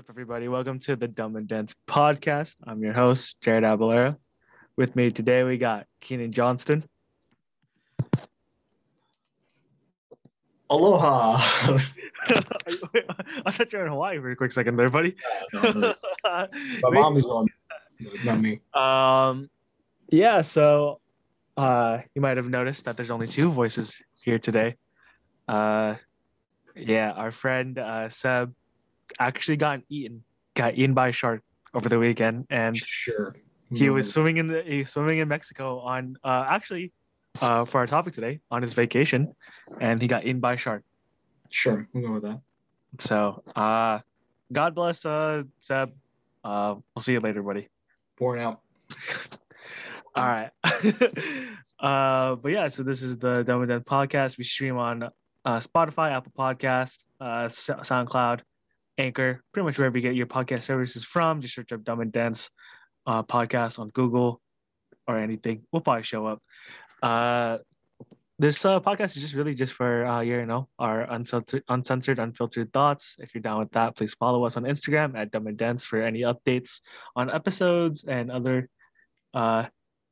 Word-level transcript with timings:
up, 0.00 0.06
everybody? 0.08 0.48
Welcome 0.48 0.78
to 0.78 0.96
the 0.96 1.06
Dumb 1.06 1.36
and 1.36 1.46
Dense 1.46 1.74
podcast. 1.86 2.56
I'm 2.66 2.82
your 2.82 2.94
host, 2.94 3.36
Jared 3.42 3.64
Abalera. 3.64 4.16
With 4.74 4.96
me 4.96 5.10
today, 5.10 5.42
we 5.42 5.58
got 5.58 5.86
Keenan 6.00 6.32
Johnston. 6.32 6.84
Aloha. 10.70 11.36
I 12.24 13.52
thought 13.52 13.70
you 13.70 13.78
were 13.78 13.84
in 13.84 13.92
Hawaii 13.92 14.18
for 14.20 14.30
a 14.30 14.36
quick 14.36 14.52
second 14.52 14.76
there, 14.76 14.88
buddy. 14.88 15.16
My 15.52 16.48
mom 16.82 17.18
is 17.18 17.26
on, 17.26 17.46
not 18.24 18.40
me. 18.40 18.60
Um, 18.72 19.50
yeah. 20.08 20.40
So, 20.40 21.02
uh, 21.58 21.98
you 22.14 22.22
might 22.22 22.38
have 22.38 22.48
noticed 22.48 22.86
that 22.86 22.96
there's 22.96 23.10
only 23.10 23.26
two 23.26 23.50
voices 23.50 23.94
here 24.14 24.38
today. 24.38 24.76
Uh, 25.46 25.96
yeah, 26.74 27.10
our 27.10 27.32
friend 27.32 27.76
uh, 27.76 28.08
Seb 28.08 28.54
actually 29.18 29.56
got 29.56 29.80
eaten, 29.88 30.22
got 30.54 30.74
eaten 30.76 30.94
by 30.94 31.08
a 31.08 31.12
shark 31.12 31.42
over 31.74 31.88
the 31.88 31.98
weekend, 31.98 32.46
and 32.50 32.76
Sure. 32.76 33.34
he 33.72 33.90
was 33.90 34.12
swimming 34.12 34.36
in 34.38 34.46
the 34.48 34.62
he 34.62 34.78
was 34.80 34.90
swimming 34.90 35.18
in 35.18 35.28
Mexico 35.28 35.78
on 35.80 36.16
uh 36.24 36.44
actually 36.48 36.92
uh 37.40 37.64
for 37.64 37.78
our 37.78 37.86
topic 37.86 38.12
today 38.14 38.40
on 38.50 38.62
his 38.62 38.74
vacation, 38.74 39.34
and 39.80 40.00
he 40.00 40.08
got 40.08 40.24
eaten 40.24 40.40
by 40.40 40.54
a 40.54 40.56
shark. 40.56 40.82
Sure. 41.50 41.88
We'll 41.92 42.06
go 42.06 42.12
with 42.14 42.22
that. 42.24 42.40
So, 43.00 43.42
uh, 43.56 44.00
God 44.52 44.74
bless 44.74 45.04
uh 45.04 45.42
Seb. 45.60 45.92
Uh, 46.42 46.76
we'll 46.94 47.02
see 47.02 47.12
you 47.12 47.20
later, 47.20 47.42
buddy. 47.42 47.68
Born 48.18 48.38
out. 48.40 48.60
All 50.16 50.26
right. 50.26 50.50
uh, 51.80 52.34
but 52.36 52.50
yeah, 52.52 52.68
so 52.68 52.82
this 52.82 53.02
is 53.02 53.16
the 53.18 53.42
Dumb 53.42 53.60
and 53.62 53.68
Dense 53.68 53.84
podcast. 53.84 54.38
We 54.38 54.44
stream 54.44 54.76
on 54.76 55.04
uh, 55.44 55.60
Spotify, 55.60 56.10
Apple 56.12 56.32
Podcast, 56.36 56.98
uh, 57.20 57.48
SoundCloud, 57.48 58.40
Anchor, 59.00 59.42
pretty 59.52 59.64
much 59.64 59.78
wherever 59.78 59.96
you 59.96 60.02
get 60.02 60.14
your 60.14 60.26
podcast 60.26 60.62
services 60.62 61.04
from. 61.04 61.40
Just 61.40 61.54
search 61.54 61.72
up 61.72 61.82
Dumb 61.82 62.00
and 62.00 62.12
Dense 62.12 62.50
uh, 63.06 63.22
podcast 63.22 63.78
on 63.78 63.88
Google 63.88 64.40
or 65.08 65.18
anything. 65.18 65.62
We'll 65.72 65.82
probably 65.82 66.02
show 66.02 66.26
up. 66.26 66.42
Uh, 67.02 67.58
this 68.38 68.64
uh, 68.64 68.80
podcast 68.80 69.16
is 69.16 69.22
just 69.22 69.34
really 69.34 69.54
just 69.54 69.74
for 69.74 70.06
uh, 70.06 70.20
you 70.20 70.46
know 70.46 70.68
our 70.78 71.02
uncensored, 71.02 71.62
uncensored, 71.68 72.18
unfiltered 72.18 72.72
thoughts. 72.72 73.16
If 73.18 73.34
you're 73.34 73.42
down 73.42 73.58
with 73.58 73.70
that, 73.72 73.96
please 73.96 74.14
follow 74.14 74.44
us 74.44 74.56
on 74.56 74.64
Instagram 74.64 75.16
at 75.16 75.30
Dumb 75.30 75.46
and 75.46 75.58
Dense 75.58 75.84
for 75.84 76.00
any 76.00 76.20
updates 76.20 76.80
on 77.16 77.30
episodes 77.30 78.04
and 78.04 78.30
other 78.30 78.68
uh, 79.34 79.66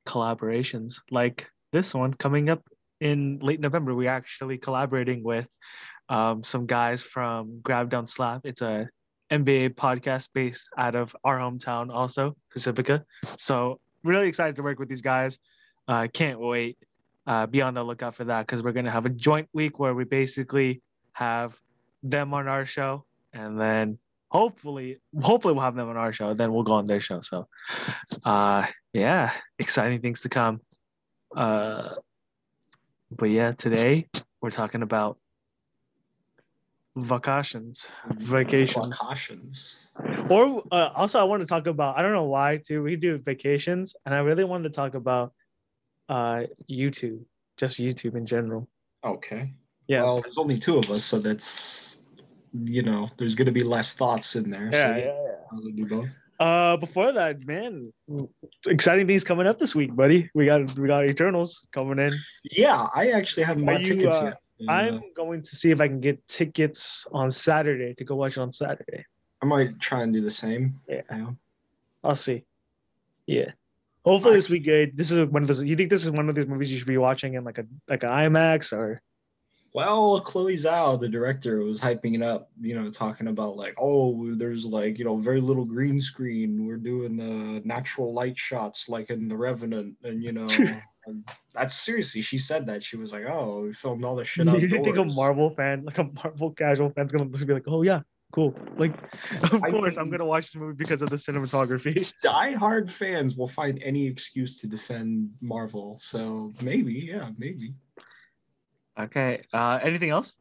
collaborations 0.07 1.01
like 1.11 1.47
this 1.73 1.95
one 1.95 2.15
coming 2.15 2.51
up 2.51 2.63
in 3.01 3.39
late 3.41 3.61
November. 3.61 3.95
We're 3.95 4.11
actually 4.11 4.59
collaborating 4.59 5.23
with 5.23 5.47
um, 6.09 6.45
some 6.45 6.67
guys 6.67 7.03
from 7.03 7.61
Grab 7.63 7.91
Down 7.91 8.07
Slap. 8.07 8.43
It's 8.45 8.63
a 8.63 8.89
NBA 9.31 9.75
podcast 9.75 10.29
based 10.33 10.69
out 10.77 10.95
of 10.95 11.15
our 11.25 11.39
hometown, 11.39 11.93
also 11.93 12.37
Pacifica. 12.51 13.05
So 13.39 13.81
really 14.05 14.29
excited 14.29 14.57
to 14.57 14.63
work 14.63 14.79
with 14.79 14.89
these 14.89 15.03
guys. 15.03 15.39
Uh, 15.87 16.09
can't 16.13 16.41
wait. 16.41 16.79
Uh, 17.27 17.47
be 17.47 17.61
on 17.61 17.75
the 17.75 17.83
lookout 17.83 18.15
for 18.15 18.25
that 18.25 18.47
because 18.47 18.63
we're 18.63 18.73
gonna 18.73 18.91
have 18.91 19.05
a 19.05 19.11
joint 19.11 19.49
week 19.53 19.79
where 19.79 19.95
we 19.95 20.05
basically 20.05 20.81
have 21.13 21.55
them 22.03 22.33
on 22.33 22.49
our 22.49 22.65
show, 22.65 23.05
and 23.35 23.61
then 23.61 23.99
hopefully, 24.31 24.99
hopefully 25.21 25.53
we'll 25.53 25.65
have 25.65 25.75
them 25.75 25.89
on 25.89 25.97
our 25.97 26.13
show. 26.13 26.33
Then 26.33 26.53
we'll 26.53 26.63
go 26.63 26.75
on 26.75 26.87
their 26.87 27.01
show. 27.01 27.21
So, 27.21 27.49
uh, 28.25 28.67
yeah, 28.95 29.33
exciting 29.59 30.01
things 30.01 30.23
to 30.23 30.31
come. 30.31 30.61
Uh, 31.37 31.97
but 33.11 33.27
yeah, 33.27 33.53
today 33.53 34.07
we're 34.41 34.51
talking 34.51 34.83
about 34.83 35.19
vacations, 37.05 37.87
vacations, 38.19 38.99
Vacations. 38.99 39.89
or 40.31 40.63
uh, 40.73 40.91
also 40.95 41.19
I 41.19 41.25
want 41.25 41.41
to 41.43 41.47
talk 41.47 41.67
about. 41.67 41.99
I 41.99 42.03
don't 42.03 42.13
know 42.13 42.25
why 42.25 42.59
too. 42.59 42.83
We 42.83 42.97
do 42.97 43.19
vacations, 43.19 43.95
and 44.07 44.15
I 44.15 44.19
really 44.19 44.45
wanted 44.45 44.69
to 44.71 44.75
talk 44.75 44.95
about 44.95 45.33
uh 46.09 46.45
YouTube, 46.71 47.21
just 47.57 47.79
YouTube 47.79 48.15
in 48.17 48.27
general. 48.27 48.69
Okay. 49.05 49.53
Yeah, 49.87 50.03
Well, 50.03 50.21
there's 50.23 50.39
only 50.39 50.59
two 50.59 50.77
of 50.79 50.91
us, 50.91 51.03
so 51.05 51.19
that's 51.19 51.99
you 52.53 52.83
know, 52.83 53.09
there's 53.19 53.35
gonna 53.35 53.53
be 53.53 53.63
less 53.63 53.95
thoughts 53.95 54.37
in 54.37 54.51
there. 54.51 54.71
yeah, 54.73 54.87
so 54.87 54.99
yeah, 54.99 55.05
yeah. 55.05 55.35
I'll 55.53 55.61
do 55.61 55.87
both. 55.87 56.09
Uh, 56.41 56.77
before 56.77 57.11
that, 57.13 57.45
man, 57.47 57.93
exciting 58.67 59.07
things 59.09 59.25
coming 59.25 59.47
up 59.47 59.59
this 59.59 59.75
week, 59.75 59.95
buddy. 59.97 60.31
We 60.35 60.47
got 60.47 60.79
we 60.79 60.87
got 60.87 61.05
Eternals 61.09 61.67
coming 61.73 61.99
in. 61.99 62.11
Yeah, 62.45 62.87
I 62.95 63.11
actually 63.11 63.43
haven't 63.43 63.67
bought 63.67 63.87
you, 63.87 63.97
tickets 63.97 64.17
uh, 64.19 64.25
yet. 64.27 64.41
Uh, 64.67 64.71
I'm 64.71 65.03
going 65.15 65.43
to 65.43 65.57
see 65.57 65.71
if 65.71 65.81
I 65.81 65.89
can 65.89 66.01
get 66.01 66.27
tickets 66.27 67.07
on 67.13 67.31
Saturday 67.31 67.95
to 67.95 68.05
go 68.05 68.17
watch 68.17 68.37
it 68.37 68.41
on 68.41 68.53
Saturday. 68.53 69.05
I 69.41 69.47
might 69.47 69.79
try 69.81 70.03
and 70.03 70.13
do 70.13 70.21
the 70.21 70.31
same. 70.31 70.81
Yeah. 70.89 71.03
I'll 72.03 72.17
see. 72.17 72.45
Yeah. 73.27 73.53
Hopefully 74.05 74.35
I- 74.35 74.37
this 74.39 74.49
week 74.49 74.65
good. 74.65 74.97
This 74.97 75.11
is 75.11 75.27
one 75.29 75.43
of 75.43 75.49
those. 75.49 75.63
You 75.63 75.77
think 75.77 75.91
this 75.91 76.05
is 76.05 76.11
one 76.11 76.29
of 76.29 76.35
those 76.35 76.47
movies 76.47 76.71
you 76.71 76.79
should 76.79 76.89
be 76.89 76.99
watching 76.99 77.35
in 77.35 77.45
like 77.45 77.59
a 77.59 77.67
like 77.89 78.03
an 78.03 78.11
IMAX 78.11 78.73
or? 78.73 79.03
Well, 79.75 80.21
Chloe 80.23 80.57
Zhao, 80.57 80.99
the 80.99 81.09
director, 81.11 81.59
was 81.61 81.79
hyping 81.79 82.15
it 82.15 82.23
up, 82.23 82.51
you 82.59 82.75
know, 82.75 82.91
talking 82.91 83.29
about 83.29 83.57
like, 83.57 83.75
oh, 83.79 84.35
there's 84.35 84.65
like, 84.65 84.99
you 84.99 85.05
know, 85.05 85.19
very 85.19 85.43
little 85.43 85.67
green 85.67 86.01
screen. 86.01 86.67
We're 86.67 86.79
doing 86.79 87.21
uh, 87.21 87.61
natural 87.65 88.15
light 88.15 88.37
shots 88.39 88.89
like 88.89 89.11
in 89.11 89.29
The 89.29 89.37
Revenant, 89.37 89.95
and 90.03 90.25
you 90.25 90.33
know, 90.33 90.49
that's 91.55 91.75
seriously, 91.75 92.23
she 92.23 92.39
said 92.39 92.67
that. 92.67 92.83
She 92.83 92.97
was 92.97 93.13
like, 93.13 93.25
oh, 93.29 93.63
we 93.63 93.73
filmed 93.73 94.05
all 94.05 94.17
this 94.17 94.29
shit 94.29 94.49
you 94.49 94.53
outdoors. 94.53 94.85
think 94.85 94.97
a 94.97 95.05
Marvel 95.05 95.51
fan, 95.51 95.85
like 95.85 95.99
a 95.99 96.05
Marvel 96.05 96.53
casual 96.53 96.91
fan's 96.91 97.13
gonna 97.13 97.25
be 97.27 97.55
like, 97.55 97.65
oh 97.69 97.83
yeah, 97.83 98.01
cool. 98.33 98.55
Like, 98.77 98.95
of 99.53 99.63
I 99.63 99.71
course 99.71 99.97
I'm 99.97 100.11
gonna 100.11 100.27
watch 100.27 100.47
this 100.53 100.57
movie 100.57 100.77
because 100.77 101.03
of 101.03 101.11
the 101.11 101.17
cinematography. 101.17 102.13
Die-hard 102.23 102.91
fans 102.91 103.37
will 103.37 103.49
find 103.49 103.81
any 103.83 104.07
excuse 104.07 104.59
to 104.59 104.67
defend 104.67 105.31
Marvel. 105.41 105.99
So 106.01 106.53
maybe, 106.63 106.95
yeah, 106.95 107.31
maybe. 107.39 107.75
Okay. 108.99 109.43
Uh, 109.53 109.79
anything 109.83 110.11
else? 110.11 110.33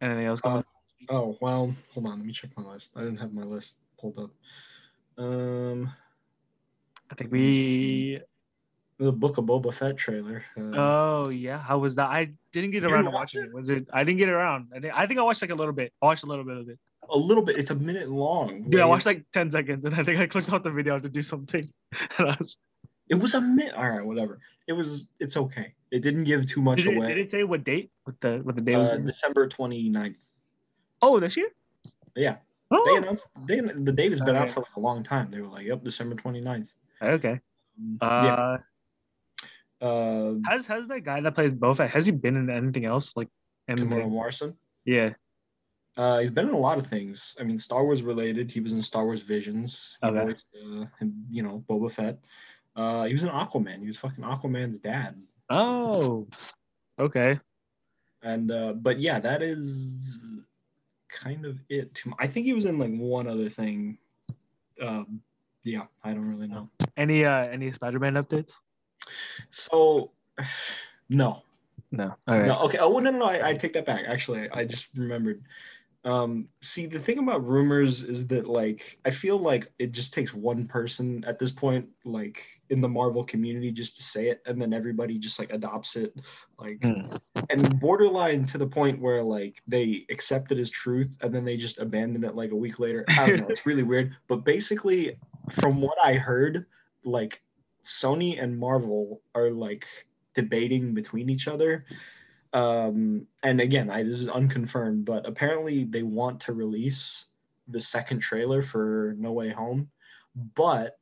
Anything 0.00 0.26
else 0.26 0.40
coming? 0.40 0.64
Oh 1.08 1.36
well, 1.40 1.74
hold 1.92 2.06
on, 2.06 2.18
let 2.18 2.26
me 2.26 2.32
check 2.32 2.50
my 2.56 2.72
list. 2.72 2.90
I 2.94 3.00
didn't 3.00 3.18
have 3.18 3.32
my 3.32 3.42
list 3.42 3.76
pulled 3.98 4.18
up. 4.18 4.30
Um, 5.18 5.92
I 7.10 7.14
think 7.14 7.32
we. 7.32 8.20
The 9.00 9.10
Book 9.10 9.38
of 9.38 9.46
Boba 9.46 9.72
Fett 9.72 9.96
trailer. 9.96 10.44
Uh, 10.56 10.72
Oh 10.76 11.28
yeah, 11.30 11.58
how 11.58 11.78
was 11.78 11.94
that? 11.96 12.08
I 12.08 12.30
didn't 12.52 12.70
get 12.70 12.84
around 12.84 13.04
to 13.04 13.10
watching 13.10 13.42
it. 13.42 13.52
Was 13.52 13.68
it? 13.68 13.88
I 13.92 14.04
didn't 14.04 14.18
get 14.18 14.28
around. 14.28 14.68
I 14.74 14.80
think 14.80 14.94
I, 14.94 15.06
think 15.06 15.18
I 15.18 15.22
watched 15.22 15.42
like 15.42 15.50
a 15.50 15.54
little 15.54 15.72
bit. 15.72 15.92
I 16.02 16.06
watched 16.06 16.22
a 16.22 16.26
little 16.26 16.44
bit 16.44 16.56
of 16.58 16.68
it. 16.68 16.78
a 17.08 17.16
little 17.16 17.42
bit. 17.42 17.56
It's 17.56 17.70
a 17.70 17.74
minute 17.74 18.10
long. 18.10 18.66
Yeah, 18.70 18.82
I 18.82 18.84
watched 18.84 19.06
like 19.06 19.24
ten 19.32 19.50
seconds, 19.50 19.84
and 19.84 19.94
I 19.94 20.04
think 20.04 20.20
I 20.20 20.26
clicked 20.26 20.52
off 20.52 20.62
the 20.62 20.70
video 20.70 21.00
to 21.00 21.08
do 21.08 21.22
something. 21.22 21.68
Was, 22.18 22.58
It 23.08 23.16
was 23.16 23.34
a 23.34 23.40
minute. 23.40 23.74
All 23.74 23.88
right, 23.88 24.04
whatever. 24.04 24.38
It 24.68 24.74
was. 24.74 25.08
It's 25.18 25.36
okay. 25.36 25.74
It 25.90 26.02
didn't 26.02 26.24
give 26.24 26.46
too 26.46 26.62
much 26.62 26.84
did, 26.84 26.92
it, 26.92 26.96
away. 26.96 27.08
did 27.08 27.18
it 27.18 27.30
say 27.32 27.42
what 27.42 27.64
date? 27.64 27.90
What 28.04 28.20
the 28.20 28.38
what 28.44 28.54
the 28.54 28.60
date 28.60 28.76
uh, 28.76 28.98
was? 28.98 29.00
December 29.04 29.48
29th. 29.48 30.14
oh, 31.02 31.18
this 31.18 31.36
year? 31.36 31.48
Yeah, 32.14 32.36
Oh, 32.70 32.84
they 32.86 32.96
announced. 32.98 33.28
They 33.46 33.60
the 33.60 33.92
date 33.92 34.12
has 34.12 34.20
been 34.20 34.36
out 34.36 34.48
for 34.48 34.60
like 34.60 34.76
a 34.76 34.80
long 34.80 35.02
time. 35.02 35.30
They 35.30 35.40
were 35.40 35.48
like, 35.48 35.66
"Yep, 35.66 35.82
December 35.82 36.14
29th." 36.14 36.68
okay. 37.02 37.40
Um, 37.78 37.98
Uh, 38.00 38.22
yeah. 38.24 38.56
Uh, 39.80 40.34
has 40.46 40.66
has 40.66 40.86
that 40.88 41.04
guy 41.04 41.20
that 41.20 41.34
plays 41.34 41.54
Boba 41.54 41.78
Fett, 41.78 41.90
has 41.90 42.06
he 42.06 42.12
been 42.12 42.36
in 42.36 42.50
anything 42.50 42.84
else 42.84 43.12
like? 43.16 43.28
Temuera? 43.68 44.08
Morrison. 44.08 44.54
Yeah. 44.84 45.10
Uh, 45.96 46.18
he's 46.18 46.30
been 46.30 46.48
in 46.48 46.54
a 46.54 46.58
lot 46.58 46.76
of 46.78 46.86
things. 46.86 47.36
I 47.38 47.44
mean, 47.44 47.58
Star 47.58 47.84
Wars 47.84 48.02
related. 48.02 48.50
He 48.50 48.60
was 48.60 48.72
in 48.72 48.82
Star 48.82 49.04
Wars 49.04 49.22
Visions. 49.22 49.96
He 50.02 50.08
Okay. 50.08 50.24
voiced, 50.24 50.46
uh, 50.56 50.86
you 51.30 51.42
know, 51.42 51.64
Boba 51.68 51.90
Fett. 51.92 52.18
Uh, 52.74 53.04
he 53.04 53.12
was 53.12 53.22
in 53.22 53.28
Aquaman. 53.28 53.80
He 53.80 53.86
was 53.86 53.96
fucking 53.96 54.24
Aquaman's 54.24 54.78
dad. 54.78 55.22
Oh. 55.50 56.26
Okay. 56.98 57.38
And 58.22 58.50
uh, 58.50 58.72
but 58.74 58.98
yeah, 59.00 59.20
that 59.20 59.40
is 59.42 60.18
kind 61.08 61.44
of 61.46 61.58
it. 61.68 62.02
I 62.18 62.26
think 62.26 62.46
he 62.46 62.52
was 62.52 62.64
in 62.64 62.78
like 62.78 62.92
one 62.92 63.26
other 63.26 63.48
thing. 63.48 63.98
Um, 64.80 65.20
yeah, 65.64 65.84
I 66.02 66.12
don't 66.14 66.28
really 66.28 66.48
know. 66.48 66.68
Any 66.96 67.24
uh 67.24 67.46
any 67.46 67.70
Spider-Man 67.70 68.14
updates? 68.14 68.52
So, 69.50 70.12
no, 71.08 71.42
No. 71.90 72.14
All 72.28 72.38
right. 72.38 72.46
no. 72.46 72.58
Okay. 72.60 72.78
Oh 72.78 72.98
no, 72.98 73.10
no, 73.10 73.18
no. 73.18 73.24
I, 73.26 73.50
I 73.50 73.54
take 73.56 73.72
that 73.74 73.86
back. 73.86 74.04
Actually, 74.06 74.48
I, 74.50 74.64
just 74.64 74.88
remembered. 74.96 75.42
Um, 76.02 76.48
see, 76.62 76.86
the 76.86 76.98
thing 76.98 77.18
about 77.18 77.46
rumors 77.46 78.02
is 78.02 78.26
that 78.28 78.46
like 78.46 78.98
I 79.04 79.10
feel 79.10 79.38
like 79.38 79.70
it 79.78 79.92
just 79.92 80.14
takes 80.14 80.32
one 80.32 80.66
person 80.66 81.22
at 81.26 81.38
this 81.38 81.50
point, 81.50 81.86
like 82.06 82.42
in 82.70 82.80
the 82.80 82.88
Marvel 82.88 83.22
community, 83.22 83.70
just 83.70 83.96
to 83.96 84.02
say 84.02 84.28
it, 84.28 84.40
and 84.46 84.58
then 84.62 84.72
everybody 84.72 85.18
just 85.18 85.38
like 85.38 85.52
adopts 85.52 85.96
it, 85.96 86.14
like 86.58 86.78
Hmm. 86.82 87.16
and 87.50 87.78
borderline 87.80 88.46
to 88.46 88.56
the 88.56 88.66
point 88.66 88.98
where 88.98 89.22
like 89.22 89.60
they 89.68 90.06
accept 90.10 90.52
it 90.52 90.58
as 90.58 90.70
truth 90.70 91.14
and 91.20 91.34
then 91.34 91.44
they 91.44 91.58
just 91.58 91.78
abandon 91.78 92.24
it 92.24 92.34
like 92.34 92.52
a 92.52 92.56
week 92.56 92.78
later. 92.78 93.04
I 93.10 93.26
don't 93.28 93.40
know. 93.40 93.48
it's 93.48 93.66
really 93.66 93.82
weird. 93.82 94.16
But 94.26 94.44
basically, 94.44 95.18
from 95.50 95.82
what 95.82 95.98
I 96.02 96.14
heard, 96.14 96.64
like 97.04 97.42
Sony 97.84 98.42
and 98.42 98.58
Marvel 98.58 99.20
are 99.34 99.50
like 99.50 99.86
debating 100.34 100.94
between 100.94 101.30
each 101.30 101.48
other. 101.48 101.84
Um, 102.52 103.26
and 103.42 103.60
again, 103.60 103.90
I 103.90 104.02
this 104.02 104.20
is 104.20 104.28
unconfirmed, 104.28 105.04
but 105.04 105.26
apparently 105.26 105.84
they 105.84 106.02
want 106.02 106.40
to 106.40 106.52
release 106.52 107.26
the 107.68 107.80
second 107.80 108.20
trailer 108.20 108.62
for 108.62 109.14
No 109.18 109.32
Way 109.32 109.50
Home, 109.50 109.88
but 110.54 110.98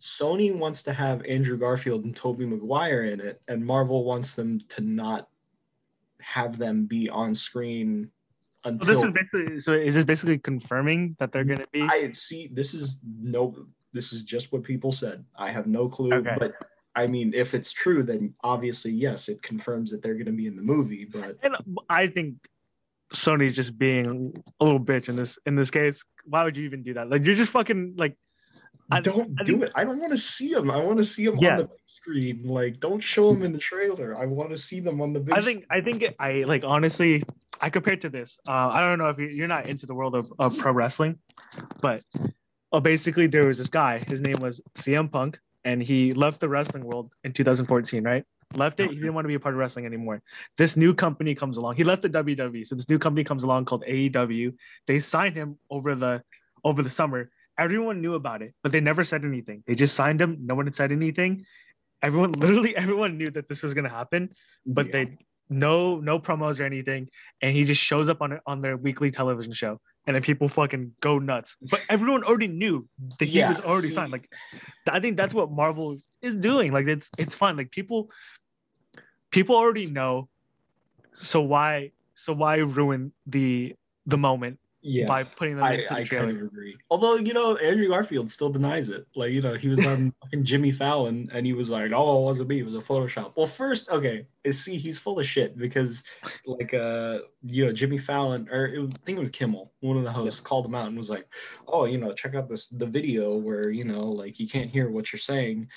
Sony 0.00 0.56
wants 0.56 0.82
to 0.84 0.94
have 0.94 1.24
Andrew 1.26 1.58
Garfield 1.58 2.04
and 2.04 2.16
Tobey 2.16 2.46
Maguire 2.46 3.04
in 3.04 3.20
it, 3.20 3.42
and 3.48 3.64
Marvel 3.64 4.04
wants 4.04 4.34
them 4.34 4.60
to 4.70 4.80
not 4.80 5.28
have 6.20 6.56
them 6.56 6.86
be 6.86 7.10
on 7.10 7.34
screen 7.34 8.10
So 8.64 8.72
this 8.72 9.02
is 9.02 9.12
basically 9.12 9.60
so 9.60 9.72
is 9.72 9.94
this 9.94 10.04
basically 10.04 10.38
confirming 10.38 11.16
that 11.18 11.32
they're 11.32 11.44
gonna 11.44 11.66
be 11.72 11.82
I 11.82 12.12
see. 12.12 12.50
This 12.52 12.74
is 12.74 12.98
no. 13.02 13.54
This 13.92 14.12
is 14.12 14.22
just 14.22 14.52
what 14.52 14.62
people 14.62 14.92
said. 14.92 15.24
I 15.36 15.50
have 15.50 15.66
no 15.66 15.88
clue, 15.88 16.12
Okay. 16.14 16.36
but 16.38 16.52
I 16.94 17.06
mean, 17.06 17.32
if 17.34 17.54
it's 17.54 17.72
true, 17.72 18.02
then 18.02 18.34
obviously 18.42 18.90
yes, 18.92 19.28
it 19.28 19.42
confirms 19.42 19.90
that 19.90 20.02
they're 20.02 20.14
going 20.14 20.26
to 20.26 20.32
be 20.32 20.46
in 20.46 20.56
the 20.56 20.62
movie. 20.62 21.04
But 21.04 21.38
and 21.42 21.56
I 21.88 22.06
think 22.08 22.34
Sony's 23.14 23.56
just 23.56 23.78
being 23.78 24.32
a 24.60 24.64
little 24.64 24.80
bitch 24.80 25.08
in 25.08 25.16
this 25.16 25.38
in 25.46 25.54
this 25.56 25.70
case. 25.70 26.02
Why 26.24 26.44
would 26.44 26.56
you 26.56 26.64
even 26.64 26.82
do 26.82 26.94
that? 26.94 27.10
Like 27.10 27.24
you're 27.24 27.34
just 27.34 27.50
fucking 27.52 27.94
like 27.96 28.16
I- 28.92 29.00
don't 29.00 29.36
I 29.40 29.44
do 29.44 29.52
think- 29.52 29.64
it. 29.64 29.72
I 29.76 29.84
don't 29.84 29.98
want 30.00 30.10
to 30.10 30.16
see 30.18 30.52
them. 30.52 30.70
I 30.70 30.82
want 30.82 30.96
to 30.98 31.04
see 31.04 31.24
them 31.26 31.38
Yeah. 31.38 31.52
on 31.52 31.58
the 31.58 31.64
big 31.64 31.78
screen. 31.86 32.42
Like, 32.44 32.80
don't 32.80 33.00
show 33.00 33.32
them 33.32 33.44
in 33.44 33.52
the 33.52 33.58
trailer. 33.58 34.16
I 34.18 34.26
want 34.26 34.50
to 34.50 34.56
see 34.56 34.80
them 34.80 35.00
on 35.00 35.12
the 35.12 35.20
big. 35.20 35.34
I 35.34 35.40
think 35.40 35.64
I 35.70 35.80
think 35.80 36.04
I 36.18 36.42
like 36.44 36.64
honestly 36.64 37.22
I 37.60 37.70
compared 37.70 38.00
to 38.02 38.08
this. 38.08 38.36
Uh, 38.48 38.68
I 38.72 38.80
don't 38.80 38.98
know 38.98 39.10
if 39.10 39.18
you- 39.18 39.28
you're 39.28 39.46
not 39.48 39.66
into 39.66 39.86
the 39.86 39.94
world 39.94 40.14
of, 40.16 40.32
of 40.40 40.56
pro 40.58 40.72
wrestling, 40.72 41.18
but 41.80 42.02
uh, 42.72 42.80
basically 42.80 43.26
there 43.26 43.46
was 43.46 43.58
this 43.58 43.68
guy. 43.68 44.04
His 44.08 44.20
name 44.20 44.36
was 44.40 44.60
CM 44.76 45.10
Punk, 45.10 45.38
and 45.64 45.82
he 45.82 46.12
left 46.12 46.40
the 46.40 46.48
wrestling 46.48 46.84
world 46.84 47.12
in 47.24 47.32
2014. 47.32 48.04
Right, 48.04 48.24
left 48.54 48.80
it. 48.80 48.90
He 48.90 48.96
didn't 48.96 49.14
want 49.14 49.24
to 49.24 49.28
be 49.28 49.34
a 49.34 49.40
part 49.40 49.54
of 49.54 49.58
wrestling 49.58 49.86
anymore. 49.86 50.22
This 50.58 50.76
new 50.76 50.94
company 50.94 51.34
comes 51.34 51.56
along. 51.56 51.76
He 51.76 51.84
left 51.84 52.02
the 52.02 52.08
WWE, 52.10 52.66
so 52.66 52.74
this 52.74 52.88
new 52.88 52.98
company 52.98 53.24
comes 53.24 53.42
along 53.44 53.64
called 53.66 53.84
AEW. 53.88 54.54
They 54.86 54.98
signed 55.00 55.36
him 55.36 55.58
over 55.70 55.94
the 55.94 56.22
over 56.64 56.82
the 56.82 56.90
summer. 56.90 57.30
Everyone 57.58 58.00
knew 58.00 58.14
about 58.14 58.40
it, 58.42 58.54
but 58.62 58.72
they 58.72 58.80
never 58.80 59.04
said 59.04 59.24
anything. 59.24 59.62
They 59.66 59.74
just 59.74 59.94
signed 59.94 60.20
him. 60.20 60.38
No 60.40 60.54
one 60.54 60.66
had 60.66 60.76
said 60.76 60.92
anything. 60.92 61.44
Everyone, 62.02 62.32
literally, 62.32 62.74
everyone 62.76 63.18
knew 63.18 63.26
that 63.26 63.46
this 63.48 63.62
was 63.62 63.74
gonna 63.74 63.90
happen 63.90 64.30
but 64.66 64.86
Yeah. 64.86 64.92
they 64.92 65.18
no 65.50 65.98
no 66.00 66.18
promos 66.18 66.60
or 66.60 66.64
anything 66.64 67.08
and 67.42 67.54
he 67.56 67.64
just 67.64 67.80
shows 67.82 68.08
up 68.08 68.22
on 68.22 68.32
it 68.32 68.40
on 68.46 68.60
their 68.60 68.76
weekly 68.76 69.10
television 69.10 69.52
show 69.52 69.80
and 70.10 70.16
then 70.16 70.22
people 70.22 70.48
fucking 70.48 70.92
go 71.00 71.18
nuts. 71.20 71.56
But 71.62 71.82
everyone 71.88 72.24
already 72.24 72.48
knew 72.48 72.88
that 73.20 73.26
he 73.28 73.38
Yeah, 73.38 73.50
was 73.50 73.60
already 73.60 73.88
see- 73.88 73.94
signed 73.94 74.12
like 74.12 74.28
i 74.90 74.98
think 74.98 75.16
that's 75.16 75.34
what 75.34 75.52
marvel 75.52 75.96
is 76.20 76.34
doing. 76.34 76.72
Like 76.72 76.86
it's 76.88 77.08
it's 77.16 77.34
fine. 77.34 77.56
Like 77.56 77.70
people 77.70 78.10
people 79.30 79.56
already 79.56 79.86
know. 79.86 80.28
So 81.14 81.40
why 81.42 81.92
so 82.14 82.32
why 82.32 82.56
ruin 82.56 83.12
the 83.26 83.74
the 84.06 84.18
moment 84.18 84.58
yeah. 84.82 85.06
by 85.06 85.24
putting 85.24 85.56
them 85.56 85.64
I, 85.64 85.74
into 85.74 85.86
the 85.88 85.94
I 85.94 86.04
trailer 86.04 86.26
kind 86.26 86.38
of 86.38 86.46
agree. 86.46 86.76
Although 86.90 87.16
you 87.16 87.34
know 87.34 87.56
Andrew 87.56 87.88
Garfield 87.88 88.30
still 88.30 88.50
denies 88.50 88.88
it. 88.88 89.06
Like 89.14 89.32
you 89.32 89.42
know 89.42 89.54
he 89.54 89.68
was 89.68 89.84
on 89.84 90.12
fucking 90.22 90.44
Jimmy 90.44 90.72
Fallon 90.72 91.30
and 91.32 91.44
he 91.44 91.52
was 91.52 91.68
like, 91.68 91.92
"Oh, 91.94 92.22
it 92.22 92.24
wasn't 92.24 92.48
me. 92.48 92.60
It 92.60 92.66
was 92.66 92.74
a 92.74 92.78
Photoshop." 92.78 93.32
Well, 93.36 93.46
first, 93.46 93.88
okay, 93.90 94.26
see, 94.50 94.76
he's 94.76 94.98
full 94.98 95.18
of 95.18 95.26
shit 95.26 95.56
because 95.56 96.02
like 96.46 96.72
uh 96.72 97.20
you 97.42 97.66
know 97.66 97.72
Jimmy 97.72 97.98
Fallon 97.98 98.48
or 98.50 98.66
it, 98.66 98.80
I 98.80 98.98
think 99.04 99.18
it 99.18 99.22
was 99.22 99.30
Kimmel, 99.30 99.72
one 99.80 99.96
of 99.96 100.04
the 100.04 100.12
hosts, 100.12 100.40
called 100.40 100.66
him 100.66 100.74
out 100.74 100.86
and 100.86 100.96
was 100.96 101.10
like, 101.10 101.28
"Oh, 101.68 101.84
you 101.84 101.98
know, 101.98 102.12
check 102.12 102.34
out 102.34 102.48
this 102.48 102.68
the 102.68 102.86
video 102.86 103.36
where 103.36 103.70
you 103.70 103.84
know 103.84 104.04
like 104.04 104.40
you 104.40 104.48
can't 104.48 104.70
hear 104.70 104.90
what 104.90 105.12
you're 105.12 105.20
saying," 105.20 105.68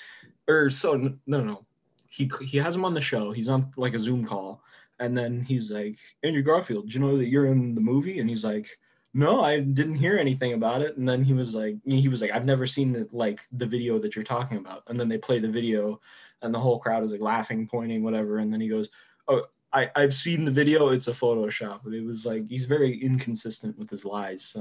or 0.48 0.70
so 0.70 0.94
no 0.94 1.14
no 1.26 1.42
no. 1.42 1.66
He, 2.08 2.30
he 2.42 2.58
has 2.58 2.76
him 2.76 2.84
on 2.84 2.94
the 2.94 3.00
show. 3.00 3.32
He's 3.32 3.48
on 3.48 3.72
like 3.76 3.94
a 3.94 3.98
Zoom 3.98 4.24
call, 4.24 4.62
and 5.00 5.18
then 5.18 5.40
he's 5.40 5.72
like, 5.72 5.98
Andrew 6.22 6.42
Garfield, 6.42 6.88
do 6.88 6.94
you 6.94 7.00
know 7.00 7.16
that 7.16 7.26
you're 7.26 7.46
in 7.46 7.74
the 7.74 7.80
movie? 7.80 8.20
And 8.20 8.28
he's 8.30 8.44
like, 8.44 8.68
no 9.14 9.40
i 9.40 9.60
didn't 9.60 9.94
hear 9.94 10.18
anything 10.18 10.52
about 10.52 10.82
it 10.82 10.96
and 10.96 11.08
then 11.08 11.24
he 11.24 11.32
was 11.32 11.54
like 11.54 11.76
he 11.84 12.08
was 12.08 12.20
like 12.20 12.30
i've 12.32 12.44
never 12.44 12.66
seen 12.66 12.92
the, 12.92 13.08
like 13.12 13.40
the 13.52 13.66
video 13.66 13.98
that 13.98 14.14
you're 14.14 14.24
talking 14.24 14.58
about 14.58 14.82
and 14.88 14.98
then 14.98 15.08
they 15.08 15.18
play 15.18 15.38
the 15.38 15.48
video 15.48 16.00
and 16.42 16.52
the 16.52 16.58
whole 16.58 16.78
crowd 16.78 17.02
is 17.02 17.12
like 17.12 17.20
laughing 17.20 17.66
pointing 17.66 18.02
whatever 18.02 18.38
and 18.38 18.52
then 18.52 18.60
he 18.60 18.68
goes 18.68 18.90
oh 19.28 19.42
I, 19.74 19.90
I've 19.96 20.14
seen 20.14 20.44
the 20.44 20.52
video. 20.52 20.90
It's 20.90 21.08
a 21.08 21.12
Photoshop. 21.12 21.80
But 21.82 21.94
it 21.94 22.04
was 22.04 22.24
like 22.24 22.48
he's 22.48 22.64
very 22.64 22.96
inconsistent 22.96 23.76
with 23.76 23.90
his 23.90 24.04
lies. 24.04 24.44
So 24.44 24.60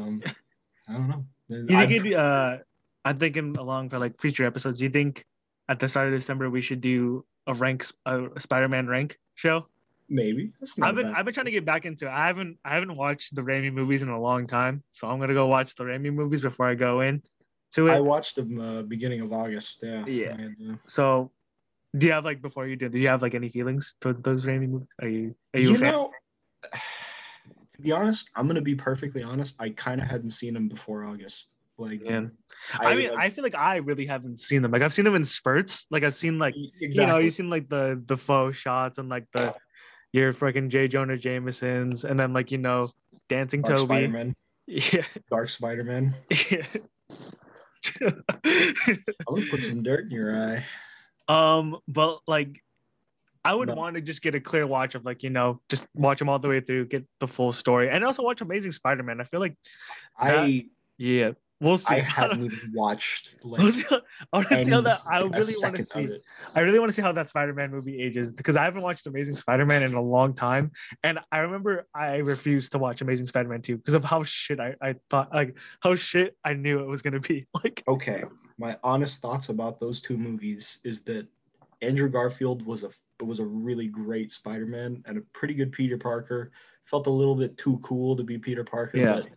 I 0.89 0.93
don't 0.93 1.07
know. 1.07 1.25
You 1.49 1.77
I- 1.77 1.81
think 1.81 1.91
it'd 1.91 2.03
be, 2.03 2.15
uh, 2.15 2.57
I'm 3.05 3.19
thinking 3.19 3.55
along 3.57 3.91
for 3.91 3.99
like 3.99 4.19
future 4.19 4.43
episodes. 4.43 4.79
Do 4.79 4.85
you 4.85 4.89
think 4.89 5.23
at 5.69 5.79
the 5.79 5.87
start 5.87 6.07
of 6.11 6.19
December 6.19 6.49
we 6.49 6.61
should 6.61 6.81
do 6.81 7.25
a 7.45 7.53
rank 7.53 7.85
a 8.07 8.27
Spider-Man 8.39 8.87
rank 8.87 9.19
show? 9.35 9.67
Maybe 10.13 10.51
I've 10.81 10.95
been 10.95 11.07
bad. 11.07 11.15
I've 11.15 11.25
been 11.25 11.33
trying 11.33 11.45
to 11.47 11.51
get 11.51 11.65
back 11.65 11.85
into 11.85 12.05
it. 12.05 12.11
I 12.11 12.27
haven't 12.27 12.57
I 12.63 12.75
haven't 12.75 12.95
watched 12.95 13.35
the 13.35 13.41
Raimi 13.41 13.73
movies 13.73 14.01
in 14.01 14.09
a 14.09 14.19
long 14.19 14.47
time, 14.47 14.83
so 14.91 15.07
I'm 15.07 15.19
gonna 15.19 15.33
go 15.33 15.47
watch 15.47 15.75
the 15.75 15.83
Raimi 15.83 16.13
movies 16.13 16.41
before 16.41 16.67
I 16.67 16.75
go 16.75 17.01
in 17.01 17.21
to 17.73 17.87
it. 17.87 17.91
I 17.91 17.99
watched 17.99 18.35
them 18.35 18.59
uh, 18.59 18.81
beginning 18.83 19.21
of 19.21 19.33
August. 19.33 19.79
Yeah. 19.81 20.05
Yeah. 20.05 20.33
And, 20.33 20.55
uh, 20.71 20.75
So, 20.87 21.31
do 21.97 22.05
you 22.07 22.13
have 22.13 22.23
like 22.23 22.41
before 22.41 22.67
you 22.67 22.75
do? 22.75 22.89
Do 22.89 22.99
you 22.99 23.07
have 23.07 23.21
like 23.21 23.33
any 23.33 23.49
feelings 23.49 23.95
towards 23.99 24.21
those 24.21 24.45
Raimi 24.45 24.69
movies? 24.69 24.87
Are 25.01 25.07
you 25.07 25.35
are 25.53 25.59
you, 25.59 25.71
you 25.71 25.77
know, 25.79 26.11
to 26.73 27.81
be 27.81 27.91
honest, 27.91 28.29
I'm 28.35 28.47
gonna 28.47 28.61
be 28.61 28.75
perfectly 28.75 29.23
honest. 29.23 29.55
I 29.59 29.69
kind 29.69 29.99
of 29.99 30.07
hadn't 30.07 30.31
seen 30.31 30.53
them 30.53 30.69
before 30.69 31.03
August. 31.03 31.47
Like, 31.77 32.01
Yeah. 32.03 32.27
I, 32.79 32.95
mean, 32.95 33.09
like, 33.09 33.19
I 33.19 33.29
feel 33.29 33.43
like 33.43 33.55
I 33.55 33.77
really 33.77 34.05
haven't 34.05 34.39
seen 34.39 34.61
them. 34.61 34.71
Like 34.71 34.83
I've 34.83 34.93
seen 34.93 35.05
them 35.05 35.15
in 35.15 35.25
spurts. 35.25 35.85
Like 35.89 36.03
I've 36.03 36.13
seen 36.13 36.39
like 36.39 36.55
exactly. 36.55 36.89
you 36.89 37.07
know 37.07 37.17
you've 37.17 37.33
seen 37.33 37.49
like 37.49 37.67
the 37.67 38.01
the 38.05 38.15
faux 38.15 38.55
shots 38.55 38.99
and 38.99 39.09
like 39.09 39.25
the 39.33 39.53
your 40.13 40.31
freaking 40.33 40.69
J 40.69 40.87
Jonah 40.87 41.17
Jamesons 41.17 42.05
and 42.05 42.17
then 42.19 42.31
like 42.31 42.51
you 42.51 42.57
know 42.59 42.89
dancing 43.29 43.61
Dark 43.61 43.77
Toby. 43.77 43.85
Spider-Man. 43.95 44.35
Yeah. 44.65 45.03
Dark 45.29 45.49
Spider-Man. 45.49 46.15
yeah. 46.49 46.65
I'm 47.99 48.23
gonna 49.27 49.45
put 49.49 49.63
some 49.63 49.83
dirt 49.83 50.05
in 50.05 50.11
your 50.11 50.35
eye. 50.35 50.63
um, 51.27 51.77
but 51.87 52.19
like, 52.27 52.63
I 53.43 53.53
would 53.53 53.67
No. 53.67 53.75
want 53.75 53.95
to 53.95 54.01
just 54.01 54.21
get 54.21 54.35
a 54.35 54.39
clear 54.39 54.65
watch 54.65 54.95
of 54.95 55.03
like 55.03 55.21
you 55.21 55.29
know 55.29 55.59
just 55.67 55.85
watch 55.95 56.19
them 56.19 56.29
all 56.29 56.39
the 56.39 56.47
way 56.47 56.61
through, 56.61 56.85
get 56.85 57.05
the 57.19 57.27
full 57.27 57.51
story, 57.51 57.89
and 57.89 58.05
also 58.05 58.23
watch 58.23 58.39
Amazing 58.39 58.71
Spider-Man. 58.71 59.19
I 59.19 59.25
feel 59.25 59.41
like 59.41 59.57
I 60.17 60.69
yeah, 60.97 61.31
we'll 61.63 61.77
see. 61.77 61.95
I 61.95 61.99
haven't 61.99 62.43
even 62.45 62.71
watched 62.73 63.43
like 63.43 63.61
We'll 63.61 63.71
see. 63.71 63.85
I 63.89 64.37
want 64.37 64.49
to 64.49 64.63
see 64.63 64.71
how 64.71 64.81
that. 64.81 65.01
I 65.09 65.19
really 65.21 65.55
want 65.61 65.75
to 65.77 65.85
see. 65.85 66.19
I 66.55 66.59
really 66.61 66.79
want 66.79 66.89
to 66.89 66.93
see 66.93 67.01
how 67.01 67.11
that 67.13 67.29
Spider-Man 67.29 67.71
movie 67.71 68.01
ages 68.01 68.31
because 68.31 68.55
I 68.55 68.63
haven't 68.65 68.81
watched 68.81 69.07
Amazing 69.07 69.35
Spider-Man 69.35 69.83
in 69.83 69.93
a 69.93 70.01
long 70.01 70.33
time, 70.33 70.71
and 71.03 71.19
I 71.31 71.39
remember 71.39 71.87
I 71.95 72.17
refused 72.17 72.73
to 72.73 72.77
watch 72.77 73.01
Amazing 73.01 73.25
Spider-Man 73.27 73.61
2 73.61 73.77
because 73.77 73.93
of 73.93 74.03
how 74.03 74.23
shit 74.23 74.59
I, 74.59 74.75
I 74.81 74.95
thought 75.09 75.33
like 75.33 75.55
how 75.79 75.95
shit 75.95 76.37
I 76.45 76.53
knew 76.53 76.79
it 76.79 76.87
was 76.87 77.01
gonna 77.01 77.19
be. 77.19 77.47
Like 77.63 77.83
Okay, 77.87 78.23
my 78.57 78.77
honest 78.83 79.21
thoughts 79.21 79.49
about 79.49 79.79
those 79.79 80.01
two 80.01 80.17
movies 80.17 80.79
is 80.83 81.01
that 81.03 81.27
Andrew 81.81 82.09
Garfield 82.09 82.65
was 82.65 82.83
a 82.83 82.89
was 83.23 83.39
a 83.39 83.45
really 83.45 83.87
great 83.87 84.31
Spider-Man 84.31 85.03
and 85.05 85.17
a 85.17 85.21
pretty 85.33 85.53
good 85.53 85.71
Peter 85.71 85.97
Parker. 85.97 86.51
Felt 86.85 87.07
a 87.07 87.09
little 87.09 87.35
bit 87.35 87.57
too 87.57 87.79
cool 87.83 88.15
to 88.17 88.23
be 88.23 88.37
Peter 88.37 88.63
Parker, 88.65 88.97
Yeah. 88.97 89.13
but 89.21 89.27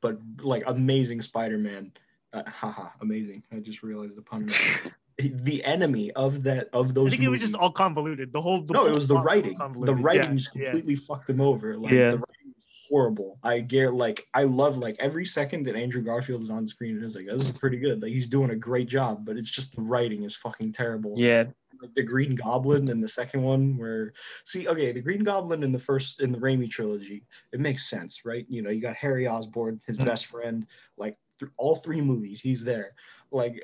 but 0.00 0.18
like 0.42 0.62
amazing 0.66 1.22
Spider-Man. 1.22 1.92
Uh, 2.32 2.42
haha, 2.46 2.88
amazing! 3.00 3.42
I 3.52 3.56
just 3.56 3.82
realized 3.82 4.16
the 4.16 4.22
pun. 4.22 4.48
the 5.18 5.64
enemy 5.64 6.12
of 6.12 6.42
that 6.44 6.68
of 6.72 6.94
those. 6.94 7.02
I 7.02 7.04
those. 7.04 7.10
think 7.10 7.22
it 7.22 7.28
was 7.28 7.40
just 7.40 7.54
all 7.54 7.72
convoluted. 7.72 8.32
The 8.32 8.40
whole 8.40 8.62
the 8.62 8.72
no, 8.72 8.80
whole 8.80 8.88
it 8.88 8.94
was 8.94 9.06
the 9.06 9.14
plot 9.14 9.24
was 9.24 9.34
writing. 9.34 9.58
The 9.84 9.94
writing 9.94 10.30
Yeah, 10.30 10.36
just 10.36 10.50
yeah. 10.54 10.64
completely 10.66 10.94
fucked 10.94 11.26
them 11.26 11.40
over. 11.40 11.76
Like 11.76 11.92
Yeah. 11.92 12.10
the 12.10 12.18
writing 12.18 12.54
was 12.54 12.64
horrible. 12.88 13.38
I 13.42 13.60
get 13.60 13.94
like 13.94 14.26
I 14.32 14.44
love 14.44 14.78
like 14.78 14.96
every 15.00 15.26
second 15.26 15.64
that 15.66 15.74
Andrew 15.76 16.02
Garfield 16.02 16.42
is 16.42 16.50
on 16.50 16.66
screen, 16.66 16.96
and 16.96 17.04
it 17.04 17.06
is 17.06 17.16
like 17.16 17.26
this 17.26 17.44
is 17.44 17.50
pretty 17.50 17.78
good. 17.78 18.00
Like 18.02 18.12
he's 18.12 18.26
doing 18.26 18.50
a 18.50 18.56
great 18.56 18.88
job, 18.88 19.24
but 19.24 19.36
it's 19.36 19.50
just 19.50 19.74
the 19.74 19.82
writing 19.82 20.22
is 20.22 20.36
fucking 20.36 20.72
terrible. 20.72 21.14
Yeah, 21.16 21.44
Like 21.80 21.94
the 21.94 22.02
Green 22.02 22.34
Goblin 22.34 22.88
in 22.90 23.00
the 23.00 23.08
second 23.08 23.42
one, 23.42 23.76
where 23.78 24.12
see, 24.44 24.68
okay, 24.68 24.92
the 24.92 25.00
Green 25.00 25.24
Goblin 25.24 25.62
in 25.62 25.72
the 25.72 25.78
first 25.78 26.20
in 26.20 26.30
the 26.32 26.38
Raimi 26.38 26.70
trilogy, 26.70 27.24
it 27.52 27.60
makes 27.60 27.88
sense, 27.88 28.24
right? 28.24 28.44
You 28.48 28.62
know, 28.62 28.70
you 28.70 28.80
got 28.82 28.96
Harry 28.96 29.26
Osborn, 29.26 29.80
his 29.86 29.98
Mhm. 29.98 30.06
best 30.06 30.26
friend, 30.26 30.66
like 30.98 31.16
th- 31.38 31.50
all 31.56 31.74
three 31.76 32.00
movies, 32.00 32.40
he's 32.40 32.62
there. 32.62 32.94
Like 33.30 33.54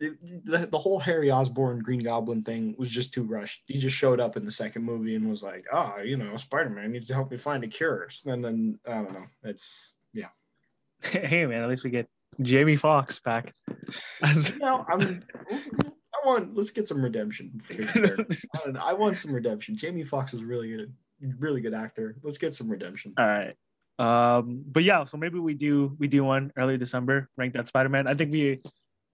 it, 0.00 0.44
the, 0.46 0.66
the 0.66 0.78
whole 0.78 0.98
Harry 0.98 1.30
Osborn 1.30 1.78
Green 1.80 2.02
Goblin 2.02 2.42
thing 2.42 2.74
was 2.78 2.88
just 2.90 3.12
too 3.12 3.22
rushed. 3.22 3.62
He 3.66 3.78
just 3.78 3.94
showed 3.96 4.18
up 4.18 4.36
in 4.36 4.44
the 4.46 4.50
second 4.50 4.82
movie 4.82 5.14
and 5.14 5.28
was 5.28 5.42
like, 5.42 5.66
"Ah, 5.72 5.98
you 5.98 6.16
know, 6.16 6.36
Spider 6.36 6.70
Man 6.70 6.90
needs 6.90 7.06
to 7.08 7.14
help 7.14 7.30
me 7.30 7.36
find 7.36 7.62
a 7.64 7.68
cure." 7.68 8.08
And 8.24 8.42
then 8.44 8.78
I 8.86 8.94
don't 8.94 9.12
know. 9.12 9.26
It's 9.44 9.92
yeah. 10.14 10.28
hey 11.02 11.44
man, 11.46 11.62
at 11.62 11.68
least 11.68 11.84
we 11.84 11.90
get 11.90 12.08
Jamie 12.40 12.76
Foxx 12.76 13.18
back. 13.18 13.54
As- 14.22 14.54
No, 14.56 14.84
I'm. 14.88 15.22
I 15.50 15.58
want. 16.24 16.56
Let's 16.56 16.70
get 16.70 16.88
some 16.88 17.02
redemption 17.02 17.60
for 17.66 17.74
this 17.74 17.92
character. 17.92 18.26
I, 18.66 18.90
I 18.90 18.92
want 18.92 19.16
some 19.16 19.32
redemption. 19.32 19.76
Jamie 19.76 20.04
Foxx 20.04 20.34
is 20.34 20.42
really 20.42 20.68
good, 20.68 20.92
really 21.38 21.60
good 21.60 21.74
actor. 21.74 22.16
Let's 22.22 22.38
get 22.38 22.54
some 22.54 22.68
redemption. 22.70 23.14
All 23.18 23.26
right. 23.26 23.54
Um, 23.98 24.62
but 24.66 24.82
yeah, 24.82 25.04
so 25.04 25.16
maybe 25.18 25.38
we 25.38 25.54
do 25.54 25.94
we 25.98 26.08
do 26.08 26.24
one 26.24 26.52
early 26.56 26.78
December, 26.78 27.28
rank 27.36 27.52
that 27.54 27.68
Spider-Man. 27.68 28.06
I 28.06 28.14
think 28.14 28.32
we 28.32 28.60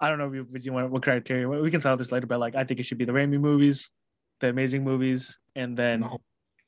I 0.01 0.09
don't 0.09 0.19
know 0.19 0.33
if 0.33 0.47
we 0.51 0.61
do 0.61 0.73
want 0.73 0.91
what 0.91 1.03
criteria. 1.03 1.49
We 1.49 1.71
can 1.71 1.81
solve 1.81 1.99
this 1.99 2.13
later, 2.13 2.27
but 2.27 2.39
like 2.39 2.55
I 2.55 2.65
think 2.65 2.79
it 2.81 2.85
should 2.85 2.99
be 2.99 3.05
the 3.05 3.13
Raimi 3.13 3.41
movies, 3.41 3.91
the 4.41 4.49
amazing 4.49 4.85
movies, 4.85 5.37
and 5.57 5.77
then 5.77 6.01
the 6.01 6.09
whole 6.09 6.21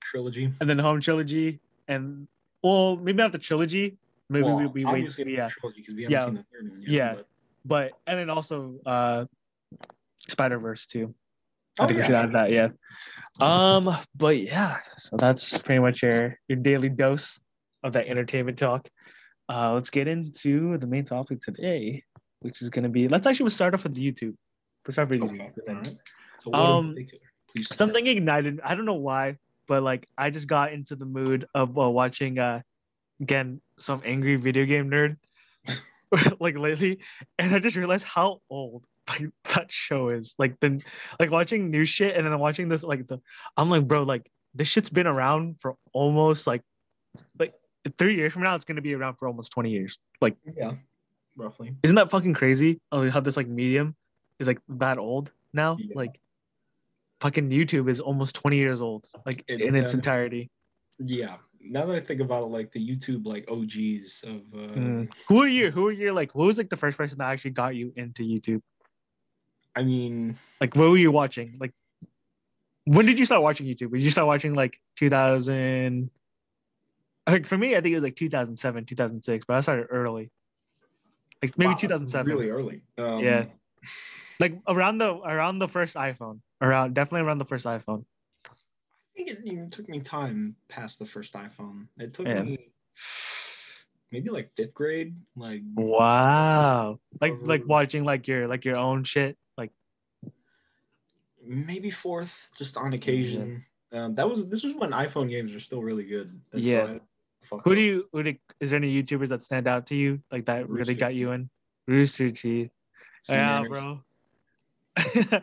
trilogy. 0.03 0.53
and 0.61 0.69
then 0.69 0.77
the 0.79 0.83
home 0.83 1.01
trilogy, 1.01 1.61
and 1.87 2.27
well, 2.63 2.97
maybe 2.97 3.19
not 3.19 3.31
the 3.31 3.39
trilogy, 3.39 3.97
maybe 4.31 4.45
well, 4.47 4.57
we, 4.57 4.67
we 4.67 4.85
wait. 4.85 5.17
Yeah, 5.19 5.47
the 5.47 5.53
trilogy 5.61 5.81
because 5.83 5.95
we 5.95 6.03
haven't 6.03 6.13
Yeah. 6.19 6.25
seen 6.25 6.35
the 6.35 6.45
third 6.53 6.71
one 6.71 6.81
yet. 6.83 6.91
Yeah. 6.91 7.15
but- 7.15 7.27
but 7.65 7.93
and 8.07 8.19
then 8.19 8.31
also 8.31 8.77
uh, 8.87 9.27
Spider 10.29 10.59
Verse 10.59 10.87
too. 10.87 11.15
I 11.79 11.85
Oh, 11.85 11.87
think 11.87 11.99
yeah. 12.01 12.07
should 12.07 12.15
add 12.15 12.33
that. 12.33 12.51
Yeah. 12.51 12.69
Um, 13.41 13.97
but 14.17 14.37
yeah, 14.39 14.79
so 14.97 15.17
that's 15.17 15.59
pretty 15.59 15.81
much 15.81 16.03
your 16.03 16.37
your 16.49 16.59
daily 16.59 16.89
dose 16.89 17.39
of 17.85 17.93
that 17.93 18.07
entertainment 18.09 18.59
talk. 18.59 18.89
Uh, 19.49 19.73
let's 19.73 19.91
get 19.91 20.09
into 20.09 20.77
the 20.79 20.87
main 20.87 21.05
topic 21.05 21.41
today, 21.41 22.03
which 22.41 22.63
is 22.63 22.69
gonna 22.71 22.89
be. 22.89 23.09
Let's 23.09 23.27
actually 23.27 23.51
start 23.51 23.75
off 23.75 23.85
with 23.85 23.95
YouTube. 23.97 24.35
Let's 24.87 24.95
start 24.97 25.09
with 25.11 25.23
Okay. 25.23 25.51
YouTube. 25.69 25.99
So 26.41 26.53
Um, 26.55 26.91
particular? 26.95 27.25
Please 27.53 27.67
start. 27.67 27.79
Something 27.79 28.07
ignited. 28.07 28.61
I 28.65 28.75
don't 28.75 28.85
know 28.85 28.95
why, 28.95 29.37
but 29.69 29.83
like 29.83 30.07
I 30.19 30.31
just 30.31 30.49
got 30.49 30.73
into 30.73 30.97
the 30.97 31.07
mood 31.07 31.47
of 31.55 31.79
uh, 31.79 31.89
watching 31.89 32.39
uh 32.39 32.61
again 33.21 33.61
some 33.79 34.03
angry 34.05 34.37
video 34.37 34.65
game 34.67 34.91
nerd 34.91 35.17
like 36.41 36.57
lately, 36.59 36.99
and 37.39 37.55
I 37.55 37.59
just 37.59 37.77
realized 37.77 38.05
how 38.05 38.41
old 38.51 38.85
like 39.09 39.23
that 39.55 39.71
show 39.73 40.11
is. 40.11 40.35
Like 40.39 40.59
then 40.61 40.81
like 41.21 41.31
watching 41.31 41.71
new 41.71 41.85
shit 41.85 42.17
and 42.17 42.27
then 42.27 42.39
watching 42.39 42.69
this 42.69 42.83
like 42.83 43.07
the 43.07 43.21
I'm 43.57 43.71
like 43.71 43.87
bro 43.87 44.03
like 44.03 44.31
this 44.55 44.69
shit's 44.69 44.91
been 44.91 45.07
around 45.07 45.57
for 45.61 45.77
almost 45.93 46.47
like 46.47 46.63
like 47.39 47.55
three 47.99 48.17
years 48.17 48.33
from 48.33 48.43
now 48.43 48.55
it's 48.55 48.65
gonna 48.65 48.81
be 48.83 48.95
around 48.95 49.17
for 49.17 49.29
almost 49.29 49.51
20 49.53 49.71
years. 49.71 49.99
Like 50.21 50.37
Yeah. 50.57 50.73
Roughly. 51.37 51.75
isn't 51.83 51.97
that 51.97 52.11
fucking 52.11 52.35
crazy? 52.35 52.81
Oh, 52.91 53.09
how 53.11 53.21
this 53.21 53.37
like 53.37 53.47
medium 53.49 53.95
is 54.41 54.47
like 54.49 54.61
that 54.69 54.99
old 54.99 55.31
now? 55.53 55.77
Yeah. 55.79 55.93
Like 55.95 56.19
fucking 57.21 57.51
YouTube 57.51 57.89
is 57.91 58.01
almost 58.01 58.35
20 58.37 58.57
years 58.57 58.81
old, 58.81 59.05
like 59.27 59.45
It- 59.49 59.61
in 59.61 59.75
its 59.75 59.93
uh, 59.93 59.97
entirety. 59.97 60.51
Yeah. 60.99 61.37
Now 61.61 61.87
that 61.87 61.95
I 61.97 62.01
think 62.01 62.21
about 62.21 62.43
it, 62.45 62.47
like 62.47 62.73
the 62.73 62.81
YouTube 62.85 63.25
like 63.25 63.45
OGs 63.49 64.25
of 64.27 64.41
uh, 64.53 64.75
Mm. 64.75 65.09
Who 65.29 65.43
are 65.43 65.47
you? 65.49 65.71
Who 65.71 65.87
are 65.87 65.93
you 65.93 66.13
like 66.13 66.33
who 66.33 66.41
was 66.47 66.57
like 66.57 66.71
the 66.71 66.77
first 66.77 66.97
person 66.97 67.19
that 67.19 67.29
actually 67.31 67.53
got 67.53 67.77
you 67.77 67.93
into 67.97 68.23
YouTube? 68.23 68.63
I 69.77 69.83
mean, 69.83 70.39
Like 70.61 70.75
what 70.75 70.91
were 70.91 70.97
you 70.97 71.13
watching? 71.13 71.57
Like 71.61 71.73
when 72.85 73.07
did 73.07 73.19
you 73.19 73.27
start 73.27 73.43
watching 73.43 73.67
YouTube? 73.67 73.93
Did 73.93 74.03
you 74.03 74.11
start 74.11 74.27
watching 74.27 74.55
like 74.55 74.81
2000 74.97 76.11
like 77.29 77.47
for 77.47 77.59
me, 77.59 77.77
I 77.77 77.81
think 77.81 77.93
it 77.93 77.97
was 77.97 78.05
like 78.05 78.17
2007, 78.17 78.87
2006, 78.87 79.45
but 79.47 79.57
I 79.57 79.61
started 79.61 79.87
early. 79.91 80.31
Like 81.43 81.57
maybe 81.59 81.73
wow, 81.73 81.77
2007. 81.77 82.27
Really 82.33 82.49
early. 82.51 82.83
Um, 82.97 83.21
Yeah. 83.21 83.45
Like 84.41 84.59
around 84.67 84.99
the 84.99 85.13
around 85.15 85.59
the 85.59 85.69
first 85.69 85.95
iPhone. 85.97 86.41
Around 86.61 86.95
definitely 86.95 87.27
around 87.27 87.39
the 87.39 87.45
first 87.45 87.67
iPhone. 87.67 88.05
I 88.47 88.51
think 89.15 89.31
it 89.31 89.41
even 89.45 89.69
took 89.71 89.89
me 89.89 90.01
time 90.01 90.57
past 90.69 90.99
the 90.99 91.05
first 91.05 91.35
iPhone. 91.35 91.87
It 91.99 92.15
took 92.15 92.27
Yeah. 92.27 92.43
me 92.43 92.71
maybe 94.11 94.31
like 94.31 94.51
fifth 94.57 94.75
grade. 94.75 95.15
Like 95.37 95.63
Wow. 95.75 96.99
Like 97.21 97.35
like 97.43 97.67
watching 97.67 98.05
like 98.05 98.27
your 98.27 98.49
like 98.49 98.65
your 98.65 98.77
own 98.77 99.05
shit. 99.05 99.37
Maybe 101.49 101.91
fourth, 101.91 102.51
just 102.59 102.77
on 102.77 102.93
occasion. 102.93 103.65
Um, 103.91 104.15
that 104.17 104.29
was 104.29 104.47
this 104.49 104.63
was 104.63 104.75
when 104.75 104.91
iPhone 104.91 105.31
games 105.31 105.55
were 105.55 105.61
still 105.61 105.83
really 105.83 106.05
good. 106.05 106.39
That's 106.53 106.65
Yeah. 106.65 106.99
who 107.65 107.75
do 107.75 107.81
you 107.81 108.09
who 108.13 108.23
do, 108.23 108.35
is 108.61 108.71
there 108.71 108.77
any 108.77 109.03
YouTubers 109.03 109.29
that 109.29 109.43
stand 109.43 109.67
out 109.67 109.87
to 109.87 109.95
you 109.95 110.21
like 110.31 110.45
that 110.47 110.69
really 110.69 110.93
Rooster 110.93 110.95
got 110.95 111.15
you 111.15 111.33
in? 111.33 111.49
Rooster 111.87 112.31
Teeth. 112.31 112.71
Yeah, 113.31 113.65
bro. 113.67 114.03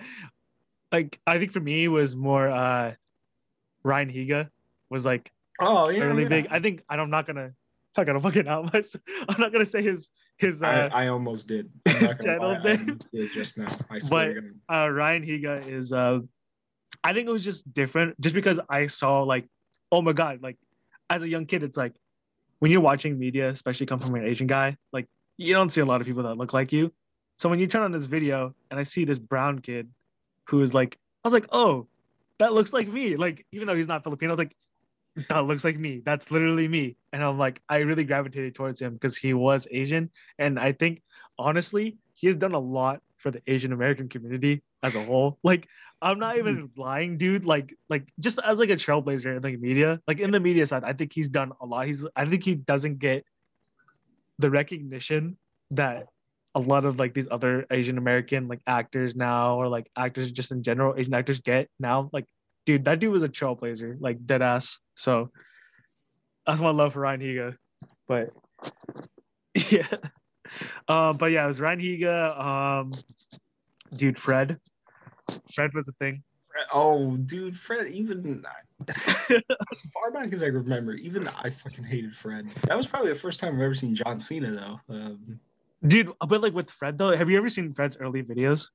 like 0.91 1.19
I 1.25 1.39
think 1.39 1.51
for 1.51 1.59
me 1.59 1.85
it 1.85 1.87
was 1.87 2.15
more 2.15 2.49
uh 2.49 2.93
Ryan 3.83 4.11
Higa 4.11 4.49
was 4.91 5.05
like 5.05 5.31
Oh 5.59 5.89
yeah, 5.89 6.03
early 6.03 6.23
yeah. 6.23 6.29
big. 6.29 6.47
I 6.51 6.59
think 6.59 6.83
I'm 6.87 7.09
not 7.09 7.25
gonna 7.25 7.53
not 7.97 8.05
gonna 8.05 8.19
fucking 8.19 8.47
out 8.47 8.73
myself. 8.73 9.03
I'm 9.29 9.39
not 9.39 9.51
gonna 9.51 9.65
say 9.65 9.81
his 9.81 10.09
his 10.37 10.63
uh 10.63 10.89
I, 10.91 11.05
I 11.05 11.07
almost 11.07 11.47
did. 11.47 11.69
Gonna 11.85 12.15
Channel 12.15 12.59
name. 12.63 12.99
did 13.13 13.31
just 13.33 13.57
now. 13.57 13.77
I 13.89 13.99
swear 13.99 14.41
God. 14.41 14.85
uh 14.85 14.89
Ryan 14.89 15.23
Higa 15.23 15.67
is 15.67 15.93
uh 15.93 16.19
I 17.03 17.13
think 17.13 17.27
it 17.27 17.31
was 17.31 17.43
just 17.43 17.71
different 17.73 18.19
just 18.21 18.35
because 18.35 18.59
I 18.69 18.87
saw 18.87 19.21
like 19.23 19.47
oh 19.91 20.01
my 20.01 20.13
god 20.13 20.41
like 20.41 20.57
as 21.09 21.21
a 21.23 21.29
young 21.29 21.45
kid 21.45 21.63
it's 21.63 21.77
like 21.77 21.93
when 22.59 22.71
you're 22.71 22.81
watching 22.81 23.17
media 23.19 23.49
especially 23.49 23.85
come 23.85 23.99
from 23.99 24.15
an 24.15 24.25
Asian 24.25 24.47
guy 24.47 24.75
like 24.91 25.07
you 25.37 25.53
don't 25.53 25.69
see 25.69 25.81
a 25.81 25.85
lot 25.85 26.01
of 26.01 26.07
people 26.07 26.23
that 26.23 26.37
look 26.37 26.53
like 26.53 26.71
you 26.71 26.91
so 27.37 27.49
when 27.49 27.59
you 27.59 27.67
turn 27.67 27.83
on 27.83 27.91
this 27.91 28.05
video 28.05 28.53
and 28.71 28.79
I 28.79 28.83
see 28.83 29.05
this 29.05 29.19
brown 29.19 29.59
kid 29.59 29.89
who 30.47 30.61
is 30.61 30.73
like 30.73 30.97
I 31.23 31.27
was 31.27 31.33
like 31.33 31.47
oh 31.51 31.87
that 32.39 32.53
looks 32.53 32.73
like 32.73 32.87
me 32.87 33.15
like 33.15 33.45
even 33.51 33.67
though 33.67 33.75
he's 33.75 33.87
not 33.87 34.03
Filipino 34.03 34.35
like 34.35 34.55
that 35.29 35.45
looks 35.45 35.63
like 35.63 35.77
me 35.77 36.01
that's 36.05 36.29
literally 36.31 36.67
me 36.67 36.95
and 37.13 37.23
I'm 37.23 37.37
like 37.37 37.61
I 37.69 37.77
really 37.77 38.03
gravitated 38.03 38.55
towards 38.55 38.81
him 38.81 38.93
because 38.93 39.15
he 39.15 39.33
was 39.33 39.67
Asian 39.71 40.09
and 40.39 40.59
I 40.59 40.71
think 40.71 41.01
honestly 41.39 41.97
he 42.13 42.27
has 42.27 42.35
done 42.35 42.53
a 42.53 42.59
lot 42.59 43.01
for 43.17 43.31
the 43.31 43.41
Asian 43.47 43.73
American 43.73 44.09
community 44.09 44.61
as 44.83 44.95
a 44.95 45.03
whole 45.03 45.39
like 45.43 45.67
I'm 46.01 46.19
not 46.19 46.37
even 46.37 46.67
mm-hmm. 46.67 46.81
lying, 46.81 47.17
dude. 47.17 47.45
Like, 47.45 47.73
like 47.89 48.07
just 48.19 48.39
as 48.45 48.59
like 48.59 48.69
a 48.69 48.75
trailblazer 48.75 49.37
in 49.37 49.41
like 49.41 49.59
media, 49.59 49.99
like 50.07 50.19
in 50.19 50.31
the 50.31 50.39
media 50.39 50.67
side, 50.67 50.83
I 50.83 50.93
think 50.93 51.13
he's 51.13 51.29
done 51.29 51.51
a 51.61 51.65
lot. 51.65 51.87
He's, 51.87 52.05
I 52.15 52.25
think 52.25 52.43
he 52.43 52.55
doesn't 52.55 52.99
get 52.99 53.25
the 54.37 54.49
recognition 54.49 55.37
that 55.71 56.07
a 56.53 56.59
lot 56.59 56.85
of 56.85 56.99
like 56.99 57.13
these 57.13 57.27
other 57.31 57.65
Asian 57.71 57.97
American 57.97 58.47
like 58.47 58.61
actors 58.67 59.15
now, 59.15 59.55
or 59.55 59.67
like 59.67 59.89
actors 59.97 60.31
just 60.31 60.51
in 60.51 60.63
general, 60.63 60.93
Asian 60.97 61.13
actors 61.13 61.39
get 61.39 61.69
now. 61.79 62.09
Like, 62.13 62.25
dude, 62.65 62.85
that 62.85 62.99
dude 62.99 63.11
was 63.11 63.23
a 63.23 63.29
trailblazer, 63.29 63.97
like 63.99 64.25
dead 64.25 64.41
ass. 64.41 64.79
So 64.95 65.29
that's 66.45 66.61
my 66.61 66.71
love 66.71 66.93
for 66.93 66.99
Ryan 67.01 67.21
Higa. 67.21 67.57
But 68.07 68.29
yeah, 69.69 69.87
um, 70.87 71.17
but 71.17 71.31
yeah, 71.31 71.45
it 71.45 71.47
was 71.47 71.59
Ryan 71.59 71.79
Higa. 71.79 72.39
Um, 72.39 72.93
dude, 73.95 74.19
Fred. 74.19 74.59
Fred 75.53 75.73
was 75.73 75.85
the 75.85 75.93
thing. 75.93 76.23
Fred- 76.51 76.67
Oh, 76.71 77.17
dude, 77.17 77.57
Fred. 77.57 77.87
Even 77.87 78.45
as 78.87 79.81
far 79.93 80.11
back 80.11 80.31
as 80.31 80.41
I 80.41 80.47
remember, 80.47 80.93
even 80.93 81.27
I 81.27 81.49
fucking 81.49 81.83
hated 81.83 82.15
Fred. 82.15 82.49
That 82.67 82.77
was 82.77 82.87
probably 82.87 83.09
the 83.09 83.19
first 83.19 83.39
time 83.39 83.55
I've 83.55 83.61
ever 83.61 83.75
seen 83.75 83.93
John 83.95 84.19
Cena 84.19 84.51
though. 84.51 84.95
Um, 84.95 85.39
Dude, 85.85 86.11
but 86.27 86.41
like 86.41 86.53
with 86.53 86.71
Fred 86.71 86.97
though, 86.97 87.15
have 87.15 87.29
you 87.29 87.37
ever 87.37 87.49
seen 87.49 87.73
Fred's 87.73 87.97
early 87.97 88.23
videos? 88.23 88.67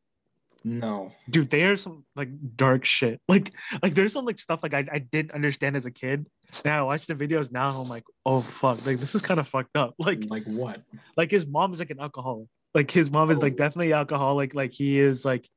No. 0.64 1.12
Dude, 1.29 1.50
they 1.50 1.62
are 1.62 1.76
some 1.76 2.05
like 2.17 2.29
dark 2.57 2.85
shit. 2.85 3.21
Like, 3.29 3.52
like 3.83 3.95
there's 3.95 4.12
some 4.12 4.25
like 4.25 4.38
stuff 4.38 4.61
like 4.62 4.75
I, 4.75 4.87
I 4.93 4.99
didn't 4.99 5.33
understand 5.33 5.76
as 5.76 5.87
a 5.87 5.90
kid. 5.90 6.26
Now 6.64 6.81
I 6.81 6.83
watch 6.83 7.07
the 7.07 7.14
videos 7.14 7.50
now, 7.52 7.71
I'm 7.81 7.88
like, 7.88 8.05
oh 8.26 8.43
fuck, 8.43 8.85
like 8.87 9.00
this 9.00 9.14
is 9.14 9.23
kind 9.23 9.40
of 9.40 9.49
fucked 9.49 9.76
up. 9.76 9.95
Like, 9.99 10.25
Like 10.29 10.45
what? 10.45 10.83
like 11.17 11.31
his 11.31 11.47
mom 11.47 11.73
is 11.73 11.79
like 11.79 11.90
an 11.90 12.00
alcoholic. 12.00 12.49
Like 12.75 12.90
his 12.90 13.11
mom 13.11 13.31
is 13.31 13.38
like 13.38 13.55
Oh. 13.55 13.57
definitely 13.57 13.93
alcoholic. 13.93 14.55
Like 14.55 14.73
he 14.73 14.99
is 14.99 15.25
like 15.25 15.49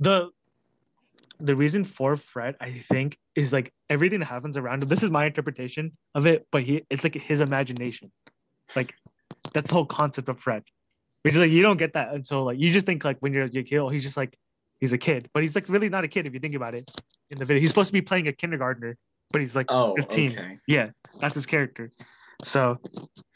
the 0.00 0.30
the 1.40 1.54
reason 1.54 1.84
for 1.84 2.16
Fred, 2.16 2.56
I 2.60 2.84
think, 2.90 3.16
is 3.36 3.52
like 3.52 3.72
everything 3.88 4.18
that 4.20 4.26
happens 4.26 4.56
around 4.56 4.82
him. 4.82 4.88
This 4.88 5.02
is 5.04 5.10
my 5.10 5.26
interpretation 5.26 5.96
of 6.14 6.26
it, 6.26 6.46
but 6.50 6.62
he 6.62 6.84
it's 6.90 7.04
like 7.04 7.14
his 7.14 7.40
imagination. 7.40 8.10
Like 8.74 8.94
that's 9.54 9.68
the 9.68 9.74
whole 9.74 9.86
concept 9.86 10.28
of 10.28 10.40
Fred. 10.40 10.64
Which 11.22 11.34
is 11.34 11.40
like 11.40 11.50
you 11.50 11.62
don't 11.62 11.76
get 11.78 11.94
that 11.94 12.14
until 12.14 12.44
like 12.44 12.58
you 12.58 12.72
just 12.72 12.86
think 12.86 13.04
like 13.04 13.18
when 13.20 13.32
you're 13.32 13.46
your 13.46 13.64
kid, 13.64 13.78
oh, 13.78 13.88
he's 13.88 14.02
just 14.04 14.16
like 14.16 14.36
he's 14.80 14.92
a 14.92 14.98
kid. 14.98 15.28
But 15.34 15.42
he's 15.42 15.54
like 15.54 15.68
really 15.68 15.88
not 15.88 16.04
a 16.04 16.08
kid 16.08 16.26
if 16.26 16.34
you 16.34 16.40
think 16.40 16.54
about 16.54 16.74
it 16.74 16.90
in 17.30 17.38
the 17.38 17.44
video. 17.44 17.60
He's 17.60 17.70
supposed 17.70 17.88
to 17.88 17.92
be 17.92 18.02
playing 18.02 18.28
a 18.28 18.32
kindergartner, 18.32 18.96
but 19.32 19.40
he's 19.40 19.56
like 19.56 19.66
Oh, 19.68 19.94
15. 19.96 20.32
okay. 20.32 20.58
yeah, 20.66 20.90
that's 21.20 21.34
his 21.34 21.44
character. 21.46 21.90
So, 22.44 22.78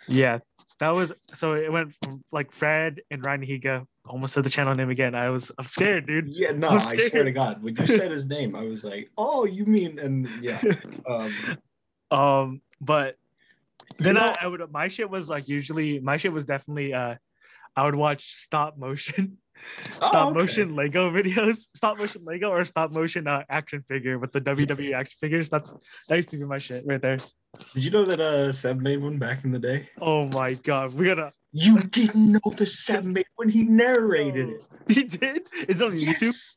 yeah, 0.06 0.38
that 0.78 0.90
was 0.90 1.12
so 1.34 1.54
it 1.54 1.72
went 1.72 1.92
from 2.04 2.22
like 2.30 2.52
Fred 2.52 3.00
and 3.10 3.24
Ryan 3.24 3.42
Higa 3.44 3.86
almost 4.06 4.34
said 4.34 4.44
the 4.44 4.50
channel 4.50 4.74
name 4.76 4.90
again. 4.90 5.16
I 5.16 5.30
was 5.30 5.50
I'm 5.58 5.66
scared, 5.66 6.06
dude. 6.06 6.28
Yeah, 6.28 6.52
no, 6.52 6.68
I'm 6.68 6.80
swear 6.80 7.08
scared. 7.08 7.26
to 7.26 7.32
God, 7.32 7.62
when 7.64 7.74
you 7.76 7.86
said 7.88 8.12
his 8.12 8.26
name, 8.26 8.54
I 8.54 8.62
was 8.62 8.84
like, 8.84 9.10
"Oh, 9.18 9.44
you 9.44 9.64
mean?" 9.64 9.98
And 9.98 10.28
yeah, 10.40 10.60
um, 11.08 11.34
um, 12.12 12.60
but 12.80 13.16
then 13.98 14.14
You 14.14 14.20
know- 14.20 14.34
I, 14.40 14.44
I 14.44 14.46
would 14.46 14.70
my 14.70 14.86
shit 14.86 15.10
was 15.10 15.28
like 15.28 15.48
usually 15.48 15.98
my 15.98 16.16
shit 16.16 16.32
was 16.32 16.44
definitely 16.44 16.94
uh 16.94 17.16
I 17.76 17.84
would 17.84 17.94
watch 17.94 18.34
stop 18.42 18.76
motion 18.78 19.38
Oh, 20.02 20.06
stop 20.08 20.30
okay. 20.30 20.38
motion 20.40 20.74
Lego 20.74 21.10
videos, 21.12 21.68
stop 21.76 21.96
motion 21.98 22.24
Lego 22.24 22.50
or 22.50 22.64
stop 22.64 22.92
motion 22.92 23.28
uh, 23.28 23.44
action 23.48 23.84
figure 23.88 24.18
with 24.18 24.32
the 24.32 24.40
WWE 24.40 24.92
action 24.92 25.16
figures. 25.20 25.48
That's 25.48 25.72
that 26.08 26.16
used 26.16 26.30
to 26.30 26.36
be 26.36 26.42
my 26.44 26.58
shit 26.58 26.84
right 26.84 27.00
there. 27.00 27.18
Did 27.74 27.84
you 27.84 27.90
know 27.92 28.04
that 28.04 28.18
uh 28.18 28.52
Seb 28.52 28.80
made 28.80 29.00
one 29.00 29.18
back 29.18 29.44
in 29.44 29.52
the 29.52 29.60
day? 29.60 29.88
Oh 30.00 30.26
my 30.28 30.54
god, 30.54 30.94
we 30.94 31.06
gotta 31.06 31.30
You 31.52 31.78
didn't 31.78 32.32
know 32.32 32.40
the 32.56 32.66
Seb 32.66 33.04
made 33.04 33.26
when 33.36 33.48
he 33.48 33.62
narrated 33.62 34.48
it. 34.48 34.62
He 34.88 35.04
did? 35.04 35.48
Is 35.68 35.80
it 35.80 35.84
on 35.84 35.92
YouTube? 35.92 36.22
Yes. 36.22 36.56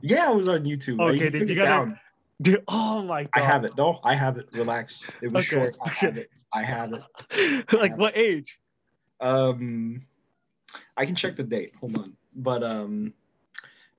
Yeah, 0.00 0.30
it 0.30 0.34
was 0.34 0.48
on 0.48 0.64
YouTube. 0.64 1.00
Okay, 1.02 1.28
took 1.28 1.46
you 1.48 1.54
gotta- 1.54 1.90
down. 1.90 1.98
Dude, 2.40 2.64
oh 2.66 3.02
my 3.02 3.24
god. 3.24 3.30
I 3.34 3.40
have 3.42 3.64
it. 3.64 3.76
No, 3.76 4.00
I 4.02 4.14
have 4.14 4.38
it. 4.38 4.48
Relax. 4.52 5.02
It 5.20 5.30
was 5.30 5.44
Okay, 5.46 5.64
short. 5.64 5.76
I 5.84 5.90
have 5.90 6.16
it. 6.16 6.30
I 6.52 6.62
have 6.62 6.92
it. 6.94 7.72
like 7.74 7.96
what 7.98 8.16
age? 8.16 8.58
Um, 9.20 10.02
I 10.96 11.06
can 11.06 11.14
check 11.14 11.36
the 11.36 11.42
date. 11.42 11.72
Hold 11.80 11.96
on. 11.98 12.16
But 12.36 12.62
um, 12.62 13.12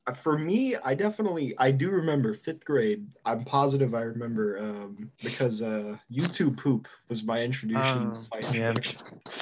Uh, 0.05 0.13
For 0.13 0.37
me, 0.37 0.75
I 0.75 0.93
definitely 0.95 1.55
I 1.57 1.71
do 1.71 1.89
remember 1.89 2.33
fifth 2.33 2.65
grade. 2.65 3.07
I'm 3.25 3.45
positive 3.45 3.93
I 3.95 4.01
remember 4.01 4.59
um, 4.59 5.11
because 5.21 5.61
uh, 5.61 5.95
YouTube 6.11 6.57
poop 6.57 6.87
was 7.07 7.23
my 7.23 7.41
introduction. 7.41 8.11
Oh, 8.13 8.25
my 8.31 8.39
introduction. 8.39 8.99
yeah. 9.25 9.33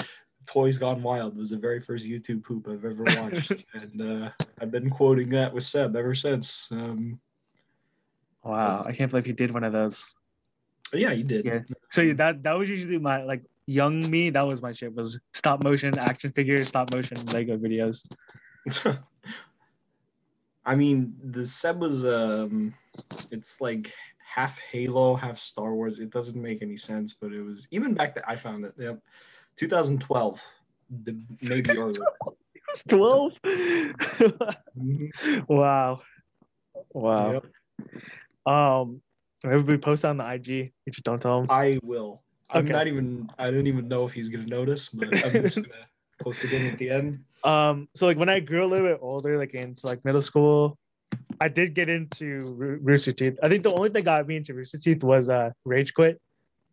Toys 0.46 0.78
Gone 0.78 1.02
Wild 1.02 1.38
was 1.38 1.50
the 1.52 1.58
very 1.58 1.82
first 1.82 2.06
YouTube 2.06 2.44
poop 2.44 2.68
I've 2.68 2.84
ever 2.84 3.06
watched, 3.16 3.66
and 3.74 4.02
uh, 4.02 4.30
I've 4.60 4.70
been 4.72 4.90
quoting 4.90 5.30
that 5.30 5.54
with 5.54 5.64
Seb 5.64 5.96
ever 5.96 6.14
since. 6.14 6.68
Um, 6.72 7.20
Wow, 8.44 8.84
I 8.88 8.92
can't 8.94 9.12
believe 9.12 9.26
he 9.26 9.34
did 9.34 9.52
one 9.52 9.64
of 9.64 9.72
those. 9.72 10.04
yeah, 10.94 11.12
you 11.12 11.24
did. 11.24 11.46
Yeah. 11.46 11.60
So 11.92 12.12
that 12.14 12.42
that 12.44 12.58
was 12.58 12.68
usually 12.70 12.98
my 12.98 13.24
like 13.24 13.44
young 13.68 14.10
me. 14.10 14.30
That 14.30 14.44
was 14.44 14.62
my 14.62 14.72
shit. 14.72 14.94
Was 14.94 15.20
stop 15.34 15.63
motion 15.63 15.98
action 15.98 16.32
figures, 16.32 16.68
stop 16.68 16.94
motion 16.94 17.25
Lego 17.27 17.58
videos. 17.58 18.01
I 20.65 20.75
mean, 20.75 21.15
the 21.24 21.48
Seb 21.48 21.80
was 21.80 22.06
um, 22.06 22.74
it's 23.32 23.60
like 23.60 23.94
half 24.24 24.60
Halo, 24.60 25.15
half 25.15 25.39
Star 25.39 25.74
Wars. 25.74 26.00
It 26.00 26.12
doesn't 26.12 26.39
make 26.39 26.62
any 26.62 26.77
sense, 26.77 27.15
but 27.20 27.34
it 27.34 27.41
was 27.41 27.68
even 27.72 27.94
back 27.94 28.15
then. 28.15 28.24
I 28.27 28.36
found 28.36 28.65
it. 28.65 28.74
Yep, 28.77 29.00
2012, 29.58 30.39
the, 31.03 31.18
maybe 31.41 31.72
earlier. 31.72 32.03
It 32.56 32.63
was 32.70 32.84
twelve. 32.88 33.34
Mhm. 34.77 35.10
wow. 35.48 36.01
Wow. 36.94 37.32
Yep, 37.34 37.46
Um, 38.46 39.01
maybe 39.44 39.63
we 39.63 39.77
post 39.77 40.06
on 40.06 40.18
the 40.18 40.32
IG. 40.32 40.48
You 40.48 40.91
just 40.91 41.03
don't 41.03 41.22
tell 41.22 41.41
them. 41.41 41.48
I 41.50 41.80
will. 41.84 42.22
I'm 42.53 42.65
Okay. 42.65 42.74
not 42.74 42.88
even. 42.88 43.29
I 43.39 43.50
don't 43.51 43.67
even 43.67 43.88
know 43.88 44.05
if 44.05 44.12
he's 44.13 44.29
gonna 44.29 44.46
notice, 44.46 44.89
but 44.89 45.08
I'm 45.24 45.31
just 45.43 45.55
gonna 45.55 45.88
post 46.22 46.43
it 46.43 46.53
in 46.53 46.67
at 46.67 46.77
the 46.77 46.89
end. 46.89 47.24
Um, 47.43 47.88
so 47.96 48.05
like 48.05 48.17
when 48.17 48.29
I 48.29 48.39
grew 48.39 48.63
a 48.65 48.67
little 48.67 48.88
bit 48.88 49.00
older, 49.01 49.38
like 49.38 49.53
into 49.53 49.88
like 49.88 50.03
middle 50.05 50.22
school, 50.22 50.77
I 51.39 51.48
did 51.48 51.74
get 51.74 51.89
into 51.89 52.53
Roo- 52.55 52.79
Rooster 52.81 53.13
Teeth. 53.13 53.38
I 53.41 53.50
think 53.50 53.63
the 53.63 53.74
only 53.74 53.89
thing 53.89 53.93
that 53.93 54.01
got 54.03 54.27
me 54.27 54.36
into 54.36 54.53
Rooster 54.53 54.77
Teeth 54.77 55.03
was 55.03 55.29
uh 55.29 55.51
Rage 55.65 55.93
Quit. 55.93 56.20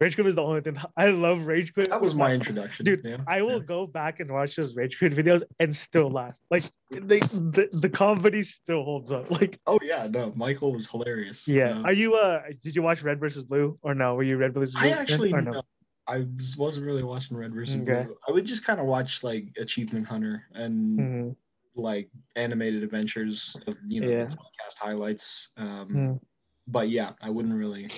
Rage 0.01 0.15
Quit 0.15 0.27
is 0.29 0.35
the 0.37 0.43
only 0.43 0.61
thing 0.61 0.77
I 0.97 1.07
love. 1.09 1.45
Rage 1.47 1.75
Quit. 1.75 1.91
That 1.91 2.01
was 2.01 2.15
my 2.15 2.33
introduction, 2.33 2.85
Dude, 2.87 3.01
Yeah. 3.05 3.17
I 3.27 3.43
will 3.43 3.59
go 3.61 3.87
back 3.87 4.21
and 4.21 4.31
watch 4.31 4.55
those 4.57 4.77
Rage 4.77 4.97
Quit 4.99 5.13
videos 5.15 5.43
and 5.59 5.77
still 5.77 6.09
laugh. 6.11 6.37
Like 6.51 6.65
they, 6.93 7.19
the 7.19 7.69
the 7.73 7.89
comedy 7.89 8.43
still 8.45 8.85
holds 8.85 9.11
up. 9.11 9.31
Like 9.31 9.59
Oh 9.67 9.79
yeah, 9.83 10.07
no, 10.09 10.33
Michael 10.37 10.73
was 10.73 10.89
hilarious. 10.89 11.49
yeah. 11.49 11.71
Um, 11.71 11.85
Are 11.87 11.93
you 11.93 12.15
uh? 12.15 12.43
Did 12.63 12.77
you 12.77 12.83
watch 12.83 13.03
Red 13.03 13.19
versus 13.19 13.43
Blue 13.43 13.79
or 13.83 13.95
no? 13.95 14.15
Were 14.15 14.23
you 14.23 14.37
Red 14.37 14.55
versus 14.55 14.75
Blue? 14.75 14.89
I 14.89 14.91
actually 14.91 15.33
or 15.33 15.43
no. 15.43 15.63
I 16.07 16.25
wasn't 16.57 16.87
really 16.87 17.03
watching 17.03 17.37
Red 17.37 17.53
versus 17.53 17.75
Okay. 17.83 18.05
Blue. 18.05 18.17
I 18.29 18.33
would 18.33 18.45
just 18.47 18.65
kind 18.65 18.79
of 18.81 18.87
watch 18.87 19.23
like 19.25 19.49
Achievement 19.59 20.07
Hunter 20.07 20.45
and 20.55 20.99
Mhm. 20.99 21.37
like 21.75 22.09
animated 22.37 22.83
adventures 22.85 23.57
of 23.67 23.75
you 23.87 24.01
know 24.01 24.09
Yeah. 24.09 24.25
podcast 24.27 24.79
highlights. 24.79 25.51
Um, 25.57 25.89
Mm. 25.91 26.21
But 26.69 26.89
yeah, 26.91 27.13
I 27.21 27.31
wouldn't 27.31 27.55
really. 27.55 27.91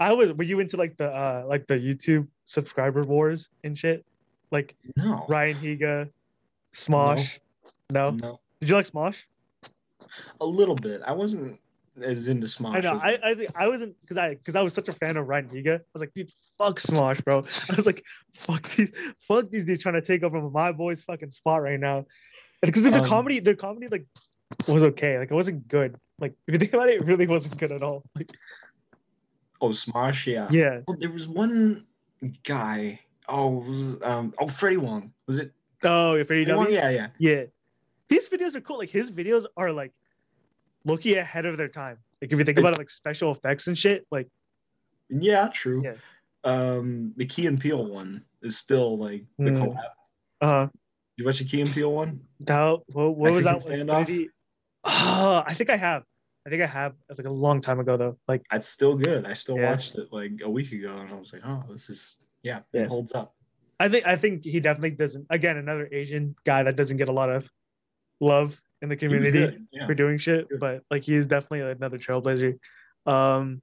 I 0.00 0.12
was. 0.12 0.32
Were 0.32 0.44
you 0.44 0.60
into 0.60 0.76
like 0.76 0.96
the 0.96 1.06
uh 1.06 1.44
like 1.46 1.66
the 1.66 1.74
YouTube 1.74 2.26
subscriber 2.44 3.02
wars 3.04 3.48
and 3.64 3.76
shit? 3.76 4.04
Like 4.50 4.74
No. 4.96 5.26
Ryan 5.28 5.56
Higa, 5.56 6.08
Smosh. 6.74 7.28
No. 7.90 8.10
No. 8.10 8.40
Did 8.60 8.68
you 8.68 8.74
like 8.74 8.90
Smosh? 8.90 9.16
A 10.40 10.46
little 10.46 10.76
bit. 10.76 11.02
I 11.06 11.12
wasn't 11.12 11.58
as 12.02 12.28
into 12.28 12.46
Smosh. 12.46 12.76
I 12.76 12.80
know. 12.80 12.98
I 13.02 13.18
I 13.22 13.34
think 13.34 13.50
I 13.56 13.68
wasn't 13.68 13.96
because 14.00 14.16
I 14.16 14.34
because 14.34 14.54
I 14.54 14.62
was 14.62 14.72
such 14.72 14.88
a 14.88 14.92
fan 14.92 15.16
of 15.16 15.26
Ryan 15.28 15.48
Higa. 15.48 15.80
I 15.80 15.84
was 15.92 16.00
like, 16.00 16.14
dude, 16.14 16.32
fuck 16.58 16.78
Smosh, 16.80 17.22
bro. 17.24 17.44
I 17.70 17.74
was 17.74 17.86
like, 17.86 18.04
fuck 18.34 18.70
these, 18.76 18.92
fuck 19.26 19.50
these 19.50 19.64
dudes 19.64 19.82
trying 19.82 19.94
to 19.94 20.02
take 20.02 20.22
over 20.22 20.40
my 20.40 20.72
boy's 20.72 21.04
fucking 21.04 21.30
spot 21.32 21.62
right 21.62 21.78
now. 21.80 22.06
And 22.62 22.72
because 22.72 22.82
their 22.82 23.00
Um, 23.00 23.08
comedy, 23.08 23.40
their 23.40 23.54
comedy 23.56 23.88
like 23.88 24.06
was 24.66 24.82
okay. 24.82 25.18
Like 25.18 25.30
it 25.30 25.34
wasn't 25.34 25.68
good. 25.68 25.96
Like 26.18 26.32
if 26.46 26.52
you 26.52 26.58
think 26.58 26.72
about 26.72 26.88
it, 26.88 27.00
it 27.00 27.04
really 27.04 27.26
wasn't 27.26 27.58
good 27.58 27.70
at 27.72 27.82
all. 27.82 28.02
Like 28.16 28.30
oh, 29.60 29.68
Smosh. 29.68 30.26
Yeah. 30.26 30.48
yeah. 30.50 30.80
Well, 30.86 30.96
there 30.98 31.10
was 31.10 31.26
one 31.28 31.86
guy. 32.44 33.00
Oh, 33.28 33.48
was 33.58 33.98
um. 34.02 34.34
Oh, 34.38 34.48
Freddie 34.48 34.78
Wong. 34.78 35.12
Was 35.26 35.38
it? 35.38 35.52
Oh, 35.82 36.22
Freddie 36.24 36.50
Wong? 36.52 36.70
Yeah, 36.70 36.88
yeah. 36.90 37.08
Yeah. 37.18 37.44
His 38.08 38.28
videos 38.28 38.54
are 38.54 38.60
cool. 38.60 38.78
Like 38.78 38.90
his 38.90 39.10
videos 39.10 39.44
are 39.56 39.70
like 39.70 39.92
looking 40.84 41.16
ahead 41.16 41.44
of 41.44 41.56
their 41.56 41.68
time. 41.68 41.98
Like 42.22 42.32
if 42.32 42.38
you 42.38 42.44
think 42.44 42.58
about 42.58 42.74
it, 42.74 42.78
like 42.78 42.90
special 42.90 43.32
effects 43.32 43.66
and 43.66 43.76
shit. 43.76 44.06
Like 44.10 44.28
Yeah, 45.10 45.48
true. 45.52 45.82
Yeah. 45.84 45.94
Um, 46.44 47.12
the 47.16 47.26
Key 47.26 47.46
and 47.46 47.60
Peele 47.60 47.84
one 47.84 48.24
is 48.42 48.56
still 48.56 48.96
like 48.98 49.24
the 49.38 49.50
Mm. 49.50 49.58
collab. 49.58 49.90
uh 50.40 50.68
You 51.16 51.26
watch 51.26 51.38
the 51.38 51.44
Key 51.44 51.60
and 51.60 51.72
Peele 51.72 51.92
one? 51.92 52.20
that 52.40 52.78
what, 52.86 53.16
what 53.16 53.32
was 53.32 53.42
that? 53.44 53.62
One? 53.62 53.72
Standoff? 53.72 54.06
did 54.06 54.30
Oh, 54.84 55.42
I 55.44 55.54
think 55.54 55.70
I 55.70 55.76
have. 55.76 56.04
I 56.46 56.50
think 56.50 56.62
I 56.62 56.66
have 56.66 56.94
like 57.16 57.26
a 57.26 57.30
long 57.30 57.60
time 57.60 57.80
ago 57.80 57.96
though. 57.96 58.18
Like 58.26 58.42
it's 58.52 58.68
still 58.68 58.96
good. 58.96 59.26
I 59.26 59.32
still 59.34 59.58
Yeah. 59.58 59.70
watched 59.70 59.96
it 59.96 60.08
like 60.12 60.32
a 60.42 60.48
week 60.50 60.72
ago, 60.72 60.96
and 60.98 61.10
I 61.10 61.14
was 61.14 61.32
like, 61.32 61.42
oh, 61.44 61.64
this 61.70 61.88
is 61.90 62.16
yeah, 62.42 62.60
Yeah. 62.72 62.82
it 62.82 62.88
holds 62.88 63.12
up. 63.12 63.34
I 63.80 63.88
think 63.88 64.06
I 64.06 64.16
think 64.16 64.44
he 64.44 64.60
definitely 64.60 64.90
doesn't. 64.90 65.26
Again, 65.30 65.56
another 65.56 65.88
Asian 65.92 66.34
guy 66.44 66.62
that 66.62 66.76
doesn't 66.76 66.96
get 66.96 67.08
a 67.08 67.12
lot 67.12 67.30
of 67.30 67.48
love 68.20 68.60
in 68.82 68.88
the 68.88 68.96
community 68.96 69.58
Yeah. 69.72 69.86
for 69.86 69.94
doing 69.94 70.18
shit, 70.18 70.48
Good. 70.48 70.60
but 70.60 70.82
like 70.90 71.02
he 71.02 71.14
is 71.16 71.26
definitely 71.26 71.60
another 71.60 71.98
trailblazer. 71.98 72.58
Um, 73.06 73.60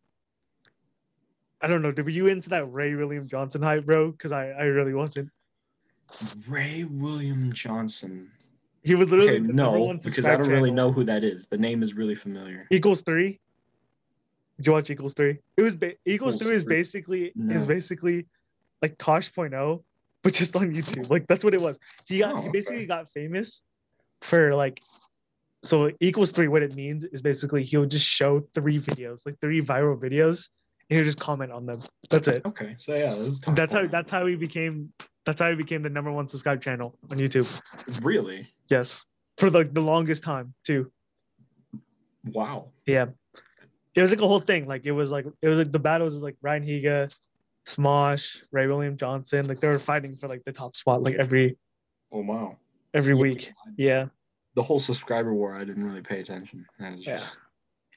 I 1.61 1.67
don't 1.67 1.81
know. 1.81 1.93
Were 1.97 2.09
you 2.09 2.27
into 2.27 2.49
that 2.49 2.71
Ray 2.71 2.93
William 2.95 3.27
Johnson 3.27 3.61
hype, 3.61 3.85
bro? 3.85 4.11
Because 4.11 4.31
I 4.31 4.49
I 4.49 4.63
really 4.65 4.93
wasn't. 4.93 5.29
Ray 6.47 6.83
William 6.83 7.51
Johnson. 7.51 8.29
He 8.85 8.93
was 8.93 9.09
literally 9.09 9.39
Okay, 9.39 9.39
no, 9.51 9.97
because 10.03 10.25
I 10.25 10.35
don't 10.37 10.49
really 10.49 10.71
know 10.71 10.91
who 10.91 11.03
that 11.05 11.23
is. 11.23 11.47
The 11.47 11.57
name 11.57 11.81
is 11.81 11.95
really 11.95 12.13
familiar. 12.15 12.67
Equals 12.69 13.01
three. 13.01 13.39
Did 14.57 14.67
you 14.67 14.71
watch 14.73 14.89
Equals 14.91 15.13
three? 15.15 15.39
It 15.57 15.63
was 15.63 15.75
ba- 15.75 15.93
Equals 16.05 16.35
Equals 16.35 16.41
three 16.41 16.55
is 16.55 16.63
three. 16.63 16.75
basically 16.75 17.33
is 17.49 17.65
basically 17.65 18.27
like 18.83 18.95
Tosh.0, 18.99 19.83
but 20.21 20.33
just 20.33 20.55
on 20.55 20.71
YouTube. 20.71 21.09
Like 21.09 21.25
that's 21.27 21.43
what 21.43 21.53
it 21.55 21.61
was. 21.61 21.77
He 22.05 22.19
got 22.19 22.35
Oh, 22.35 22.41
he 22.41 22.49
okay. 22.49 22.59
basically 22.59 22.85
got 22.85 23.11
famous 23.11 23.61
for 24.21 24.53
like 24.55 24.79
so 25.63 25.89
equals 25.99 26.29
three. 26.29 26.47
What 26.47 26.61
it 26.61 26.75
means 26.75 27.05
is 27.05 27.21
basically 27.21 27.63
he'll 27.63 27.87
just 27.87 28.05
show 28.05 28.41
three 28.53 28.79
videos, 28.79 29.21
like 29.25 29.39
three 29.41 29.61
viral 29.61 29.99
videos, 29.99 30.47
and 30.89 30.97
he'll 30.99 31.05
just 31.05 31.19
comment 31.19 31.51
on 31.51 31.65
them. 31.65 31.81
That's 32.11 32.27
it. 32.27 32.45
Okay, 32.45 32.75
so 32.77 32.93
yeah, 32.93 33.15
That's 33.55 33.73
how 33.73 33.79
oh. 33.79 33.87
that's 33.87 34.11
how 34.11 34.27
he 34.27 34.35
became 34.35 34.93
that's 35.25 35.41
how 35.41 35.49
he 35.49 35.55
became 35.55 35.81
the 35.81 35.89
number 35.89 36.11
one 36.11 36.27
subscribed 36.27 36.63
channel 36.63 36.97
on 37.09 37.17
YouTube. 37.17 37.47
really 38.01 38.47
Yes. 38.69 39.03
For 39.37 39.49
like 39.49 39.73
the 39.73 39.81
longest 39.81 40.23
time 40.23 40.53
too. 40.65 40.91
wow. 42.25 42.69
Yeah. 42.85 43.07
It 43.95 44.01
was 44.01 44.09
like 44.11 44.21
a 44.21 44.27
whole 44.27 44.39
thing. 44.39 44.67
Like 44.67 44.85
it 44.85 44.91
was 44.91 45.09
like 45.09 45.25
it 45.41 45.47
was 45.47 45.57
like 45.57 45.71
the 45.71 45.79
battles 45.79 46.13
was 46.13 46.23
like 46.23 46.35
Ryan 46.41 46.63
Higa, 46.63 47.15
Smosh, 47.67 48.37
Ray 48.51 48.67
William 48.67 48.97
Johnson. 48.97 49.45
Like 49.47 49.59
they 49.61 49.67
were 49.67 49.79
fighting 49.79 50.15
for 50.15 50.27
like 50.27 50.43
the 50.45 50.51
top 50.51 50.75
spot 50.75 51.01
like 51.03 51.15
every 51.15 51.57
Oh 52.11 52.21
wow. 52.21 52.57
every 52.93 53.15
Yeah, 53.15 53.21
week. 53.21 53.51
Yeah. 53.77 54.05
The 54.55 54.63
whole 54.63 54.79
subscriber 54.79 55.33
war, 55.33 55.55
I 55.55 55.65
didn't 55.65 55.83
really 55.85 56.01
pay 56.01 56.19
attention. 56.21 56.65
I 56.79 56.91
was 56.91 57.05
Yeah. 57.05 57.23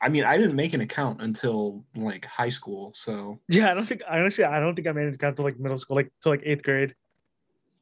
I 0.00 0.08
mean, 0.08 0.22
I 0.24 0.38
didn't 0.38 0.54
make 0.54 0.74
an 0.74 0.80
account 0.80 1.20
until 1.20 1.84
like 1.96 2.24
high 2.24 2.48
school, 2.48 2.92
so 2.94 3.40
Yeah, 3.48 3.70
I 3.70 3.74
don't 3.74 3.86
think 3.86 4.02
honestly 4.08 4.44
I 4.44 4.60
don't 4.60 4.74
think 4.76 4.86
I 4.86 4.92
made 4.92 5.08
it 5.08 5.18
down 5.18 5.34
to 5.36 5.42
like 5.42 5.58
middle 5.58 5.78
school, 5.78 5.96
like 5.96 6.10
to 6.22 6.28
like 6.28 6.42
eighth 6.44 6.62
grade. 6.62 6.94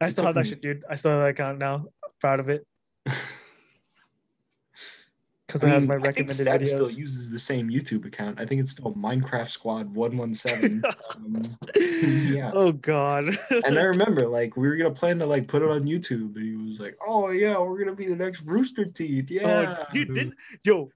I 0.00 0.10
still 0.10 0.24
have 0.26 0.34
that 0.34 0.46
shit, 0.46 0.60
dude. 0.62 0.84
I 0.90 0.96
still 0.96 1.12
have 1.12 1.20
that 1.20 1.28
account 1.30 1.58
now. 1.58 1.86
Proud 2.20 2.40
of 2.40 2.48
it. 2.48 2.66
Because 5.46 5.62
I 5.62 5.68
it 5.68 5.70
has 5.70 5.80
mean, 5.82 5.88
my 5.88 5.94
I 5.94 5.98
think 5.98 6.06
recommended 6.28 6.44
Seb 6.44 6.60
videos. 6.60 6.66
still 6.66 6.90
uses 6.90 7.30
the 7.30 7.38
same 7.38 7.68
YouTube 7.70 8.04
account. 8.04 8.40
I 8.40 8.46
think 8.46 8.60
it's 8.60 8.72
still 8.72 8.92
Minecraft 8.94 9.48
Squad 9.48 9.94
one 9.94 10.16
one 10.16 10.34
seven. 10.34 10.82
Um, 11.14 11.56
yeah. 11.76 12.50
Oh 12.52 12.72
god. 12.72 13.38
And 13.50 13.78
I 13.78 13.82
remember, 13.84 14.26
like, 14.26 14.56
we 14.56 14.66
were 14.66 14.76
gonna 14.76 14.90
plan 14.90 15.20
to 15.20 15.26
like 15.26 15.46
put 15.46 15.62
it 15.62 15.68
on 15.68 15.82
YouTube, 15.82 16.34
and 16.34 16.44
he 16.44 16.56
was 16.56 16.80
like, 16.80 16.96
"Oh 17.06 17.30
yeah, 17.30 17.56
we're 17.58 17.78
gonna 17.78 17.94
be 17.94 18.06
the 18.06 18.16
next 18.16 18.42
Rooster 18.42 18.86
Teeth." 18.86 19.30
Yeah, 19.30 19.76
Oh, 19.78 19.86
dude, 19.92 20.14
didn't 20.14 20.34
yo? 20.64 20.90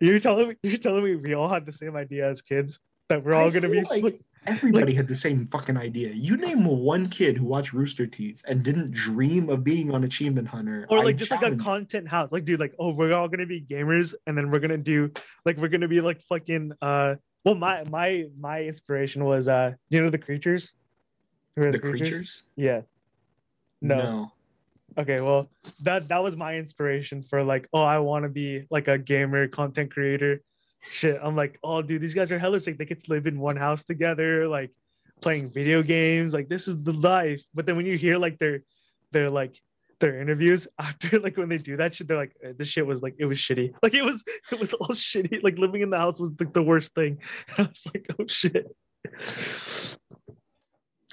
You're 0.00 0.20
telling 0.20 0.48
me 0.48 0.56
you're 0.62 0.78
telling 0.78 1.04
me 1.04 1.16
we 1.16 1.34
all 1.34 1.48
had 1.48 1.66
the 1.66 1.72
same 1.72 1.96
idea 1.96 2.30
as 2.30 2.40
kids 2.40 2.80
that 3.10 3.22
we're 3.22 3.34
all 3.34 3.48
I 3.48 3.50
gonna 3.50 3.68
be 3.68 3.82
feel 3.84 4.12
like 4.46 4.54
like, 4.54 4.56
everybody 4.56 4.94
had 4.94 5.08
the 5.08 5.14
same 5.14 5.46
fucking 5.48 5.76
idea. 5.76 6.10
You 6.10 6.36
name 6.36 6.64
one 6.64 7.08
kid 7.08 7.36
who 7.36 7.44
watched 7.44 7.72
Rooster 7.72 8.06
Teeth 8.06 8.42
and 8.46 8.62
didn't 8.62 8.92
dream 8.92 9.48
of 9.48 9.64
being 9.64 9.90
on 9.92 10.04
Achievement 10.04 10.48
Hunter, 10.48 10.86
or 10.90 10.98
I 10.98 11.02
like 11.02 11.16
just 11.16 11.30
like 11.30 11.42
a 11.42 11.56
content 11.56 12.08
house. 12.08 12.30
Like, 12.32 12.44
dude, 12.44 12.60
like, 12.60 12.74
oh, 12.78 12.90
we're 12.90 13.14
all 13.14 13.28
gonna 13.28 13.46
be 13.46 13.60
gamers, 13.60 14.14
and 14.26 14.36
then 14.36 14.50
we're 14.50 14.60
gonna 14.60 14.76
do 14.76 15.10
like 15.44 15.56
we're 15.56 15.68
gonna 15.68 15.88
be 15.88 16.00
like 16.00 16.20
fucking 16.22 16.72
uh. 16.82 17.16
Well, 17.44 17.54
my 17.54 17.84
my 17.84 18.24
my 18.38 18.62
inspiration 18.62 19.24
was 19.24 19.48
uh, 19.48 19.72
you 19.90 20.02
know 20.02 20.10
the 20.10 20.18
creatures. 20.18 20.72
Who 21.56 21.62
are 21.62 21.72
the 21.72 21.78
creatures. 21.78 22.42
Yeah. 22.56 22.82
No. 23.80 24.32
Okay. 24.96 25.20
Well, 25.20 25.50
that 25.82 26.08
that 26.08 26.22
was 26.22 26.36
my 26.36 26.56
inspiration 26.56 27.22
for 27.22 27.44
like, 27.44 27.68
oh, 27.72 27.82
I 27.82 27.98
want 27.98 28.24
to 28.24 28.28
be 28.28 28.66
like 28.70 28.88
a 28.88 28.98
gamer, 28.98 29.46
content 29.46 29.92
creator. 29.92 30.40
Shit, 30.90 31.18
I'm 31.22 31.36
like, 31.36 31.58
oh, 31.62 31.82
dude, 31.82 32.02
these 32.02 32.14
guys 32.14 32.30
are 32.30 32.38
hella 32.38 32.60
sick. 32.60 32.78
They 32.78 32.84
get 32.84 33.02
to 33.04 33.10
live 33.10 33.26
in 33.26 33.38
one 33.38 33.56
house 33.56 33.84
together, 33.84 34.46
like 34.48 34.70
playing 35.20 35.50
video 35.50 35.82
games. 35.82 36.32
Like 36.32 36.48
this 36.48 36.68
is 36.68 36.82
the 36.82 36.92
life. 36.92 37.42
But 37.54 37.66
then 37.66 37.76
when 37.76 37.86
you 37.86 37.96
hear 37.96 38.18
like 38.18 38.38
their 38.38 38.62
their 39.12 39.30
like 39.30 39.60
their 40.00 40.20
interviews 40.20 40.66
after 40.78 41.18
like 41.20 41.36
when 41.36 41.48
they 41.48 41.58
do 41.58 41.76
that 41.76 41.94
shit, 41.94 42.08
they're 42.08 42.16
like, 42.16 42.36
"Eh, 42.42 42.52
this 42.56 42.68
shit 42.68 42.86
was 42.86 43.02
like 43.02 43.14
it 43.18 43.24
was 43.24 43.38
shitty. 43.38 43.72
Like 43.82 43.94
it 43.94 44.02
was 44.02 44.22
it 44.52 44.60
was 44.60 44.72
all 44.74 44.88
shitty. 45.08 45.42
Like 45.42 45.58
living 45.58 45.82
in 45.82 45.90
the 45.90 45.98
house 45.98 46.20
was 46.20 46.30
the 46.36 46.62
worst 46.62 46.94
thing. 46.94 47.18
I 47.58 47.62
was 47.62 47.86
like, 47.92 48.06
oh 48.18 48.26
shit. 48.28 48.66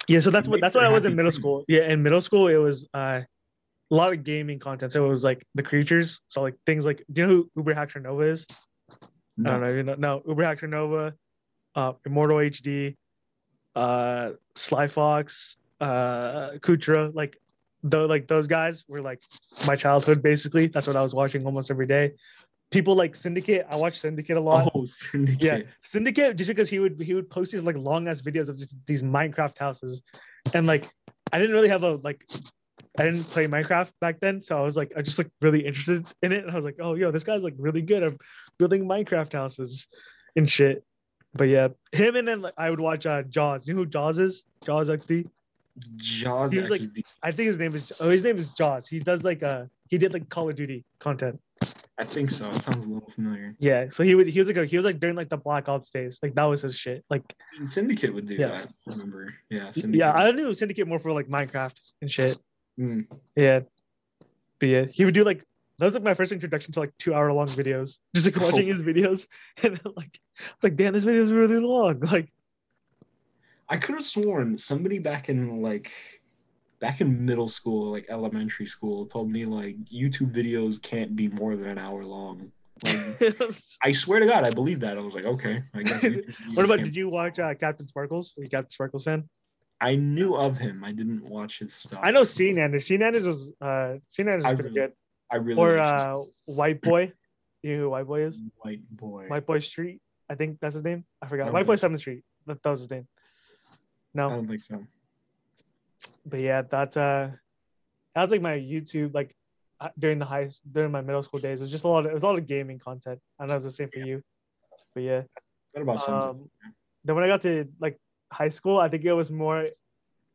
Yeah, 0.07 0.19
so 0.19 0.31
that's 0.31 0.47
what 0.47 0.61
that's 0.61 0.75
what 0.75 0.83
I 0.83 0.89
was 0.89 1.05
in 1.05 1.15
middle 1.15 1.31
school. 1.31 1.63
Yeah, 1.67 1.89
in 1.89 2.03
middle 2.03 2.21
school 2.21 2.47
it 2.47 2.57
was 2.57 2.87
uh 2.93 3.21
a 3.91 3.95
lot 3.95 4.13
of 4.13 4.23
gaming 4.23 4.57
content. 4.57 4.93
So 4.93 5.05
it 5.05 5.09
was 5.09 5.23
like 5.23 5.45
the 5.55 5.63
creatures. 5.63 6.21
So 6.29 6.41
like 6.41 6.55
things 6.65 6.85
like 6.85 7.03
do 7.11 7.21
you 7.21 7.27
know 7.27 7.45
who 7.55 7.63
UberHaxorNova 7.63 8.25
is? 8.25 8.45
I 9.45 9.49
don't 9.49 9.61
No. 9.61 9.67
know. 9.67 9.73
You 9.73 9.83
know, 9.83 9.95
no, 9.95 10.19
UberHaxorNova, 10.21 11.13
uh, 11.75 11.93
Immortal 12.05 12.37
HD, 12.37 12.95
uh, 13.75 14.31
Sly 14.55 14.87
Fox, 14.87 15.57
uh, 15.79 16.51
Kootra, 16.59 17.13
like 17.15 17.37
though, 17.83 18.05
like 18.05 18.27
those 18.27 18.47
guys 18.47 18.83
were 18.87 19.01
like 19.01 19.21
my 19.65 19.75
childhood. 19.75 20.21
Basically, 20.21 20.67
that's 20.67 20.87
what 20.87 20.95
I 20.95 21.01
was 21.01 21.13
watching 21.13 21.45
almost 21.45 21.71
every 21.71 21.87
day. 21.87 22.13
People 22.71 22.95
like 22.95 23.15
Syndicate. 23.15 23.65
I 23.69 23.75
watched 23.75 23.99
Syndicate 24.01 24.37
a 24.37 24.41
lot. 24.41 24.71
Oh, 24.75 24.85
Syndicate. 24.85 25.41
Yeah, 25.41 25.59
Syndicate 25.83 26.35
just 26.37 26.47
because 26.47 26.69
he 26.69 26.79
would 26.79 27.01
he 27.01 27.13
would 27.13 27.29
post 27.29 27.51
these 27.51 27.63
like 27.63 27.77
long 27.77 28.07
ass 28.07 28.21
videos 28.21 28.47
of 28.49 28.57
just 28.57 28.75
these 28.85 29.03
Minecraft 29.03 29.57
houses, 29.57 30.01
and 30.53 30.67
like 30.67 30.89
I 31.33 31.39
didn't 31.39 31.53
really 31.55 31.69
have 31.69 31.83
a 31.83 31.95
like 32.03 32.25
I 32.97 33.03
didn't 33.05 33.23
play 33.25 33.47
Minecraft 33.47 33.89
back 34.01 34.19
then, 34.19 34.43
so 34.43 34.57
I 34.57 34.61
was 34.61 34.75
like 34.75 34.91
I 34.97 35.01
just 35.01 35.17
like 35.17 35.29
really 35.41 35.65
interested 35.65 36.05
in 36.21 36.31
it, 36.31 36.43
and 36.43 36.51
I 36.51 36.55
was 36.55 36.65
like, 36.65 36.77
oh 36.81 36.95
yo, 36.95 37.11
this 37.11 37.23
guy's 37.23 37.41
like 37.41 37.55
really 37.57 37.81
good 37.81 38.03
at 38.03 38.13
building 38.57 38.85
Minecraft 38.85 39.31
houses 39.33 39.87
and 40.35 40.49
shit. 40.49 40.83
But 41.33 41.45
yeah, 41.45 41.69
him 41.93 42.17
and 42.17 42.27
then 42.27 42.41
like, 42.41 42.53
I 42.57 42.69
would 42.69 42.81
watch 42.81 43.05
uh, 43.05 43.23
Jaws. 43.23 43.65
You 43.65 43.73
know 43.75 43.81
who 43.81 43.85
Jaws 43.85 44.19
is? 44.19 44.43
Jaws 44.65 44.89
XD. 44.89 45.29
Jaws 45.95 46.53
was 46.55 46.69
like- 46.69 46.81
XD. 46.81 47.03
I 47.23 47.31
think 47.31 47.47
his 47.47 47.57
name 47.57 47.73
is 47.75 47.91
oh 47.99 48.09
his 48.09 48.23
name 48.23 48.37
is 48.37 48.49
Jaws. 48.49 48.87
He 48.87 48.99
does 48.99 49.23
like 49.23 49.41
uh 49.41 49.65
he 49.89 49.97
did 49.97 50.11
like 50.13 50.29
Call 50.29 50.49
of 50.49 50.55
Duty 50.55 50.83
content. 50.99 51.39
I 51.97 52.03
think 52.03 52.31
so. 52.31 52.51
It 52.51 52.63
sounds 52.63 52.85
a 52.85 52.89
little 52.89 53.09
familiar. 53.11 53.55
Yeah, 53.59 53.85
so 53.93 54.03
he 54.03 54.15
would 54.15 54.27
he 54.27 54.39
was 54.39 54.47
like 54.47 54.57
a, 54.57 54.65
he 54.65 54.75
was 54.75 54.85
like 54.85 54.99
during 54.99 55.15
like 55.15 55.29
the 55.29 55.37
Black 55.37 55.69
Ops 55.69 55.91
days. 55.91 56.19
Like 56.21 56.33
that 56.35 56.43
was 56.45 56.61
his 56.63 56.75
shit. 56.75 57.05
Like 57.09 57.21
Syndicate 57.65 58.13
would 58.13 58.25
do 58.27 58.35
Yeah. 58.35 58.47
that. 58.47 58.67
I 58.87 58.91
remember. 58.91 59.33
Yeah. 59.49 59.71
Syndicate. 59.71 59.99
yeah, 59.99 60.11
I 60.11 60.31
knew 60.31 60.53
Syndicate 60.53 60.87
more 60.87 60.99
for 60.99 61.13
like 61.13 61.27
Minecraft 61.27 61.75
and 62.01 62.11
shit. 62.11 62.37
Mm. 62.81 63.05
Yeah. 63.35 63.59
But 64.59 64.69
yeah, 64.69 64.85
he 64.91 65.05
would 65.05 65.13
do 65.13 65.23
like 65.23 65.43
that 65.77 65.85
was 65.85 65.93
like 65.93 66.03
my 66.03 66.13
first 66.13 66.31
introduction 66.31 66.71
to 66.73 66.79
like 66.79 66.93
two 66.97 67.13
hour 67.13 67.31
long 67.33 67.47
videos. 67.47 67.97
Just 68.15 68.25
like 68.27 68.35
watching 68.39 68.69
Oh. 68.69 68.73
his 68.73 68.81
videos. 68.81 69.27
And 69.63 69.79
then 69.83 69.93
like 69.95 70.19
like 70.63 70.75
damn 70.75 70.93
this 70.93 71.03
video 71.03 71.23
is 71.23 71.31
really 71.31 71.57
long. 71.59 71.99
Like 72.11 72.31
I 73.69 73.77
could 73.77 73.95
have 73.95 74.03
sworn 74.03 74.57
somebody 74.57 74.99
back 74.99 75.29
in 75.29 75.61
like 75.61 75.91
back 76.79 76.99
in 77.01 77.25
middle 77.25 77.47
school, 77.47 77.91
like 77.91 78.05
elementary 78.09 78.65
school, 78.65 79.05
told 79.05 79.29
me 79.29 79.45
like 79.45 79.75
YouTube 79.85 80.33
videos 80.33 80.81
can't 80.81 81.15
be 81.15 81.27
more 81.29 81.55
than 81.55 81.67
an 81.67 81.77
hour 81.77 82.03
long. 82.03 82.51
Like, 82.83 83.37
I 83.83 83.91
swear 83.91 84.19
to 84.19 84.25
God, 84.25 84.45
I 84.47 84.49
believe 84.49 84.79
that. 84.79 84.97
I 84.97 85.01
was 85.01 85.13
like, 85.13 85.25
okay. 85.25 85.61
What 86.55 86.65
about 86.65 86.77
can't- 86.77 86.85
did 86.85 86.95
you 86.95 87.07
watch 87.09 87.37
uh, 87.39 87.53
CaptainSparklez? 87.53 88.31
Are 88.37 88.43
you 88.43 88.49
CaptainSparklez 88.49 89.03
fan? 89.03 89.29
I 89.81 89.95
knew 89.95 90.35
of 90.35 90.57
him. 90.57 90.83
I 90.83 90.91
didn't 90.91 91.23
watch 91.27 91.59
his 91.59 91.73
stuff. 91.73 91.99
I 92.03 92.11
know 92.11 92.21
SeaNanners. 92.21 92.83
C 92.83 92.97
Nanders 92.97 93.25
was 93.25 93.51
uh 93.59 93.97
SeaNanners 94.15 94.45
I 94.45 94.53
pretty 94.55 94.69
really- 94.69 94.81
good. 94.81 94.93
I 95.31 95.35
really 95.37 95.59
Or 95.59 95.77
uh 95.79 96.21
White 96.45 96.81
Boy. 96.81 97.11
You 97.63 97.77
know 97.77 97.83
who 97.83 97.89
White 97.89 98.05
Boy 98.07 98.21
is? 98.23 98.39
White 98.61 98.81
Boy. 98.91 99.25
White 99.27 99.45
Boy 99.45 99.59
Street. 99.59 99.99
I 100.29 100.35
think 100.35 100.59
that's 100.61 100.75
his 100.75 100.83
name. 100.83 101.03
I 101.21 101.27
forgot. 101.27 101.47
I 101.47 101.51
White 101.51 101.65
Boy 101.65 101.75
Seventh 101.75 102.01
Street. 102.01 102.23
That, 102.47 102.61
that 102.63 102.69
was 102.69 102.81
his 102.81 102.89
name. 102.89 103.07
No. 104.13 104.27
I 104.29 104.35
don't 104.35 104.47
think 104.47 104.63
so. 104.63 104.85
but 106.25 106.39
yeah, 106.39 106.61
that's 106.63 106.97
uh, 106.97 107.31
that 108.15 108.21
was 108.23 108.31
like 108.31 108.41
my 108.41 108.57
YouTube 108.57 109.13
like 109.13 109.35
uh, 109.79 109.89
during 109.97 110.19
the 110.19 110.25
high 110.25 110.49
during 110.71 110.91
my 110.91 111.01
middle 111.01 111.23
school 111.23 111.39
days. 111.39 111.59
It 111.59 111.63
was 111.63 111.71
just 111.71 111.83
a 111.83 111.87
lot 111.87 112.05
of 112.05 112.11
it 112.11 112.13
was 112.13 112.23
a 112.23 112.25
lot 112.25 112.37
of 112.37 112.45
gaming 112.47 112.77
content. 112.79 113.19
I 113.39 113.45
know 113.45 113.55
it's 113.55 113.65
the 113.65 113.71
same 113.71 113.89
for 113.91 113.99
you, 113.99 114.21
but 114.93 115.03
yeah. 115.03 115.21
What 115.73 115.81
about? 115.83 116.09
Um, 116.09 116.49
then 117.05 117.15
when 117.15 117.23
I 117.23 117.27
got 117.27 117.41
to 117.43 117.67
like 117.79 117.97
high 118.31 118.49
school, 118.49 118.79
I 118.79 118.87
think 118.89 119.03
it 119.03 119.13
was 119.13 119.29
more, 119.31 119.67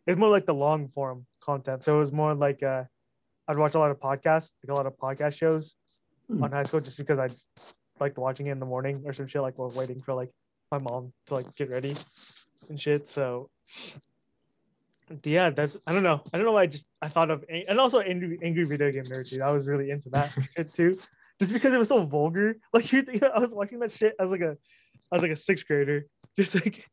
it's 0.07 0.19
more 0.19 0.29
like 0.31 0.47
the 0.47 0.55
long 0.55 0.89
form 0.89 1.27
content. 1.41 1.85
So 1.85 1.97
it 1.97 1.99
was 1.99 2.13
more 2.13 2.35
like 2.35 2.63
uh, 2.63 2.85
I'd 3.49 3.59
watch 3.59 3.75
a 3.75 3.79
lot 3.79 3.91
of 3.91 3.99
podcasts, 4.01 4.53
like 4.63 4.71
a 4.71 4.75
lot 4.75 4.87
of 4.87 4.97
podcast 4.99 5.37
shows 5.37 5.75
Hmm. 6.29 6.43
on 6.43 6.51
high 6.51 6.65
school, 6.65 6.81
just 6.81 6.99
because 6.99 7.21
I 7.21 7.29
liked 8.01 8.19
watching 8.19 8.49
it 8.49 8.51
in 8.53 8.59
the 8.59 8.67
morning 8.67 9.03
or 9.07 9.13
some 9.13 9.29
shit. 9.29 9.43
Like 9.43 9.57
while 9.59 9.71
waiting 9.71 10.01
for 10.01 10.13
like 10.13 10.31
my 10.73 10.79
mom 10.79 11.13
to 11.27 11.35
like 11.35 11.55
get 11.55 11.71
ready 11.71 11.95
and 12.69 12.81
shit. 12.81 13.09
So 13.09 13.49
yeah, 15.23 15.51
that's 15.51 15.77
I 15.87 15.93
don't 15.93 16.03
know. 16.03 16.21
I 16.33 16.37
don't 16.37 16.47
know 16.47 16.53
why 16.53 16.63
I 16.63 16.67
just 16.67 16.85
I 17.01 17.09
thought 17.09 17.31
of 17.31 17.45
and 17.49 17.79
also 17.79 18.01
angry 18.01 18.39
angry 18.43 18.65
video 18.65 18.91
game 18.91 19.05
nerd 19.05 19.31
dude. 19.31 19.41
I 19.41 19.53
was 19.53 19.69
really 19.69 19.91
into 19.91 20.09
that 20.11 20.33
shit 20.57 20.75
too. 20.75 20.99
Just 21.39 21.53
because 21.53 21.73
it 21.73 21.79
was 21.79 21.89
so 21.89 22.05
vulgar. 22.05 22.57
Like 22.73 22.93
you 22.93 23.03
think 23.03 23.23
I 23.23 23.39
was 23.39 23.55
watching 23.55 23.79
that 23.81 23.93
shit 23.93 24.17
as 24.19 24.33
like 24.33 24.41
a 24.41 24.57
I 25.13 25.15
was 25.15 25.23
like 25.23 25.31
a 25.31 25.37
sixth 25.37 25.67
grader. 25.69 26.07
Just 26.37 26.57
like 26.57 26.85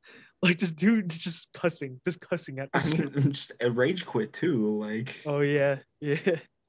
like 0.44 0.60
this 0.60 0.72
dude 0.72 1.10
just 1.10 1.52
cussing, 1.54 2.00
just 2.04 2.20
cussing 2.20 2.60
at 2.60 2.70
I 2.74 2.86
mean, 2.90 3.12
just 3.32 3.54
a 3.62 3.72
rage 3.72 4.06
quit 4.06 4.34
too. 4.34 4.80
Like, 4.80 5.16
Oh 5.26 5.40
yeah, 5.40 5.78
yeah. 6.02 6.18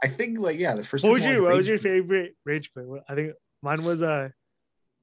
I 0.02 0.08
think 0.08 0.38
like 0.38 0.58
yeah, 0.58 0.74
the 0.74 0.84
first. 0.84 1.04
What 1.04 1.14
was 1.14 1.24
your 1.24 1.42
what 1.42 1.56
was 1.56 1.66
your 1.66 1.78
favorite 1.78 2.36
rage 2.44 2.70
quit? 2.72 2.86
I 3.08 3.14
think 3.14 3.32
mine 3.62 3.82
was 3.84 4.00
uh 4.00 4.28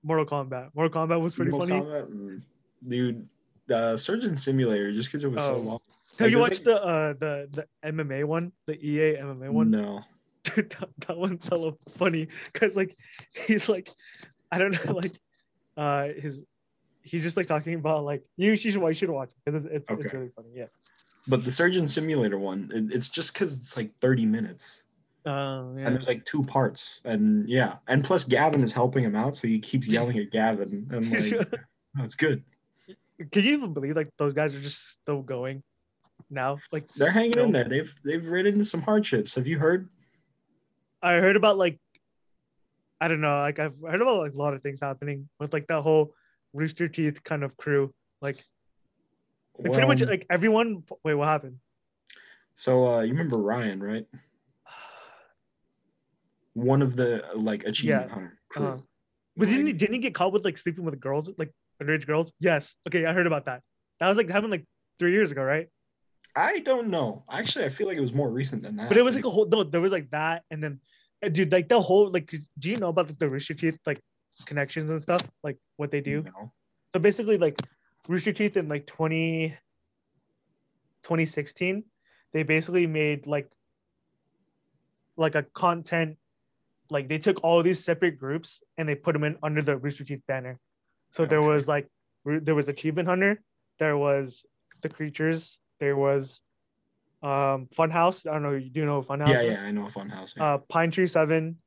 Mortal 0.04 0.26
Kombat. 0.26 0.70
Mortal 0.74 1.08
Kombat 1.08 1.22
was 1.22 1.36
pretty 1.36 1.52
Mortal 1.52 1.68
funny. 1.68 1.86
Kombat? 1.86 2.12
Mm. 2.14 2.42
Dude, 2.88 3.28
the 3.68 3.98
Surgeon 3.98 4.36
Simulator, 4.36 4.92
just 4.94 5.10
because 5.10 5.24
it 5.24 5.32
was 5.32 5.42
so 5.42 5.56
Oh. 5.56 5.60
long. 5.60 5.80
Have 6.20 6.30
you 6.30 6.38
there's, 6.38 6.50
watched 6.50 6.64
the 6.64 6.82
uh 6.82 7.14
the 7.14 7.50
the 7.52 7.90
MMA 7.90 8.24
one, 8.26 8.52
the 8.68 8.74
EA 8.74 9.18
MMA 9.18 9.50
one? 9.50 9.72
No. 9.72 10.02
Dude, 10.44 10.74
that, 10.80 10.90
that 11.08 11.18
one's 11.18 11.48
hella 11.48 11.74
funny 11.98 12.28
because 12.52 12.76
like 12.76 12.96
he's 13.48 13.68
like 13.68 13.90
I 14.52 14.58
don't 14.58 14.72
know 14.86 14.94
like 14.94 15.20
uh 15.78 16.08
his 16.08 16.44
he's 17.04 17.24
just 17.24 17.38
like 17.38 17.48
talking 17.48 17.74
about 17.76 18.04
like 18.04 18.24
you, 18.38 18.56
should 18.56 18.66
you 18.74 18.94
should 18.94 19.10
watch 19.10 19.30
it 19.30 19.36
because 19.46 19.66
it's 19.66 19.74
it's, 19.74 19.90
it's 19.90 20.00
Okay. 20.08 20.18
really 20.18 20.32
funny 20.36 20.50
yeah 20.54 20.66
But 21.28 21.44
the 21.44 21.52
Surgeon 21.52 21.88
Simulator 21.88 22.38
one, 22.40 22.72
it, 22.74 22.96
it's 22.96 23.10
just 23.10 23.34
because 23.34 23.58
it's 23.58 23.76
like 23.78 23.92
30 24.02 24.26
minutes. 24.26 24.84
um 25.26 25.78
yeah 25.78 25.86
And 25.86 25.96
there's 25.96 26.08
like 26.08 26.26
two 26.26 26.44
parts. 26.44 27.02
And 27.06 27.48
yeah. 27.48 27.78
And 27.88 28.04
plus, 28.04 28.24
Gavin 28.24 28.64
is 28.64 28.72
helping 28.74 29.04
him 29.04 29.16
out. 29.16 29.36
So 29.36 29.48
he 29.48 29.60
keeps 29.60 29.88
yelling 29.88 30.18
at 30.18 30.32
Gavin. 30.32 30.88
And 30.92 31.12
like, 31.38 31.48
oh, 31.98 32.04
it's 32.04 32.16
good. 32.16 32.44
can 33.32 33.44
you 33.44 33.54
even 33.54 33.74
believe 33.74 33.96
like 33.96 34.10
those 34.18 34.34
guys 34.34 34.56
are 34.56 34.62
just 34.62 34.82
still 35.02 35.22
going 35.22 35.62
now 36.30 36.58
like 36.72 36.88
They're 36.96 37.12
hanging 37.12 37.34
still? 37.34 37.46
in 37.46 37.52
there. 37.52 37.68
They've 37.70 37.94
they've 38.04 38.28
ridden 38.28 38.54
into 38.54 38.66
some 38.66 38.82
hardships. 38.82 39.36
Have 39.36 39.48
you 39.48 39.60
heard? 39.60 39.90
I 41.02 41.14
heard 41.16 41.36
about 41.36 41.58
like 41.58 41.80
I 43.00 43.08
don't 43.08 43.22
know 43.22 43.40
like 43.42 43.60
I've 43.60 43.74
heard 43.82 44.02
about 44.02 44.20
like 44.20 44.34
a 44.34 44.38
lot 44.38 44.54
of 44.54 44.62
things 44.62 44.80
happening 44.82 45.30
with 45.40 45.54
like 45.54 45.68
that 45.68 45.82
whole 45.82 46.14
Rooster 46.54 46.88
Teeth 46.88 47.24
kind 47.24 47.44
of 47.44 47.56
crew 47.58 47.94
like, 48.22 48.38
like 49.60 49.74
pretty 49.74 49.88
much 49.88 50.02
like 50.02 50.26
everyone 50.30 50.84
wait 51.04 51.16
what 51.16 51.28
happened 51.28 51.58
So 52.56 52.88
uh, 52.88 53.02
you 53.02 53.12
remember 53.12 53.38
Ryan, 53.38 53.82
right? 53.82 54.06
One 56.54 56.82
of 56.82 56.96
the 56.96 57.24
like 57.36 57.64
achievement 57.64 58.08
Yeah. 58.08 58.14
hunter. 58.14 58.40
crew. 58.50 58.68
uh, 58.68 58.78
but 59.38 59.48
didn't 59.48 59.68
he 59.68 59.74
didn't 59.74 59.94
he 59.94 60.00
get 60.00 60.14
caught 60.14 60.34
with 60.34 60.44
like 60.44 60.58
sleeping 60.58 60.84
with 60.84 61.00
girls 61.00 61.30
like 61.38 61.52
underage 61.82 62.06
girls 62.06 62.32
yes 62.40 62.76
okay 62.88 63.06
I 63.06 63.14
heard 63.14 63.28
about 63.28 63.46
that 63.46 63.62
that 64.00 64.10
was 64.10 64.18
like 64.18 64.30
happened 64.30 64.52
like 64.52 64.66
three 65.00 65.14
years 65.14 65.32
ago 65.32 65.42
right 65.42 65.68
I 66.36 66.60
don't 66.60 66.88
know. 66.90 67.24
Actually, 67.30 67.66
I 67.66 67.70
feel 67.70 67.88
like 67.88 67.98
it 67.98 68.02
was 68.02 68.14
more 68.14 68.30
recent 68.30 68.64
than 68.64 68.78
that. 68.78 68.88
But 68.88 68.98
it 68.98 69.02
was 69.04 69.16
like 69.16 69.26
a 69.26 69.30
whole 69.30 69.48
no, 69.48 69.64
there 69.64 69.82
was 69.82 69.92
like 69.92 70.10
that, 70.12 70.44
and 70.50 70.64
then 70.64 70.80
uh, 71.24 71.28
dude, 71.30 71.52
like 71.52 71.68
the 71.68 71.82
whole 71.82 72.10
like 72.10 72.34
do 72.58 72.70
you 72.70 72.78
know 72.78 72.88
about 72.88 73.08
like, 73.08 73.20
the 73.20 73.28
Rooster 73.28 73.54
Teeth 73.54 73.78
like 73.86 74.00
connections 74.46 74.90
and 74.90 75.02
stuff? 75.02 75.22
Like 75.44 75.58
what 75.78 75.92
they 75.92 76.02
do? 76.02 76.24
No. 76.24 76.52
So 76.94 77.00
basically 77.00 77.38
like 77.38 77.62
Rooster 78.08 78.34
Teeth 78.34 78.58
in 78.58 78.68
like 78.68 78.86
20 78.88 79.56
2016, 81.04 81.84
they 82.34 82.44
basically 82.44 82.88
made 82.88 83.28
like 83.28 83.50
like 85.18 85.36
a 85.36 85.44
content 85.54 86.18
like 86.90 87.08
they 87.08 87.18
took 87.18 87.44
all 87.44 87.64
these 87.64 87.84
separate 87.84 88.18
groups 88.20 88.62
and 88.78 88.88
they 88.88 88.96
put 88.96 89.14
them 89.14 89.24
in 89.24 89.38
under 89.42 89.62
the 89.62 89.78
Rooster 89.78 90.04
Teeth 90.04 90.22
banner. 90.28 90.60
So 91.12 91.26
there 91.26 91.42
was 91.42 91.68
like 91.68 91.88
there 92.26 92.56
was 92.56 92.68
Achievement 92.68 93.08
Hunter, 93.08 93.42
there 93.80 93.98
was 93.98 94.44
the 94.82 94.90
creatures, 94.90 95.58
there 95.80 95.96
was 95.96 96.42
um 97.24 97.68
Funhouse. 97.78 98.28
I 98.28 98.34
don't 98.34 98.44
know, 98.44 98.52
you 98.52 98.70
do 98.70 98.86
know 98.86 99.02
Funhouse 99.02 99.30
Yeah, 99.30 99.42
is? 99.42 99.58
yeah, 99.58 99.64
I 99.64 99.72
know 99.72 99.86
Funhouse. 99.86 100.36
Yeah. 100.36 100.54
uh, 100.56 100.58
Pine 100.70 100.92
Tree 100.92 101.08
Seven, 101.08 101.58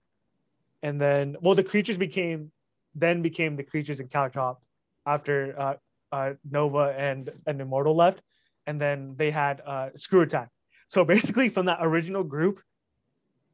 and 0.82 1.00
then 1.00 1.36
well, 1.40 1.54
the 1.54 1.64
creatures 1.64 1.96
became 1.96 2.50
then 2.94 3.22
became 3.22 3.56
the 3.56 3.62
creatures 3.62 4.00
in 4.00 4.08
Cow 4.08 4.28
Chop 4.28 4.62
after 5.06 5.58
uh, 5.58 5.74
uh, 6.12 6.32
Nova 6.48 6.94
and 6.96 7.30
and 7.46 7.60
Immortal 7.60 7.96
left, 7.96 8.22
and 8.66 8.80
then 8.80 9.14
they 9.16 9.30
had 9.30 9.60
uh, 9.66 9.90
Screw 9.94 10.22
Attack. 10.22 10.48
So 10.88 11.04
basically, 11.04 11.48
from 11.48 11.66
that 11.66 11.78
original 11.80 12.22
group, 12.22 12.60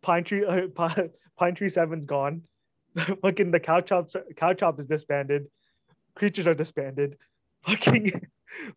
Pine 0.03 0.24
Tree 0.24 0.44
uh, 0.44 0.68
Pine, 1.38 1.55
Tree 1.55 1.70
Seven's 1.70 2.07
gone. 2.07 2.42
Fucking 3.22 3.50
the 3.50 3.61
Cow 3.61 3.81
Chop 3.81 4.11
Cow 4.37 4.53
Chop 4.53 4.79
is 4.79 4.87
disbanded. 4.87 5.46
Creatures 6.14 6.46
are 6.46 6.55
disbanded. 6.55 7.16
Fucking 7.66 8.29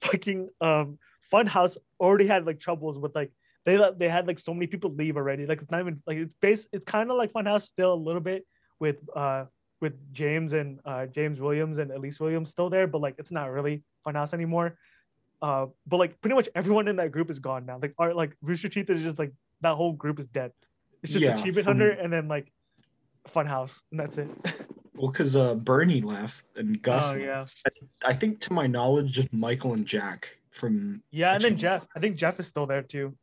fucking 0.02 0.50
um 0.62 1.00
Funhouse 1.32 1.78
already 2.00 2.28
had 2.28 2.46
like 2.46 2.60
troubles 2.60 3.00
with 3.00 3.16
like 3.16 3.32
they 3.66 3.80
they 3.98 4.10
had 4.10 4.28
like 4.28 4.40
so 4.40 4.54
many 4.54 4.68
people 4.68 4.94
leave 4.94 5.18
already. 5.18 5.46
Like 5.46 5.62
it's 5.62 5.72
not 5.72 5.80
even 5.80 6.02
like 6.06 6.18
it's 6.18 6.34
based. 6.42 6.68
It's 6.72 6.86
kind 6.86 7.10
of 7.10 7.18
like 7.18 7.34
Funhouse 7.34 7.64
still 7.64 7.94
a 7.94 7.96
little 7.96 8.22
bit 8.22 8.46
with 8.80 8.98
uh 9.16 9.46
with 9.84 9.94
James 10.14 10.54
and 10.54 10.80
uh 10.86 11.06
James 11.06 11.40
Willems 11.40 11.78
and 11.78 11.92
Elyse 11.92 12.20
Willems 12.20 12.50
still 12.50 12.70
there, 12.70 12.88
but 12.88 13.02
like 13.02 13.16
it's 13.20 13.32
not 13.32 13.52
really 13.52 13.84
Funhouse 14.08 14.34
anymore. 14.34 14.78
Uh, 15.42 15.68
but 15.86 15.98
like 15.98 16.20
pretty 16.22 16.36
much 16.36 16.48
everyone 16.56 16.88
in 16.88 16.96
that 16.96 17.12
group 17.12 17.30
is 17.30 17.38
gone 17.38 17.66
now. 17.66 17.78
Like 17.80 17.94
art 18.00 18.16
like 18.16 18.32
Rooster 18.42 18.70
Teeth 18.70 18.90
is 18.90 19.04
just 19.04 19.20
like 19.20 19.34
that 19.60 19.76
whole 19.76 19.92
group 19.92 20.20
is 20.20 20.28
dead. 20.28 20.54
It's 21.04 21.12
just 21.12 21.22
Yeah, 21.22 21.38
Achievement 21.38 21.68
Hunter 21.68 21.90
and 21.90 22.12
then 22.12 22.30
like 22.30 22.52
Funhouse 23.36 23.82
and 23.92 24.00
that's 24.00 24.18
it. 24.18 24.30
Well, 24.96 25.12
because 25.12 25.36
uh, 25.36 25.56
Burnie 25.56 26.02
left 26.02 26.46
and 26.56 26.80
Gus. 26.80 27.10
oh 27.10 27.16
yeah, 27.16 27.46
I 28.06 28.14
think 28.14 28.40
to 28.42 28.54
my 28.54 28.68
knowledge, 28.68 29.12
just 29.12 29.34
Michael 29.34 29.74
and 29.74 29.88
Jack 29.88 30.30
from. 30.52 31.02
yeah, 31.10 31.34
and 31.34 31.44
then 31.44 31.58
Jeff. 31.58 31.84
I 31.96 32.00
think 32.00 32.16
Jeff 32.16 32.40
is 32.40 32.46
still 32.46 32.68
there 32.68 32.84
too. 32.84 33.16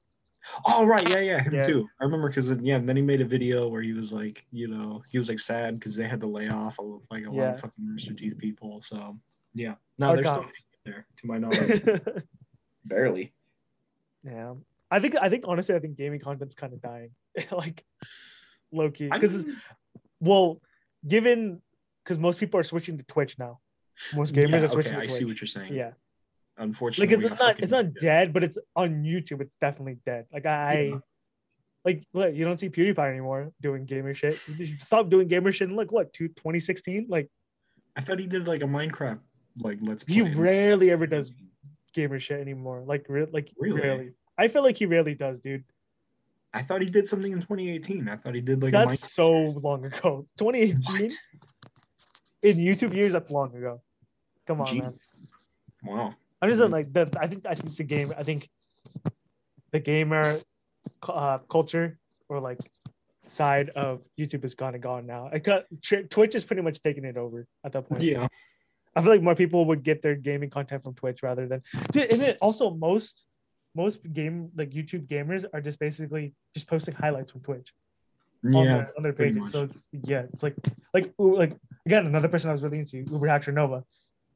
Oh 0.65 0.87
right, 0.87 1.07
yeah, 1.09 1.21
yeah, 1.21 1.43
him 1.43 1.55
Yeah. 1.55 1.67
too. 1.67 1.89
I 2.01 2.05
remember 2.05 2.29
because 2.29 2.51
yeah, 2.51 2.77
and 2.77 2.89
then 2.89 2.97
he 2.97 3.03
made 3.03 3.21
a 3.21 3.25
video 3.25 3.69
where 3.69 3.83
he 3.83 3.93
was 3.93 4.13
like, 4.13 4.47
you 4.53 4.69
know, 4.69 5.03
he 5.11 5.19
was 5.19 5.29
like 5.29 5.39
sad 5.39 5.79
because 5.79 5.95
they 5.97 6.09
had 6.09 6.21
to 6.21 6.27
lay 6.27 6.49
off 6.49 6.79
a, 6.79 6.83
like 7.11 7.27
a 7.27 7.31
lot 7.31 7.55
of 7.55 7.61
fucking 7.61 7.87
Rooster 7.87 8.15
Teeth 8.15 8.39
people. 8.39 8.81
So 8.83 9.19
yeah, 9.55 9.75
no, 9.99 10.09
Our 10.09 10.17
they're 10.17 10.25
still 10.25 10.47
there 10.85 11.07
to 11.19 11.27
my 11.27 11.39
knowledge. 11.39 11.83
Barely. 12.85 13.33
Yeah, 14.25 14.55
I 14.91 15.01
think 15.01 15.17
I 15.21 15.29
think 15.29 15.45
honestly, 15.47 15.75
I 15.75 15.79
think 15.79 15.97
gaming 15.97 16.21
content's 16.21 16.55
kind 16.55 16.73
of 16.73 16.81
dying, 16.81 17.11
like 17.51 17.85
low 18.73 18.91
key. 18.91 19.09
I 19.11 19.19
Because 19.19 19.47
mean, 19.47 19.57
well, 20.21 20.61
given 21.07 21.61
because 22.05 22.19
most 22.19 22.41
people 22.41 22.59
are 22.59 22.65
switching 22.65 22.99
to 22.99 23.05
Twitch 23.05 23.39
now. 23.39 23.61
Most 24.15 24.35
gamers 24.35 24.51
yeah, 24.51 24.65
are 24.65 24.69
switching 24.69 24.95
okay, 24.95 25.03
I 25.03 25.07
see 25.07 25.25
what 25.27 25.41
you're 25.41 25.47
saying. 25.47 25.75
Yeah, 25.75 25.93
Unfortunately, 26.61 27.17
like 27.17 27.25
we 27.25 27.37
not 27.37 27.61
it's 27.61 27.73
not 27.73 27.95
dead, 27.95 28.33
but 28.33 28.43
it's 28.43 28.59
on 28.77 29.03
YouTube. 29.03 29.41
It's 29.41 29.57
definitely 29.57 29.99
dead. 30.05 30.27
Like 30.33 30.47
I. 30.47 30.91
Yeah. 30.93 30.99
Like 31.83 32.07
what 32.13 32.35
you 32.35 32.45
don't 32.45 32.61
see 32.61 32.69
PewDiePie 32.69 33.11
anymore 33.11 33.53
doing 33.63 33.87
gamer 33.87 34.13
shit. 34.13 34.39
stop 34.81 35.09
doing 35.09 35.29
gamer 35.29 35.51
shit 35.51 35.71
in 35.71 35.77
like 35.77 35.91
what, 35.91 36.13
two, 36.13 36.29
2016? 36.29 37.07
Like 37.09 37.31
I 37.97 38.03
thought 38.03 38.19
he 38.19 38.27
did 38.27 38.47
like 38.47 38.61
a 38.61 38.67
Minecraft 38.67 39.21
like 39.59 39.79
let's 39.81 40.05
he 40.05 40.23
rarely 40.23 40.91
ever 40.91 41.07
does 41.07 41.33
gamer 41.95 42.21
shit 42.21 42.41
anymore. 42.41 42.83
Like 42.87 43.07
re- 43.09 43.27
like 43.33 43.51
Really? 43.59 43.81
rarely. 43.81 44.13
I 44.39 44.49
feel 44.49 44.63
like 44.63 44.77
he 44.77 44.87
rarely 44.87 45.15
does, 45.15 45.41
dude. 45.41 45.65
I 46.53 46.63
thought 46.63 46.83
he 46.83 46.91
did 46.91 47.07
something 47.07 47.33
in 47.33 47.41
2018. 47.41 48.09
I 48.09 48.17
thought 48.17 48.35
he 48.35 48.41
did 48.41 48.63
like 48.63 48.73
That's 48.73 49.15
so 49.15 49.33
long 49.33 49.85
ago. 49.85 50.27
2018 50.39 51.11
in 52.43 52.57
YouTube 52.57 52.95
years. 52.95 53.13
That's 53.13 53.31
long 53.31 53.55
ago. 53.55 53.81
Come 54.47 54.61
on, 54.61 54.67
Gee. 54.67 54.81
man. 54.81 54.99
Wow. 55.85 56.15
I'm 56.41 56.49
just 56.49 56.59
saying, 56.61 56.71
like 56.71 56.93
the. 56.93 57.11
I 57.21 57.27
think 57.27 57.47
I 57.47 57.55
think 57.55 57.77
the 57.77 57.85
game. 57.85 58.13
I 58.17 58.23
think 58.23 58.49
the 59.73 59.81
gamer 59.81 60.41
uh, 61.09 61.39
culture 61.51 61.99
or 62.29 62.41
like 62.41 62.59
side 63.27 63.71
of 63.71 64.01
YouTube 64.19 64.45
is 64.45 64.55
kind 64.55 64.75
of 64.75 64.83
gone 64.83 65.07
now. 65.07 65.31
I 65.33 65.39
cut 65.39 65.67
Twitch 66.11 66.35
is 66.35 66.45
pretty 66.45 66.63
much 66.63 66.83
taking 66.83 67.05
it 67.05 67.17
over 67.17 67.47
at 67.65 67.73
that 67.73 67.89
point. 67.89 68.03
Yeah. 68.03 68.27
I 68.97 69.03
feel 69.03 69.11
like 69.11 69.23
more 69.23 69.37
people 69.37 69.65
would 69.67 69.85
get 69.85 70.03
their 70.03 70.17
gaming 70.17 70.51
content 70.51 70.83
from 70.83 70.95
Twitch 70.95 71.23
rather 71.23 71.47
than. 71.47 71.63
And 71.95 72.21
then 72.21 72.37
also 72.41 72.71
most 72.71 73.25
most 73.77 74.01
game 74.13 74.51
like 74.57 74.71
YouTube 74.71 75.07
gamers 75.07 75.45
are 75.55 75.61
just 75.61 75.79
basically 75.79 76.35
just 76.55 76.67
posting 76.67 76.95
highlights 76.95 77.31
from 77.31 77.43
Twitch. 77.43 77.73
on 78.45 78.53
Yeah. 78.53 78.65
their, 78.65 78.93
on 78.97 79.03
their 79.05 79.13
pages. 79.13 79.53
So 79.53 79.65
it's, 79.65 79.87
yeah, 79.93 80.23
it's 80.33 80.43
like 80.43 80.57
like 80.93 81.13
like 81.19 81.57
again 81.87 82.07
another 82.07 82.27
person 82.29 82.51
I 82.51 82.53
was 82.53 82.63
really 82.63 82.81
into 82.81 83.05
UberHaxorNova 83.05 83.85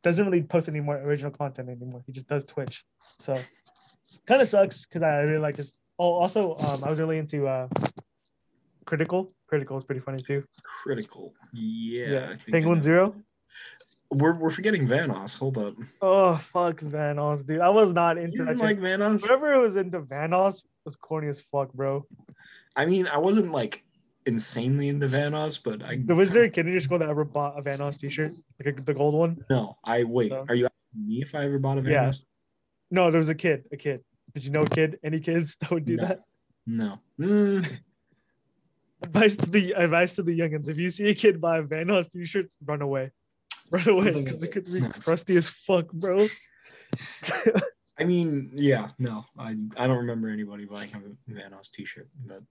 doesn't 0.04 0.24
really 0.24 0.42
post 0.42 0.68
any 0.68 0.80
more 0.80 0.96
original 0.98 1.30
content 1.32 1.68
anymore. 1.68 2.02
He 2.06 2.12
just 2.12 2.28
does 2.28 2.44
Twitch. 2.44 2.84
So 3.18 3.36
kind 4.26 4.40
of 4.40 4.48
sucks 4.48 4.86
because 4.86 5.02
I 5.02 5.16
really 5.22 5.38
like 5.38 5.56
this. 5.56 5.72
Oh, 5.98 6.12
also 6.14 6.56
um, 6.56 6.84
I 6.84 6.90
was 6.90 7.00
really 7.00 7.18
into 7.18 7.46
uh, 7.48 7.68
Critical. 8.84 9.32
Critical 9.48 9.78
is 9.78 9.84
pretty 9.84 10.00
funny 10.00 10.22
too. 10.22 10.44
Critical. 10.62 11.32
Yeah. 11.52 12.26
I 12.32 12.36
think 12.36 12.52
Penguin. 12.52 12.82
Zero. 12.82 13.14
We're, 14.10 14.34
we're 14.34 14.50
forgetting 14.50 14.86
Vanoss. 14.86 15.38
Hold 15.38 15.58
up. 15.58 15.74
Oh 16.02 16.36
fuck 16.36 16.80
Vanoss, 16.80 17.46
dude. 17.46 17.60
I 17.60 17.70
was 17.70 17.92
not 17.92 18.18
into 18.18 18.38
You 18.38 18.44
that. 18.44 18.56
didn't 18.58 18.68
shit. 18.68 18.80
like 18.82 19.00
Vanoss? 19.00 19.26
Whoever 19.26 19.58
was 19.60 19.76
into 19.76 20.00
Vanoss 20.00 20.62
was 20.84 20.96
corny 20.96 21.28
as 21.28 21.40
fuck, 21.40 21.72
bro. 21.72 22.04
I 22.76 22.84
mean, 22.86 23.06
I 23.06 23.18
wasn't 23.18 23.52
like 23.52 23.82
insanely 24.26 24.88
into 24.88 25.06
Vanoss, 25.08 25.60
but 25.62 25.82
I 25.82 25.98
The 26.04 26.14
was 26.14 26.32
there 26.32 26.44
a 26.44 26.50
kid 26.50 26.66
in 26.66 26.72
your 26.72 26.80
school 26.80 26.98
that 26.98 27.08
ever 27.08 27.24
bought 27.24 27.58
a 27.58 27.62
Vanoss 27.62 27.98
t-shirt, 27.98 28.32
like 28.64 28.78
a, 28.78 28.82
the 28.82 28.94
gold 28.94 29.14
one? 29.14 29.44
no. 29.50 29.76
I 29.84 30.04
wait. 30.04 30.30
So- 30.30 30.46
Are 30.48 30.54
you 30.54 30.66
asking 30.66 31.08
me 31.08 31.22
if 31.22 31.34
I 31.34 31.44
ever 31.44 31.58
bought 31.58 31.78
a 31.78 31.82
Vanoss? 31.82 31.90
Yeah. 31.90 32.12
No, 32.90 33.10
there 33.10 33.18
was 33.18 33.28
a 33.28 33.34
kid. 33.34 33.64
A 33.72 33.76
kid. 33.76 34.02
Did 34.34 34.44
you 34.44 34.50
know 34.50 34.62
a 34.62 34.68
kid? 34.68 34.98
Any 35.04 35.20
kids 35.20 35.56
that 35.60 35.70
would 35.70 35.84
do 35.84 35.96
No. 35.96 36.06
that? 36.08 36.20
No. 36.66 36.98
Mm, 37.20 37.66
Advice 39.02 39.36
to 39.36 39.46
the 39.50 39.72
advice 39.72 40.14
to 40.14 40.22
the 40.22 40.38
youngins: 40.38 40.68
If 40.68 40.78
you 40.78 40.90
see 40.90 41.08
a 41.08 41.14
kid 41.14 41.38
buy 41.40 41.58
a 41.58 41.62
Vanoss 41.62 42.10
t-shirt, 42.10 42.50
run 42.64 42.80
away, 42.80 43.10
run 43.70 43.86
away 43.88 44.12
because 44.12 44.42
it 44.42 44.50
could 44.52 44.64
be 44.64 44.80
No. 44.80 44.88
crusty 44.90 45.36
as 45.36 45.50
fuck, 45.50 45.92
bro. 45.92 46.26
I 47.98 48.04
mean, 48.04 48.50
yeah. 48.54 48.90
No. 48.98 49.24
I 49.38 49.56
I 49.76 49.86
don't 49.86 49.98
remember 49.98 50.28
anybody 50.30 50.64
buying 50.64 50.90
a 50.94 51.30
Vanoss 51.32 51.70
T-shirt, 51.70 52.08
but 52.26 52.42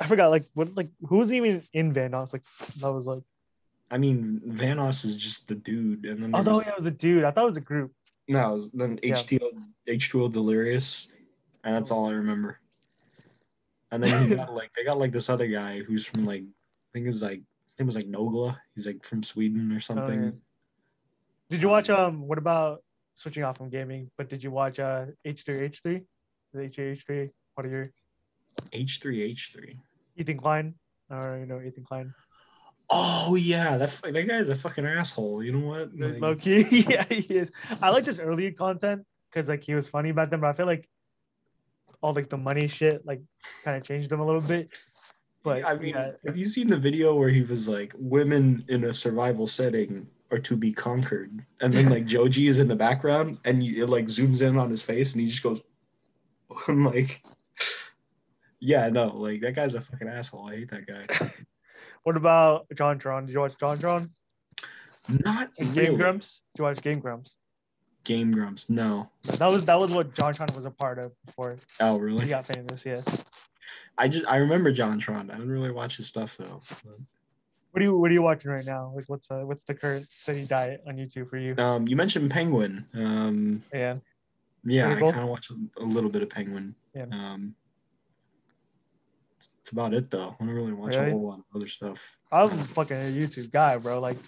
I 0.00 0.06
forgot 0.06 0.30
like 0.30 0.44
what 0.54 0.74
like 0.74 0.88
who 1.08 1.18
was 1.18 1.32
even 1.32 1.62
in 1.72 1.92
Vanoss? 1.92 2.32
Like 2.32 2.42
that 2.80 2.92
was 2.92 3.06
like 3.06 3.22
I 3.90 3.98
mean, 3.98 4.40
Vanoss 4.46 5.04
is 5.04 5.16
just 5.16 5.48
the 5.48 5.54
dude, 5.54 6.06
and 6.06 6.22
then 6.22 6.30
oh 6.34 6.42
there's- 6.42 6.46
no, 6.46 6.62
yeah, 6.62 6.70
it 6.70 6.78
was 6.78 6.86
a 6.86 6.90
dude. 6.96 7.24
I 7.24 7.30
thought 7.30 7.42
it 7.44 7.46
was 7.46 7.56
a 7.58 7.60
group. 7.60 7.92
No, 8.28 8.52
it 8.52 8.54
was 8.54 8.70
then 8.72 8.98
Yeah. 9.02 9.14
H2O 9.16 9.40
H2O 9.88 10.32
Delirious, 10.32 11.08
and 11.64 11.74
that's 11.74 11.90
all 11.90 12.08
I 12.08 12.12
remember. 12.12 12.58
And 13.90 14.02
then 14.02 14.28
he 14.28 14.34
got 14.34 14.54
like 14.60 14.72
they 14.74 14.84
got 14.84 14.98
like 14.98 15.12
this 15.12 15.28
other 15.28 15.46
guy 15.46 15.82
who's 15.82 16.06
from 16.06 16.24
like 16.24 16.42
I 16.42 16.90
think 16.94 17.06
it's 17.06 17.20
like 17.20 17.42
his 17.66 17.78
name 17.78 17.86
was 17.86 17.96
like 17.96 18.06
Nogla. 18.06 18.56
He's 18.74 18.86
like 18.86 19.04
from 19.04 19.22
Sweden 19.22 19.72
or 19.72 19.80
something. 19.80 20.20
Oh, 20.20 20.24
yeah. 20.24 20.30
Did 21.50 21.60
you 21.62 21.68
watch 21.68 21.90
um? 21.90 22.26
What 22.26 22.38
about 22.38 22.82
switching 23.14 23.44
off 23.44 23.58
from 23.58 23.68
gaming? 23.68 24.10
But 24.16 24.30
did 24.30 24.42
you 24.42 24.50
watch 24.50 24.78
uh 24.78 25.06
H 25.26 25.42
three 25.44 25.60
H 25.60 25.80
three? 25.82 26.02
H 26.58 26.74
three 26.76 26.92
H 26.92 27.04
three. 27.04 27.30
What 27.54 27.66
are 27.66 27.68
your 27.70 27.86
H3H3. 28.72 29.76
Ethan 30.16 30.38
Klein? 30.38 30.74
Or 31.10 31.38
you 31.38 31.46
know 31.46 31.60
Ethan 31.60 31.84
Klein? 31.84 32.14
Oh 32.90 33.36
yeah, 33.36 33.78
that 33.78 33.98
that 34.02 34.28
guy's 34.28 34.48
a 34.48 34.54
fucking 34.54 34.86
asshole. 34.86 35.42
You 35.42 35.52
know 35.52 35.66
what? 35.66 35.90
Like, 35.96 36.20
Low 36.20 36.34
key, 36.34 36.62
yeah, 36.88 37.04
he 37.04 37.34
is. 37.34 37.50
I 37.82 37.90
like 37.90 38.04
his 38.04 38.20
early 38.20 38.50
content 38.52 39.04
because 39.30 39.48
like 39.48 39.64
he 39.64 39.74
was 39.74 39.88
funny 39.88 40.12
back 40.12 40.30
then, 40.30 40.40
but 40.40 40.48
I 40.48 40.52
feel 40.52 40.66
like 40.66 40.88
all 42.02 42.12
like 42.12 42.28
the 42.28 42.36
money 42.36 42.66
shit 42.66 43.06
like 43.06 43.22
kind 43.64 43.76
of 43.76 43.84
changed 43.84 44.10
him 44.12 44.20
a 44.20 44.26
little 44.26 44.40
bit. 44.40 44.72
But 45.42 45.64
I 45.64 45.76
mean, 45.76 45.94
yeah, 45.94 46.12
have 46.26 46.36
you 46.36 46.44
seen 46.44 46.66
the 46.66 46.76
video 46.76 47.14
where 47.14 47.28
he 47.28 47.42
was 47.42 47.66
like, 47.66 47.94
"Women 47.98 48.64
in 48.68 48.84
a 48.84 48.94
survival 48.94 49.46
setting 49.46 50.06
are 50.30 50.38
to 50.38 50.56
be 50.56 50.72
conquered," 50.72 51.44
and 51.60 51.72
then 51.72 51.88
like 51.88 52.04
Joji 52.12 52.46
is 52.46 52.58
in 52.58 52.68
the 52.68 52.76
background, 52.76 53.38
and 53.44 53.62
you, 53.62 53.82
it 53.82 53.88
like 53.88 54.06
zooms 54.06 54.42
in 54.42 54.58
on 54.58 54.70
his 54.70 54.82
face, 54.82 55.12
and 55.12 55.20
he 55.20 55.26
just 55.26 55.42
goes, 55.42 55.60
"I'm 56.68 56.84
like." 56.84 57.22
Yeah, 58.64 58.88
no, 58.90 59.08
like 59.16 59.40
that 59.40 59.56
guy's 59.56 59.74
a 59.74 59.80
fucking 59.80 60.06
asshole. 60.06 60.48
I 60.48 60.54
hate 60.56 60.70
that 60.70 60.86
guy. 60.86 61.32
what 62.04 62.16
about 62.16 62.68
JonTron? 62.74 63.26
Did 63.26 63.32
you 63.32 63.40
watch 63.40 63.54
JonTron? 63.58 64.08
Not 65.24 65.50
really. 65.58 65.72
Game 65.74 65.96
Grumps? 65.96 66.42
Did 66.54 66.60
you 66.60 66.64
watch 66.66 66.80
Game 66.80 67.00
Grumps? 67.00 67.34
Game 68.04 68.30
Grumps. 68.30 68.70
No. 68.70 69.10
That 69.24 69.48
was 69.48 69.64
that 69.64 69.78
was 69.80 69.90
what 69.90 70.14
JonTron 70.14 70.54
was 70.56 70.64
a 70.64 70.70
part 70.70 71.00
of 71.00 71.10
before 71.26 71.56
Oh, 71.80 71.98
really? 71.98 72.22
he 72.24 72.30
got 72.30 72.46
famous. 72.46 72.86
Yeah. 72.86 73.00
I 73.98 74.06
just 74.06 74.26
I 74.26 74.36
remember 74.36 74.70
John 74.70 75.00
Tron. 75.00 75.28
I 75.30 75.34
didn't 75.34 75.50
really 75.50 75.72
watch 75.72 75.96
his 75.96 76.06
stuff 76.06 76.36
though. 76.38 76.60
What 77.72 77.82
are 77.82 77.84
you 77.84 77.96
What 77.98 78.12
are 78.12 78.14
you 78.14 78.22
watching 78.22 78.52
right 78.52 78.64
now? 78.64 78.92
Like, 78.94 79.06
what's 79.08 79.28
uh, 79.28 79.40
what's 79.40 79.64
the 79.64 79.74
current 79.74 80.06
city 80.08 80.44
diet 80.46 80.82
on 80.86 80.96
YouTube 80.96 81.30
for 81.30 81.36
you? 81.36 81.56
Um, 81.56 81.88
you 81.88 81.96
mentioned 81.96 82.30
Penguin. 82.30 82.86
Um, 82.94 83.62
Yeah. 83.72 83.96
yeah, 84.64 84.94
I 84.94 85.00
kind 85.00 85.18
of 85.18 85.28
watched 85.28 85.50
a, 85.50 85.82
a 85.82 85.84
little 85.84 86.10
bit 86.10 86.22
of 86.22 86.30
Penguin. 86.30 86.76
Yeah. 86.94 87.06
Um, 87.10 87.56
that's 89.62 89.72
about 89.72 89.94
it 89.94 90.10
though. 90.10 90.34
I 90.40 90.44
don't 90.44 90.54
really 90.54 90.72
watch 90.72 90.94
Really? 90.96 91.08
a 91.08 91.10
whole 91.10 91.28
lot 91.28 91.38
of 91.38 91.44
other 91.54 91.68
stuff. 91.68 92.00
I'm 92.32 92.50
fucking 92.58 92.96
a 92.96 93.00
YouTube 93.12 93.50
guy, 93.52 93.76
bro. 93.76 94.00
Like, 94.00 94.18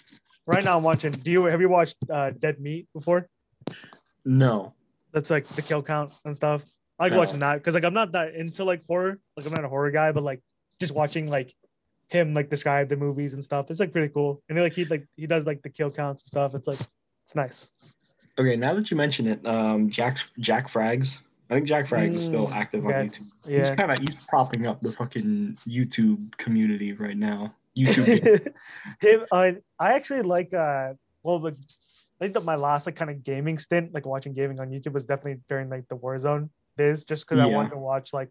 right 0.45 0.63
now 0.63 0.77
I'm 0.77 0.83
watching. 0.83 1.11
Do 1.11 1.29
you 1.29 1.43
have 1.45 1.59
you 1.59 1.67
watched 1.69 1.97
uh, 2.09 2.31
Dead 2.31 2.59
Meat 2.61 2.87
before? 2.93 3.27
No. 4.23 4.73
That's 5.11 5.29
like 5.29 5.47
the 5.55 5.61
kill 5.61 5.81
count 5.83 6.13
and 6.23 6.35
stuff. 6.35 6.61
I 6.99 7.03
like 7.05 7.13
No. 7.13 7.19
watching 7.19 7.39
that 7.39 7.55
because 7.57 7.73
like 7.73 7.83
I'm 7.83 7.93
not 7.93 8.13
that 8.13 8.35
into 8.35 8.63
like 8.63 8.85
horror. 8.87 9.19
Like 9.35 9.45
I'm 9.45 9.51
not 9.53 9.65
a 9.65 9.69
horror 9.69 9.91
guy, 9.91 10.11
but 10.13 10.23
like 10.23 10.41
just 10.79 10.93
watching 10.93 11.27
like 11.27 11.53
him 12.09 12.33
like 12.33 12.49
describe 12.49 12.87
the 12.87 12.95
movies 12.95 13.33
and 13.33 13.43
stuff. 13.43 13.69
It's 13.69 13.79
like 13.79 13.91
pretty 13.91 14.13
cool. 14.13 14.41
And 14.47 14.57
like 14.57 14.73
he 14.73 14.85
like 14.85 15.05
he 15.17 15.27
does 15.27 15.45
like 15.45 15.61
the 15.63 15.69
kill 15.69 15.91
counts 15.91 16.23
and 16.23 16.27
stuff. 16.27 16.55
It's 16.55 16.67
like 16.67 16.79
it's 16.79 17.35
nice. 17.35 17.69
Okay, 18.37 18.55
now 18.55 18.73
that 18.73 18.89
you 18.91 18.97
mention 18.97 19.27
it, 19.27 19.45
um, 19.45 19.89
Jack's 19.89 20.29
Jack 20.39 20.69
Frags. 20.69 21.17
I 21.49 21.55
think 21.55 21.67
Jack 21.67 21.85
Frags 21.85 22.15
is 22.15 22.25
still 22.25 22.47
Mm, 22.47 22.53
active 22.55 22.85
on 22.85 22.91
YouTube. 22.93 23.27
Yeah. 23.45 23.57
He's 23.59 23.71
kind 23.71 23.91
of 23.91 23.99
he's 23.99 24.15
propping 24.27 24.65
up 24.65 24.81
the 24.81 24.91
fucking 24.91 25.57
YouTube 25.67 26.35
community 26.37 26.93
right 26.93 27.17
now. 27.17 27.53
YouTube. 27.77 28.53
him, 29.01 29.25
I 29.31 29.57
I 29.79 29.93
actually 29.93 30.23
like 30.23 30.53
uh 30.53 30.93
well 31.23 31.39
like 31.41 31.55
I 32.19 32.23
think 32.25 32.33
that 32.33 32.45
my 32.45 32.55
last 32.55 32.85
like 32.85 32.95
kind 32.95 33.11
of 33.11 33.23
gaming 33.23 33.59
stint, 33.59 33.93
like 33.93 34.05
watching 34.05 34.33
gaming 34.33 34.59
on 34.59 34.69
YouTube 34.69 34.93
was 34.93 35.05
definitely 35.05 35.41
during 35.49 35.69
like 35.69 35.87
the 35.89 35.97
Warzone 35.97 36.49
Viz 36.77 37.03
just 37.03 37.27
because 37.27 37.43
I 37.43 37.47
Yeah. 37.47 37.55
wanted 37.55 37.71
to 37.71 37.77
watch 37.77 38.13
like, 38.13 38.29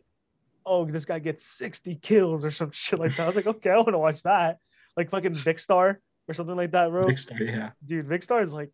oh, 0.66 0.85
this 0.87 1.05
guy 1.05 1.18
gets 1.18 1.46
60 1.59 1.96
kills 1.96 2.44
or 2.44 2.50
some 2.50 2.70
shit 2.72 2.98
like 2.98 3.16
that. 3.16 3.22
I 3.22 3.27
was 3.27 3.37
like, 3.37 3.46
okay, 3.46 3.70
I 3.70 3.77
want 3.77 3.90
to 3.90 3.98
watch 3.98 4.22
that. 4.22 4.59
Like 4.96 5.11
fucking 5.11 5.35
Vikkstar 5.35 5.96
or 6.27 6.35
something 6.35 6.57
like 6.57 6.72
that, 6.72 6.88
bro. 6.90 7.07
Big 7.07 7.18
star, 7.18 7.38
yeah. 7.42 7.70
Dude, 7.87 8.09
Vikkstar 8.09 8.42
is 8.42 8.53
like 8.53 8.70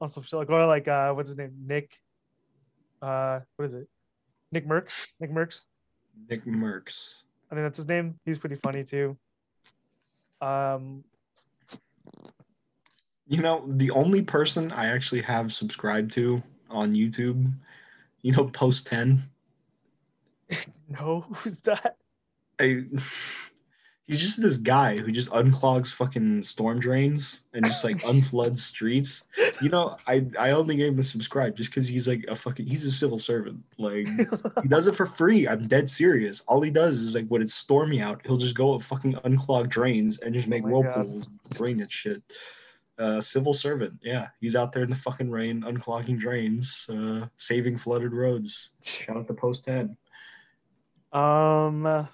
on 0.00 0.08
some 0.10 0.22
shit 0.22 0.38
like 0.38 0.48
or 0.48 0.64
like 0.66 0.86
uh 0.88 1.12
what's 1.12 1.28
his 1.28 1.36
name? 1.36 1.52
Nick. 1.66 1.90
Uh 3.00 3.40
what 3.56 3.66
is 3.66 3.74
it? 3.74 3.88
Nick 4.52 4.66
Merckx. 4.66 5.06
Nick 5.20 5.30
Merckx. 5.30 5.60
Nick 6.28 6.44
Merckx. 6.44 7.22
I 7.50 7.54
think 7.54 7.66
that's 7.66 7.76
his 7.76 7.88
name. 7.88 8.18
He's 8.24 8.38
pretty 8.38 8.56
funny 8.56 8.84
too. 8.84 9.16
Um 10.40 11.04
You 13.26 13.42
know, 13.42 13.64
the 13.66 13.90
only 13.90 14.22
person 14.22 14.72
I 14.72 14.86
actually 14.86 15.22
have 15.22 15.52
subscribed 15.52 16.12
to 16.12 16.42
on 16.70 16.92
YouTube, 16.92 17.52
you 18.22 18.32
know, 18.32 18.44
Post 18.46 18.86
10. 18.86 19.22
no, 20.88 21.20
who's 21.20 21.58
that? 21.60 21.96
I, 22.58 22.84
he's 24.08 24.18
just 24.18 24.40
this 24.42 24.56
guy 24.56 24.96
who 24.96 25.12
just 25.12 25.30
unclogs 25.30 25.92
fucking 25.92 26.42
storm 26.42 26.80
drains 26.80 27.42
and 27.52 27.64
just 27.64 27.84
like 27.84 27.98
unfloods 28.06 28.58
streets. 28.58 29.24
You 29.60 29.68
know, 29.68 29.96
I 30.08 30.26
I 30.38 30.50
only 30.50 30.74
gave 30.76 30.92
him 30.94 30.98
a 30.98 31.04
subscribe 31.04 31.54
just 31.56 31.70
because 31.70 31.86
he's 31.86 32.08
like 32.08 32.24
a 32.26 32.34
fucking 32.34 32.66
he's 32.66 32.84
a 32.84 32.90
civil 32.90 33.18
servant. 33.20 33.62
Like 33.76 34.08
he 34.62 34.68
does 34.68 34.86
it 34.88 34.96
for 34.96 35.06
free. 35.06 35.46
I'm 35.46 35.68
dead 35.68 35.88
serious. 35.88 36.42
All 36.48 36.60
he 36.60 36.70
does 36.70 36.98
is 36.98 37.14
like 37.14 37.28
when 37.28 37.42
it's 37.42 37.54
stormy 37.54 38.00
out, 38.00 38.22
he'll 38.24 38.36
just 38.38 38.56
go 38.56 38.72
and 38.74 38.84
fucking 38.84 39.12
unclog 39.24 39.68
drains 39.68 40.18
and 40.18 40.34
just 40.34 40.48
make 40.48 40.64
Oh 40.64 40.82
my 40.82 40.82
God. 40.88 40.96
whirlpools, 40.96 41.28
drain 41.52 41.76
that 41.78 41.92
shit. 41.92 42.22
Uh, 42.98 43.20
civil 43.20 43.54
servant, 43.54 43.92
yeah, 44.02 44.26
he's 44.40 44.56
out 44.56 44.72
there 44.72 44.82
in 44.82 44.90
the 44.90 44.96
fucking 44.96 45.30
rain, 45.30 45.62
unclogging 45.62 46.18
drains, 46.18 46.84
uh, 46.90 47.24
saving 47.36 47.78
flooded 47.78 48.12
roads. 48.12 48.70
Shout 48.82 49.16
out 49.18 49.28
to 49.28 49.34
Post 49.34 49.66
Ten. 49.66 49.96
Um, 51.12 52.08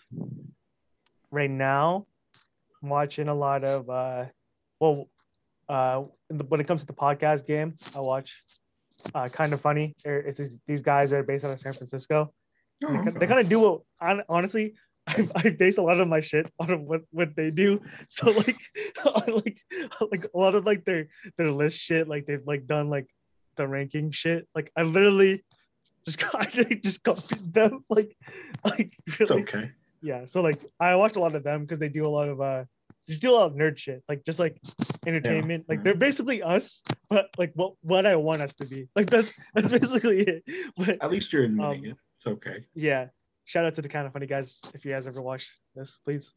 right 1.35 1.51
now, 1.51 2.07
I'm 2.83 2.89
watching 2.89 3.29
a 3.29 3.35
lot 3.35 3.65
of 3.65 3.91
uh, 3.91 4.27
well, 4.81 5.09
uh, 5.69 6.03
in 6.31 6.39
the, 6.39 6.45
when 6.45 6.61
it 6.61 6.67
comes 6.67 6.81
to 6.83 6.87
the 6.87 6.93
podcast 6.93 7.47
game, 7.47 7.75
I 7.95 8.01
watch 8.01 8.43
uh, 9.15 9.29
Kinda 9.29 9.59
Funny. 9.59 9.95
It's 10.05 10.39
these, 10.39 10.59
these 10.67 10.83
guys 10.83 11.11
that 11.11 11.17
are 11.17 11.23
based 11.23 11.45
out 11.45 11.51
of 11.51 11.59
San 11.59 11.73
Francisco. 11.73 12.33
Oh, 12.85 12.93
They, 12.93 12.99
okay. 12.99 13.19
they 13.19 13.27
kind 13.27 13.41
of 13.41 13.49
do 13.49 13.61
what 13.61 13.81
hon- 14.01 14.25
honestly. 14.29 14.75
I, 15.07 15.29
I 15.37 15.51
base 15.51 15.77
a 15.77 15.83
lot 15.83 16.01
of 16.01 16.09
my 16.09 16.21
shit 16.21 16.51
on 16.59 16.71
of 16.71 16.81
what, 16.81 17.03
what 17.11 17.37
they 17.37 17.51
do. 17.51 17.81
So 18.09 18.31
like, 18.31 18.57
like, 19.05 19.59
like 20.01 20.27
a 20.35 20.39
lot 20.39 20.55
of 20.55 20.65
like 20.65 20.85
their 20.87 21.09
their 21.37 21.51
list 21.51 21.77
shit. 21.79 22.09
Like 22.09 22.25
they've 22.25 22.47
like 22.47 22.67
done 22.67 22.89
like 22.89 23.07
the 23.57 23.69
ranking 23.69 24.13
shit. 24.13 24.49
Like 24.55 24.73
I 24.77 24.83
literally 24.83 25.45
just 26.07 26.25
I 26.35 26.47
just 26.83 27.05
copied 27.05 27.53
them. 27.53 27.85
Like, 27.91 28.17
like 28.65 28.97
really, 29.07 29.21
it's 29.21 29.31
okay. 29.31 29.73
Yeah 30.05 30.27
so 30.27 30.43
like 30.43 30.61
i 30.79 30.95
watch 30.95 31.17
a 31.17 31.21
lot 31.21 31.35
of 31.35 31.43
them 31.43 31.63
because 31.63 31.79
they 31.79 31.89
do 31.89 32.07
a 32.07 32.13
lot 32.19 32.29
of 32.29 32.41
uh 32.41 32.65
just 33.09 33.21
do 33.23 33.31
a 33.31 33.37
lot 33.39 33.47
of 33.47 33.55
nerd 33.55 33.77
shit 33.79 34.03
like 34.09 34.25
just 34.25 34.39
like 34.39 34.61
entertainment 35.07 35.65
like 35.69 35.83
they're 35.83 35.95
basically 35.95 36.43
us 36.43 36.83
but 37.09 37.27
like 37.39 37.53
what 37.55 37.73
what 37.83 38.05
i 38.07 38.15
want 38.17 38.43
us 38.43 38.53
to 38.55 38.67
be 38.67 38.87
like 38.97 39.09
that's 39.11 39.33
that's 39.55 39.73
basically 39.73 40.21
it 40.21 40.43
but 40.77 40.97
At 41.03 41.11
least 41.11 41.33
you're 41.33 41.45
admitting 41.45 41.85
Um, 41.87 41.91
it. 41.93 41.97
It's 42.19 42.27
okay. 42.27 42.65
yeah 42.75 43.07
shout 43.47 43.65
out 43.67 43.75
to 43.75 43.83
the 43.83 43.89
Kinda 43.89 44.11
Funny 44.11 44.27
guys 44.27 44.61
if 44.75 44.85
you 44.85 44.93
guys 44.93 45.07
ever 45.07 45.21
watch 45.23 45.51
this 45.75 45.99
please 46.05 46.33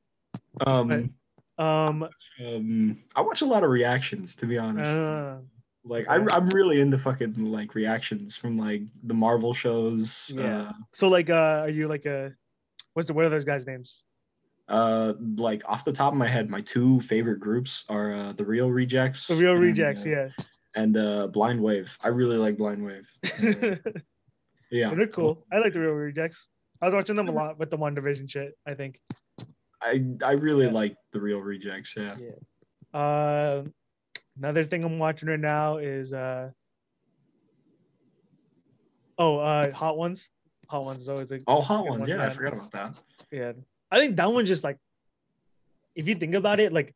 Um, 0.66 1.14
um 1.58 2.08
um, 2.46 3.04
I 3.16 3.22
watch 3.22 3.42
a 3.42 3.46
lot 3.46 3.64
of 3.64 3.70
reactions, 3.72 4.36
to 4.38 4.46
be 4.46 4.58
honest. 4.60 4.92
uh, 4.92 5.38
like, 5.84 6.06
I, 6.08 6.16
i'm 6.18 6.48
really 6.50 6.82
into 6.82 6.98
fucking 6.98 7.46
like 7.46 7.74
reactions 7.74 8.36
from 8.36 8.58
like 8.58 8.82
the 9.04 9.14
Marvel 9.14 9.54
shows. 9.54 10.32
Yeah. 10.36 10.72
so 10.94 11.08
like 11.08 11.30
uh 11.30 11.64
are 11.66 11.70
you 11.70 11.88
like 11.88 12.06
a 12.06 12.34
what's 12.98 13.06
the 13.06 13.14
what 13.14 13.24
are 13.26 13.30
those 13.30 13.44
guys 13.46 13.68
names 13.68 14.02
Uh, 14.68 15.14
like 15.38 15.62
off 15.70 15.86
the 15.86 15.94
top 15.94 16.12
of 16.14 16.18
my 16.18 16.28
head, 16.28 16.50
my 16.50 16.60
two 16.62 17.00
favorite 17.02 17.40
groups 17.40 17.86
are 17.90 18.12
uh, 18.14 18.32
the 18.34 18.44
Reel 18.44 18.72
Rejects. 18.72 19.28
the 19.28 19.36
real 19.36 19.54
and, 19.54 19.62
rejects 19.62 20.04
uh, 20.04 20.10
yeah 20.10 20.28
And 20.76 20.98
uh, 20.98 21.28
Blind 21.28 21.62
Wave. 21.62 21.96
I 22.04 22.08
really 22.10 22.38
like 22.46 22.58
Blind 22.58 22.84
Wave. 22.84 23.08
Uh, 24.70 24.76
yeah. 24.76 24.94
they're 24.94 25.08
cool 25.08 25.46
i 25.54 25.60
like 25.60 25.72
the 25.72 25.80
reel 25.80 25.92
rejects 25.94 26.50
i 26.82 26.86
was 26.86 26.94
watching 26.94 27.16
them 27.16 27.30
a 27.30 27.32
lot 27.32 27.58
with 27.58 27.70
the 27.70 27.78
WandaVision 27.78 28.28
shit 28.30 28.52
i 28.68 28.74
think 28.74 29.00
I 29.80 30.04
I 30.26 30.32
really 30.48 30.66
Yeah. 30.66 30.72
like 30.82 30.96
the 31.14 31.22
Reel 31.22 31.40
Rejects. 31.40 31.94
Yeah. 31.96 32.16
Yeah. 32.20 33.00
Uh, 33.00 33.64
another 34.40 34.64
thing 34.66 34.84
I'm 34.84 34.98
watching 34.98 35.30
right 35.30 35.40
now 35.40 35.78
is 35.78 36.14
uh 36.14 36.50
oh 39.20 39.38
uh 39.38 39.72
Hot 39.74 39.96
Ones. 39.98 40.28
Hot 40.70 40.84
Ones 40.86 41.04
is 41.04 41.10
always 41.10 41.32
a 41.32 41.40
Oh, 41.48 41.62
Hot 41.62 41.86
Ones. 41.86 42.02
one, 42.02 42.10
Yeah, 42.10 42.26
I 42.26 42.30
forgot 42.30 42.54
about 42.54 42.72
that. 42.72 43.00
yeah. 43.32 43.54
I 43.92 44.00
think 44.00 44.16
that 44.18 44.32
one's 44.32 44.50
just 44.50 44.64
like 44.64 44.78
if 45.96 46.08
you 46.08 46.16
think 46.16 46.36
about 46.36 46.60
it, 46.60 46.72
like 46.74 46.94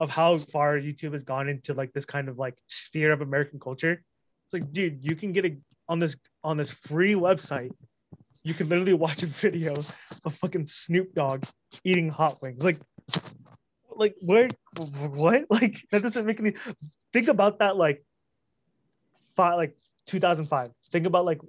of 0.00 0.08
how 0.10 0.38
far 0.38 0.78
YouTube 0.78 1.12
has 1.12 1.22
gone 1.22 1.48
into 1.48 1.74
like 1.74 1.92
this 1.92 2.04
kind 2.04 2.28
of 2.28 2.38
like 2.38 2.54
sphere 2.68 3.12
of 3.12 3.20
American 3.20 3.58
culture. 3.60 3.92
It's 3.92 4.52
like, 4.54 4.72
dude, 4.72 5.00
you 5.02 5.16
can 5.16 5.32
get 5.32 5.44
a 5.44 5.56
on 5.88 5.98
this 5.98 6.16
on 6.44 6.56
this 6.56 6.70
free 6.70 7.14
website, 7.14 7.72
you 8.44 8.54
can 8.54 8.68
literally 8.68 8.94
watch 8.94 9.22
a 9.22 9.26
video 9.26 9.74
of 10.24 10.34
fucking 10.36 10.66
Snoop 10.66 11.12
Dogg 11.14 11.44
eating 11.84 12.08
hot 12.08 12.40
wings. 12.40 12.62
Like, 12.64 12.78
like 13.90 14.14
where 14.20 14.48
what? 15.10 15.44
Like 15.50 15.82
that 15.90 16.02
doesn't 16.02 16.24
make 16.24 16.38
any 16.40 16.54
think 17.12 17.28
about 17.28 17.58
that 17.58 17.76
like 17.76 18.04
five 19.36 19.56
like 19.56 19.76
2005. 20.06 20.70
Think 20.92 21.06
about 21.06 21.24
like 21.24 21.40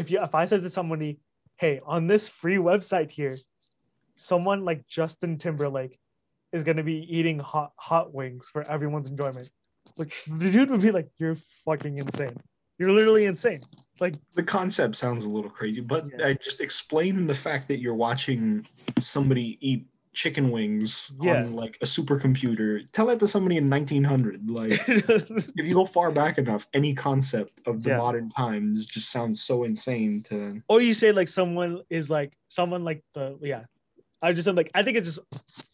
if 0.00 0.10
you 0.10 0.20
if 0.22 0.34
I 0.34 0.46
said 0.46 0.62
to 0.62 0.70
somebody, 0.70 1.18
hey, 1.56 1.80
on 1.84 2.06
this 2.06 2.28
free 2.28 2.56
website 2.56 3.10
here, 3.10 3.36
someone 4.16 4.64
like 4.64 4.86
Justin 4.88 5.38
Timberlake 5.38 5.98
is 6.52 6.62
gonna 6.62 6.82
be 6.82 7.06
eating 7.08 7.38
hot 7.38 7.72
hot 7.76 8.12
wings 8.12 8.46
for 8.52 8.62
everyone's 8.62 9.08
enjoyment. 9.08 9.50
Like 9.96 10.14
the 10.26 10.50
dude 10.50 10.70
would 10.70 10.80
be 10.80 10.90
like, 10.90 11.08
You're 11.18 11.36
fucking 11.64 11.98
insane. 11.98 12.36
You're 12.78 12.92
literally 12.92 13.26
insane. 13.26 13.62
Like 14.00 14.14
the 14.34 14.42
concept 14.42 14.96
sounds 14.96 15.26
a 15.26 15.28
little 15.28 15.50
crazy, 15.50 15.82
but 15.82 16.06
Yeah. 16.18 16.28
I 16.28 16.32
just 16.32 16.60
explain 16.60 17.26
the 17.26 17.34
fact 17.34 17.68
that 17.68 17.78
you're 17.78 17.94
watching 17.94 18.66
somebody 18.98 19.58
eat 19.60 19.86
chicken 20.20 20.50
wings 20.50 21.10
Yeah. 21.22 21.44
on 21.44 21.54
like 21.54 21.78
a 21.80 21.86
supercomputer. 21.86 22.86
Tell 22.92 23.06
that 23.06 23.18
to 23.20 23.26
somebody 23.26 23.56
in 23.56 23.70
1900. 23.70 24.50
Like, 24.50 24.72
if 24.88 25.66
you 25.66 25.72
go 25.74 25.86
far 25.86 26.10
back 26.12 26.36
enough, 26.36 26.66
any 26.74 26.92
concept 26.94 27.62
of 27.66 27.82
the 27.82 27.90
Yeah. 27.90 27.96
modern 27.96 28.28
times 28.28 28.84
just 28.84 29.10
sounds 29.10 29.42
so 29.42 29.64
insane 29.64 30.22
to. 30.24 30.60
or 30.68 30.82
you 30.82 30.92
say 30.92 31.10
like 31.10 31.28
someone 31.28 31.80
is 31.88 32.10
like 32.10 32.32
someone 32.48 32.84
like 32.84 33.02
the 33.14 33.38
yeah 33.40 33.62
i 34.22 34.32
just 34.32 34.44
said 34.44 34.56
like 34.56 34.70
i 34.74 34.82
think 34.82 34.96
it's 34.98 35.08
just 35.08 35.20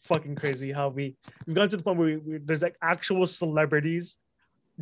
fucking 0.05 0.35
crazy 0.35 0.71
how 0.71 0.87
we 0.87 1.15
we've 1.45 1.55
gotten 1.55 1.69
to 1.69 1.77
the 1.77 1.83
point 1.83 1.97
where 1.99 2.07
we, 2.07 2.17
we, 2.17 2.37
there's 2.37 2.61
like 2.61 2.75
actual 2.81 3.27
celebrities 3.27 4.15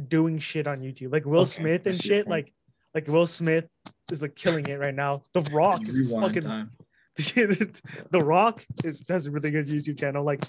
doing 0.09 0.37
shit 0.39 0.67
on 0.67 0.79
youtube 0.81 1.11
like 1.11 1.25
will 1.25 1.41
Okay, 1.41 1.57
smith 1.61 1.87
and 1.87 1.99
shit 1.99 2.27
like 2.27 2.53
like 2.93 3.07
will 3.07 3.25
smith 3.25 3.65
is 4.11 4.21
like 4.21 4.35
killing 4.35 4.67
it 4.67 4.77
right 4.85 4.93
now 5.05 5.23
the 5.33 5.41
rock 5.59 5.81
is 5.87 5.97
fucking 6.11 6.43
time. 6.43 6.69
the 8.11 8.19
rock 8.23 8.65
is 8.83 9.03
has 9.07 9.25
a 9.25 9.31
really 9.31 9.51
good 9.51 9.67
youtube 9.67 9.97
channel 9.97 10.23
like 10.23 10.43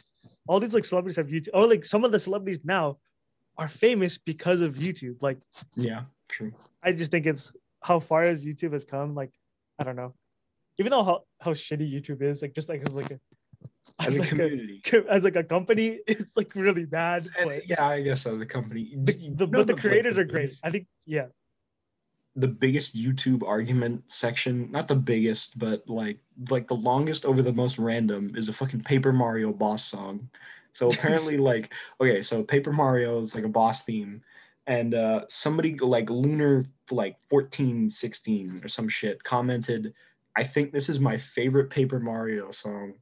all 0.48 0.58
these 0.58 0.72
like 0.72 0.84
celebrities 0.84 1.16
have 1.16 1.28
youtube 1.28 1.48
or 1.54 1.66
like 1.66 1.84
some 1.84 2.04
of 2.04 2.10
the 2.10 2.18
celebrities 2.18 2.58
now 2.64 2.96
are 3.56 3.68
famous 3.68 4.18
because 4.18 4.60
of 4.60 4.74
youtube 4.74 5.16
like 5.20 5.38
Yeah, 5.76 6.02
true. 6.28 6.52
I 6.82 6.92
just 6.92 7.10
think 7.10 7.26
it's 7.26 7.52
how 7.82 8.00
far 8.00 8.24
as 8.24 8.44
YouTube 8.44 8.72
has 8.72 8.84
come. 8.84 9.14
Like, 9.14 9.30
I 9.78 9.84
don't 9.84 9.96
know. 9.96 10.14
Even 10.78 10.90
though 10.90 11.04
how, 11.04 11.22
how 11.40 11.52
shitty 11.52 11.90
YouTube 11.92 12.22
is, 12.22 12.42
like 12.42 12.54
just 12.54 12.68
like 12.68 12.82
as 12.86 12.94
like 12.94 13.10
a 13.10 13.20
As 13.98 14.16
a 14.16 14.20
like 14.20 14.28
community. 14.28 14.82
as 15.08 15.24
like 15.24 15.36
a 15.36 15.44
company, 15.44 16.00
it's 16.06 16.36
like 16.36 16.54
really 16.54 16.84
bad. 16.84 17.30
And, 17.38 17.62
yeah, 17.66 17.86
I 17.86 18.02
guess 18.02 18.26
as 18.26 18.40
a 18.40 18.46
company. 18.46 18.94
the, 18.94 19.12
the, 19.34 19.46
but 19.46 19.66
the 19.66 19.74
creators 19.74 20.18
are 20.18 20.24
great. 20.24 20.50
I 20.62 20.70
think 20.70 20.86
yeah. 21.06 21.26
The 22.36 22.48
biggest 22.48 22.94
YouTube 22.94 23.42
argument 23.42 24.04
section, 24.08 24.70
not 24.70 24.88
the 24.88 24.94
biggest, 24.94 25.58
but 25.58 25.88
like 25.88 26.18
like 26.50 26.68
the 26.68 26.74
longest 26.74 27.24
over 27.24 27.42
the 27.42 27.52
most 27.52 27.78
random 27.78 28.32
is 28.36 28.48
a 28.48 28.52
fucking 28.52 28.82
Paper 28.82 29.12
Mario 29.12 29.52
boss 29.52 29.84
song. 29.84 30.28
So 30.72 30.88
apparently 30.92 31.38
like 31.38 31.72
okay, 32.00 32.22
so 32.22 32.42
Paper 32.42 32.72
Mario 32.72 33.20
is 33.20 33.34
like 33.34 33.44
a 33.44 33.48
boss 33.48 33.82
theme 33.82 34.22
and 34.66 34.94
uh 34.94 35.24
somebody 35.28 35.76
like 35.76 36.10
Lunar 36.10 36.64
like 36.90 37.16
14 37.28 37.90
16 37.90 38.60
or 38.64 38.68
some 38.68 38.88
shit 38.88 39.22
commented 39.22 39.92
I 40.36 40.42
think 40.42 40.72
this 40.72 40.88
is 40.88 41.00
my 41.00 41.16
favorite 41.16 41.70
Paper 41.70 41.98
Mario 41.98 42.50
song 42.50 42.94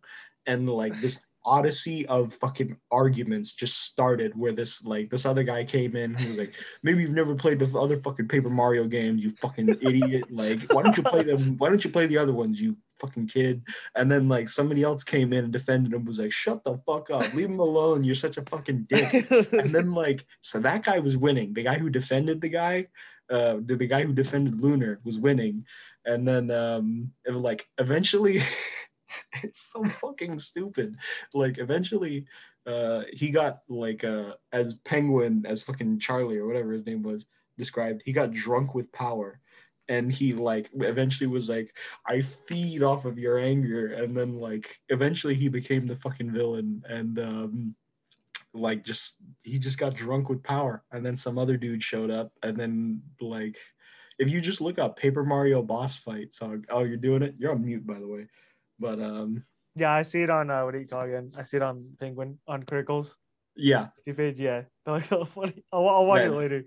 and 0.46 0.68
like 0.68 1.00
this 1.00 1.20
odyssey 1.44 2.06
of 2.06 2.34
fucking 2.34 2.76
arguments 2.90 3.52
just 3.52 3.82
started 3.82 4.32
where 4.36 4.52
this 4.52 4.84
like 4.84 5.10
this 5.10 5.26
other 5.26 5.42
guy 5.42 5.64
came 5.64 5.96
in 5.96 6.14
who 6.14 6.28
was 6.28 6.38
like 6.38 6.54
maybe 6.82 7.02
you've 7.02 7.10
never 7.10 7.34
played 7.34 7.58
the 7.58 7.78
other 7.78 8.00
fucking 8.00 8.28
Paper 8.28 8.50
Mario 8.50 8.84
games, 8.84 9.22
you 9.22 9.30
fucking 9.30 9.76
idiot. 9.80 10.30
Like, 10.30 10.72
why 10.72 10.82
don't 10.82 10.96
you 10.96 11.02
play 11.02 11.22
them? 11.22 11.56
Why 11.58 11.68
don't 11.68 11.84
you 11.84 11.90
play 11.90 12.06
the 12.06 12.18
other 12.18 12.32
ones, 12.32 12.60
you 12.60 12.76
fucking 12.98 13.28
kid? 13.28 13.62
And 13.94 14.10
then 14.10 14.28
like 14.28 14.48
somebody 14.48 14.82
else 14.82 15.04
came 15.04 15.32
in 15.32 15.44
and 15.44 15.52
defended 15.52 15.92
him, 15.92 16.04
was 16.04 16.18
like, 16.18 16.32
shut 16.32 16.64
the 16.64 16.78
fuck 16.86 17.10
up, 17.10 17.32
leave 17.34 17.50
him 17.50 17.60
alone. 17.60 18.04
You're 18.04 18.14
such 18.14 18.36
a 18.36 18.42
fucking 18.42 18.86
dick. 18.88 19.30
And 19.52 19.74
then 19.74 19.92
like, 19.92 20.24
so 20.40 20.58
that 20.60 20.84
guy 20.84 20.98
was 20.98 21.16
winning. 21.16 21.52
The 21.54 21.62
guy 21.62 21.78
who 21.78 21.90
defended 21.90 22.40
the 22.40 22.48
guy 22.48 22.86
uh, 23.30 23.56
the, 23.64 23.76
the 23.76 23.86
guy 23.86 24.04
who 24.04 24.12
defended 24.12 24.60
Lunar 24.60 25.00
was 25.04 25.18
winning, 25.18 25.64
and 26.04 26.26
then 26.26 26.50
um, 26.50 27.10
it 27.24 27.30
was 27.30 27.42
like 27.42 27.66
eventually, 27.78 28.42
it's 29.42 29.60
so 29.60 29.84
fucking 29.84 30.38
stupid. 30.38 30.96
Like 31.32 31.58
eventually, 31.58 32.26
uh, 32.66 33.02
he 33.12 33.30
got 33.30 33.60
like 33.68 34.04
uh, 34.04 34.32
as 34.52 34.74
Penguin 34.74 35.44
as 35.46 35.62
fucking 35.62 35.98
Charlie 35.98 36.38
or 36.38 36.46
whatever 36.46 36.72
his 36.72 36.86
name 36.86 37.02
was 37.02 37.26
described. 37.58 38.02
He 38.04 38.12
got 38.12 38.32
drunk 38.32 38.74
with 38.74 38.90
power, 38.92 39.40
and 39.88 40.12
he 40.12 40.32
like 40.32 40.70
eventually 40.74 41.26
was 41.26 41.48
like, 41.48 41.76
I 42.06 42.22
feed 42.22 42.82
off 42.82 43.04
of 43.04 43.18
your 43.18 43.38
anger, 43.38 43.92
and 43.92 44.16
then 44.16 44.38
like 44.38 44.80
eventually 44.88 45.34
he 45.34 45.48
became 45.48 45.86
the 45.86 45.96
fucking 45.96 46.32
villain, 46.32 46.82
and 46.88 47.18
um, 47.18 47.74
like 48.54 48.84
just 48.84 49.16
he 49.42 49.58
just 49.58 49.78
got 49.78 49.94
drunk 49.94 50.28
with 50.28 50.42
power. 50.42 50.84
And 50.92 51.04
then 51.04 51.16
some 51.16 51.38
other 51.38 51.56
dude 51.56 51.82
showed 51.82 52.10
up. 52.10 52.32
And 52.42 52.56
then 52.56 53.02
like 53.20 53.56
if 54.18 54.30
you 54.30 54.40
just 54.40 54.60
look 54.60 54.78
up 54.78 54.96
paper 54.96 55.24
mario 55.24 55.60
boss 55.60 55.96
fight 55.96 56.28
so 56.32 56.60
oh 56.70 56.84
you're 56.84 56.96
doing 56.96 57.22
it? 57.22 57.34
You're 57.38 57.52
on 57.52 57.64
mute 57.64 57.86
by 57.86 57.98
the 57.98 58.06
way 58.06 58.28
but 58.84 59.00
um 59.00 59.42
Yeah, 59.76 59.92
I 59.92 60.02
see 60.02 60.22
it 60.22 60.30
on 60.30 60.50
uh, 60.50 60.62
what 60.64 60.72
do 60.72 60.78
you 60.78 60.86
call 60.86 61.02
it 61.02 61.08
again? 61.08 61.32
I 61.36 61.42
see 61.42 61.56
it 61.56 61.62
on 61.62 61.96
Penguin 61.98 62.38
on 62.46 62.62
Crickles. 62.64 63.14
yeah 63.56 63.88
page. 64.06 64.38
Yeah, 64.38 64.64
like. 64.86 65.10
I'll, 65.72 65.88
I'll 65.88 66.06
watch 66.06 66.22
it 66.22 66.30
later. 66.30 66.64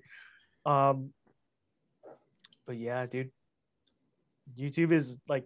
Um, 0.65 1.13
but 2.65 2.75
yeah, 2.77 3.05
dude, 3.05 3.31
YouTube 4.57 4.91
is 4.91 5.17
like, 5.27 5.45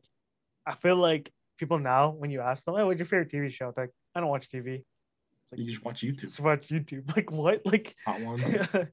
I 0.65 0.75
feel 0.75 0.95
like 0.95 1.31
people 1.57 1.79
now 1.79 2.09
when 2.11 2.31
you 2.31 2.41
ask 2.41 2.65
them, 2.65 2.75
"Oh, 2.75 2.87
what's 2.87 2.99
your 2.99 3.05
favorite 3.05 3.29
TV 3.29 3.49
show?" 3.49 3.71
They're 3.75 3.85
like, 3.85 3.93
"I 4.15 4.19
don't 4.21 4.29
watch 4.29 4.49
TV. 4.49 4.83
you 5.55 5.65
just 5.65 5.83
watch 5.83 6.01
youtube 6.01 6.21
Just 6.21 6.39
watch 6.39 6.67
YouTube." 6.69 7.03
Like 7.15 7.31
what? 7.31 7.61
Like 7.65 7.95
hot 8.05 8.21
ones 8.21 8.43
you 8.73 8.87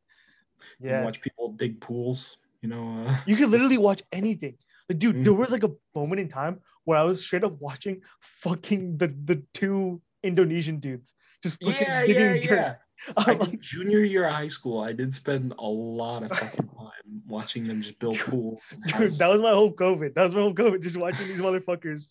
yeah, 0.80 1.04
watch 1.04 1.20
people 1.20 1.52
dig 1.52 1.80
pools 1.80 2.36
you 2.62 2.68
know 2.68 3.06
uh, 3.06 3.16
you 3.26 3.36
could 3.36 3.48
literally 3.50 3.78
watch 3.78 4.02
anything. 4.12 4.56
Like, 4.88 4.98
dude, 4.98 5.22
there 5.22 5.32
Mhm. 5.32 5.38
was 5.38 5.52
like 5.52 5.64
a 5.64 5.70
moment 5.94 6.20
in 6.20 6.28
time 6.28 6.60
where 6.88 6.98
I 6.98 7.04
was 7.04 7.22
straight 7.22 7.44
up 7.44 7.60
watching 7.60 8.00
fucking 8.40 8.96
the 8.96 9.08
the 9.24 9.42
two 9.52 10.00
Indonesian 10.22 10.80
dudes 10.80 11.14
just 11.42 11.62
fucking 11.62 11.76
yeah 11.80 12.06
digging 12.06 12.22
yeah 12.22 12.32
dirt. 12.32 12.44
yeah 12.50 12.74
I 13.16 13.32
I'm 13.32 13.38
like, 13.38 13.50
did 13.50 13.62
junior 13.62 14.00
year 14.00 14.24
of 14.26 14.32
high 14.32 14.48
school 14.48 14.80
i 14.80 14.92
did 14.92 15.12
spend 15.14 15.54
a 15.58 15.68
lot 15.68 16.24
of 16.24 16.30
fucking 16.30 16.68
time 16.78 17.22
watching 17.28 17.68
them 17.68 17.82
just 17.82 17.98
build 17.98 18.18
pools 18.18 18.60
Dude, 18.98 19.14
that 19.18 19.28
was 19.28 19.40
my 19.40 19.52
whole 19.52 19.72
COVID. 19.72 20.14
That 20.14 20.24
was 20.24 20.34
my 20.34 20.40
whole 20.40 20.54
COVID. 20.54 20.82
Just 20.82 20.96
watching 20.96 21.28
these 21.28 21.40
motherfuckers 21.40 22.08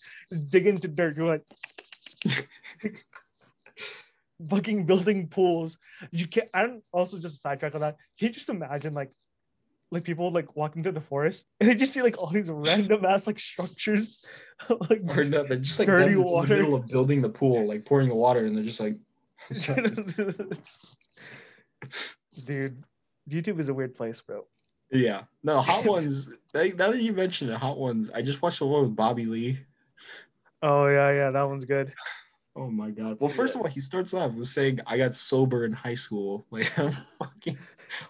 dig 0.49 0.67
into 0.67 0.88
dirt. 0.88 1.17
You're 1.17 1.28
like, 1.28 1.43
fucking 4.49 4.86
building 4.86 5.28
pools. 5.28 5.78
You 6.11 6.28
can't. 6.28 6.49
I 6.53 6.61
don't. 6.61 6.84
Also, 6.91 7.19
just 7.19 7.38
a 7.38 7.39
sidetrack 7.39 7.75
on 7.75 7.82
that. 7.82 7.97
Can 8.17 8.28
you 8.28 8.34
just 8.34 8.49
imagine 8.49 8.93
like, 8.93 9.11
like 9.91 10.03
people 10.03 10.31
like 10.31 10.55
walking 10.55 10.83
through 10.83 10.91
the 10.91 11.01
forest 11.01 11.45
and 11.59 11.69
they 11.69 11.75
just 11.75 11.93
see 11.93 12.01
like 12.01 12.17
all 12.17 12.29
these 12.29 12.49
random 12.49 13.05
ass 13.05 13.27
like 13.27 13.39
structures, 13.39 14.25
like 14.89 15.01
or 15.07 15.23
no, 15.23 15.43
they're 15.43 15.57
just 15.57 15.79
like 15.79 15.88
Dirty 15.88 16.15
them 16.15 16.23
in 16.23 16.25
the 16.25 16.47
middle 16.47 16.75
of 16.75 16.88
building 16.88 17.21
the 17.21 17.29
pool 17.29 17.67
like 17.67 17.85
pouring 17.85 18.09
the 18.09 18.15
water 18.15 18.45
and 18.45 18.55
they're 18.55 18.63
just 18.63 18.79
like 18.79 18.97
dude. 22.45 22.83
YouTube 23.29 23.59
is 23.59 23.69
a 23.69 23.73
weird 23.73 23.93
place, 23.93 24.21
bro. 24.21 24.45
Yeah. 24.91 25.23
No, 25.43 25.61
Hot 25.61 25.85
Ones. 25.85 26.29
like, 26.53 26.77
Now 26.77 26.91
that 26.91 27.01
you 27.01 27.11
mentioned 27.11 27.51
it, 27.51 27.57
Hot 27.57 27.77
Ones. 27.77 28.09
I 28.13 28.21
just 28.21 28.41
watched 28.41 28.59
the 28.59 28.65
one 28.65 28.83
with 28.83 28.95
Bobby 28.95 29.25
Lee. 29.25 29.59
Oh 30.61 30.88
yeah, 30.88 31.11
yeah, 31.11 31.31
that 31.31 31.43
one's 31.43 31.65
good. 31.65 31.93
Oh 32.59 32.71
my 32.71 32.89
god. 32.89 33.17
Well, 33.19 33.29
first 33.29 33.53
of 33.53 33.61
all, 33.61 33.67
he 33.67 33.79
starts 33.79 34.15
off 34.15 34.33
with 34.33 34.47
saying, 34.47 34.79
"I 34.88 34.97
got 34.97 35.13
sober 35.13 35.63
in 35.63 35.71
high 35.71 35.93
school." 35.93 36.43
Like, 36.49 36.75
I'm 36.79 36.91
fucking. 37.19 37.55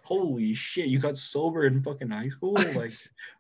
Holy 0.03 0.53
shit! 0.53 0.88
You 0.88 0.99
got 0.99 1.17
sober 1.17 1.65
in 1.65 1.82
fucking 1.82 2.09
high 2.09 2.30
school? 2.30 2.55
Like, 2.75 2.91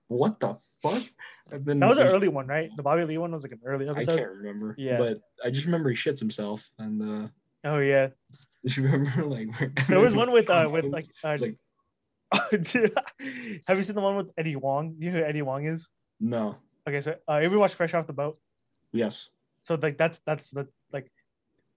what 0.07 0.39
the 0.39 0.57
fuck? 0.81 1.03
Then 1.49 1.79
that 1.79 1.89
was 1.89 1.97
an 1.97 2.07
early 2.07 2.27
one, 2.27 2.47
right? 2.47 2.69
The 2.75 2.83
Bobby 2.83 3.03
Lee 3.03 3.17
one 3.17 3.31
was 3.31 3.43
like 3.43 3.51
an 3.51 3.61
early 3.65 3.87
episode. 3.87 4.11
I 4.13 4.17
can't 4.17 4.31
remember. 4.31 4.75
Yeah. 4.77 4.97
But 4.97 5.21
I 5.43 5.49
just 5.49 5.65
remember 5.65 5.89
he 5.89 5.95
shits 5.95 6.19
himself, 6.19 6.69
and 6.79 7.25
uh, 7.25 7.27
Oh 7.63 7.79
yeah, 7.79 8.09
just 8.65 8.77
remember 8.77 9.25
like. 9.25 9.49
there 9.87 9.99
was 9.99 10.15
one 10.15 10.31
with 10.31 10.49
uh 10.49 10.69
with 10.71 10.85
like 10.85 11.05
uh, 11.23 11.37
like, 11.39 11.57
have 13.67 13.77
you 13.77 13.83
seen 13.83 13.95
the 13.95 14.01
one 14.01 14.15
with 14.17 14.31
Eddie 14.37 14.53
Huang? 14.53 14.95
You 14.99 15.11
know 15.11 15.19
who 15.19 15.25
Eddie 15.25 15.39
Huang 15.39 15.65
is? 15.65 15.87
no. 16.19 16.55
Okay, 16.87 17.01
so 17.01 17.15
uh, 17.27 17.33
ever 17.33 17.59
watch 17.59 17.73
Fresh 17.73 17.93
Off 17.93 18.07
the 18.07 18.13
Boat? 18.13 18.39
Yes. 18.93 19.27
So 19.65 19.75
like 19.75 19.97
that's 19.97 20.21
that's 20.25 20.49
the 20.51 20.67
like 20.93 21.11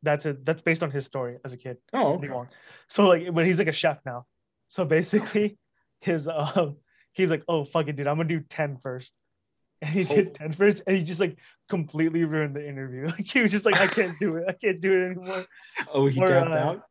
that's 0.04 0.24
a 0.24 0.34
that's 0.34 0.62
based 0.62 0.84
on 0.84 0.92
his 0.92 1.04
story 1.04 1.38
as 1.44 1.52
a 1.52 1.56
kid. 1.56 1.78
Oh. 1.92 2.14
Eddie 2.14 2.26
Okay. 2.26 2.28
Huang. 2.28 2.48
So 2.88 3.08
like, 3.08 3.34
but 3.34 3.44
he's 3.44 3.58
like 3.58 3.66
a 3.66 3.72
chef 3.72 3.98
now. 4.06 4.26
So 4.70 4.84
basically, 4.84 5.58
his 6.00 6.26
um, 6.28 6.76
he's 7.12 7.28
like, 7.28 7.44
oh 7.48 7.64
fuck 7.64 7.88
it, 7.88 7.96
dude, 7.96 8.06
I'm 8.06 8.16
gonna 8.16 8.28
do 8.28 8.40
10 8.40 8.78
first. 8.78 9.12
And 9.82 9.90
he 9.90 10.02
Oh. 10.02 10.14
did 10.14 10.34
10 10.34 10.52
first, 10.54 10.82
and 10.86 10.96
he 10.96 11.02
just 11.02 11.20
like 11.20 11.36
completely 11.68 12.24
ruined 12.24 12.54
the 12.56 12.66
interview. 12.66 13.06
Like 13.10 13.26
he 13.26 13.42
was 13.42 13.50
just 13.50 13.64
like, 13.66 13.76
I 13.76 13.86
can't 13.86 14.18
do 14.18 14.36
it, 14.36 14.44
I 14.48 14.52
can't 14.52 14.80
do 14.80 14.92
it 14.92 15.06
anymore. 15.06 15.44
Oh, 15.92 16.06
he 16.06 16.20
Or, 16.20 16.26
tapped 16.26 16.50
uh, 16.50 16.54
out. 16.54 16.82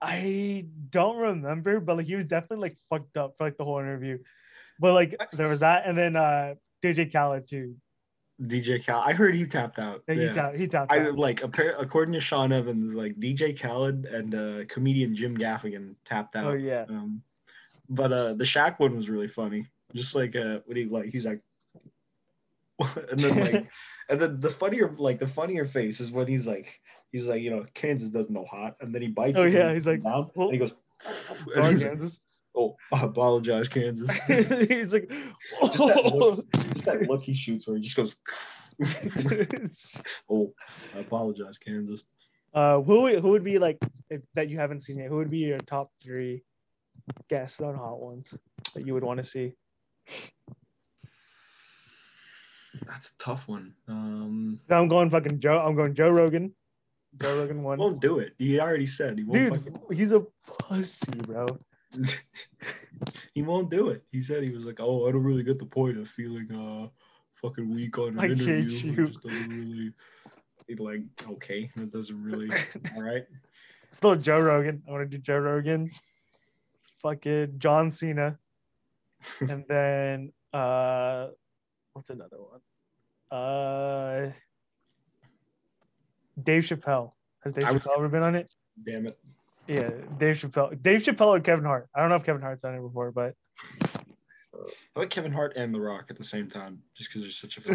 I 0.00 0.66
don't 0.90 1.16
remember, 1.16 1.80
but 1.80 1.96
like 1.96 2.06
he 2.06 2.14
was 2.14 2.26
definitely 2.26 2.68
like 2.68 2.78
fucked 2.90 3.16
up 3.16 3.34
for 3.36 3.44
like 3.44 3.56
the 3.56 3.64
whole 3.64 3.78
interview. 3.78 4.18
But 4.78 4.92
like 4.92 5.16
there 5.32 5.48
was 5.48 5.60
that, 5.60 5.86
and 5.86 5.96
then 5.96 6.14
uh 6.16 6.54
DJ 6.82 7.10
Khaled 7.10 7.48
too. 7.48 7.76
DJ 8.42 8.82
Cal. 8.82 9.00
I 9.00 9.12
heard 9.12 9.34
he 9.34 9.46
tapped 9.46 9.78
out. 9.78 10.02
Yeah, 10.08 10.14
he 10.14 10.20
Yeah. 10.22 10.32
tapped, 10.32 10.56
he 10.56 10.66
tapped 10.66 10.92
I 10.92 10.98
out. 11.00 11.16
like 11.16 11.42
according 11.42 12.14
to 12.14 12.20
Sean 12.20 12.52
Evans, 12.52 12.94
like 12.94 13.14
DJ 13.16 13.58
Khaled 13.58 14.06
and 14.06 14.34
uh, 14.34 14.64
comedian 14.66 15.14
Jim 15.14 15.36
Gaffigan 15.36 15.94
tapped 16.04 16.34
out. 16.36 16.46
Oh 16.46 16.54
yeah, 16.54 16.84
Um, 16.88 17.22
but 17.88 18.12
uh, 18.12 18.34
the 18.34 18.44
Shaq 18.44 18.80
one 18.80 18.96
was 18.96 19.08
really 19.08 19.28
funny. 19.28 19.68
Just 19.94 20.14
like 20.14 20.34
uh, 20.34 20.60
when 20.66 20.76
he 20.76 20.84
like 20.86 21.10
he's 21.10 21.24
like, 21.24 21.40
and 22.80 23.18
then 23.18 23.40
like, 23.40 23.66
and 24.08 24.20
then 24.20 24.40
the 24.40 24.50
funnier 24.50 24.92
like 24.98 25.20
the 25.20 25.28
funnier 25.28 25.64
face 25.64 26.00
is 26.00 26.10
when 26.10 26.26
he's 26.26 26.46
like 26.46 26.80
he's 27.12 27.26
like 27.26 27.42
you 27.42 27.50
know 27.50 27.64
Kansas 27.74 28.08
doesn't 28.08 28.34
know 28.34 28.46
hot, 28.50 28.76
and 28.80 28.92
then 28.92 29.02
he 29.02 29.08
bites. 29.08 29.38
Oh, 29.38 29.44
yeah, 29.44 29.72
he's 29.72 29.86
like, 29.86 30.02
down, 30.02 30.30
well, 30.34 30.48
and 30.48 30.54
he 30.54 30.58
goes. 30.58 30.74
and 31.54 31.66
he's 31.66 31.82
like, 31.84 31.92
Kansas. 31.92 32.18
Oh, 32.56 32.76
I 32.92 33.04
apologize, 33.04 33.68
Kansas. 33.68 34.10
he's 34.26 34.92
like, 34.92 35.10
Just 35.62 35.78
that 35.78 36.12
look. 36.14 36.44
Just 36.72 36.84
that 36.86 37.02
look 37.02 37.22
he 37.22 37.34
shoots 37.34 37.66
where 37.66 37.76
he 37.76 37.82
just 37.82 37.96
goes. 37.96 38.16
oh, 40.30 40.52
I 40.94 40.98
apologize, 41.00 41.58
Kansas. 41.58 42.02
uh, 42.54 42.80
who 42.80 43.02
would- 43.02 43.20
who 43.20 43.28
would 43.30 43.44
be 43.44 43.58
like 43.58 43.78
if, 44.10 44.20
that 44.34 44.48
you 44.48 44.58
haven't 44.58 44.82
seen 44.82 44.98
yet? 44.98 45.08
Who 45.08 45.16
would 45.16 45.30
be 45.30 45.38
your 45.38 45.58
top 45.58 45.90
three 46.02 46.42
guests 47.28 47.60
on 47.60 47.74
Hot 47.76 48.00
Ones 48.00 48.34
that 48.74 48.86
you 48.86 48.94
would 48.94 49.04
want 49.04 49.18
to 49.18 49.24
see? 49.24 49.52
That's 52.86 53.10
a 53.10 53.18
tough 53.18 53.46
one. 53.48 53.72
Um, 53.88 54.60
I'm 54.68 54.88
going 54.88 55.08
fucking 55.10 55.38
Joe. 55.40 55.58
I'm 55.58 55.76
going 55.76 55.94
Joe 55.94 56.08
Rogan. 56.10 56.52
Joe 57.20 57.38
Rogan 57.38 57.62
one. 57.62 57.78
won't 57.78 58.00
do 58.00 58.18
it. 58.18 58.34
He 58.38 58.58
already 58.58 58.86
said 58.86 59.16
he 59.18 59.24
won't. 59.24 59.44
Dude, 59.50 59.72
Fucking, 59.74 59.96
he's 59.96 60.12
a 60.12 60.24
pussy, 60.48 61.12
bro. 61.24 61.46
he 63.34 63.42
won't 63.42 63.70
do 63.70 63.88
it. 63.90 64.02
He 64.10 64.20
said 64.20 64.42
he 64.42 64.50
was 64.50 64.64
like, 64.64 64.78
"Oh, 64.80 65.06
I 65.08 65.12
don't 65.12 65.22
really 65.24 65.42
get 65.42 65.58
the 65.58 65.66
point 65.66 65.98
of 65.98 66.08
feeling 66.08 66.48
uh 66.54 66.88
fucking 67.34 67.72
weak 67.74 67.98
on 67.98 68.08
an 68.18 68.20
I 68.20 68.24
interview. 68.26 68.54
you." 68.56 69.04
It 69.04 69.06
just 69.08 69.22
doesn't 69.22 69.48
really." 69.48 69.92
He's 70.66 70.78
like, 70.80 71.00
"Okay, 71.28 71.70
that 71.76 71.92
doesn't 71.92 72.22
really." 72.22 72.50
All 72.96 73.02
right. 73.02 73.24
Still 73.92 74.16
Joe 74.16 74.40
Rogan. 74.40 74.82
I 74.88 74.90
want 74.90 75.08
to 75.10 75.16
do 75.16 75.22
Joe 75.22 75.38
Rogan. 75.38 75.90
Fucking 77.02 77.54
John 77.58 77.90
Cena. 77.90 78.38
and 79.40 79.64
then 79.68 80.32
uh 80.52 81.28
what's 81.92 82.10
another 82.10 82.36
one? 82.38 82.60
Uh 83.38 84.32
Dave 86.42 86.64
Chappelle. 86.64 87.12
Has 87.42 87.52
Dave 87.52 87.64
I 87.64 87.72
was- 87.72 87.82
Chappelle 87.82 87.98
ever 87.98 88.08
been 88.08 88.22
on 88.22 88.34
it? 88.34 88.54
Damn 88.84 89.06
it. 89.06 89.18
Yeah, 89.66 89.90
Dave 90.18 90.36
Chappelle. 90.36 90.80
Dave 90.82 91.00
Chappelle 91.02 91.36
or 91.36 91.40
Kevin 91.40 91.64
Hart. 91.64 91.88
I 91.94 92.00
don't 92.00 92.10
know 92.10 92.16
if 92.16 92.24
Kevin 92.24 92.42
Hart's 92.42 92.62
done 92.62 92.74
it 92.74 92.82
before, 92.82 93.10
but 93.12 93.34
How 94.52 94.60
about 94.96 95.10
Kevin 95.10 95.32
Hart 95.32 95.54
and 95.56 95.74
The 95.74 95.80
Rock 95.80 96.06
at 96.10 96.16
the 96.18 96.24
same 96.24 96.48
time? 96.48 96.80
Just 96.96 97.10
because 97.10 97.22
they're 97.22 97.30
such 97.30 97.56
a 97.56 97.60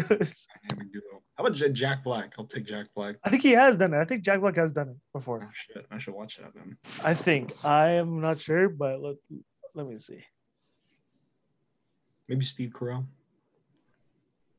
dynamic 0.68 0.92
duo. 0.92 1.22
How 1.36 1.44
about 1.44 1.54
Jack 1.72 2.04
Black? 2.04 2.32
I'll 2.38 2.46
take 2.46 2.64
Jack 2.66 2.86
Black. 2.94 3.16
I 3.24 3.30
think 3.30 3.42
he 3.42 3.50
has 3.52 3.76
done 3.76 3.92
it. 3.92 3.98
I 3.98 4.04
think 4.04 4.22
Jack 4.22 4.40
Black 4.40 4.56
has 4.56 4.72
done 4.72 4.88
it 4.90 4.96
Oh 5.14 5.18
before. 5.18 5.50
shit! 5.52 5.84
I 5.90 5.98
should 5.98 6.14
watch 6.14 6.38
that 6.38 6.52
then. 6.54 6.76
I 7.02 7.14
think. 7.14 7.52
I 7.64 7.90
am 7.92 8.20
not 8.20 8.38
sure, 8.38 8.68
but 8.68 9.00
let 9.02 9.16
let 9.74 9.86
me 9.86 9.98
see. 9.98 10.22
Maybe 12.28 12.44
Steve 12.44 12.70
Carell. 12.70 13.04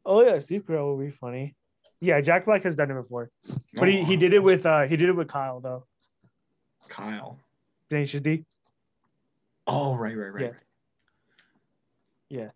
Oh 0.05 0.21
yeah, 0.21 0.38
Steve 0.39 0.65
Carell 0.65 0.97
would 0.97 1.05
be 1.05 1.11
funny. 1.11 1.55
Yeah, 2.01 2.19
Jack 2.19 2.45
Black 2.45 2.63
has 2.63 2.75
done 2.75 2.89
it 2.91 2.95
before. 2.95 3.29
But 3.75 3.88
he, 3.88 4.03
he 4.03 4.15
Oh, 4.15 4.19
did 4.19 4.34
it 4.34 4.39
with 4.43 4.65
uh 4.65 4.82
he 4.84 4.97
did 4.97 5.07
it 5.09 5.15
with 5.15 5.27
Kyle 5.29 5.59
though. 5.61 5.86
Kyle. 6.91 7.39
Tenacious 7.89 8.21
D. 8.21 8.43
Oh 9.67 9.95
right, 9.95 10.15
right, 10.17 10.33
right. 10.33 10.53
Yeah. 12.29 12.41
right. 12.41 12.51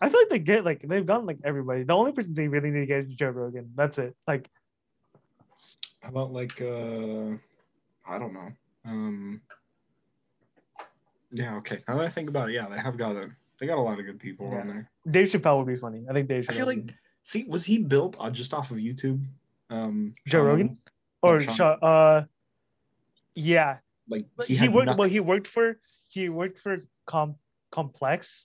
I 0.00 0.08
feel 0.08 0.20
like 0.20 0.28
they 0.30 0.38
get 0.40 0.64
like 0.64 0.82
they've 0.86 1.06
gotten 1.06 1.26
like 1.26 1.38
everybody. 1.44 1.84
The 1.84 1.92
only 1.92 2.10
person 2.12 2.34
they 2.34 2.48
really 2.48 2.70
need 2.70 2.80
to 2.80 2.86
get 2.86 2.98
is 3.04 3.06
Joe 3.06 3.30
Rogan. 3.30 3.72
That's 3.76 3.98
it. 3.98 4.16
Like 4.26 4.48
How 6.00 6.08
about 6.08 6.32
like 6.32 6.60
uh 6.60 7.36
I 8.08 8.18
don't 8.18 8.32
know. 8.34 8.48
Um 8.84 9.40
Yeah, 11.30 11.56
okay. 11.58 11.78
Now 11.86 11.98
that 11.98 12.06
I 12.06 12.08
think 12.08 12.28
about 12.28 12.50
it, 12.50 12.54
yeah, 12.54 12.68
they 12.68 12.78
have 12.78 12.96
got 12.98 13.14
a 13.16 13.30
they 13.60 13.66
got 13.66 13.78
a 13.78 13.80
lot 13.80 14.00
of 14.00 14.04
good 14.06 14.18
people 14.18 14.50
Yeah. 14.52 14.60
on 14.62 14.66
there. 14.68 14.90
Dave 15.08 15.28
Chappelle 15.28 15.58
would 15.58 15.68
be 15.68 15.76
funny. 15.76 16.04
I 16.10 16.12
think 16.12 16.28
Dave. 16.28 16.46
I 16.48 16.52
feel 16.52 16.66
Chappelle 16.66 16.76
like 16.86 16.94
see, 17.22 17.44
was 17.44 17.64
he 17.64 17.78
built 17.78 18.16
uh, 18.18 18.30
just 18.30 18.52
off 18.54 18.72
of 18.72 18.78
YouTube? 18.78 19.24
Um 19.70 20.14
Joe 20.26 20.38
Sean 20.38 20.46
Rogan? 20.46 20.66
Rogan? 20.66 20.78
or 21.22 21.40
Sean- 21.40 21.54
Sha- 21.54 21.78
uh, 21.86 22.24
yeah, 23.34 23.78
Like 24.08 24.26
But 24.36 24.46
he, 24.46 24.56
he, 24.56 24.68
worked. 24.68 24.86
nothing- 24.86 24.98
Well, 24.98 25.08
he 25.08 25.20
worked 25.20 25.46
for 25.46 25.78
he 26.06 26.28
worked 26.28 26.58
for 26.60 26.78
Com 27.06 27.36
Complex, 27.70 28.44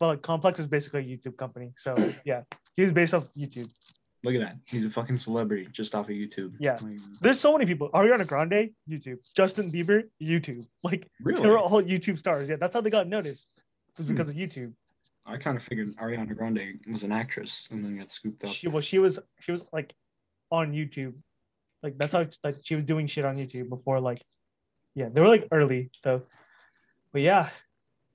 but 0.00 0.06
like 0.08 0.22
Complex 0.22 0.58
is 0.58 0.66
basically 0.66 1.00
a 1.00 1.16
YouTube 1.16 1.36
company. 1.36 1.72
So 1.76 1.94
yeah, 2.24 2.42
he 2.76 2.82
was 2.82 2.92
based 2.92 3.14
off 3.14 3.24
YouTube. 3.36 3.70
Look 4.24 4.34
at 4.34 4.40
that. 4.40 4.56
He's 4.64 4.86
a 4.86 4.90
fucking 4.90 5.18
celebrity 5.18 5.68
just 5.70 5.94
off 5.94 6.06
of 6.08 6.14
YouTube. 6.14 6.54
Yeah. 6.58 6.78
Like, 6.80 6.96
There's 7.20 7.38
so 7.38 7.52
many 7.52 7.66
people. 7.66 7.90
Ariana 7.90 8.26
Grande, 8.26 8.70
YouTube. 8.88 9.18
Justin 9.36 9.70
Bieber, 9.70 10.04
YouTube. 10.20 10.66
Like 10.82 11.10
really? 11.22 11.42
they 11.42 11.48
were 11.48 11.58
all 11.58 11.82
YouTube 11.82 12.18
stars. 12.18 12.48
Yeah, 12.48 12.56
that's 12.56 12.72
how 12.74 12.80
they 12.80 12.90
got 12.90 13.06
noticed. 13.06 13.48
It 13.56 13.98
Was 13.98 14.06
Hmm. 14.06 14.12
because 14.14 14.30
of 14.30 14.36
YouTube. 14.36 14.72
I 15.26 15.36
kind 15.38 15.56
of 15.56 15.62
figured 15.62 15.88
Ariana 15.96 16.36
Grande 16.36 16.80
was 16.90 17.02
an 17.02 17.12
actress 17.12 17.68
and 17.70 17.82
then 17.84 17.96
got 17.98 18.10
scooped 18.10 18.44
up. 18.44 18.50
She 18.52 18.68
well, 18.68 18.80
she 18.82 18.98
was 18.98 19.18
she 19.40 19.52
was 19.52 19.62
like 19.72 19.94
on 20.50 20.72
YouTube. 20.72 21.14
Like 21.84 21.98
that's 21.98 22.14
how 22.14 22.26
like 22.42 22.56
she 22.62 22.74
was 22.74 22.84
doing 22.84 23.06
shit 23.06 23.26
on 23.26 23.36
YouTube 23.36 23.68
before 23.68 24.00
like 24.00 24.22
yeah, 24.94 25.10
they 25.12 25.20
were 25.20 25.28
like 25.28 25.46
early 25.52 25.90
though. 26.02 26.22
But 27.12 27.20
yeah, 27.20 27.50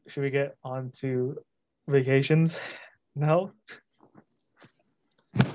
should 0.07 0.23
we 0.23 0.31
get 0.31 0.57
on 0.63 0.89
to 1.01 1.37
vacations? 1.87 2.57
No. 3.15 3.51
All 5.37 5.45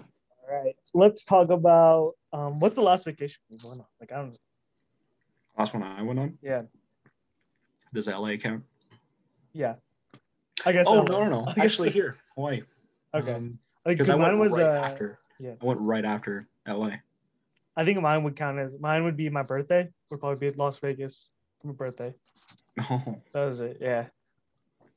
right. 0.49 0.77
Let's 0.95 1.25
talk 1.25 1.51
about 1.51 2.13
um 2.33 2.61
what's 2.61 2.77
the 2.77 2.83
last 2.83 3.05
vacation 3.05 3.41
we 3.51 3.59
went 3.65 3.81
on? 3.81 3.87
Like 4.01 4.13
I 4.13 4.17
don't 4.17 4.31
know. 4.31 4.37
Last 5.59 5.75
one 5.75 5.83
I 5.83 6.03
went 6.03 6.19
on. 6.21 6.39
Yeah. 6.41 6.63
Does 7.93 8.07
LA 8.07 8.37
count? 8.37 8.63
Yeah. 9.53 9.75
I 10.65 10.71
guess 10.73 10.87
Oh 10.89 10.99
LA. 11.01 11.05
no, 11.05 11.25
no, 11.25 11.31
no. 11.45 11.53
I 11.57 11.65
Actually, 11.65 11.91
here, 11.99 12.17
Hawaii. 12.37 12.63
Okay. 13.13 13.33
Um, 13.33 13.59
Like, 13.85 14.01
I 14.01 14.15
went 14.15 14.21
mine 14.21 14.39
was 14.39 14.53
right 14.53 14.63
uh 14.63 14.85
after. 14.85 15.19
yeah. 15.41 15.55
I 15.61 15.65
went 15.65 15.81
right 15.81 16.05
after 16.05 16.47
LA. 16.67 16.91
I 17.77 17.85
think 17.85 18.01
mine 18.01 18.23
would 18.23 18.37
count 18.37 18.59
as 18.59 18.79
mine 18.79 19.05
would 19.05 19.17
be 19.17 19.29
my 19.29 19.43
birthday. 19.43 19.89
Would 20.11 20.21
probably 20.21 20.39
be 20.39 20.47
at 20.47 20.59
Las 20.59 20.79
Vegas 20.79 21.29
for 21.61 21.69
my 21.69 21.73
birthday. 21.75 22.15
Oh, 22.81 23.21
That 23.33 23.47
was 23.47 23.61
it. 23.61 23.79
Yeah. 23.81 24.07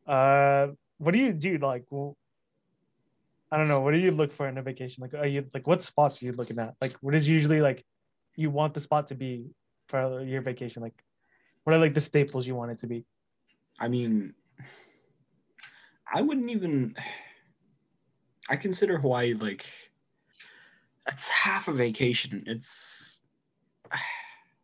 Uh, 0.06 0.68
what 1.00 1.14
do 1.14 1.20
you 1.20 1.34
do? 1.34 1.58
Like, 1.58 1.86
well, 1.90 2.16
I 3.52 3.58
don't 3.58 3.68
know. 3.68 3.82
What 3.82 3.94
do 3.94 4.00
you 4.00 4.12
look 4.12 4.34
for 4.34 4.48
in 4.48 4.58
a 4.58 4.62
vacation? 4.62 5.02
Like, 5.02 5.14
are 5.14 5.26
you 5.26 5.46
like 5.54 5.66
what 5.66 5.84
spots 5.84 6.22
are 6.22 6.26
you 6.26 6.34
looking 6.34 6.60
at? 6.60 6.76
Like, 6.82 6.94
what 7.02 7.16
is 7.16 7.28
usually 7.28 7.62
like 7.62 7.84
you 8.36 8.52
want 8.52 8.74
the 8.74 8.82
spot 8.82 9.08
to 9.08 9.16
be 9.16 9.48
for 9.88 10.22
your 10.22 10.42
vacation? 10.42 10.82
Like, 10.82 11.02
what 11.64 11.76
are 11.76 11.80
like 11.80 11.94
the 11.94 12.02
staples 12.02 12.46
you 12.46 12.56
want 12.56 12.72
it 12.72 12.80
to 12.80 12.88
be? 12.88 13.06
I 13.80 13.88
mean, 13.88 14.34
I 16.14 16.22
wouldn't 16.22 16.50
even. 16.50 16.96
I 18.50 18.56
consider 18.56 18.98
Hawaii 18.98 19.34
like 19.34 19.66
that's 21.08 21.30
half 21.30 21.68
a 21.68 21.74
vacation. 21.74 22.44
It's. 22.46 23.22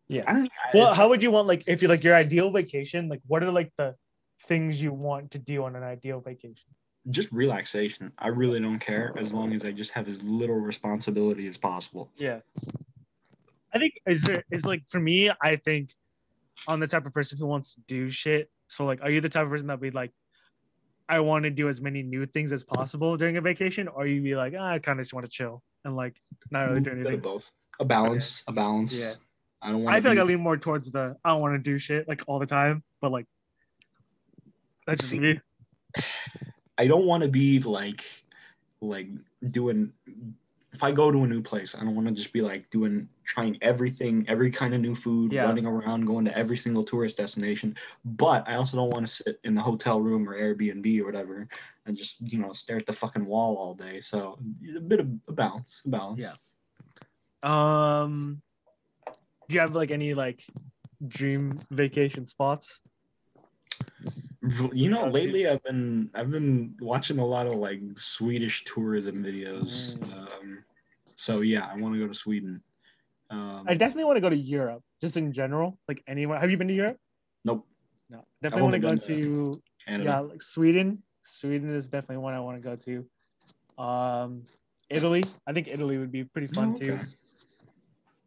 Yeah. 0.07 0.23
I 0.27 0.33
don't. 0.33 0.51
Well, 0.73 0.93
how 0.93 1.09
would 1.09 1.23
you 1.23 1.31
want 1.31 1.47
like 1.47 1.63
if 1.65 1.81
you 1.81 1.87
like 1.87 2.03
your 2.03 2.15
ideal 2.15 2.51
vacation? 2.51 3.09
Like, 3.09 3.21
what 3.25 3.41
are 3.41 3.51
like 3.51 3.71
the 3.77 3.95
things 4.47 4.81
you 4.81 4.93
want 4.93 5.31
to 5.31 5.39
do 5.39 5.63
on 5.63 5.75
an 5.75 5.83
ideal 5.83 6.19
vacation? 6.19 6.69
just 7.09 7.31
relaxation. 7.31 8.11
I 8.17 8.29
really 8.29 8.59
don't 8.59 8.79
care 8.79 9.13
as 9.17 9.33
long 9.33 9.53
as 9.53 9.65
I 9.65 9.71
just 9.71 9.91
have 9.91 10.07
as 10.07 10.21
little 10.23 10.55
responsibility 10.55 11.47
as 11.47 11.57
possible. 11.57 12.09
Yeah. 12.15 12.39
I 13.73 13.79
think 13.79 13.93
is 14.07 14.23
there 14.23 14.43
is 14.51 14.65
like 14.65 14.83
for 14.89 14.99
me, 14.99 15.31
I 15.41 15.57
think 15.57 15.89
I'm 16.67 16.79
the 16.79 16.87
type 16.87 17.05
of 17.05 17.13
person 17.13 17.37
who 17.37 17.47
wants 17.47 17.73
to 17.73 17.81
do 17.87 18.09
shit. 18.09 18.49
So 18.67 18.85
like 18.85 19.01
are 19.01 19.09
you 19.09 19.19
the 19.19 19.29
type 19.29 19.43
of 19.43 19.49
person 19.49 19.67
that 19.67 19.81
be 19.81 19.91
like 19.91 20.11
I 21.09 21.19
want 21.19 21.43
to 21.43 21.49
do 21.49 21.67
as 21.67 21.81
many 21.81 22.03
new 22.03 22.25
things 22.25 22.51
as 22.51 22.63
possible 22.63 23.17
during 23.17 23.35
a 23.35 23.41
vacation, 23.41 23.89
or 23.89 24.07
you 24.07 24.21
be 24.21 24.35
like, 24.35 24.53
ah, 24.57 24.69
I 24.71 24.79
kind 24.79 24.99
of 24.99 25.05
just 25.05 25.13
want 25.13 25.25
to 25.25 25.31
chill 25.31 25.61
and 25.85 25.95
like 25.95 26.15
not 26.51 26.69
really 26.69 26.81
do 26.81 26.91
anything. 26.91 27.19
both. 27.19 27.51
A 27.79 27.85
balance. 27.85 28.43
A 28.47 28.51
balance. 28.51 28.93
Yeah. 28.93 29.13
I 29.61 29.71
don't 29.71 29.83
want. 29.83 29.95
I 29.95 30.01
feel 30.01 30.11
like 30.11 30.19
I 30.19 30.23
lean 30.23 30.41
more 30.41 30.57
towards 30.57 30.91
the 30.91 31.15
I 31.23 31.29
don't 31.29 31.41
want 31.41 31.53
to 31.55 31.59
do 31.59 31.77
shit 31.79 32.07
like 32.07 32.23
all 32.27 32.39
the 32.39 32.45
time, 32.45 32.83
but 33.01 33.11
like 33.11 33.25
that's 34.85 35.01
just 35.01 35.11
See, 35.11 35.19
me. 35.19 35.39
I 36.77 36.87
don't 36.87 37.05
want 37.05 37.23
to 37.23 37.29
be 37.29 37.59
like 37.59 38.03
like 38.81 39.07
doing 39.49 39.93
if 40.73 40.81
I 40.83 40.91
go 40.91 41.11
to 41.11 41.23
a 41.23 41.27
new 41.27 41.41
place, 41.41 41.75
I 41.75 41.79
don't 41.79 41.95
want 41.95 42.07
to 42.07 42.13
just 42.13 42.33
be 42.33 42.41
like 42.41 42.69
doing 42.71 43.07
trying 43.23 43.57
everything, 43.61 44.25
every 44.27 44.49
kind 44.49 44.73
of 44.73 44.81
new 44.81 44.95
food, 44.95 45.31
Yeah. 45.31 45.43
running 45.43 45.65
around, 45.65 46.05
going 46.05 46.25
to 46.25 46.37
every 46.37 46.57
single 46.57 46.83
tourist 46.83 47.17
destination. 47.17 47.75
But 48.03 48.47
I 48.47 48.55
also 48.55 48.77
don't 48.77 48.89
want 48.89 49.07
to 49.07 49.13
sit 49.13 49.39
in 49.43 49.53
the 49.53 49.61
hotel 49.61 50.01
room 50.01 50.27
or 50.27 50.33
Airbnb 50.33 50.99
or 50.99 51.05
whatever 51.05 51.47
and 51.85 51.95
just, 51.95 52.19
you 52.21 52.39
know, 52.39 52.53
stare 52.53 52.77
at 52.77 52.87
the 52.87 52.93
fucking 52.93 53.25
wall 53.25 53.55
all 53.57 53.75
day. 53.75 54.01
So 54.01 54.39
a 54.75 54.79
bit 54.79 54.99
of 54.99 55.07
a 55.27 55.31
balance, 55.31 55.81
a 55.85 55.89
balance. 55.89 56.19
Yeah. 56.21 56.33
Um, 57.43 58.41
do 59.47 59.53
you 59.53 59.59
have 59.59 59.75
like 59.75 59.91
any 59.91 60.15
like 60.15 60.43
dream 61.07 61.59
vacation 61.69 62.25
spots? 62.25 62.79
You 64.73 64.89
know, 64.89 65.07
lately 65.07 65.47
I've 65.47 65.63
been 65.63 66.09
I've 66.13 66.29
been 66.29 66.75
watching 66.81 67.19
a 67.19 67.25
lot 67.25 67.47
of 67.47 67.53
like 67.53 67.79
Swedish 67.95 68.65
tourism 68.65 69.23
videos. 69.23 69.97
Mm. 69.97 70.13
Um, 70.13 70.63
so 71.15 71.41
yeah, 71.41 71.69
I 71.71 71.77
want 71.77 71.95
to 71.95 71.99
go 71.99 72.07
to 72.07 72.13
Sweden. 72.13 72.61
Um, 73.29 73.63
I 73.67 73.73
definitely 73.73 74.03
want 74.03 74.17
to 74.17 74.21
go 74.21 74.29
to 74.29 74.35
Europe, 74.35 74.83
just 75.01 75.15
in 75.15 75.31
general. 75.31 75.79
Like 75.87 76.03
anywhere. 76.07 76.39
Have 76.39 76.51
you 76.51 76.57
been 76.57 76.67
to 76.67 76.73
Europe? 76.73 76.97
Nope. 77.45 77.65
No. 78.09 78.25
Definitely 78.41 78.63
want 78.63 78.73
to 78.73 78.79
go 78.79 79.15
to 79.15 79.61
Canada. 79.87 80.09
yeah, 80.09 80.19
like 80.19 80.41
Sweden. 80.41 81.01
Sweden 81.25 81.73
is 81.73 81.87
definitely 81.87 82.17
one 82.17 82.33
I 82.33 82.41
want 82.41 82.61
to 82.61 82.69
go 82.69 82.75
to. 82.75 83.81
Um, 83.81 84.43
Italy. 84.89 85.23
I 85.47 85.53
think 85.53 85.69
Italy 85.69 85.97
would 85.97 86.11
be 86.11 86.25
pretty 86.25 86.47
fun 86.47 86.73
Oh, 86.75 86.79
too. 86.79 86.99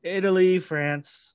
Italy, 0.03 0.59
France. 0.61 1.35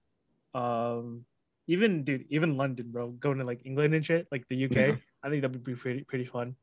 Um, 0.53 1.25
even 1.67 2.03
dude, 2.03 2.25
even 2.29 2.57
London, 2.57 2.91
bro. 2.91 3.09
Going 3.09 3.37
to 3.37 3.43
like 3.43 3.65
England 3.65 3.93
and 3.93 4.05
shit, 4.05 4.27
like 4.31 4.45
the 4.49 4.65
UK. 4.65 4.75
Yeah. 4.75 4.95
I 5.23 5.29
think 5.29 5.41
that 5.41 5.51
would 5.51 5.63
be 5.63 5.75
pretty 5.75 6.03
pretty 6.03 6.25
fun. 6.25 6.55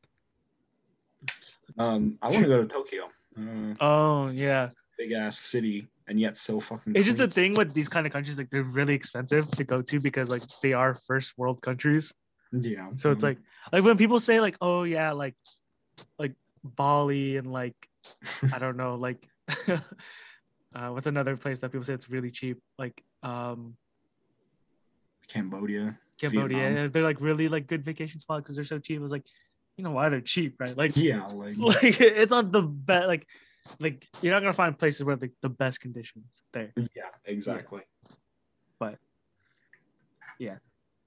Um, 1.79 2.19
I 2.23 2.29
want 2.31 2.43
to 2.43 2.49
go 2.49 2.63
to 2.63 2.69
Tokyo. 2.69 3.05
Uh, 3.39 3.75
Oh 3.81 4.29
yeah. 4.29 4.71
big 4.99 5.13
ass 5.13 5.39
city, 5.39 5.87
and 6.09 6.19
yet 6.19 6.37
so 6.37 6.61
fucking. 6.61 6.95
It's 6.97 7.07
just 7.07 7.19
the 7.19 7.29
thing 7.29 7.55
with 7.55 7.73
these 7.73 7.89
kind 7.89 8.07
of 8.07 8.13
countries, 8.13 8.37
like 8.37 8.51
they're 8.51 8.63
really 8.63 8.95
expensive 8.95 9.49
to 9.53 9.65
go 9.65 9.83
to 9.83 10.01
because 10.01 10.29
like 10.31 10.43
they 10.63 10.73
are 10.73 10.95
first 11.07 11.35
world 11.37 11.63
countries. 11.63 12.13
Yeah. 12.53 12.89
So 12.97 13.11
it's 13.13 13.23
um, 13.23 13.31
like 13.31 13.39
like 13.73 13.85
when 13.85 13.97
people 13.97 14.21
say 14.21 14.41
like, 14.41 14.57
oh 14.61 14.85
yeah, 14.85 15.13
like 15.13 15.37
like 16.19 16.35
Bali 16.65 17.37
and 17.37 17.53
like 17.53 17.77
I 18.53 18.59
don't 18.59 18.77
know, 18.77 18.97
like 18.97 19.29
uh, 19.69 20.91
what's 20.91 21.07
another 21.07 21.37
place 21.37 21.61
that 21.61 21.71
people 21.71 21.85
say 21.85 21.95
it's 21.95 22.11
really 22.11 22.31
cheap? 22.31 22.59
Like 22.79 23.03
um 23.23 23.77
Cambodia. 25.29 25.99
Cambodia. 26.21 26.59
Vietnam. 26.59 26.91
They're 26.91 27.03
like 27.03 27.21
really 27.21 27.49
like 27.49 27.67
good 27.67 27.85
vacation 27.85 28.21
spot 28.21 28.43
because 28.43 28.57
they're 28.57 28.65
so 28.65 28.79
cheap. 28.79 29.01
It's 29.03 29.13
like, 29.13 29.25
you 29.77 29.85
know 29.85 29.93
why 29.93 30.09
they're 30.09 30.21
cheap, 30.21 30.57
right? 30.59 30.77
Like 30.77 30.97
Yeah, 30.97 31.25
like 31.27 31.57
like 31.57 32.01
it's 32.01 32.31
not 32.31 32.53
the 32.53 32.63
best 32.63 33.07
like 33.07 33.27
like 33.79 34.07
you're 34.23 34.33
not 34.33 34.41
gonna 34.41 34.53
find 34.53 34.79
places 34.79 35.05
where 35.05 35.17
like 35.17 35.33
the 35.43 35.49
best 35.49 35.81
conditions 35.81 36.43
there. 36.53 36.73
yeah, 36.77 37.11
exactly. 37.25 37.83
Yeah. 37.83 38.15
But 38.79 38.99
yeah, 40.39 40.57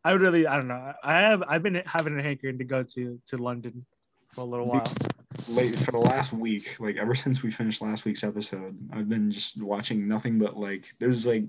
I 0.03 0.13
would 0.13 0.21
really 0.21 0.47
I 0.47 0.55
don't 0.55 0.67
know. 0.67 0.93
I 1.03 1.21
have 1.21 1.43
I've 1.47 1.63
been 1.63 1.81
having 1.85 2.17
a 2.17 2.23
hankering 2.23 2.57
to 2.59 2.63
go 2.63 2.83
to 2.83 3.19
to 3.27 3.37
London 3.37 3.85
for 4.33 4.41
a 4.41 4.45
little 4.45 4.67
while. 4.67 4.83
Late 5.47 5.79
for 5.79 5.91
the 5.91 5.97
last 5.97 6.33
week, 6.33 6.75
like 6.79 6.97
ever 6.97 7.15
since 7.15 7.41
we 7.41 7.51
finished 7.51 7.81
last 7.81 8.05
week's 8.05 8.23
episode, 8.23 8.77
I've 8.91 9.09
been 9.09 9.31
just 9.31 9.61
watching 9.61 10.07
nothing 10.07 10.39
but 10.39 10.57
like 10.57 10.93
there's 10.99 11.25
like 11.25 11.45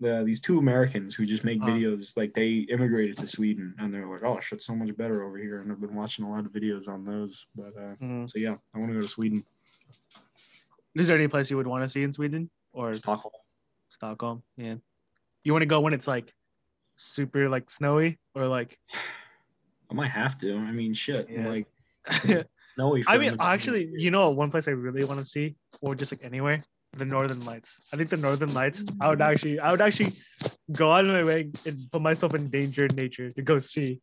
the 0.00 0.22
these 0.24 0.40
two 0.40 0.58
Americans 0.58 1.14
who 1.14 1.26
just 1.26 1.42
make 1.44 1.60
videos 1.60 2.16
like 2.16 2.32
they 2.34 2.66
immigrated 2.70 3.16
to 3.18 3.26
Sweden 3.26 3.74
and 3.78 3.92
they're 3.92 4.06
like, 4.06 4.22
oh 4.22 4.38
shit's 4.40 4.64
so 4.66 4.74
much 4.74 4.96
better 4.96 5.24
over 5.24 5.38
here, 5.38 5.60
and 5.60 5.72
I've 5.72 5.80
been 5.80 5.94
watching 5.94 6.24
a 6.24 6.30
lot 6.30 6.46
of 6.46 6.52
videos 6.52 6.88
on 6.88 7.04
those. 7.04 7.46
But 7.56 7.76
uh, 7.76 7.94
Mhm. 8.00 8.30
so 8.30 8.38
yeah, 8.38 8.56
I 8.74 8.78
want 8.78 8.90
to 8.90 8.94
go 8.94 9.02
to 9.02 9.08
Sweden, 9.08 9.44
Is 10.94 11.08
there 11.08 11.16
any 11.16 11.28
place 11.28 11.50
you 11.50 11.56
would 11.56 11.66
want 11.66 11.84
to 11.84 11.88
see 11.88 12.02
in 12.02 12.12
Sweden 12.12 12.50
or 12.72 12.94
Stockholm. 12.94 13.32
Stockholm? 13.90 14.42
Yeah. 14.56 14.76
You 15.44 15.52
want 15.52 15.62
to 15.62 15.66
go 15.66 15.80
when 15.80 15.92
it's 15.94 16.06
like 16.08 16.32
super 16.96 17.48
like 17.48 17.70
snowy 17.70 18.18
or 18.34 18.46
like 18.46 18.78
I 19.90 19.94
might 19.94 20.10
have 20.10 20.38
to. 20.40 20.54
I 20.56 20.70
mean, 20.72 20.92
shit, 20.94 21.28
Yeah. 21.30 21.48
like 21.48 21.66
snowy. 22.66 23.02
I 23.06 23.18
mean 23.18 23.36
actually, 23.40 23.90
you 23.96 24.10
know 24.10 24.30
one 24.30 24.50
place 24.50 24.68
I 24.68 24.72
really 24.72 25.04
want 25.04 25.18
to 25.18 25.24
see 25.24 25.56
or 25.80 25.94
just 25.94 26.12
like 26.12 26.22
anywhere? 26.24 26.62
The 26.96 27.04
Northern 27.04 27.44
Lights. 27.44 27.78
I 27.92 27.96
think 27.96 28.10
the 28.10 28.16
Northern 28.16 28.54
Lights, 28.54 28.82
I 29.00 29.08
would 29.08 29.20
actually 29.20 29.60
I 29.60 29.70
would 29.70 29.80
actually 29.80 30.14
go 30.72 30.90
out 30.92 31.04
of 31.04 31.10
my 31.10 31.22
way 31.24 31.50
and 31.66 31.78
put 31.92 32.02
myself 32.02 32.34
in 32.34 32.48
danger 32.50 32.86
in 32.86 32.96
nature 32.96 33.30
to 33.32 33.42
go 33.42 33.58
see. 33.58 34.00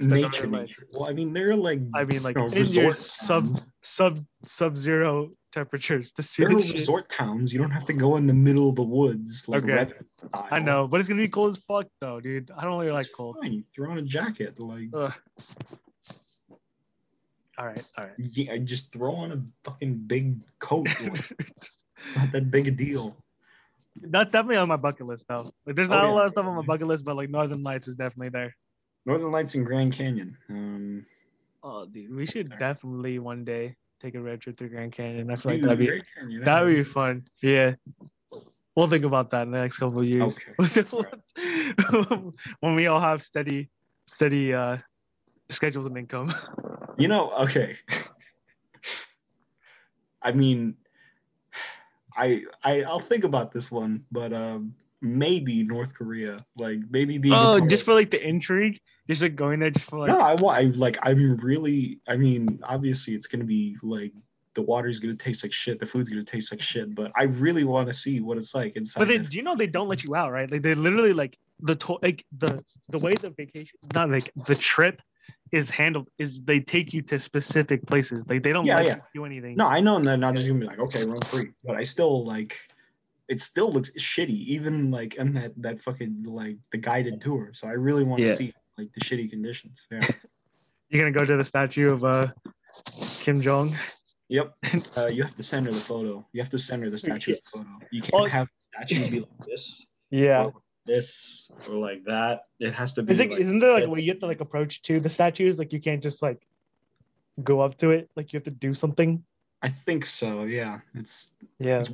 nature, 0.00 0.46
nature. 0.46 0.86
Well, 0.92 1.08
I 1.08 1.12
mean, 1.12 1.32
they're 1.32 1.54
like 1.56 1.80
I 1.94 2.04
mean 2.04 2.22
like 2.22 2.36
you 2.36 2.42
know, 2.42 2.48
in 2.48 2.66
your 2.66 2.90
resort 2.90 3.00
sub 3.00 3.56
sub 3.82 4.18
sub 4.46 4.76
zero 4.76 5.30
temperatures 5.52 6.10
to 6.12 6.22
see 6.22 6.42
There 6.42 6.50
are 6.52 6.56
the 6.56 6.66
shit. 6.66 6.74
resort 6.80 7.08
towns. 7.08 7.52
You 7.52 7.60
don't 7.60 7.70
have 7.70 7.84
to 7.86 7.92
go 7.92 8.16
in 8.16 8.26
the 8.26 8.34
middle 8.34 8.68
of 8.68 8.74
the 8.74 8.82
woods 8.82 9.48
like 9.48 9.62
Okay. 9.62 9.86
I 10.34 10.58
know, 10.58 10.88
but 10.88 10.98
it's 11.00 11.08
gonna 11.08 11.22
be 11.22 11.28
cold 11.28 11.56
as 11.56 11.62
fuck 11.68 11.86
though, 12.00 12.18
dude. 12.20 12.50
I 12.56 12.64
don't 12.64 12.78
really 12.80 12.92
like 12.92 13.06
cold. 13.16 13.36
Fine. 13.40 13.52
You 13.52 13.64
throw 13.74 13.92
on 13.92 13.98
a 13.98 14.02
jacket. 14.02 14.58
Like, 14.60 14.88
Ugh. 14.92 15.12
All 17.56 17.66
right, 17.66 17.84
all 17.96 18.04
right. 18.04 18.14
yeah, 18.18 18.56
just 18.58 18.92
throw 18.92 19.14
on 19.14 19.30
a 19.30 19.40
fucking 19.62 19.94
big 20.08 20.40
coat. 20.58 20.88
Like, 21.00 21.22
it's 22.06 22.16
not 22.16 22.32
that 22.32 22.50
big 22.50 22.68
a 22.68 22.70
deal. 22.70 23.16
That's 24.02 24.30
definitely 24.32 24.56
on 24.56 24.68
my 24.68 24.76
bucket 24.76 25.06
list 25.06 25.26
though. 25.28 25.50
Like, 25.66 25.76
there's 25.76 25.88
Oh, 25.88 25.92
not 25.92 26.04
a 26.04 26.12
lot 26.12 26.24
of 26.26 26.32
stuff 26.32 26.46
on 26.46 26.56
my 26.56 26.62
bucket 26.62 26.86
list, 26.86 27.04
but 27.04 27.16
like 27.16 27.30
Northern 27.30 27.62
Lights 27.62 27.88
is 27.88 27.94
definitely 27.94 28.30
there. 28.30 28.54
Northern 29.06 29.30
Lights 29.30 29.54
and 29.54 29.64
Grand 29.64 29.92
Canyon. 29.92 30.36
Um, 30.48 31.06
Oh, 31.62 31.86
dude, 31.86 32.14
we 32.14 32.26
should 32.26 32.48
Okay. 32.48 32.56
definitely 32.58 33.18
one 33.18 33.44
day 33.44 33.76
take 34.02 34.14
a 34.16 34.20
road 34.20 34.40
trip 34.42 34.58
through 34.58 34.68
Grand 34.68 34.92
Canyon. 34.92 35.30
I 35.30 35.36
feel 35.36 35.52
like 35.52 35.62
that'd 35.62 35.78
be 35.78 35.86
Grand 35.86 36.04
Canyon, 36.14 36.44
that'd 36.44 36.68
be 36.68 36.82
fun. 36.82 37.24
Yeah, 37.42 37.74
we'll 38.76 38.88
think 38.88 39.04
about 39.04 39.30
that 39.30 39.42
in 39.42 39.52
the 39.52 39.58
next 39.60 39.78
couple 39.78 40.00
of 40.00 40.06
years. 40.06 40.36
when 42.60 42.74
we 42.74 42.86
all 42.86 43.00
have 43.00 43.22
steady, 43.22 43.70
steady 44.06 44.52
uh, 44.52 44.76
schedules 45.50 45.86
and 45.86 45.96
income. 45.96 46.34
You 46.98 47.08
know, 47.08 47.32
okay. 47.44 47.76
I 50.22 50.32
mean, 50.32 50.76
I 52.16 52.42
I 52.62 52.82
I'll 52.82 53.00
think 53.00 53.24
about 53.24 53.52
this 53.52 53.70
one, 53.70 54.04
but 54.12 54.32
um, 54.32 54.74
maybe 55.00 55.62
North 55.62 55.94
Korea, 55.94 56.44
like 56.56 56.78
maybe 56.90 57.18
being. 57.18 57.34
Oh, 57.34 57.60
just 57.60 57.84
for 57.84 57.94
like 57.94 58.10
the 58.10 58.26
intrigue, 58.26 58.80
just 59.08 59.22
like 59.22 59.36
going 59.36 59.60
there 59.60 59.70
just 59.70 59.86
for 59.86 60.00
like. 60.00 60.08
no, 60.08 60.18
I 60.18 60.34
want. 60.34 60.58
I 60.58 60.62
like. 60.76 60.98
I'm 61.02 61.36
really. 61.38 62.00
I 62.08 62.16
mean, 62.16 62.60
obviously, 62.64 63.14
it's 63.14 63.26
gonna 63.26 63.44
be 63.44 63.76
like 63.82 64.12
the 64.54 64.62
water's 64.62 64.98
gonna 65.00 65.16
taste 65.16 65.44
like 65.44 65.52
shit. 65.52 65.80
The 65.80 65.86
food's 65.86 66.08
gonna 66.08 66.24
taste 66.24 66.52
like 66.52 66.62
shit. 66.62 66.94
But 66.94 67.12
I 67.16 67.24
really 67.24 67.64
want 67.64 67.88
to 67.88 67.92
see 67.92 68.20
what 68.20 68.38
it's 68.38 68.54
like 68.54 68.76
inside. 68.76 69.00
But 69.00 69.08
they, 69.08 69.18
do 69.18 69.36
you 69.36 69.42
know 69.42 69.54
they 69.54 69.66
don't 69.66 69.88
let 69.88 70.02
you 70.04 70.14
out, 70.14 70.32
right? 70.32 70.50
Like 70.50 70.62
they 70.62 70.74
literally 70.74 71.12
like 71.12 71.38
the 71.60 71.76
to- 71.76 71.98
like 72.02 72.24
the 72.38 72.64
the 72.88 72.98
way 72.98 73.14
the 73.14 73.30
vacation, 73.30 73.78
not 73.94 74.10
like 74.10 74.30
the 74.46 74.54
trip 74.54 75.02
is 75.52 75.70
handled 75.70 76.08
is 76.18 76.42
they 76.42 76.58
take 76.60 76.92
you 76.92 77.00
to 77.02 77.18
specific 77.18 77.86
places. 77.86 78.24
Like 78.28 78.42
they 78.42 78.52
don't 78.52 78.64
Yeah, 78.66 78.76
let 78.76 78.86
yeah. 78.86 78.96
you 78.96 79.02
do 79.20 79.24
anything. 79.24 79.56
No, 79.56 79.66
I 79.66 79.80
know, 79.80 79.96
and 79.96 80.06
they're 80.06 80.16
not 80.16 80.34
just 80.34 80.46
gonna 80.48 80.58
be 80.60 80.66
like, 80.66 80.78
okay, 80.80 81.04
run 81.04 81.20
free. 81.22 81.50
But 81.64 81.76
I 81.76 81.82
still 81.82 82.24
like. 82.26 82.56
It 83.28 83.40
still 83.40 83.70
looks 83.72 83.90
shitty, 83.98 84.28
even 84.46 84.90
like 84.90 85.14
in 85.14 85.32
that 85.34 85.52
that 85.62 85.80
fucking 85.82 86.24
like 86.26 86.56
the 86.72 86.78
guided 86.78 87.20
tour. 87.22 87.50
So 87.54 87.66
I 87.68 87.72
really 87.72 88.04
want 88.04 88.20
to 88.22 88.28
Yeah. 88.28 88.34
see 88.34 88.52
like 88.76 88.92
the 88.92 89.00
shitty 89.00 89.30
conditions. 89.30 89.86
Yeah. 89.90 90.00
You're 90.90 91.02
gonna 91.10 91.18
go 91.18 91.24
to 91.24 91.36
the 91.38 91.44
statue 91.44 91.90
of 91.90 92.04
uh 92.04 92.26
Kim 93.20 93.40
Jong. 93.40 93.76
Yep. 94.28 94.54
Uh, 94.96 95.06
you 95.06 95.22
have 95.22 95.34
to 95.36 95.42
center 95.42 95.72
the 95.72 95.80
photo. 95.80 96.26
You 96.32 96.40
have 96.42 96.50
to 96.50 96.58
center 96.58 96.90
the 96.90 96.98
statue 96.98 97.32
of 97.32 97.38
the 97.38 97.58
photo. 97.58 97.68
You 97.90 98.02
can't 98.02 98.30
have 98.30 98.46
the 98.48 98.86
statue 98.86 99.10
be 99.10 99.20
like 99.20 99.46
this, 99.46 99.86
Yeah. 100.10 100.44
or 100.44 100.52
this, 100.86 101.50
or 101.68 101.74
like 101.74 102.04
that. 102.04 102.46
It 102.60 102.72
has 102.74 102.92
to 102.94 103.02
be. 103.02 103.12
Is 103.12 103.20
it, 103.20 103.30
like, 103.30 103.40
isn't 103.40 103.58
there 103.58 103.72
like 103.72 103.84
a 103.84 103.88
way 103.88 104.00
you 104.00 104.12
have 104.12 104.20
to 104.20 104.26
like 104.26 104.40
approach 104.40 104.82
to 104.82 105.00
the 105.00 105.08
statues? 105.08 105.58
Like 105.58 105.72
you 105.72 105.80
can't 105.80 106.02
just 106.02 106.22
like 106.22 106.46
go 107.42 107.60
up 107.60 107.76
to 107.78 107.90
it. 107.90 108.10
Like 108.16 108.32
you 108.32 108.36
have 108.38 108.44
to 108.44 108.50
do 108.50 108.74
something. 108.74 109.22
I 109.62 109.68
think 109.70 110.04
so. 110.04 110.44
Yeah. 110.44 110.80
It's. 110.94 111.30
Yeah. 111.58 111.84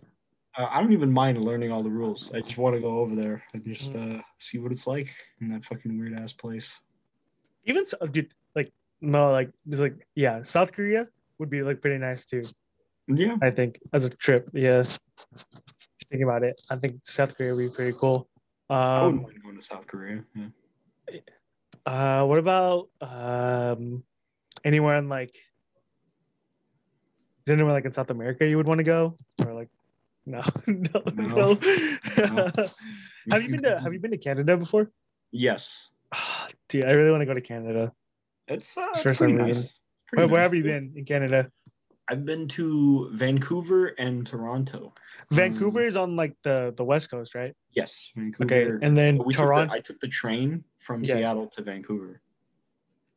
Uh, 0.57 0.66
I 0.68 0.80
don't 0.82 0.93
even 0.93 1.12
mind 1.12 1.45
learning 1.45 1.70
all 1.70 1.82
the 1.82 1.91
rules. 1.91 2.30
I 2.34 2.41
just 2.41 2.59
want 2.59 2.74
to 2.74 2.80
go 2.80 2.99
over 2.99 3.14
there 3.14 3.45
and 3.53 3.64
just 3.64 3.93
Mm. 3.93 4.18
uh, 4.18 4.22
see 4.38 4.59
what 4.59 4.72
it's 4.72 4.86
like 4.86 5.14
in 5.41 5.49
that 5.51 5.64
fucking 5.64 5.97
weird 5.99 6.14
ass 6.18 6.32
place. 6.32 6.72
Even 7.64 7.86
so, 7.86 7.97
dude, 8.07 8.34
like 8.57 8.72
no, 9.01 9.30
like 9.30 9.51
just 9.68 9.80
like 9.80 10.07
yeah, 10.16 10.43
South 10.43 10.72
Korea 10.72 11.07
would 11.38 11.51
be 11.51 11.62
like 11.62 11.80
pretty 11.80 11.99
nice 11.99 12.24
too. 12.24 12.43
Yeah. 13.07 13.36
I 13.43 13.51
think 13.51 13.78
as 13.93 14.05
a 14.05 14.11
trip. 14.11 14.51
Yeah. 14.53 14.82
Just 14.82 15.01
thinking 16.11 16.24
about 16.24 16.43
it, 16.43 16.61
I 16.70 16.76
think 16.76 17.01
South 17.05 17.36
Korea 17.36 17.55
would 17.55 17.70
be 17.70 17.74
pretty 17.74 17.97
cool. 17.99 18.28
I 18.71 19.03
wouldn't 19.03 19.21
Um, 19.21 19.27
mind 19.27 19.43
going 19.43 19.57
to 19.57 19.62
South 19.62 19.87
Korea. 19.87 20.25
Yeah. 20.35 21.18
uh, 21.87 22.25
what 22.25 22.39
about 22.39 22.89
um, 23.01 24.05
anywhere 24.64 24.97
in 24.97 25.09
like, 25.09 25.35
is 27.47 27.53
anywhere 27.53 27.73
like 27.73 27.85
in 27.85 27.93
South 27.93 28.11
America 28.11 28.47
you 28.47 28.57
would 28.57 28.68
want 28.68 28.79
to 28.79 28.85
go, 28.85 29.16
or 29.45 29.53
like, 29.55 29.68
no, 30.27 30.43
no, 30.66 31.03
no. 31.14 31.59
No. 32.18 32.53
have 33.31 33.43
you 33.43 33.51
been 33.51 33.62
to 33.62 33.81
Have 33.81 33.93
you 33.93 33.99
been 34.01 34.11
to 34.12 34.18
Canada 34.18 34.57
before? 34.57 34.91
Yes. 35.33 35.89
Ah, 36.12 36.49
Dude, 36.68 36.85
I 36.85 36.91
really 36.91 37.11
want 37.11 37.21
to 37.23 37.27
go 37.27 37.35
to 37.35 37.41
Canada. 37.41 37.93
It's, 38.49 38.77
uh, 38.77 38.87
it's 38.97 39.18
pretty 39.18 39.33
nice. 39.35 39.79
pretty 40.09 40.25
Where, 40.25 40.29
where 40.29 40.43
have 40.43 40.55
you 40.55 40.62
been 40.62 40.93
in 40.97 41.05
Canada? 41.05 41.51
I've 42.11 42.25
been 42.25 42.49
to 42.49 43.09
Vancouver 43.13 43.89
and 43.99 44.27
Toronto. 44.27 44.93
Vancouver 45.31 45.83
Um, 45.83 45.87
is 45.87 45.97
on 45.97 46.17
like 46.17 46.35
the 46.43 46.75
the 46.77 46.85
west 46.85 47.09
coast, 47.09 47.37
right? 47.37 47.55
Yes, 47.73 48.11
Vancouver. 48.17 48.45
Okay, 48.77 48.85
and 48.87 48.99
then 48.99 49.17
we 49.19 49.33
took 49.33 49.43
the, 49.43 49.47
Toronto. 49.47 49.73
I 49.73 49.79
took 49.79 50.01
the 50.01 50.09
train 50.09 50.65
from 50.81 51.05
Yeah. 51.05 51.15
Seattle 51.15 51.47
to 51.51 51.63
Vancouver. 51.63 52.21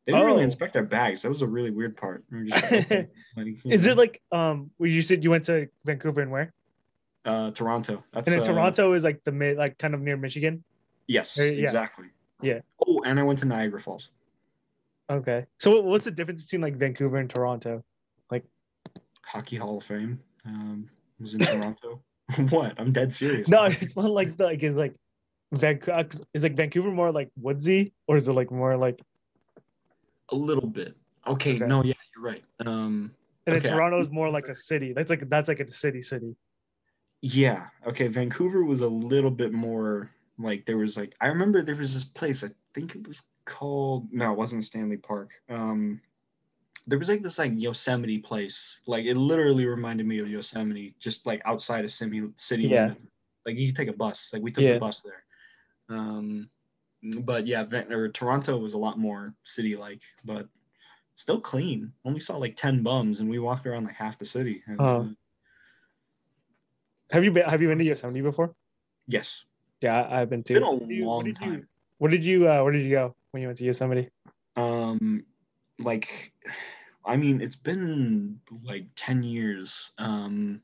They 0.06 0.12
didn't 0.12 0.22
Oh. 0.22 0.26
really 0.26 0.44
inspect 0.44 0.76
our 0.76 0.84
bags. 0.84 1.22
That 1.22 1.28
was 1.28 1.42
a 1.42 1.46
really 1.46 1.72
weird 1.72 1.96
part. 1.96 2.24
We 2.30 2.48
just 2.48 2.62
like, 2.62 2.72
okay, 2.72 3.08
like, 3.36 3.46
you 3.46 3.72
Is 3.72 3.86
it 3.86 3.96
like 3.96 4.22
um? 4.30 4.70
You 4.78 5.02
said 5.02 5.24
you 5.24 5.30
went 5.30 5.46
to 5.46 5.68
Vancouver 5.84 6.20
and 6.20 6.30
where? 6.30 6.52
uh, 7.24 7.50
Toronto? 7.50 8.04
That's 8.12 8.28
And 8.28 8.36
then 8.36 8.42
uh, 8.48 8.52
Toronto 8.52 8.92
is 8.92 9.02
like 9.02 9.24
the 9.24 9.32
mid, 9.32 9.56
like 9.56 9.76
kind 9.78 9.94
of 9.94 10.02
near 10.02 10.16
Michigan. 10.16 10.62
Yes, 11.08 11.36
Uh, 11.38 11.42
yeah. 11.42 11.64
exactly. 11.64 12.06
Yeah. 12.42 12.60
Oh, 12.86 13.02
and 13.04 13.18
I 13.18 13.22
went 13.24 13.38
to 13.40 13.46
Niagara 13.46 13.80
Falls. 13.80 14.10
Okay. 15.10 15.46
So 15.58 15.80
what's 15.80 16.04
the 16.04 16.10
difference 16.12 16.42
between 16.42 16.60
like 16.60 16.76
Vancouver 16.76 17.16
and 17.16 17.28
Toronto? 17.28 17.82
Hockey 19.34 19.56
Hall 19.56 19.78
of 19.78 19.84
Fame. 19.84 20.20
Um, 20.46 20.88
was 21.18 21.34
in 21.34 21.40
Toronto. 21.40 22.00
what? 22.50 22.74
I'm 22.78 22.92
dead 22.92 23.12
serious. 23.12 23.48
No, 23.48 23.64
it's 23.64 23.96
not 23.96 24.10
like 24.10 24.38
like 24.38 24.62
is 24.62 24.76
like 24.76 24.94
Vancouver 25.52 26.08
is 26.32 26.42
like 26.42 26.54
Vancouver 26.54 26.90
more 26.90 27.10
like 27.10 27.30
woodsy 27.40 27.92
or 28.06 28.16
is 28.16 28.28
it 28.28 28.32
like 28.32 28.50
more 28.50 28.76
like 28.76 29.00
a 30.30 30.36
little 30.36 30.68
bit. 30.68 30.96
Okay, 31.26 31.56
Okay. 31.56 31.66
no, 31.66 31.82
yeah, 31.82 31.94
you're 32.14 32.24
right. 32.24 32.44
Um, 32.64 33.12
and 33.46 33.54
then 33.54 33.56
Okay, 33.56 33.68
I 33.70 33.72
Toronto 33.72 34.00
is 34.00 34.10
more 34.10 34.30
like 34.30 34.46
a 34.48 34.56
city. 34.56 34.92
That's 34.92 35.10
like 35.10 35.28
that's 35.28 35.48
like 35.48 35.60
a 35.60 35.72
city 35.72 36.02
city. 36.02 36.36
Yeah. 37.20 37.66
Okay. 37.86 38.06
Vancouver 38.08 38.64
was 38.64 38.82
a 38.82 38.88
little 38.88 39.30
bit 39.30 39.52
more 39.52 40.10
like 40.38 40.64
there 40.64 40.76
was 40.76 40.96
like 40.96 41.14
I 41.20 41.26
remember 41.26 41.60
there 41.62 41.76
was 41.76 41.92
this 41.94 42.04
place 42.04 42.44
I 42.44 42.50
think 42.72 42.94
it 42.94 43.06
was 43.06 43.22
called 43.46 44.12
no 44.12 44.32
it 44.32 44.38
wasn't 44.38 44.62
Stanley 44.64 44.96
Park. 44.96 45.30
Um, 45.48 46.00
there 46.86 46.98
was 46.98 47.08
like 47.08 47.22
this 47.22 47.38
like 47.38 47.52
Yosemite 47.54 48.18
place. 48.18 48.80
Like 48.86 49.04
it 49.06 49.16
literally 49.16 49.66
reminded 49.66 50.06
me 50.06 50.18
of 50.18 50.28
Yosemite, 50.28 50.94
just 50.98 51.26
like 51.26 51.40
outside 51.44 51.84
of 51.84 51.92
city 51.92 52.22
city 52.36 52.64
Yeah. 52.64 52.94
Like 53.46 53.56
you 53.56 53.68
could 53.68 53.76
take 53.76 53.88
a 53.88 53.92
bus. 53.96 54.30
Like 54.32 54.42
we 54.42 54.50
took 54.52 54.64
Yeah. 54.64 54.74
the 54.74 54.80
bus 54.80 55.00
there. 55.00 55.24
Um, 55.88 56.48
but 57.20 57.46
yeah, 57.46 57.64
Van- 57.64 57.92
or 57.92 58.08
Toronto 58.08 58.56
was 58.56 58.72
a 58.74 58.78
lot 58.78 58.98
more 58.98 59.34
city 59.44 59.76
like, 59.76 60.00
but 60.24 60.48
still 61.16 61.40
clean. 61.40 61.92
Only 62.04 62.20
saw 62.20 62.36
like 62.38 62.56
ten 62.56 62.82
bums, 62.82 63.20
and 63.20 63.28
we 63.28 63.38
walked 63.38 63.66
around 63.66 63.84
like 63.84 63.94
half 63.94 64.18
the 64.18 64.24
city. 64.26 64.62
And, 64.66 64.80
Oh. 64.80 64.84
uh, 64.84 65.08
Have 67.10 67.24
you 67.24 67.30
been 67.30 67.48
Have 67.48 67.60
you 67.62 67.68
been 67.68 67.78
to 67.78 67.84
Yosemite 67.84 68.20
before? 68.22 68.54
yes. 69.06 69.44
Yeah, 69.80 70.08
I've 70.10 70.30
been 70.30 70.42
too. 70.42 70.54
Been 70.54 70.62
a 70.62 70.70
What 70.72 70.88
you- 70.90 71.04
what 71.04 71.16
long 71.16 71.26
you- 71.26 71.34
time. 71.34 71.68
Where 71.98 72.10
did 72.10 72.24
you 72.24 72.48
uh, 72.48 72.62
Where 72.62 72.72
did 72.72 72.82
you 72.82 72.90
go 72.90 73.14
when 73.30 73.42
you 73.42 73.48
went 73.48 73.58
to 73.58 73.64
Yosemite? 73.64 74.08
um 74.56 75.24
like 75.80 76.32
i 77.04 77.16
mean 77.16 77.40
it's 77.40 77.56
been 77.56 78.40
like 78.62 78.84
10 78.96 79.22
years 79.22 79.92
um 79.98 80.60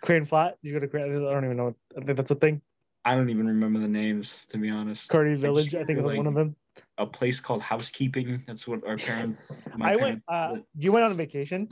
Crane 0.00 0.24
Flat? 0.26 0.56
You 0.62 0.72
go 0.74 0.78
to 0.78 0.86
Crane? 0.86 1.10
I 1.26 1.32
don't 1.32 1.44
even 1.44 1.56
know. 1.56 1.74
I 1.96 2.04
think 2.04 2.16
that's 2.16 2.30
a 2.30 2.36
thing. 2.36 2.60
i 3.04 3.16
don't 3.16 3.30
even 3.30 3.46
remember 3.48 3.80
the 3.80 3.88
names 3.88 4.32
to 4.48 4.56
be 4.58 4.70
honest 4.70 5.08
Curry 5.10 5.34
Village. 5.36 5.74
I 5.74 5.82
think 5.84 5.98
it 5.98 6.02
was 6.02 6.10
like- 6.12 6.18
one 6.18 6.26
of 6.28 6.34
them. 6.34 6.54
a 6.98 7.06
place 7.06 7.40
called 7.40 7.62
housekeeping 7.62 8.42
that's 8.46 8.66
what 8.68 8.86
our 8.86 8.96
parents 8.96 9.66
I 9.80 9.96
went. 9.96 10.22
Uh, 10.28 10.56
you 10.76 10.92
went 10.92 11.04
on 11.04 11.10
a 11.12 11.14
vacation. 11.14 11.68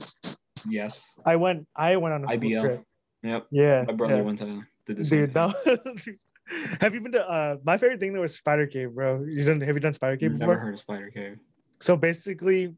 yes 0.67 1.03
I 1.25 1.35
went. 1.37 1.67
I 1.75 1.95
went 1.95 2.13
on 2.15 2.23
a 2.25 2.27
school 2.27 2.39
IBL. 2.49 2.61
trip. 2.61 2.83
yep 3.23 3.47
Yeah. 3.51 3.83
my 3.87 3.93
brother 3.93 4.17
yeah. 4.17 4.21
went 4.27 4.39
to 4.39 4.63
did 4.85 4.97
the 4.97 5.05
same 5.05 5.27
Dude, 5.27 6.19
have 6.81 6.93
you 6.93 6.99
been 7.01 7.11
to 7.13 7.23
uh 7.23 7.55
my 7.63 7.77
favorite 7.77 7.99
thing 8.01 8.11
though 8.13 8.21
was 8.21 8.35
Spider 8.35 8.67
Cave, 8.67 8.91
bro. 8.95 9.23
You 9.23 9.43
done 9.45 9.61
have 9.61 9.75
you 9.75 9.79
done 9.79 9.93
Spider 9.93 10.17
Cave 10.17 10.31
I've 10.33 10.39
never 10.39 10.53
before? 10.53 10.63
heard 10.65 10.73
of 10.75 10.79
spider 10.79 11.09
cave 11.11 11.37
So 11.79 11.95
basically 11.95 12.75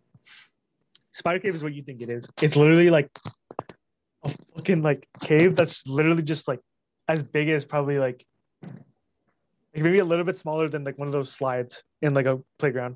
Spider 1.12 1.40
Cave 1.40 1.56
is 1.56 1.64
what 1.64 1.74
you 1.74 1.84
think 1.84 2.02
it 2.02 2.10
is. 2.10 2.26
It's 2.42 2.56
literally 2.56 2.90
like 2.90 3.10
a 4.24 4.34
fucking 4.56 4.82
like 4.82 5.08
cave 5.22 5.56
that's 5.56 5.86
literally 5.88 6.24
just 6.24 6.48
like 6.48 6.60
as 7.08 7.24
big 7.24 7.50
as 7.50 7.66
probably 7.66 8.00
like 8.00 8.26
like 8.62 9.84
maybe 9.84 10.00
a 10.00 10.06
little 10.06 10.26
bit 10.26 10.38
smaller 10.38 10.68
than 10.68 10.84
like 10.84 10.98
one 10.98 11.08
of 11.08 11.12
those 11.12 11.32
slides 11.32 11.84
in 12.02 12.14
like 12.14 12.26
a 12.26 12.40
playground. 12.58 12.96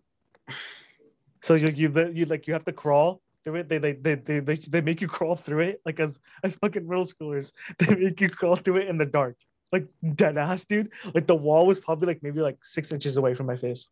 So 1.43 1.56
you 1.56 1.68
you 1.74 2.12
you 2.14 2.26
like 2.26 2.47
you 2.47 2.54
have 2.54 2.66
to 2.66 2.72
crawl 2.74 3.22
through 3.43 3.56
it. 3.56 3.70
They 3.70 3.78
they 3.78 3.93
they 3.93 4.16
they 4.16 4.39
they, 4.39 4.56
they 4.56 4.82
make 4.82 5.01
you 5.01 5.08
crawl 5.08 5.36
through 5.36 5.60
it 5.60 5.82
like 5.86 5.99
as 5.99 6.20
as 6.43 6.56
fucking 6.56 6.88
middle 6.88 7.06
schoolers. 7.06 7.51
They 7.80 7.95
make 7.95 8.22
you 8.22 8.30
crawl 8.30 8.56
through 8.56 8.78
it 8.78 8.88
in 8.88 8.97
the 8.97 9.06
dark. 9.06 9.38
Like 9.72 9.88
dead 10.16 10.38
ass, 10.38 10.66
dude. 10.66 10.91
Like 11.14 11.28
the 11.28 11.36
wall 11.36 11.66
was 11.66 11.80
probably 11.80 12.08
like 12.08 12.22
maybe 12.22 12.41
like 12.41 12.58
six 12.64 12.91
inches 12.91 13.18
away 13.18 13.34
from 13.34 13.47
my 13.47 13.58
face. 13.58 13.88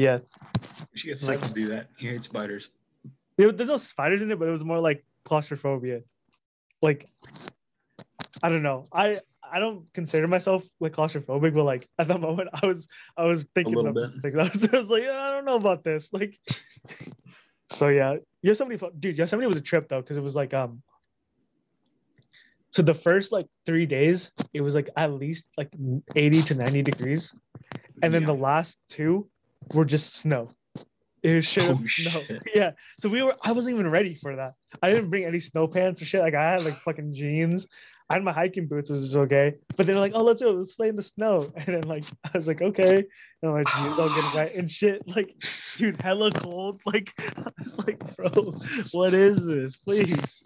Yeah. 0.00 0.18
we 0.92 0.98
should 0.98 1.08
get 1.08 1.18
sick 1.18 1.40
to 1.40 1.52
do 1.52 1.68
that 1.68 1.88
he 1.96 2.08
hates 2.08 2.26
spiders 2.26 2.70
There, 3.36 3.52
there's 3.52 3.68
no 3.68 3.76
spiders 3.76 4.22
in 4.22 4.30
it, 4.30 4.38
but 4.38 4.48
it 4.48 4.50
was 4.50 4.64
more 4.64 4.80
like 4.80 5.04
claustrophobia. 5.24 6.02
Like, 6.82 7.08
I 8.42 8.48
don't 8.48 8.62
know. 8.62 8.86
I 8.92 9.20
I 9.42 9.58
don't 9.60 9.86
consider 9.94 10.26
myself 10.26 10.64
like 10.80 10.92
claustrophobic, 10.92 11.54
but 11.54 11.64
like 11.64 11.88
at 11.98 12.08
the 12.08 12.18
moment, 12.18 12.48
I 12.52 12.66
was 12.66 12.88
I 13.16 13.24
was 13.24 13.44
thinking 13.54 13.86
of 13.86 13.94
bit. 13.94 14.10
things. 14.22 14.36
I 14.44 14.44
was, 14.52 14.68
I 14.72 14.76
was 14.78 14.86
like, 14.88 15.04
I 15.04 15.30
don't 15.32 15.44
know 15.44 15.56
about 15.56 15.84
this. 15.84 16.10
Like, 16.12 16.38
so 17.70 17.88
yeah, 17.88 18.16
Yosemite, 18.42 18.86
dude, 18.98 19.16
Yosemite 19.18 19.46
was 19.46 19.56
a 19.56 19.60
trip 19.60 19.88
though, 19.88 20.00
because 20.00 20.16
it 20.16 20.22
was 20.22 20.34
like 20.36 20.52
um. 20.54 20.82
So 22.72 22.82
the 22.82 22.94
first 22.94 23.32
like 23.32 23.46
three 23.64 23.86
days, 23.86 24.32
it 24.52 24.60
was 24.60 24.74
like 24.74 24.90
at 24.96 25.12
least 25.12 25.46
like 25.56 25.70
eighty 26.14 26.42
to 26.42 26.54
ninety 26.54 26.82
degrees, 26.82 27.32
and 28.02 28.12
then 28.12 28.22
Yeah. 28.22 28.26
the 28.34 28.34
last 28.50 28.78
two 28.88 29.28
were 29.74 29.84
just 29.84 30.14
snow. 30.14 30.50
It 31.22 31.34
was 31.34 31.46
Oh, 31.58 31.78
snow. 31.78 31.84
shit. 31.86 32.42
Yeah. 32.54 32.72
So 33.00 33.08
we 33.08 33.22
were. 33.22 33.34
I 33.42 33.52
wasn't 33.52 33.74
even 33.74 33.90
ready 33.90 34.14
for 34.14 34.36
that. 34.36 34.54
I 34.82 34.90
didn't 34.90 35.10
bring 35.10 35.24
any 35.24 35.40
snow 35.40 35.66
pants 35.66 36.00
or 36.00 36.04
shit. 36.04 36.20
Like 36.20 36.34
I 36.34 36.52
had 36.52 36.64
like 36.64 36.80
fucking 36.82 37.14
jeans. 37.14 37.66
I 38.08 38.14
had 38.14 38.22
my 38.22 38.32
hiking 38.32 38.68
boots, 38.68 38.88
which 38.88 39.00
was 39.00 39.16
okay. 39.16 39.54
But 39.76 39.86
they 39.86 39.92
were 39.94 39.98
like, 39.98 40.12
"Oh, 40.14 40.22
let's 40.22 40.40
do 40.40 40.48
it. 40.48 40.52
Let's 40.52 40.74
play 40.76 40.88
in 40.88 40.94
the 40.96 41.02
snow." 41.02 41.52
And 41.56 41.66
then 41.74 41.82
like 41.82 42.04
I 42.24 42.30
was 42.34 42.46
like, 42.46 42.62
"Okay." 42.62 43.04
And 43.42 43.52
my 43.52 43.64
jeans 43.64 43.98
all 43.98 44.08
getting 44.08 44.32
wet 44.34 44.54
and 44.54 44.70
shit. 44.70 45.02
Like, 45.16 45.34
dude, 45.76 46.00
hella 46.00 46.30
cold. 46.30 46.80
Like 46.86 47.12
I 47.18 47.50
was 47.58 47.78
like, 47.84 47.98
"Bro, 48.16 48.60
what 48.92 49.12
is 49.12 49.44
this? 49.44 49.74
Please." 49.76 50.44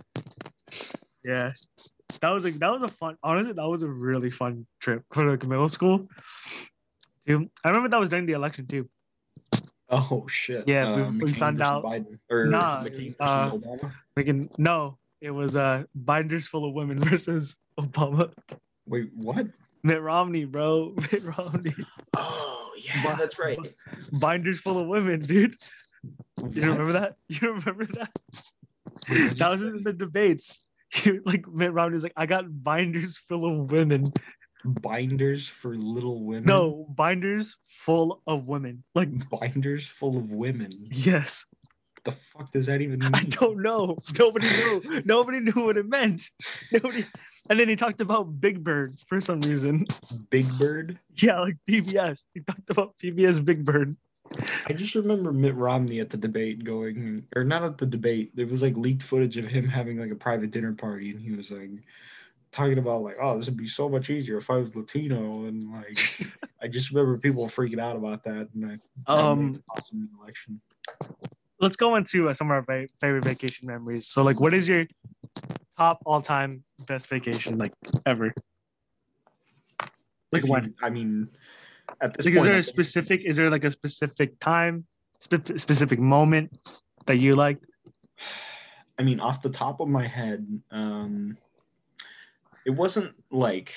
Yeah. 1.24 1.52
That 2.22 2.30
was 2.30 2.44
like 2.44 2.58
that 2.60 2.72
was 2.72 2.82
a 2.82 2.88
fun. 2.88 3.16
Honestly, 3.22 3.52
that 3.52 3.68
was 3.68 3.82
a 3.82 3.88
really 3.88 4.30
fun 4.30 4.66
trip 4.80 5.04
for 5.12 5.28
like 5.30 5.44
middle 5.46 5.68
school. 5.68 6.08
Dude, 7.26 7.50
I 7.62 7.68
remember 7.68 7.88
that 7.90 8.00
was 8.00 8.08
during 8.08 8.26
the 8.26 8.32
election 8.32 8.66
too. 8.66 8.88
Oh 9.90 10.26
shit. 10.28 10.66
Yeah, 10.68 10.94
we- 10.96 11.02
Uh, 11.02 11.10
we 11.10 11.32
McCain 11.32 11.38
found 11.38 11.62
out- 11.62 11.84
Biden 11.84 12.18
or 12.30 12.46
Nah, 12.46 12.84
McCain 12.84 13.16
versus 13.16 13.16
uh, 13.20 13.50
Obama. 13.50 13.92
Freaking 14.16 14.48
no, 14.58 14.98
it 15.20 15.30
was 15.30 15.56
uh 15.56 15.84
binders 15.94 16.46
full 16.46 16.64
of 16.68 16.74
women 16.74 16.98
versus 17.10 17.56
Obama. 17.78 18.32
Wait, 18.86 19.10
what? 19.14 19.46
Mitt 19.82 20.00
Romney, 20.02 20.44
bro. 20.44 20.94
Mitt 21.12 21.24
Romney. 21.24 21.74
Oh 22.16 22.70
yeah, 22.78 23.04
Wow. 23.06 23.16
that's 23.16 23.38
right. 23.38 23.58
Binders 24.12 24.60
full 24.60 24.78
of 24.78 24.86
women, 24.86 25.20
dude. 25.20 25.54
You 26.52 26.62
remember 26.62 26.92
that? 26.92 27.16
You 27.28 27.52
remember 27.54 27.86
that? 27.86 28.10
That 29.38 29.50
was 29.50 29.62
in 29.62 29.82
the 29.82 29.92
debates. 29.92 30.60
He, 30.92 31.20
like 31.24 31.46
Mitt 31.46 31.72
Romney 31.72 31.94
was 31.94 32.02
like, 32.02 32.14
I 32.16 32.26
got 32.26 32.46
binders 32.64 33.16
full 33.28 33.44
of 33.62 33.70
women. 33.70 34.12
Binders 34.64 35.48
for 35.48 35.74
little 35.76 36.24
women. 36.24 36.44
No, 36.44 36.86
binders 36.90 37.56
full 37.68 38.22
of 38.26 38.46
women. 38.46 38.82
Like, 38.94 39.08
Binders 39.30 39.86
full 39.88 40.16
of 40.16 40.32
women. 40.32 40.70
yes. 40.90 41.44
The 42.04 42.12
fuck 42.12 42.50
does 42.50 42.64
that 42.66 42.80
even 42.80 43.00
mean? 43.00 43.14
I 43.14 43.24
don't 43.24 43.60
know. 43.62 43.98
Nobody 44.18 44.48
knew. 44.48 45.02
Nobody 45.04 45.40
knew 45.40 45.64
what 45.66 45.76
it 45.76 45.86
meant. 45.86 46.30
Nobody. 46.72 47.04
And 47.50 47.60
then 47.60 47.68
he 47.68 47.76
talked 47.76 48.00
about 48.00 48.40
Big 48.40 48.64
Bird 48.64 48.94
for 49.06 49.20
some 49.20 49.40
reason. 49.42 49.86
Big 50.30 50.46
Bird. 50.58 50.98
Yeah, 51.16 51.40
like 51.40 51.56
PBS. 51.68 52.24
He 52.32 52.40
talked 52.40 52.70
about 52.70 52.94
PBS 53.02 53.44
Big 53.44 53.64
Bird. 53.66 53.96
I 54.66 54.72
just 54.72 54.94
remember 54.94 55.32
Mitt 55.32 55.54
Romney 55.56 56.00
at 56.00 56.08
the 56.08 56.16
debate 56.16 56.64
going, 56.64 57.26
or 57.36 57.44
not 57.44 57.64
at 57.64 57.76
the 57.78 57.86
debate. 57.86 58.34
There 58.34 58.46
was 58.46 58.62
like 58.62 58.76
leaked 58.76 59.02
footage 59.02 59.36
of 59.36 59.44
him 59.46 59.68
having 59.68 59.98
like 59.98 60.12
a 60.12 60.16
private 60.16 60.52
dinner 60.52 60.72
party, 60.72 61.10
and 61.10 61.20
he 61.20 61.32
was 61.32 61.50
like 61.50 61.70
talking 62.52 62.78
about 62.78 63.02
like, 63.02 63.16
oh, 63.20 63.36
this 63.36 63.46
would 63.46 63.56
be 63.56 63.66
so 63.68 63.88
much 63.88 64.10
easier 64.10 64.36
if 64.38 64.50
I 64.50 64.56
was 64.56 64.74
Latino, 64.74 65.44
and 65.46 65.70
like, 65.72 65.98
I 66.62 66.68
just 66.68 66.90
remember 66.90 67.16
people 67.18 67.46
freaking 67.46 67.80
out 67.80 67.96
about 67.96 68.24
that, 68.24 68.48
and 68.54 68.66
I 68.66 68.78
Um, 69.06 69.52
made 69.52 69.56
it 69.56 69.64
cost 69.70 69.92
him 69.92 70.08
the 70.12 70.22
election. 70.22 70.60
let's 71.60 71.76
go 71.76 71.96
into 71.96 72.28
uh, 72.28 72.34
some 72.34 72.50
of 72.50 72.64
our 72.68 72.86
favorite 73.00 73.24
vacation 73.24 73.66
memories. 73.66 74.08
So, 74.08 74.22
like, 74.22 74.40
what 74.40 74.54
is 74.54 74.66
your 74.68 74.86
top 75.78 76.00
all-time 76.06 76.64
best 76.86 77.08
vacation, 77.08 77.58
like 77.58 77.72
ever? 78.06 78.32
Like 80.32 80.42
If 80.42 80.44
you- 80.44 80.50
when? 80.50 80.74
I 80.82 80.90
mean, 80.90 81.28
at 82.00 82.14
this 82.14 82.26
Like, 82.26 82.34
is 82.36 82.42
there 82.42 82.58
a 82.58 82.62
specific? 82.62 83.24
Is 83.26 83.36
there 83.36 83.50
like 83.50 83.64
a 83.64 83.70
specific 83.70 84.38
time, 84.40 84.86
spe- 85.20 85.58
specific 85.58 85.98
moment 85.98 86.56
that 87.06 87.20
you 87.20 87.32
like? 87.32 87.58
I 88.98 89.02
mean, 89.02 89.18
off 89.20 89.40
the 89.40 89.48
top 89.50 89.80
of 89.80 89.88
my 89.88 90.06
head, 90.06 90.46
um, 90.70 91.38
it 92.66 92.70
wasn't 92.70 93.14
like 93.30 93.74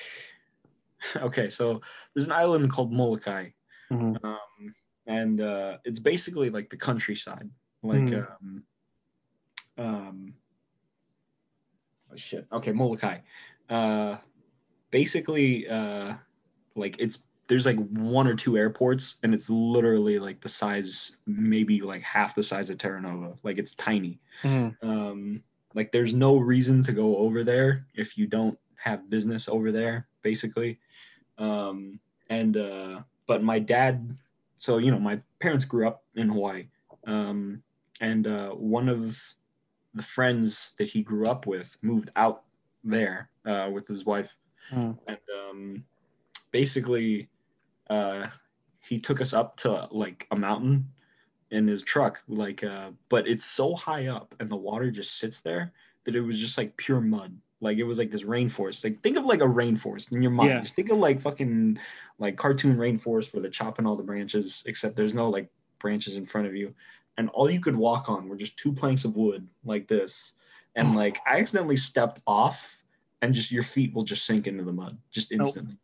okay. 1.17 1.49
So 1.49 1.81
there's 2.13 2.25
an 2.25 2.31
island 2.31 2.71
called 2.71 2.91
Molokai, 2.91 3.49
Mhm. 3.91 4.23
um, 4.23 4.75
and 5.07 5.41
uh, 5.41 5.77
it's 5.83 5.99
basically 5.99 6.49
like 6.49 6.69
the 6.69 6.77
countryside, 6.77 7.49
like 7.81 8.01
Mhm. 8.01 8.27
um, 8.41 8.63
um, 9.77 10.33
oh 12.11 12.15
shit. 12.15 12.47
Okay, 12.51 12.71
Molokai. 12.71 13.19
Uh, 13.69 14.17
basically, 14.91 15.67
uh, 15.67 16.15
like 16.75 16.97
it's 16.99 17.19
there's 17.47 17.65
like 17.65 17.77
one 17.89 18.27
or 18.27 18.35
two 18.35 18.57
airports, 18.57 19.17
and 19.23 19.33
it's 19.33 19.49
literally 19.49 20.17
like 20.19 20.39
the 20.39 20.49
size, 20.49 21.17
maybe 21.25 21.81
like 21.81 22.01
half 22.01 22.35
the 22.35 22.43
size 22.43 22.69
of 22.69 22.77
Terra 22.77 23.01
Nova. 23.01 23.35
Like 23.43 23.57
it's 23.57 23.73
tiny 23.75 24.19
um 24.81 25.41
like 25.75 25.91
there's 25.91 26.13
no 26.13 26.37
reason 26.37 26.83
to 26.83 26.91
go 26.91 27.17
over 27.17 27.43
there 27.43 27.85
if 27.93 28.17
you 28.17 28.27
don't 28.27 28.57
have 28.83 29.09
business 29.09 29.47
over 29.47 29.71
there 29.71 30.07
basically. 30.21 30.79
Um 31.37 31.99
and 32.29 32.57
uh 32.57 33.01
but 33.27 33.43
my 33.43 33.59
dad 33.59 34.17
so 34.59 34.77
you 34.77 34.91
know 34.91 34.99
my 34.99 35.21
parents 35.39 35.65
grew 35.65 35.87
up 35.87 36.03
in 36.15 36.29
hawaii. 36.29 36.67
Um 37.07 37.63
and 38.01 38.27
uh 38.27 38.49
one 38.49 38.89
of 38.89 39.17
the 39.93 40.03
friends 40.03 40.73
that 40.77 40.89
he 40.89 41.03
grew 41.03 41.25
up 41.25 41.45
with 41.47 41.77
moved 41.81 42.11
out 42.15 42.43
there 42.83 43.29
uh 43.45 43.69
with 43.71 43.87
his 43.87 44.05
wife. 44.05 44.35
Mm. 44.71 44.97
and 45.07 45.17
um 45.39 45.83
basically 46.51 47.27
uh 47.89 48.27
he 48.79 48.99
took 48.99 49.19
us 49.19 49.33
up 49.33 49.57
to 49.57 49.87
like 49.91 50.25
a 50.31 50.35
mountain 50.37 50.87
in 51.51 51.67
his 51.67 51.83
truck 51.83 52.21
like 52.27 52.63
uh 52.63 52.89
but 53.09 53.27
it's 53.27 53.45
so 53.45 53.75
high 53.75 54.07
up 54.07 54.33
and 54.39 54.49
the 54.49 54.55
water 54.55 54.89
just 54.89 55.19
sits 55.19 55.41
there 55.41 55.73
that 56.05 56.15
it 56.15 56.21
was 56.21 56.39
just 56.39 56.57
like 56.57 56.75
pure 56.77 57.01
mud 57.01 57.35
like 57.63 57.77
it 57.77 57.83
was 57.83 57.97
like 57.97 58.11
this 58.11 58.23
rainforest. 58.23 58.83
Like 58.83 59.01
think 59.01 59.17
of 59.17 59.25
like 59.25 59.41
a 59.41 59.45
rainforest 59.45 60.11
in 60.11 60.21
your 60.21 60.31
mind. 60.31 60.49
Yeah. 60.49 60.59
just 60.59 60.75
think 60.75 60.91
of 60.91 60.97
like 60.97 61.21
fucking 61.21 61.79
like 62.19 62.35
cartoon 62.35 62.77
rainforest 62.77 63.33
where 63.33 63.41
they're 63.41 63.49
chopping 63.49 63.87
all 63.87 63.95
the 63.95 64.03
branches 64.03 64.63
except 64.65 64.95
there's 64.95 65.13
no 65.13 65.29
like 65.29 65.49
branches 65.79 66.15
in 66.15 66.25
front 66.25 66.47
of 66.47 66.55
you. 66.55 66.75
And 67.17 67.29
all 67.29 67.49
you 67.49 67.61
could 67.61 67.75
walk 67.75 68.09
on 68.09 68.27
were 68.27 68.35
just 68.35 68.57
two 68.57 68.73
planks 68.73 69.05
of 69.05 69.15
wood 69.15 69.47
like 69.63 69.87
this. 69.87 70.33
And 70.75 70.89
oh. 70.89 70.91
like 70.91 71.19
i 71.25 71.39
accidentally 71.39 71.77
stepped 71.77 72.19
off 72.27 72.77
and 73.21 73.33
just 73.33 73.51
your 73.51 73.63
feet 73.63 73.93
will 73.93 74.03
just 74.03 74.25
sink 74.25 74.47
into 74.47 74.63
the 74.63 74.73
mud 74.73 74.97
just 75.11 75.31
instantly. 75.31 75.77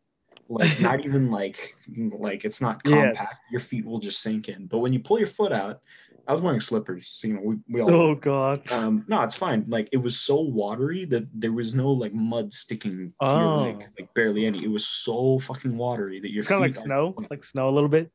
Like 0.49 0.81
not 0.81 1.05
even 1.05 1.31
like 1.31 1.77
like 2.17 2.43
it's 2.43 2.59
not 2.59 2.83
compact. 2.83 3.15
Yeah. 3.15 3.15
compact. 3.15 3.35
Your 3.51 3.61
feet 3.61 3.85
will 3.85 3.99
just 3.99 4.21
sink 4.21 4.49
in. 4.49 4.65
But 4.65 4.79
when 4.79 4.91
you 4.91 4.99
pull 4.99 5.17
your 5.17 5.27
foot 5.27 5.53
out 5.53 5.81
i 6.29 6.31
was 6.31 6.41
wearing 6.41 6.61
slippers 6.61 7.11
so 7.17 7.27
you 7.27 7.33
know 7.33 7.41
we, 7.43 7.55
we 7.69 7.81
all 7.81 7.89
Oh 7.91 8.15
God. 8.15 8.71
um 8.71 9.03
no 9.07 9.21
it's 9.23 9.35
fine 9.35 9.65
like 9.67 9.89
it 9.91 9.97
was 9.97 10.17
so 10.17 10.39
watery 10.39 11.03
that 11.05 11.27
there 11.33 11.51
was 11.51 11.73
no 11.73 11.91
like 11.91 12.13
mud 12.13 12.53
sticking 12.53 13.11
to 13.21 13.27
your 13.27 13.45
Oh. 13.51 13.57
leg 13.63 13.83
like 13.99 14.13
barely 14.13 14.45
any 14.45 14.63
it 14.63 14.69
was 14.69 14.87
so 14.87 15.39
fucking 15.39 15.75
watery 15.75 16.19
that 16.21 16.31
your 16.31 16.39
It's 16.41 16.47
kind 16.47 16.63
of 16.63 16.75
like 16.75 16.85
snow, 16.85 17.15
like 17.29 17.43
snow 17.43 17.67
a 17.67 17.71
little 17.77 17.89
bit. 17.89 18.09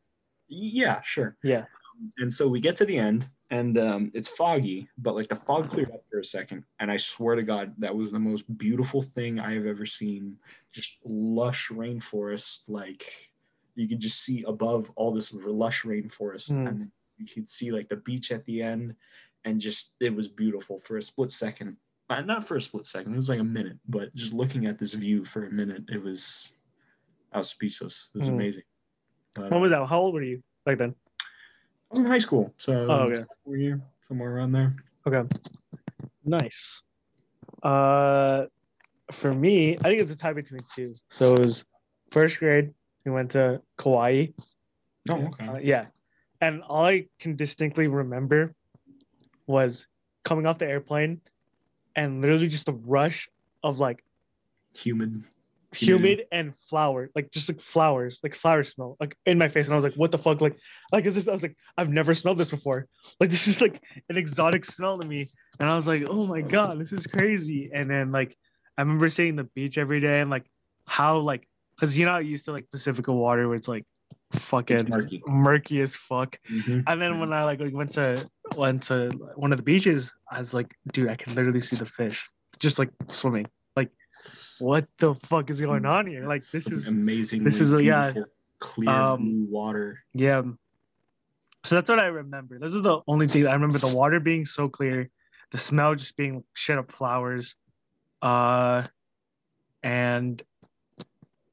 yeah 0.49 1.01
sure 1.03 1.37
Yeah. 1.43 1.65
and 2.19 2.33
so 2.33 2.49
we 2.49 2.61
get 2.61 2.77
to 2.77 2.85
the 2.87 2.97
end 2.97 3.29
and 3.51 3.77
um, 3.79 4.11
it's 4.15 4.29
foggy 4.29 4.89
but 4.99 5.15
like 5.15 5.29
the 5.29 5.37
fog 5.37 5.69
cleared 5.71 5.91
up 5.93 6.03
for 6.11 6.19
a 6.21 6.25
second 6.25 6.65
and 6.81 6.91
i 6.91 6.97
swear 6.97 7.35
to 7.37 7.43
god 7.43 7.75
that 7.79 7.95
was 7.95 8.11
the 8.12 8.19
most 8.19 8.45
beautiful 8.59 9.03
thing 9.03 9.39
i 9.41 9.53
have 9.55 9.67
ever 9.67 9.87
seen 9.87 10.37
just 10.73 10.93
lush 11.05 11.69
rainforest 11.71 12.62
like 12.69 13.05
you 13.77 13.89
could 13.89 14.01
just 14.01 14.23
see 14.23 14.45
above 14.47 14.91
all 14.97 15.12
this 15.12 15.33
lush 15.33 15.83
rainforest 15.83 16.51
Mm. 16.53 16.69
and 16.69 16.91
you 17.19 17.27
could 17.27 17.49
see 17.49 17.71
like 17.71 17.89
the 17.89 17.97
beach 17.97 18.33
at 18.33 18.45
the 18.47 18.62
end 18.62 18.95
and 19.45 19.61
just 19.61 19.93
it 20.01 20.15
was 20.15 20.29
beautiful 20.29 20.79
for 20.85 20.97
a 20.97 21.03
split 21.03 21.31
second 21.31 21.77
uh, 22.11 22.21
not 22.21 22.47
for 22.47 22.57
a 22.57 22.62
split 22.62 22.87
second 22.87 23.12
it 23.12 23.17
was 23.17 23.29
like 23.29 23.41
a 23.41 23.45
minute 23.45 23.79
but 23.89 24.15
just 24.15 24.33
looking 24.33 24.67
at 24.67 24.79
this 24.79 24.95
view 24.95 25.25
for 25.25 25.47
a 25.47 25.51
minute 25.51 25.83
it 25.89 26.03
was 26.03 26.51
i 27.33 27.39
was 27.39 27.49
speechless 27.51 28.09
it 28.15 28.19
was 28.19 28.29
Mm. 28.29 28.33
amazing 28.35 28.62
But, 29.35 29.51
When 29.51 29.61
was 29.61 29.73
uh, 29.73 29.81
that? 29.81 29.87
How 29.87 30.01
old 30.01 30.15
were 30.15 30.23
you 30.23 30.43
back 30.65 30.79
then? 30.79 30.95
I 31.91 31.95
was 31.97 31.99
in 32.01 32.07
high 32.07 32.19
school, 32.19 32.53
so 32.57 32.73
Oh, 32.91 32.95
okay. 33.09 33.17
sophomore 33.17 33.57
year, 33.57 33.81
somewhere 34.07 34.35
around 34.35 34.53
there. 34.53 34.75
Okay. 35.07 35.29
Nice. 36.25 36.83
Uh, 37.62 38.47
for 39.12 39.35
me, 39.35 39.77
I 39.79 39.83
think 39.89 40.01
it's 40.01 40.11
a 40.11 40.17
tie 40.17 40.33
between 40.33 40.61
two. 40.75 40.95
So 41.11 41.35
it 41.35 41.41
was 41.41 41.65
first 42.11 42.39
grade. 42.39 42.73
We 43.05 43.11
went 43.12 43.33
to 43.33 43.61
Kauai. 43.77 44.29
Oh, 45.11 45.15
okay. 45.27 45.47
Uh, 45.47 45.59
yeah. 45.59 45.87
And 46.45 46.62
all 46.62 46.84
I 46.84 47.07
can 47.18 47.36
distinctly 47.36 47.86
remember 47.86 48.55
was 49.47 49.86
coming 50.24 50.45
off 50.45 50.59
the 50.59 50.66
airplane 50.66 51.22
and 51.97 52.20
literally 52.20 52.49
just 52.49 52.68
a 52.68 52.72
rush 52.72 53.30
of 53.62 53.78
like 53.78 54.05
Humid. 54.74 55.24
humid 55.72 56.26
and 56.32 56.53
flower, 56.68 57.09
like 57.14 57.30
just 57.30 57.49
like 57.49 57.62
flowers, 57.62 58.20
like 58.22 58.34
flower 58.34 58.62
smell, 58.62 58.99
like 59.01 59.16
in 59.24 59.38
my 59.38 59.49
face, 59.49 59.64
and 59.64 59.72
I 59.72 59.76
was 59.76 59.84
like, 59.84 59.95
"What 59.95 60.12
the 60.12 60.18
fuck?" 60.18 60.42
Like, 60.42 60.59
like 60.92 61.07
it's 61.07 61.14
just, 61.14 61.30
I 61.30 61.32
was 61.32 61.42
like, 61.42 61.57
"I've 61.78 61.88
never 61.88 62.14
smelled 62.14 62.36
this 62.36 62.51
before." 62.51 62.88
Like 63.20 63.30
this 63.30 63.49
is 63.49 63.62
like 63.62 63.82
an 64.11 64.18
exotic 64.18 64.66
smell 64.66 64.99
to 64.99 65.07
me, 65.07 65.30
and 65.61 65.70
I 65.70 65.74
was 65.76 65.88
like, 65.88 66.05
"Oh 66.11 66.26
my 66.26 66.42
god, 66.42 66.78
this 66.78 66.92
is 66.92 67.07
crazy!" 67.07 67.70
And 67.72 67.90
then 67.90 68.12
like, 68.12 68.36
I 68.76 68.82
remember 68.82 69.09
seeing 69.09 69.34
the 69.36 69.45
beach 69.45 69.78
every 69.78 70.01
day, 70.01 70.20
and 70.20 70.28
like 70.28 70.45
how 70.86 71.20
like, 71.20 71.49
cause 71.80 71.97
you 71.97 72.05
know, 72.05 72.12
I 72.12 72.20
used 72.20 72.45
to 72.45 72.53
like 72.53 72.70
Pacifica 72.70 73.12
water, 73.12 73.49
where 73.49 73.57
it's 73.57 73.68
like 73.68 73.86
fucking 74.39 74.89
murky. 74.89 75.22
murky 75.26 75.80
as 75.82 75.95
fuck. 75.97 76.39
Mhm. 76.51 76.85
And 76.87 77.01
then 77.01 77.18
when 77.20 77.32
I 77.32 77.45
like 77.45 77.61
went 77.72 77.93
to 77.95 78.28
went 78.57 78.82
to 78.85 79.11
one 79.37 79.53
of 79.53 79.57
the 79.57 79.62
beaches, 79.64 80.12
I 80.30 80.41
was 80.41 80.53
like, 80.55 80.74
dude, 80.93 81.09
I 81.09 81.16
can 81.16 81.35
literally 81.35 81.61
see 81.61 81.76
the 81.76 81.87
fish 81.87 82.28
just 82.59 82.78
like 82.78 82.91
swimming. 83.11 83.47
Like, 83.76 83.91
what 84.59 84.87
the 84.99 85.14
fuck 85.28 85.51
is 85.51 85.61
going 85.61 85.87
on 85.87 86.07
here? 86.07 86.26
Like, 86.26 86.43
this 86.43 86.66
is 86.66 86.89
amazing. 86.89 87.45
this 87.45 87.61
is 87.61 87.72
a- 87.74 87.82
yeah, 87.82 88.12
clear 88.61 88.91
um, 88.91 89.20
blue 89.20 89.47
water. 89.51 89.99
yeah. 90.14 90.43
So 91.64 91.76
that's 91.76 91.89
what 91.89 91.99
I 91.99 92.07
remember. 92.07 92.59
This 92.59 92.74
is 92.74 92.82
the 92.82 93.01
only 93.09 93.26
thing 93.26 93.47
I 93.47 93.53
remember: 93.55 93.78
the 93.78 93.89
water 93.97 94.20
being 94.20 94.45
so 94.45 94.68
clear, 94.68 95.09
the 95.51 95.57
smell 95.59 95.95
just 95.95 96.14
being 96.16 96.45
shit 96.53 96.76
up 96.76 96.93
flowers, 96.93 97.57
uh, 98.20 98.87
and 99.82 100.43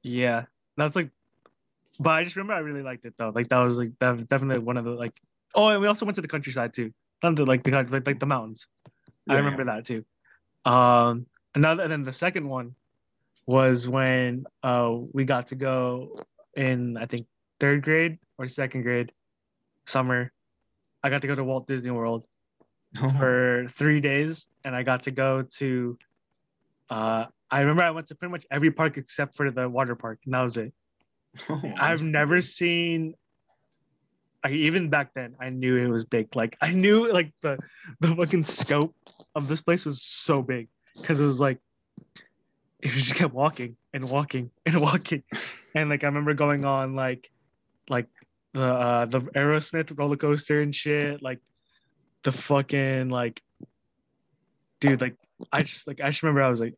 yeah, 0.03 0.45
that's 0.77 0.95
like. 0.95 1.09
But 2.01 2.11
I 2.11 2.23
just 2.23 2.35
remember 2.35 2.53
I 2.53 2.59
really 2.59 2.81
liked 2.81 3.05
it 3.05 3.13
though. 3.17 3.31
Like 3.33 3.49
that 3.49 3.59
was 3.59 3.77
like 3.77 3.91
that 3.99 4.17
was 4.17 4.25
definitely 4.25 4.63
one 4.63 4.77
of 4.77 4.85
the 4.85 4.91
like. 4.91 5.13
Oh, 5.53 5.67
and 5.67 5.81
we 5.81 5.87
also 5.87 6.05
went 6.05 6.15
to 6.15 6.21
the 6.21 6.27
countryside 6.27 6.73
too. 6.73 6.91
Not 7.21 7.35
the 7.35 7.45
like 7.45 7.63
the 7.63 7.71
like, 7.71 7.91
like 7.91 8.19
the 8.19 8.25
mountains. 8.25 8.65
I 9.29 9.37
remember 9.37 9.65
that 9.65 9.85
too. 9.85 10.03
Um, 10.65 11.27
another 11.53 11.83
and 11.83 11.91
then 11.91 12.03
the 12.03 12.13
second 12.13 12.47
one 12.49 12.73
was 13.45 13.87
when 13.87 14.45
uh 14.63 14.95
we 15.13 15.25
got 15.25 15.47
to 15.47 15.55
go 15.55 16.19
in 16.55 16.97
I 16.97 17.05
think 17.05 17.27
third 17.59 17.83
grade 17.83 18.17
or 18.39 18.47
second 18.47 18.81
grade 18.81 19.11
summer. 19.85 20.31
I 21.03 21.09
got 21.09 21.21
to 21.21 21.27
go 21.27 21.35
to 21.35 21.43
Walt 21.43 21.67
Disney 21.67 21.91
World 21.91 22.25
Oh, 23.01 23.09
for 23.11 23.67
three 23.71 24.01
days, 24.01 24.47
and 24.65 24.75
I 24.75 24.83
got 24.83 25.03
to 25.03 25.11
go 25.11 25.43
to. 25.43 25.97
Uh, 26.89 27.25
I 27.49 27.61
remember 27.61 27.83
I 27.83 27.91
went 27.91 28.07
to 28.07 28.15
pretty 28.15 28.31
much 28.31 28.45
every 28.51 28.71
park 28.71 28.97
except 28.97 29.35
for 29.35 29.49
the 29.51 29.69
water 29.69 29.95
park, 29.95 30.19
and 30.25 30.33
that 30.33 30.41
was 30.41 30.57
it. 30.57 30.73
Oh, 31.49 31.61
I've 31.79 32.01
never 32.01 32.41
seen. 32.41 33.15
I, 34.43 34.51
even 34.51 34.89
back 34.89 35.13
then, 35.13 35.36
I 35.39 35.49
knew 35.49 35.77
it 35.77 35.88
was 35.88 36.03
big. 36.03 36.36
Like 36.36 36.57
I 36.61 36.71
knew 36.71 37.11
like 37.11 37.32
the 37.41 37.57
the 37.99 38.15
fucking 38.15 38.43
scope 38.43 38.95
of 39.36 39.47
this 39.47 39.61
place 39.61 39.86
was 39.86 40.01
so 40.01 40.41
big 40.41 40.67
because 40.95 41.21
it 41.21 41.25
was 41.25 41.39
like 41.39 41.59
if 42.82 42.95
you 42.95 43.01
just 43.01 43.15
kept 43.15 43.34
walking 43.34 43.77
and 43.93 44.09
walking 44.09 44.49
and 44.65 44.82
walking, 44.82 45.23
and 45.75 45.89
like 45.89 46.03
I 46.03 46.07
remember 46.07 46.34
going 46.34 46.65
on 46.65 46.95
like 46.95 47.29
like 47.89 48.07
the 48.53 48.63
uh 48.63 49.05
the 49.05 49.19
Aerosmith 49.19 49.97
roller 49.97 50.17
coaster 50.17 50.61
and 50.61 50.73
shit, 50.73 51.21
like 51.21 51.39
the 52.23 52.32
fucking 52.32 53.09
like 53.09 53.41
dude, 54.79 55.01
like 55.01 55.15
I 55.51 55.61
just 55.61 55.88
like 55.88 56.01
I 56.01 56.09
just 56.09 56.23
remember 56.23 56.41
I 56.41 56.49
was 56.49 56.59
like 56.59 56.75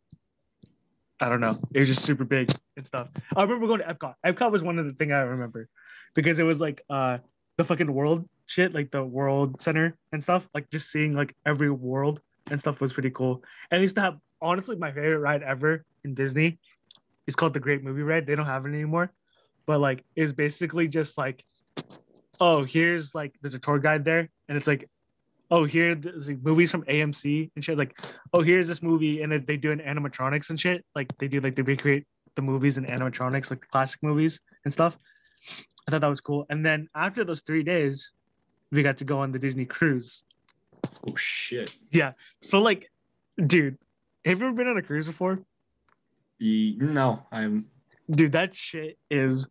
I 1.23 1.29
don't 1.29 1.39
know, 1.39 1.57
it 1.73 1.79
was 1.79 1.87
just 1.87 2.03
super 2.03 2.25
big 2.25 2.51
and 2.75 2.85
stuff. 2.85 3.07
I 3.35 3.41
remember 3.41 3.67
going 3.67 3.79
to 3.79 3.85
Epcot. 3.85 4.15
Epcot 4.25 4.51
was 4.51 4.61
one 4.61 4.77
of 4.77 4.85
the 4.85 4.93
things 4.93 5.13
I 5.13 5.21
remember 5.21 5.69
because 6.15 6.37
it 6.37 6.43
was 6.43 6.59
like 6.59 6.81
uh 6.89 7.19
the 7.57 7.63
fucking 7.63 7.91
world 7.91 8.27
shit, 8.45 8.73
like 8.73 8.91
the 8.91 9.03
world 9.03 9.61
center 9.61 9.95
and 10.11 10.21
stuff. 10.21 10.47
Like 10.53 10.69
just 10.69 10.91
seeing 10.91 11.13
like 11.13 11.33
every 11.45 11.69
world 11.69 12.19
and 12.51 12.59
stuff 12.59 12.81
was 12.81 12.91
pretty 12.91 13.11
cool. 13.11 13.41
And 13.71 13.79
they 13.79 13.83
used 13.83 13.95
to 13.95 14.01
have 14.01 14.17
honestly 14.41 14.75
my 14.75 14.91
favorite 14.91 15.19
ride 15.19 15.43
ever 15.43 15.85
in 16.03 16.13
Disney. 16.13 16.59
It's 17.25 17.35
called 17.35 17.53
the 17.53 17.59
Great 17.61 17.83
Movie 17.83 18.01
Ride. 18.01 18.27
They 18.27 18.35
don't 18.35 18.45
have 18.45 18.65
it 18.65 18.69
anymore, 18.69 19.11
but 19.65 19.79
like 19.79 20.03
it's 20.17 20.33
basically 20.33 20.89
just 20.89 21.17
like, 21.17 21.45
oh, 22.41 22.63
here's 22.63 23.15
like 23.15 23.33
there's 23.41 23.53
a 23.53 23.59
tour 23.59 23.79
guide 23.79 24.03
there, 24.03 24.29
and 24.49 24.57
it's 24.57 24.67
like, 24.67 24.89
oh, 25.53 25.65
here 25.65 25.95
like 26.27 26.43
movies 26.43 26.71
from 26.71 26.83
AMC 26.85 27.51
and 27.55 27.63
shit. 27.63 27.77
Like, 27.77 28.01
oh, 28.33 28.41
here's 28.41 28.67
this 28.67 28.81
movie, 28.81 29.21
and 29.21 29.31
then 29.31 29.45
they 29.47 29.55
do 29.55 29.71
an 29.71 29.79
animatronics 29.79 30.49
and 30.49 30.59
shit. 30.59 30.83
Like 30.95 31.15
they 31.19 31.27
do 31.27 31.39
like 31.39 31.55
they 31.55 31.61
recreate 31.61 32.05
the 32.35 32.41
movies 32.41 32.77
and 32.77 32.87
animatronics, 32.87 33.51
like 33.51 33.61
classic 33.71 34.01
movies 34.01 34.39
and 34.65 34.73
stuff. 34.73 34.97
I 35.87 35.91
thought 35.91 36.01
that 36.01 36.09
was 36.09 36.21
cool. 36.21 36.47
And 36.49 36.65
then 36.65 36.89
after 36.95 37.23
those 37.23 37.41
three 37.41 37.61
days, 37.61 38.09
we 38.71 38.81
got 38.81 38.97
to 38.97 39.05
go 39.05 39.19
on 39.19 39.31
the 39.31 39.37
Disney 39.37 39.65
cruise. 39.65 40.23
Oh 41.07 41.15
shit. 41.15 41.77
Yeah. 41.91 42.13
So 42.41 42.59
like, 42.59 42.89
dude, 43.45 43.77
have 44.25 44.39
you 44.39 44.47
ever 44.47 44.55
been 44.55 44.67
on 44.67 44.77
a 44.77 44.81
cruise 44.81 45.05
before? 45.05 45.39
No, 46.39 47.21
I'm. 47.31 47.65
Dude, 48.09 48.31
that 48.31 48.55
shit 48.55 48.97
is 49.11 49.47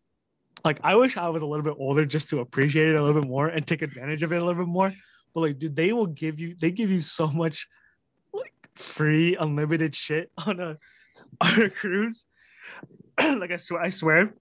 like 0.65 0.81
I 0.83 0.97
wish 0.97 1.17
I 1.17 1.29
was 1.29 1.43
a 1.43 1.47
little 1.47 1.65
bit 1.65 1.77
older 1.79 2.05
just 2.05 2.29
to 2.31 2.41
appreciate 2.41 2.89
it 2.89 2.99
a 2.99 3.03
little 3.03 3.21
bit 3.21 3.29
more 3.29 3.47
and 3.47 3.65
take 3.65 3.83
advantage 3.83 4.25
of 4.25 4.33
it 4.33 4.43
a 4.43 4.45
little 4.45 4.65
bit 4.65 4.69
more. 4.69 4.93
But 5.35 5.41
like, 5.41 5.59
dude, 5.59 5.77
they 5.77 5.93
will 5.93 6.07
give 6.07 6.39
you 6.39 6.57
they 6.61 6.71
give 6.71 6.91
you 6.91 7.01
so 7.01 7.27
much 7.27 7.69
like 8.33 8.53
free 8.75 9.37
unlimited 9.37 9.95
shit 9.95 10.31
on 10.47 10.61
a 10.61 10.79
on 11.41 11.63
a 11.63 11.71
cruise. 11.71 12.25
like 13.19 13.51
I 13.51 13.57
swear, 13.57 13.83
I 13.83 13.91
swear, 13.91 14.35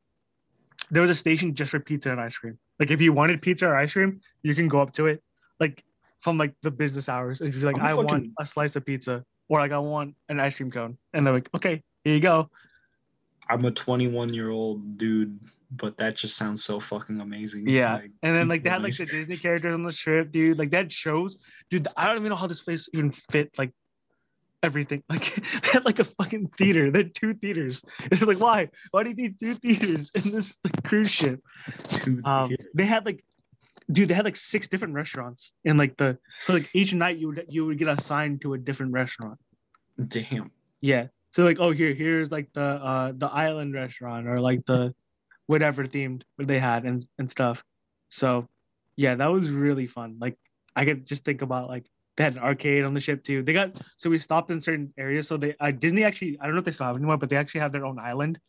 there 0.89 1.02
was 1.02 1.12
a 1.12 1.16
station 1.16 1.56
just 1.56 1.72
for 1.72 1.80
pizza 1.80 2.12
and 2.12 2.20
ice 2.20 2.38
cream. 2.38 2.58
Like 2.80 2.92
if 2.92 3.02
you 3.02 3.14
wanted 3.14 3.42
pizza 3.42 3.68
or 3.68 3.76
ice 3.76 3.94
cream, 3.94 4.22
you 4.44 4.56
can 4.56 4.68
go 4.68 4.82
up 4.82 4.94
to 4.94 5.08
it, 5.08 5.24
like 5.60 5.84
from 6.22 6.38
like 6.38 6.54
the 6.62 6.72
business 6.72 7.10
hours. 7.10 7.42
And 7.42 7.50
if 7.50 7.56
you're 7.56 7.72
like, 7.72 7.82
I'm 7.82 7.86
I 7.86 7.94
want 7.94 8.28
a 8.39 8.46
slice 8.46 8.76
of 8.76 8.86
pizza, 8.86 9.24
or 9.50 9.60
like 9.60 9.72
I 9.72 9.78
want 9.78 10.16
an 10.30 10.39
ice 10.39 10.56
cream 10.56 10.72
cone, 10.72 10.98
and 11.14 11.26
they're 11.26 11.34
like, 11.34 11.50
okay, 11.56 11.84
here 12.04 12.14
you 12.14 12.20
go. 12.20 12.50
I'm 13.50 13.66
a 13.66 13.72
21 13.72 14.34
year 14.34 14.50
old 14.50 14.98
dude, 14.98 15.39
but 15.72 15.97
that 15.97 16.15
just 16.15 16.36
sounds 16.36 16.63
so 16.63 16.80
fucking 16.80 17.22
amazing. 17.22 17.67
Yeah, 17.67 17.95
Like, 17.95 18.11
and 18.24 18.36
then 18.36 18.47
like 18.47 18.63
they 18.63 18.69
had 18.69 18.84
like 18.84 18.95
the. 18.95 19.05
Disney 19.05 19.38
characters 19.38 19.74
on 19.74 19.84
the 19.84 19.93
trip, 19.93 20.32
dude. 20.32 20.59
Like 20.59 20.72
that 20.72 20.91
shows, 20.91 21.38
dude. 21.69 21.88
I 21.95 22.07
don't 22.07 22.17
even 22.17 22.30
know 22.30 22.36
how 22.36 22.47
this 22.47 22.61
place 22.61 22.89
even 22.93 23.11
fit 23.11 23.57
like 23.57 23.72
everything. 24.63 25.03
Like 25.09 25.36
they 25.36 25.69
had 25.69 25.86
like 25.86 25.99
a 25.99 26.03
fucking 26.03 26.51
theater. 26.57 26.91
They 26.91 26.99
had 26.99 27.15
two 27.15 27.34
theaters. 27.34 27.84
It's 28.11 28.22
like 28.22 28.39
why? 28.39 28.69
Why 28.91 29.03
do 29.03 29.09
you 29.09 29.15
need 29.15 29.39
two 29.39 29.55
theaters 29.55 30.11
in 30.13 30.32
this 30.32 30.53
like, 30.63 30.84
cruise 30.84 31.09
ship? 31.09 31.41
Um, 32.26 32.55
they 32.76 32.86
had 32.86 33.05
like, 33.05 33.24
dude, 33.91 34.09
they 34.09 34.13
had 34.13 34.26
like 34.26 34.36
six 34.36 34.67
different 34.67 34.93
restaurants 34.93 35.53
and 35.63 35.80
like 35.80 35.95
the 35.95 36.17
so 36.43 36.53
like 36.53 36.69
each 36.74 36.93
night 36.93 37.17
you 37.17 37.28
would 37.28 37.45
you 37.47 37.65
would 37.65 37.78
get 37.78 37.88
assigned 37.88 38.41
to 38.41 38.53
a 38.53 38.57
different 38.57 38.91
restaurant. 38.91 39.39
Damn. 40.07 40.51
Yeah. 40.82 41.07
So 41.32 41.43
like, 41.45 41.57
oh 41.61 41.72
here, 41.72 41.93
here's 41.93 42.30
like 42.30 42.51
the 42.53 42.61
uh 42.61 43.13
the 43.15 43.28
island 43.28 43.74
restaurant 43.74 44.28
or 44.28 44.41
like 44.41 44.65
the 44.65 44.93
whatever 45.48 45.86
themed 45.86 46.24
they 46.38 46.60
had 46.60 46.86
and 46.86 47.06
and 47.20 47.30
stuff. 47.30 47.64
So 48.10 48.48
yeah, 48.96 49.16
that 49.16 49.28
was 49.28 49.50
really 49.50 49.88
fun. 49.88 50.18
Like 50.20 50.38
I 50.76 50.86
could 50.86 51.06
just 51.06 51.24
think 51.26 51.42
about 51.42 51.68
like 51.70 51.86
they 52.18 52.24
had 52.26 52.34
an 52.34 52.39
arcade 52.44 52.84
on 52.84 52.94
the 52.94 53.00
ship 53.00 53.24
too. 53.24 53.42
They 53.44 53.54
got 53.54 53.82
so 53.98 54.10
we 54.10 54.20
stopped 54.20 54.52
in 54.52 54.62
certain 54.62 54.94
areas. 54.98 55.28
So 55.28 55.38
they 55.38 55.56
uh, 55.60 55.72
Disney 55.72 56.04
actually 56.04 56.38
I 56.39 56.46
don't 56.46 56.54
know 56.56 56.60
if 56.60 56.66
they 56.66 56.72
still 56.72 56.88
have 56.88 56.96
anymore, 56.96 57.18
but 57.18 57.30
they 57.30 57.38
actually 57.38 57.62
have 57.62 57.72
their 57.72 57.86
own 57.86 58.00
island. 58.00 58.39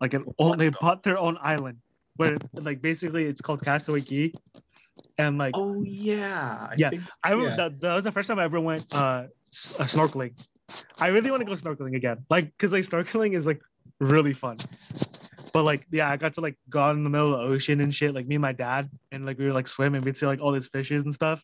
Like 0.00 0.14
an 0.14 0.22
What 0.36 0.58
they 0.58 0.68
the- 0.70 0.78
bought 0.80 1.02
their 1.02 1.18
own 1.18 1.38
island 1.40 1.78
where 2.16 2.36
like 2.54 2.80
basically 2.80 3.24
it's 3.26 3.40
called 3.40 3.62
Castaway 3.62 4.00
Cay. 4.00 4.32
And 5.18 5.36
like 5.38 5.54
Oh 5.56 5.82
yeah. 5.82 6.68
I 6.70 6.74
Yeah. 6.76 6.90
think- 6.90 7.02
I 7.22 7.34
yeah. 7.34 7.56
that, 7.56 7.80
that 7.80 7.94
was 7.94 8.04
the 8.04 8.12
first 8.12 8.28
time 8.28 8.38
I 8.38 8.44
ever 8.44 8.60
went 8.60 8.86
uh, 8.94 9.26
s- 9.52 9.74
uh 9.78 9.84
snorkeling. 9.84 10.32
I 10.98 11.08
really 11.08 11.30
want 11.30 11.40
to 11.42 11.46
go 11.46 11.52
snorkeling 11.52 11.94
again, 11.96 12.24
like 12.30 12.46
because 12.46 12.72
like 12.72 12.84
snorkeling 12.84 13.36
is 13.36 13.44
like 13.46 13.60
really 14.00 14.32
fun. 14.32 14.56
But 15.56 15.64
like 15.64 15.86
yeah, 15.90 16.10
I 16.10 16.18
got 16.18 16.34
to 16.34 16.42
like 16.42 16.58
go 16.68 16.80
out 16.80 16.96
in 16.96 17.02
the 17.02 17.08
middle 17.08 17.32
of 17.32 17.40
the 17.40 17.54
ocean 17.54 17.80
and 17.80 17.94
shit. 17.94 18.14
Like 18.14 18.26
me 18.26 18.34
and 18.34 18.42
my 18.42 18.52
dad, 18.52 18.90
and 19.10 19.24
like 19.24 19.38
we 19.38 19.46
were 19.46 19.54
like 19.54 19.66
swimming. 19.66 20.02
We'd 20.02 20.18
see 20.18 20.26
like 20.26 20.38
all 20.38 20.52
these 20.52 20.68
fishes 20.68 21.02
and 21.04 21.14
stuff. 21.14 21.42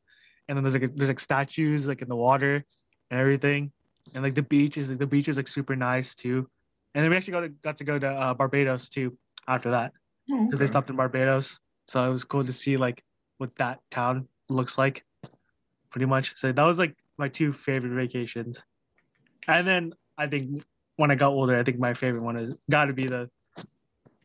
And 0.48 0.54
then 0.54 0.62
there's 0.62 0.74
like 0.74 0.94
there's 0.94 1.08
like 1.08 1.18
statues 1.18 1.86
like 1.86 2.02
in 2.02 2.08
the 2.08 2.16
water 2.16 2.62
and 3.10 3.18
everything. 3.18 3.72
And 4.12 4.22
like 4.22 4.34
the 4.34 4.42
beach 4.42 4.76
is 4.76 4.90
like 4.90 4.98
the 4.98 5.06
beach 5.06 5.28
is 5.28 5.38
like 5.38 5.48
super 5.48 5.74
nice 5.74 6.14
too. 6.14 6.46
And 6.94 7.02
then 7.02 7.10
we 7.10 7.16
actually 7.16 7.32
got 7.32 7.40
to 7.40 7.48
got 7.48 7.76
to 7.78 7.84
go 7.84 7.98
to 7.98 8.06
uh, 8.06 8.34
Barbados 8.34 8.90
too 8.90 9.16
after 9.48 9.70
that 9.70 9.92
Oh, 10.30 10.44
because 10.44 10.58
they 10.58 10.66
stopped 10.66 10.90
in 10.90 10.96
Barbados. 10.96 11.58
So 11.86 12.04
it 12.06 12.10
was 12.10 12.22
cool 12.22 12.44
to 12.44 12.52
see 12.52 12.76
like 12.76 13.02
what 13.38 13.56
that 13.56 13.80
town 13.90 14.28
looks 14.50 14.76
like, 14.76 15.04
pretty 15.90 16.06
much. 16.06 16.34
So 16.36 16.52
that 16.52 16.66
was 16.66 16.78
like 16.78 16.94
my 17.16 17.28
two 17.28 17.50
favorite 17.50 17.94
vacations. 17.94 18.60
And 19.48 19.66
then 19.66 19.94
I 20.18 20.26
think 20.26 20.64
when 20.96 21.10
I 21.10 21.14
got 21.14 21.30
older, 21.30 21.58
I 21.58 21.64
think 21.64 21.78
my 21.78 21.94
favorite 21.94 22.22
one 22.22 22.36
is 22.36 22.54
got 22.70 22.84
to 22.84 22.92
be 22.92 23.06
the, 23.06 23.30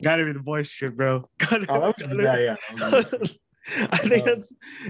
got 0.04 0.18
to 0.18 0.26
be 0.26 0.34
the 0.34 0.40
boys 0.40 0.68
shit, 0.70 0.96
bro. 0.96 1.28
Gotta, 1.40 1.66
Oh, 1.70 1.80
that 1.82 1.98
was 1.98 2.08
gotta- 2.08 2.24
yeah, 2.24 2.38
yeah. 2.38 2.56
that 2.90 2.92
was 2.92 3.12
good. 3.12 3.38
I 3.92 3.98
think 3.98 4.28
Um, 4.28 4.44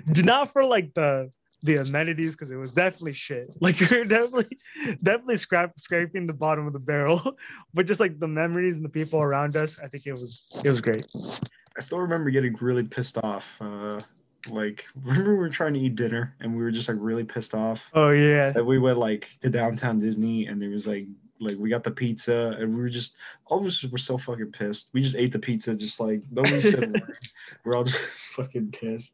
that's 0.05 0.23
not 0.23 0.53
for 0.53 0.63
like 0.63 0.93
the 0.93 1.31
the 1.63 1.77
amenities 1.77 2.31
because 2.33 2.51
it 2.51 2.55
was 2.55 2.71
definitely 2.71 3.13
shit. 3.13 3.47
Like 3.61 3.79
you're 3.79 4.05
definitely 4.05 4.57
definitely 5.01 5.37
scrap 5.37 5.79
scraping 5.79 6.27
the 6.27 6.33
bottom 6.33 6.67
of 6.67 6.73
the 6.73 6.79
barrel, 6.79 7.35
but 7.73 7.87
just 7.87 7.99
like 7.99 8.19
the 8.19 8.27
memories 8.27 8.75
and 8.75 8.85
the 8.85 8.89
people 8.89 9.19
around 9.19 9.55
us, 9.55 9.79
I 9.79 9.87
think 9.87 10.05
it 10.05 10.13
was 10.13 10.45
it 10.63 10.69
was 10.69 10.81
great. 10.81 11.07
I 11.15 11.79
still 11.79 11.99
remember 11.99 12.29
getting 12.29 12.55
really 12.61 12.83
pissed 12.83 13.17
off. 13.23 13.57
Uh, 13.59 14.01
like, 14.49 14.85
remember 15.03 15.31
we 15.31 15.37
were 15.39 15.49
trying 15.49 15.73
to 15.73 15.79
eat 15.79 15.95
dinner 15.95 16.35
and 16.39 16.55
we 16.55 16.61
were 16.63 16.71
just 16.71 16.87
like 16.87 16.97
really 17.01 17.23
pissed 17.23 17.53
off 17.55 17.83
Oh 17.93 18.11
yeah, 18.11 18.51
that 18.51 18.63
we 18.65 18.77
went 18.77 18.99
like 18.99 19.27
to 19.41 19.49
downtown 19.49 19.97
Disney 19.99 20.45
and 20.45 20.61
there 20.61 20.69
was 20.69 20.85
like 20.87 21.07
like 21.39 21.57
we 21.57 21.69
got 21.69 21.83
the 21.83 21.91
pizza 21.91 22.55
and 22.59 22.75
we 22.75 22.81
were 22.81 22.89
just 22.89 23.15
all 23.45 23.59
of 23.59 23.65
us 23.65 23.83
were 23.83 23.97
so 23.97 24.17
fucking 24.17 24.51
pissed. 24.51 24.89
We 24.93 25.01
just 25.01 25.15
ate 25.15 25.31
the 25.31 25.39
pizza 25.39 25.75
just 25.75 25.99
like 25.99 26.23
nobody 26.31 26.61
said 26.61 26.83
a 26.83 26.87
word. 26.87 27.17
We're 27.63 27.75
all 27.75 27.83
just 27.83 27.99
fucking 28.35 28.71
pissed. 28.71 29.13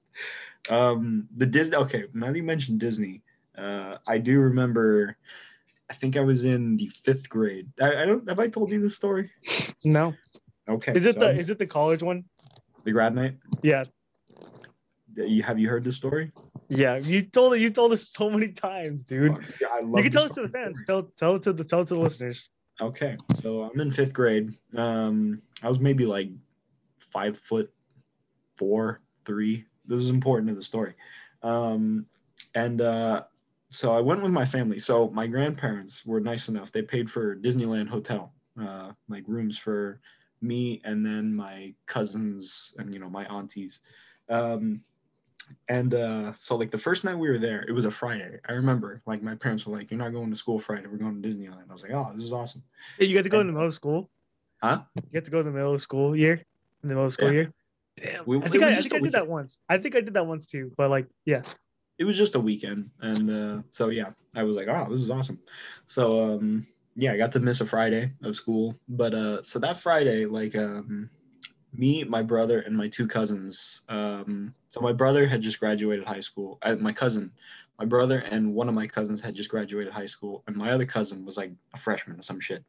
Um 0.69 1.28
the 1.38 1.45
Disney 1.45 1.78
okay, 1.78 2.05
now 2.13 2.28
that 2.28 2.38
you 2.38 2.43
mentioned 2.43 2.80
Disney, 2.80 3.21
uh 3.57 3.97
I 4.07 4.17
do 4.17 4.39
remember 4.39 5.17
I 5.89 5.93
think 5.93 6.17
I 6.17 6.21
was 6.21 6.45
in 6.45 6.78
the 6.78 6.88
fifth 7.03 7.30
grade. 7.30 7.69
I, 7.82 8.03
I 8.03 8.05
don't 8.05 8.28
have 8.30 8.39
I 8.39 8.47
told 8.47 8.71
you 8.71 8.82
this 8.82 8.95
story? 8.95 9.30
No. 9.84 10.13
Okay. 10.69 10.93
Is 10.95 11.05
it 11.05 11.15
so 11.15 11.19
the 11.21 11.28
I'm- 11.28 11.39
is 11.39 11.49
it 11.49 11.59
the 11.59 11.67
college 11.67 12.01
one? 12.03 12.24
the 12.86 12.91
grad 12.91 13.15
night? 13.15 13.38
Yeah. 13.61 13.86
You 15.15 15.43
have 15.43 15.59
you 15.59 15.69
heard 15.69 15.84
this 15.84 15.95
story? 15.97 16.32
Yeah. 16.78 16.97
You 16.97 17.21
told 17.21 17.53
it 17.53 17.61
you 17.61 17.69
told 17.69 17.93
us 17.93 18.09
so 18.09 18.30
many 18.30 18.49
times, 18.49 19.03
dude. 19.03 19.36
Yeah, 19.61 19.67
I 19.74 19.82
love 19.82 19.97
You 19.97 20.03
can 20.03 20.11
tell 20.11 20.26
it 20.26 20.34
to 20.36 20.41
the 20.43 20.49
fans. 20.49 20.80
Tell 20.86 21.03
tell 21.17 21.36
it 21.36 21.43
to 21.43 21.53
the 21.53 21.63
tell 21.63 21.82
it 21.82 21.88
to 21.89 21.95
the 21.95 21.99
listeners. 21.99 22.49
Okay, 22.82 23.17
so 23.36 23.63
I'm 23.63 23.80
in 23.80 23.91
fifth 23.91 24.13
grade. 24.13 24.51
Um, 24.76 25.41
I 25.61 25.69
was 25.69 25.80
maybe 25.80 26.05
like 26.05 26.30
five 26.99 27.38
foot 27.38 27.71
four, 28.57 29.01
three. 29.26 29.65
This 29.86 29.99
is 29.99 30.09
important 30.09 30.49
to 30.49 30.55
the 30.55 30.63
story. 30.63 30.93
Um, 31.43 32.05
and 32.55 32.82
uh, 32.82 33.24
so 33.69 33.95
I 33.95 33.99
went 34.01 34.24
with 34.24 34.32
my 34.32 34.45
family. 34.45 34.80
So 34.80 35.09
my 35.09 35.28
grandparents 35.28 36.05
were 36.05 36.19
nice 36.19 36.47
enough. 36.47 36.71
They 36.71 36.82
paid 36.82 37.09
for 37.09 37.36
Disneyland 37.36 37.89
Hotel, 37.89 38.32
uh, 38.59 38.91
like 39.07 39.24
rooms 39.28 39.57
for 39.57 39.99
me 40.41 40.82
and 40.84 41.05
then 41.05 41.34
my 41.34 41.74
cousins 41.86 42.76
and 42.78 42.93
you 42.93 42.99
know 42.99 43.09
my 43.09 43.26
aunties. 43.26 43.80
Um, 44.30 44.82
and 45.67 45.93
uh, 45.93 46.33
so 46.33 46.55
like 46.55 46.71
the 46.71 46.77
first 46.77 47.03
night 47.03 47.15
we 47.17 47.29
were 47.29 47.39
there, 47.39 47.63
it 47.67 47.71
was 47.71 47.85
a 47.85 47.91
Friday. 47.91 48.39
I 48.47 48.53
remember 48.53 49.01
like 49.05 49.21
my 49.21 49.35
parents 49.35 49.65
were 49.65 49.77
like, 49.77 49.91
"You're 49.91 49.97
not 49.97 50.13
going 50.13 50.29
to 50.29 50.35
school 50.35 50.59
Friday. 50.59 50.87
We're 50.87 50.97
going 50.97 51.21
to 51.21 51.27
Disneyland." 51.27 51.69
I 51.69 51.73
was 51.73 51.83
like, 51.83 51.91
"Oh, 51.93 52.11
this 52.15 52.25
is 52.25 52.33
awesome." 52.33 52.63
Hey, 52.97 53.05
you 53.05 53.15
got 53.15 53.23
to 53.23 53.29
go 53.29 53.39
in 53.39 53.47
the 53.47 53.53
middle 53.53 53.67
of 53.67 53.73
school. 53.73 54.09
Huh? 54.61 54.81
You 54.95 55.01
get 55.11 55.25
to 55.25 55.31
go 55.31 55.39
in 55.39 55.45
the 55.45 55.51
middle 55.51 55.73
of 55.73 55.81
school 55.81 56.15
year. 56.15 56.33
In 56.33 56.43
the 56.81 56.87
middle 56.87 57.05
of 57.05 57.13
school 57.13 57.27
Yeah. 57.27 57.33
year. 57.33 57.53
Damn. 57.97 58.25
We- 58.25 58.37
I 58.37 58.49
think 58.49 58.53
was 58.55 58.63
I, 58.63 58.67
I 58.67 58.75
just 58.75 58.89
think 58.89 59.01
a 59.01 59.03
I 59.03 59.07
did 59.07 59.13
that 59.13 59.27
once. 59.27 59.57
I 59.69 59.77
think 59.77 59.95
I 59.95 60.01
did 60.01 60.13
that 60.15 60.25
once 60.25 60.45
too. 60.45 60.71
But 60.77 60.89
like, 60.89 61.07
yeah. 61.25 61.41
it 61.99 62.05
was 62.05 62.17
just 62.17 62.35
a 62.35 62.39
weekend 62.39 62.89
and 63.01 63.29
uh, 63.29 63.61
so 63.69 63.89
yeah 63.89 64.09
i 64.35 64.41
was 64.43 64.55
like 64.55 64.67
oh 64.67 64.87
this 64.89 64.99
is 65.01 65.11
awesome 65.11 65.39
so 65.85 66.33
um 66.33 66.65
yeah 66.95 67.13
i 67.13 67.17
got 67.17 67.31
to 67.31 67.39
miss 67.39 67.61
a 67.61 67.65
friday 67.65 68.11
of 68.23 68.35
school 68.35 68.75
but 68.89 69.13
uh 69.13 69.41
so 69.43 69.59
that 69.59 69.77
friday 69.77 70.25
like 70.25 70.55
um 70.55 71.07
me 71.76 72.03
my 72.03 72.21
brother 72.21 72.61
and 72.61 72.76
my 72.76 72.88
two 72.88 73.07
cousins. 73.07 73.82
Um 73.89 74.53
so 74.69 74.82
my 74.82 74.93
brother 74.93 75.28
had 75.28 75.41
just 75.41 75.59
graduated 75.59 76.05
high 76.05 76.19
school 76.19 76.57
uh, 76.61 76.76
my 76.76 76.93
cousin 76.93 77.32
my 77.80 77.86
brother 77.86 78.19
and 78.19 78.53
one 78.53 78.69
of 78.69 78.76
my 78.76 78.88
cousins 78.88 79.21
had 79.21 79.36
just 79.36 79.49
graduated 79.49 79.91
high 79.91 80.05
school 80.05 80.43
and 80.47 80.55
my 80.55 80.71
other 80.71 80.86
cousin 80.86 81.26
was 81.26 81.38
like 81.38 81.51
a 81.74 81.78
freshman 81.78 82.19
or 82.19 82.24
some 82.24 82.39
shit. 82.39 82.63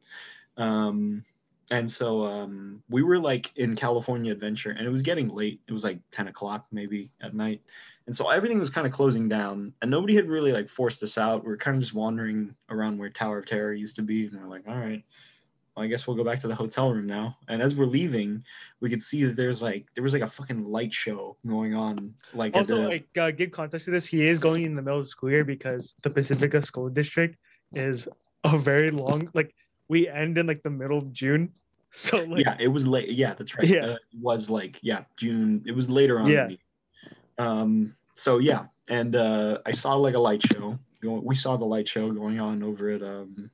Um 0.57 1.23
and 1.71 1.91
so 1.91 2.25
um 2.25 2.83
we 2.89 3.01
were 3.01 3.17
like 3.17 3.51
in 3.55 3.75
california 3.75 4.31
adventure 4.31 4.71
and 4.71 4.85
it 4.85 4.91
was 4.91 5.01
getting 5.01 5.29
late. 5.29 5.61
It 5.67 5.73
was 5.73 5.83
like 5.83 5.99
10 6.11 6.27
o'clock 6.27 6.65
maybe 6.71 7.11
at 7.21 7.33
night. 7.33 7.61
And 8.07 8.15
so 8.15 8.29
everything 8.29 8.59
was 8.59 8.69
kind 8.69 8.85
of 8.85 8.93
closing 8.93 9.27
down, 9.27 9.73
and 9.81 9.89
nobody 9.89 10.15
had 10.15 10.29
really 10.29 10.51
like 10.51 10.69
forced 10.69 11.01
us 11.01 11.17
out. 11.17 11.43
We 11.43 11.49
were 11.49 11.57
kind 11.57 11.75
of 11.75 11.81
just 11.81 11.93
wandering 11.93 12.55
around 12.69 12.99
where 12.99 13.09
Tower 13.09 13.39
of 13.39 13.45
Terror 13.45 13.73
used 13.73 13.95
to 13.95 14.03
be, 14.03 14.27
and 14.27 14.39
we're 14.39 14.47
like, 14.47 14.67
all 14.67 14.77
right, 14.77 15.03
I 15.77 15.87
guess 15.87 16.07
we'll 16.07 16.15
go 16.15 16.23
back 16.23 16.39
to 16.39 16.47
the 16.47 16.55
hotel 16.55 16.91
room 16.93 17.05
now. 17.05 17.37
And 17.49 17.61
as 17.61 17.75
we're 17.75 17.85
leaving, 17.85 18.43
we 18.79 18.89
could 18.89 19.01
see 19.01 19.25
that 19.25 19.35
there's 19.35 19.61
like 19.61 19.85
there 19.93 20.03
was 20.03 20.13
like 20.13 20.21
a 20.21 20.27
fucking 20.27 20.63
light 20.65 20.93
show 20.93 21.35
going 21.45 21.73
on, 21.75 22.13
like 22.33 22.55
Also, 22.55 22.75
the, 22.77 22.87
like, 22.87 23.07
uh, 23.19 23.31
give 23.31 23.51
context 23.51 23.85
to 23.85 23.91
this. 23.91 24.05
He 24.05 24.25
is 24.25 24.39
going 24.39 24.63
in 24.63 24.75
the 24.75 24.81
middle 24.81 24.99
of 24.99 25.05
the 25.05 25.09
school 25.09 25.29
year 25.29 25.43
because 25.43 25.95
the 26.03 26.09
Pacifica 26.09 26.61
School 26.61 26.89
District 26.89 27.37
is 27.73 28.07
a 28.45 28.57
very 28.57 28.89
long. 28.89 29.29
Like, 29.33 29.53
we 29.89 30.07
end 30.07 30.37
in 30.37 30.47
like 30.47 30.63
the 30.63 30.69
middle 30.69 30.97
of 30.97 31.11
June, 31.11 31.51
so 31.91 32.23
like, 32.23 32.45
yeah, 32.45 32.55
it 32.59 32.69
was 32.69 32.87
late. 32.87 33.09
Yeah, 33.09 33.33
that's 33.33 33.57
right. 33.57 33.67
Yeah. 33.67 33.85
Uh, 33.85 33.93
it 33.95 34.21
was 34.21 34.49
like 34.49 34.79
yeah, 34.81 35.03
June. 35.17 35.63
It 35.67 35.73
was 35.73 35.89
later 35.89 36.19
on. 36.19 36.27
Yeah. 36.27 36.47
the- 36.47 36.59
Um. 37.43 37.95
So 38.15 38.37
yeah, 38.37 38.67
and 38.87 39.15
uh, 39.15 39.57
I 39.65 39.71
saw 39.71 39.95
like 39.95 40.15
a 40.15 40.19
light 40.19 40.41
show. 40.41 40.79
We 41.03 41.35
saw 41.35 41.57
the 41.57 41.65
light 41.65 41.87
show 41.87 42.11
going 42.11 42.39
on 42.39 42.63
over 42.63 42.89
at 42.89 43.03
um, 43.03 43.51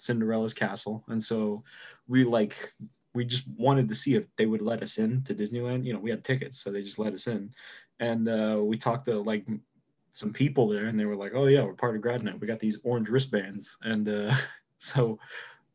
Cinderella's 0.00 0.54
castle, 0.54 1.04
and 1.08 1.22
so 1.22 1.62
we 2.08 2.24
like 2.24 2.72
we 3.12 3.24
just 3.24 3.46
wanted 3.56 3.88
to 3.88 3.94
see 3.94 4.14
if 4.14 4.24
they 4.36 4.46
would 4.46 4.62
let 4.62 4.82
us 4.82 4.98
in 4.98 5.22
to 5.24 5.34
Disneyland. 5.34 5.84
You 5.84 5.92
know, 5.92 5.98
we 5.98 6.10
had 6.10 6.24
tickets, 6.24 6.60
so 6.60 6.70
they 6.70 6.82
just 6.82 6.98
let 6.98 7.12
us 7.12 7.26
in, 7.26 7.52
and 7.98 8.28
uh, 8.28 8.58
we 8.62 8.78
talked 8.78 9.06
to 9.06 9.20
like 9.20 9.46
some 10.10 10.32
people 10.32 10.68
there, 10.68 10.86
and 10.86 10.98
they 10.98 11.04
were 11.04 11.16
like, 11.16 11.32
"Oh 11.34 11.46
yeah, 11.46 11.62
we're 11.62 11.74
part 11.74 11.96
of 11.96 12.02
Grad 12.02 12.22
Night. 12.22 12.40
We 12.40 12.46
got 12.46 12.60
these 12.60 12.78
orange 12.82 13.08
wristbands," 13.08 13.76
and 13.82 14.08
uh, 14.08 14.34
so 14.78 15.18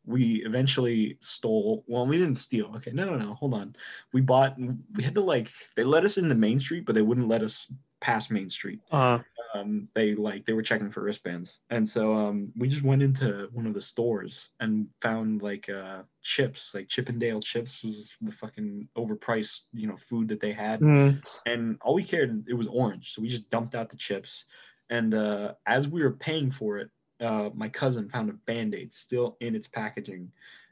we 0.07 0.43
eventually 0.45 1.17
stole 1.19 1.83
well 1.87 2.05
we 2.05 2.17
didn't 2.17 2.35
steal. 2.35 2.71
Okay 2.75 2.91
no 2.91 3.05
no 3.05 3.17
no 3.17 3.33
hold 3.33 3.53
on. 3.53 3.75
We 4.13 4.21
bought 4.21 4.55
we 4.57 5.03
had 5.03 5.15
to 5.15 5.21
like 5.21 5.49
they 5.75 5.83
let 5.83 6.05
us 6.05 6.17
into 6.17 6.35
main 6.35 6.59
street 6.59 6.85
but 6.85 6.95
they 6.95 7.01
wouldn't 7.01 7.27
let 7.27 7.41
us 7.41 7.71
past 8.01 8.31
main 8.31 8.49
street. 8.49 8.81
Uh, 8.91 9.19
um 9.61 9.87
they 9.93 10.15
like 10.15 10.45
they 10.45 10.53
were 10.53 10.61
checking 10.61 10.91
for 10.91 11.01
wristbands. 11.01 11.59
And 11.69 11.87
so 11.87 12.13
um 12.13 12.51
we 12.57 12.67
just 12.67 12.83
went 12.83 13.01
into 13.01 13.49
one 13.51 13.67
of 13.67 13.73
the 13.73 13.81
stores 13.81 14.49
and 14.59 14.87
found 15.01 15.41
like 15.41 15.69
uh 15.69 16.03
chips 16.21 16.73
like 16.73 16.87
chippendale 16.87 17.41
chips 17.41 17.83
was 17.83 18.15
the 18.21 18.31
fucking 18.31 18.87
overpriced 18.97 19.63
you 19.73 19.87
know 19.87 19.97
food 19.97 20.27
that 20.29 20.39
they 20.39 20.53
had. 20.53 20.81
Mm, 20.81 21.21
and 21.45 21.77
all 21.81 21.95
we 21.95 22.03
cared 22.03 22.45
it 22.47 22.53
was 22.53 22.67
orange. 22.67 23.13
So 23.13 23.21
we 23.21 23.29
just 23.29 23.49
dumped 23.49 23.75
out 23.75 23.89
the 23.89 23.97
chips. 23.97 24.45
And 24.89 25.15
uh, 25.15 25.53
as 25.65 25.87
we 25.87 26.03
were 26.03 26.13
paying 26.13 26.51
for 26.51 26.77
it 26.77 26.91
uh, 27.21 27.49
my 27.53 27.69
cousin 27.69 28.09
found 28.09 28.29
a 28.29 28.33
band-aid 28.33 28.93
still 28.93 29.37
in 29.39 29.55
its 29.55 29.67
packaging. 29.67 30.31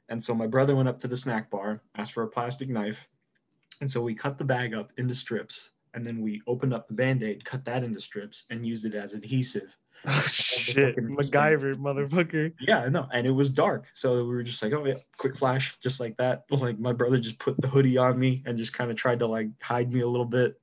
And 0.09 0.21
so 0.21 0.35
my 0.35 0.47
brother 0.47 0.75
went 0.75 0.89
up 0.89 0.99
to 0.99 1.07
the 1.07 1.17
snack 1.17 1.49
bar 1.49 1.81
asked 1.95 2.13
for 2.13 2.23
a 2.23 2.27
plastic 2.27 2.69
knife. 2.69 3.07
And 3.81 3.89
so 3.89 4.01
we 4.01 4.13
cut 4.13 4.37
the 4.37 4.43
bag 4.43 4.73
up 4.73 4.91
into 4.97 5.15
strips 5.15 5.71
and 5.93 6.05
then 6.05 6.21
we 6.21 6.41
opened 6.47 6.73
up 6.73 6.87
the 6.87 6.93
band-aid 6.93 7.43
cut 7.45 7.65
that 7.65 7.83
into 7.83 7.99
strips 7.99 8.43
and 8.49 8.65
used 8.65 8.85
it 8.85 8.95
as 8.95 9.13
adhesive 9.13 9.75
oh, 10.07 10.21
shit, 10.27 10.97
MacGyver, 10.97 11.77
motherfucker. 11.77 12.51
yeah, 12.59 12.89
no. 12.89 13.07
And 13.13 13.25
it 13.25 13.31
was 13.31 13.49
dark. 13.49 13.87
So 13.93 14.15
we 14.17 14.35
were 14.35 14.43
just 14.43 14.61
like, 14.61 14.73
oh, 14.73 14.83
yeah, 14.83 14.95
quick 15.17 15.37
flash, 15.37 15.77
just 15.81 16.01
like 16.01 16.17
that. 16.17 16.43
Like 16.49 16.77
my 16.77 16.91
brother 16.91 17.19
just 17.19 17.39
put 17.39 17.55
the 17.61 17.69
hoodie 17.69 17.97
on 17.97 18.19
me 18.19 18.43
and 18.45 18.57
just 18.57 18.73
kind 18.73 18.91
of 18.91 18.97
tried 18.97 19.19
to 19.19 19.27
like 19.27 19.47
hide 19.61 19.93
me 19.93 20.01
a 20.01 20.07
little 20.07 20.25
bit. 20.25 20.55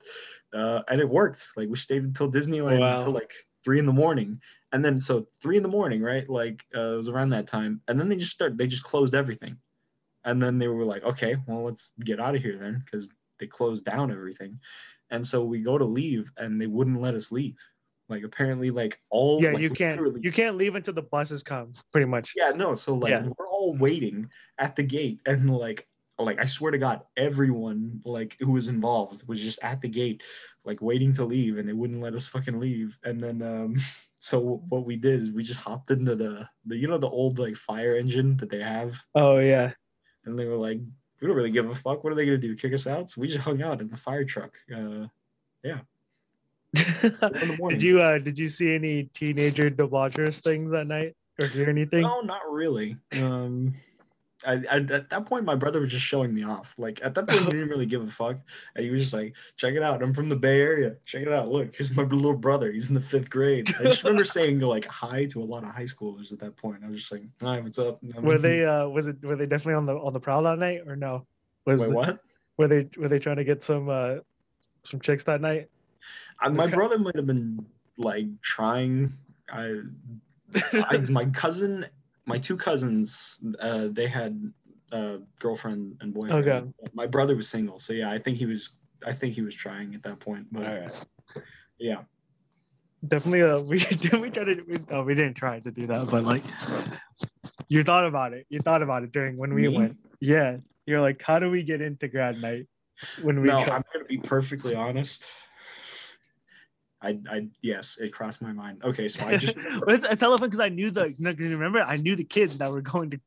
Uh, 0.53 0.83
and 0.89 1.01
it 1.01 1.09
worked. 1.09 1.49
Like 1.57 1.71
we 1.71 1.77
stayed 1.77 2.03
until 2.03 2.31
Disneyland 2.31 2.81
Wow. 2.81 2.99
until 2.99 3.13
like 3.13 3.33
three 3.65 3.79
in 3.79 3.87
the 3.87 3.95
morning. 3.95 4.43
And 4.73 4.85
then 4.85 5.01
so 5.01 5.27
three 5.41 5.57
in 5.57 5.63
the 5.63 5.71
morning, 5.71 6.03
right? 6.03 6.29
Like 6.29 6.63
uh, 6.77 6.93
it 6.93 6.97
was 6.99 7.09
around 7.09 7.31
that 7.31 7.47
time. 7.47 7.81
And 7.89 7.99
then 7.99 8.11
they 8.11 8.17
just 8.17 8.33
started, 8.33 8.59
they 8.59 8.67
just 8.67 8.85
closed 8.85 9.15
everything. 9.15 9.57
And 10.23 10.43
then 10.43 10.59
they 10.59 10.69
were 10.69 10.85
like, 10.85 11.03
okay, 11.03 11.37
well, 11.47 11.65
let's 11.65 11.93
get 12.05 12.21
out 12.21 12.35
of 12.35 12.43
here 12.43 12.59
then 12.59 12.83
because 12.85 13.09
they 13.39 13.47
closed 13.47 13.87
down 13.87 14.13
everything. 14.13 14.61
And 15.11 15.27
so 15.27 15.45
we 15.45 15.61
go 15.61 15.79
to 15.79 15.85
leave 15.85 16.31
and 16.37 16.61
they 16.61 16.67
wouldn't 16.67 17.01
let 17.01 17.15
us 17.15 17.33
leave. 17.33 17.59
Like 18.09 18.25
apparently, 18.25 18.71
like 18.71 19.01
all 19.11 19.41
Yeah, 19.41 19.53
like, 19.53 19.63
you 19.63 19.71
can't 19.71 20.25
you 20.25 20.33
can't 20.33 20.57
leave 20.57 20.75
until 20.75 20.95
the 20.95 21.03
buses 21.03 21.43
come, 21.43 21.75
pretty 21.93 22.07
much. 22.07 22.35
yeah, 22.37 22.51
no. 22.51 22.75
So 22.75 22.95
like 22.95 23.13
Yeah. 23.13 23.29
we're 23.39 23.49
all 23.49 23.77
waiting 23.77 24.29
at 24.59 24.75
the 24.75 24.83
gate, 24.83 25.21
and 25.27 25.49
like 25.49 25.87
like 26.19 26.41
I 26.41 26.45
swear 26.45 26.73
to 26.73 26.79
God, 26.79 27.03
everyone 27.17 28.03
like 28.05 28.37
who 28.41 28.51
was 28.51 28.67
involved 28.69 29.27
was 29.29 29.41
just 29.41 29.61
at 29.63 29.81
the 29.81 29.89
gate, 29.89 30.23
like 30.65 30.83
waiting 30.83 31.13
to 31.15 31.25
leave, 31.25 31.57
and 31.59 31.69
they 31.69 31.73
wouldn't 31.73 32.03
let 32.03 32.15
us 32.15 32.27
fucking 32.27 32.59
leave. 32.59 32.99
And 33.05 33.23
then 33.23 33.43
um, 33.43 33.77
so 34.19 34.63
what 34.69 34.85
we 34.85 34.97
did 34.97 35.23
is 35.23 35.31
we 35.31 35.45
just 35.45 35.61
hopped 35.61 35.93
into 35.93 36.17
the 36.17 36.49
the 36.67 36.77
you 36.77 36.89
know 36.89 36.99
the 36.99 37.09
old 37.09 37.39
like 37.39 37.57
fire 37.57 37.95
engine 37.97 38.37
that 38.39 38.51
they 38.51 38.61
have, 38.61 38.97
Oh 39.15 39.39
yeah. 39.39 39.73
and 40.25 40.37
they 40.37 40.47
were 40.47 40.57
like, 40.57 40.81
we 41.21 41.27
don't 41.27 41.37
really 41.37 41.51
give 41.51 41.69
a 41.69 41.75
fuck. 41.75 42.03
What 42.03 42.13
are 42.13 42.17
they 42.17 42.25
gonna 42.25 42.39
do? 42.39 42.57
Kick 42.57 42.73
us 42.73 42.87
out? 42.87 43.11
So 43.11 43.21
we 43.21 43.29
just 43.29 43.41
hung 43.41 43.63
out 43.63 43.81
in 43.81 43.89
the 43.89 43.97
fire 43.97 44.25
truck. 44.25 44.53
Uh, 44.75 45.07
morning. 47.59 47.79
did 47.79 47.83
you 47.83 48.01
uh 48.01 48.19
did 48.19 48.39
you 48.39 48.49
see 48.49 48.75
any 48.75 49.05
teenager 49.15 49.71
debaucherous 49.71 50.41
things 50.43 50.71
that 50.71 50.87
night 50.87 51.17
or 51.43 51.49
hear 51.49 51.69
anything? 51.69 52.03
No, 52.03 52.21
not 52.21 52.51
really. 52.51 52.97
Um, 53.13 53.75
I, 54.47 54.63
I 54.71 54.77
at 54.77 55.11
that 55.11 55.27
point 55.27 55.45
my 55.45 55.55
brother 55.55 55.81
was 55.81 55.91
just 55.91 56.05
showing 56.05 56.35
me 56.35 56.45
off. 56.45 56.75
Like 56.79 57.01
at 57.03 57.15
that 57.15 57.29
point 57.29 57.45
he 57.45 57.51
didn't 57.51 57.69
really 57.69 57.87
give 57.87 58.03
a 58.03 58.07
fuck, 58.07 58.37
and 58.75 58.85
he 58.85 58.91
was 58.91 59.01
just 59.03 59.13
like, 59.13 59.35
"Check 59.57 59.75
it 59.75 59.83
out, 59.83 60.03
I'm 60.03 60.15
from 60.15 60.29
the 60.29 60.37
Bay 60.37 60.61
Area. 60.61 60.97
Check 61.05 61.23
it 61.23 61.33
out. 61.33 61.49
Look, 61.49 61.77
here's 61.77 61.95
my 61.95 62.03
little 62.05 62.35
brother. 62.35 62.73
He's 62.73 62.89
in 62.89 62.95
the 62.95 63.01
fifth 63.01 63.31
grade." 63.31 63.75
I 63.79 63.85
just 63.85 64.03
remember 64.03 64.25
saying 64.37 64.61
like 64.61 64.87
hi 64.87 65.27
to 65.27 65.43
a 65.43 65.45
lot 65.45 65.65
of 65.65 65.71
high 65.71 65.85
schoolers 65.85 66.33
at 66.33 66.39
that 66.41 66.57
point. 66.57 66.83
I 66.85 66.89
was 66.89 67.01
just 67.01 67.13
like, 67.13 67.23
"Hi, 67.43 67.61
what's 67.61 67.79
up?" 67.79 68.03
Were 68.03 68.39
they 68.39 68.65
uh 68.65 68.89
was 68.89 69.07
it 69.07 69.23
were 69.23 69.37
they 69.37 69.47
definitely 69.47 69.75
on 69.75 69.87
the 69.87 69.97
on 69.97 70.13
the 70.13 70.21
prowl 70.21 70.43
that 70.45 70.59
night 70.59 70.81
or 70.87 70.97
no? 70.97 71.27
Was 71.67 71.81
Wait, 71.81 71.91
what? 71.91 72.21
were 72.57 72.69
they 72.69 72.89
were 72.99 73.09
they 73.09 73.19
trying 73.19 73.37
to 73.37 73.45
get 73.45 73.65
some 73.65 73.89
uh 73.89 74.17
some 74.85 75.01
chicks 75.01 75.25
that 75.25 75.41
night? 75.41 75.69
I, 76.41 76.49
my 76.49 76.67
brother 76.67 76.99
might 76.99 77.17
have 77.17 77.27
been 77.27 77.65
like 77.97 78.27
trying. 78.43 79.13
I, 79.53 79.81
I 80.73 80.99
my 81.09 81.27
cousin, 81.27 81.87
my 82.27 82.39
two 82.39 82.57
cousins, 82.57 83.39
uh, 83.61 83.89
they 83.91 84.09
had 84.09 84.53
uh, 84.93 85.19
girlfriend 85.39 85.97
and 86.01 86.13
boyfriend. 86.13 86.47
Okay. 86.47 86.89
My 86.93 87.07
brother 87.07 87.37
was 87.37 87.49
single, 87.49 87.79
so 87.79 87.93
yeah, 87.93 88.11
I 88.11 88.19
think 88.19 88.37
he 88.37 88.47
was. 88.47 88.77
I 89.07 89.15
think 89.15 89.35
he 89.35 89.41
was 89.41 89.55
trying 89.55 89.95
at 89.95 90.03
that 90.03 90.21
point, 90.21 90.47
but 90.53 90.93
yeah, 91.79 92.03
Definitely 93.07 93.43
uh 93.43 93.61
we 93.71 93.79
did 93.79 94.13
we 94.21 94.31
tried 94.31 94.45
to 94.45 94.63
we, 94.69 94.77
oh, 94.91 95.03
we 95.03 95.15
didn't 95.15 95.35
try 95.35 95.59
to 95.61 95.71
do 95.71 95.87
that, 95.87 96.11
but 96.11 96.25
like 96.25 96.45
You 97.69 97.83
thought 97.83 98.05
about 98.05 98.35
it. 98.35 98.47
You 98.51 98.61
thought 98.61 98.83
about 98.83 99.05
it 99.05 99.13
during 99.13 99.37
when 99.37 99.55
we 99.55 99.69
Me? 99.69 99.77
went. 99.77 99.97
Yeah. 100.21 100.59
You're 100.87 101.01
like, 101.01 101.23
how 101.23 101.39
do 101.39 101.51
we 101.51 101.63
get 101.63 101.81
into 101.81 102.09
grad 102.09 102.41
night 102.41 102.67
when 103.23 103.41
we 103.41 103.49
No, 103.49 103.65
go? 103.65 103.73
I'm 103.73 103.85
gonna 103.93 104.05
be 104.07 104.19
perfectly 104.19 104.75
honest. 104.75 105.25
I, 107.03 107.19
I, 107.31 107.49
yes, 107.63 107.97
it 108.01 108.13
crossed 108.13 108.43
my 108.43 108.53
mind. 108.53 108.83
Okay, 108.85 109.09
so 109.09 109.25
I 109.25 109.37
just 109.37 109.57
it's, 109.89 110.05
it's 110.05 110.23
relevant 110.23 110.51
because 110.51 110.61
I 110.61 110.69
knew 110.69 110.91
the. 110.91 111.15
Remember, 111.39 111.81
I 111.81 111.97
knew 111.97 112.15
the 112.15 112.25
kids 112.25 112.59
that 112.59 112.71
were 112.71 112.83
going 112.83 113.11
to. 113.11 113.21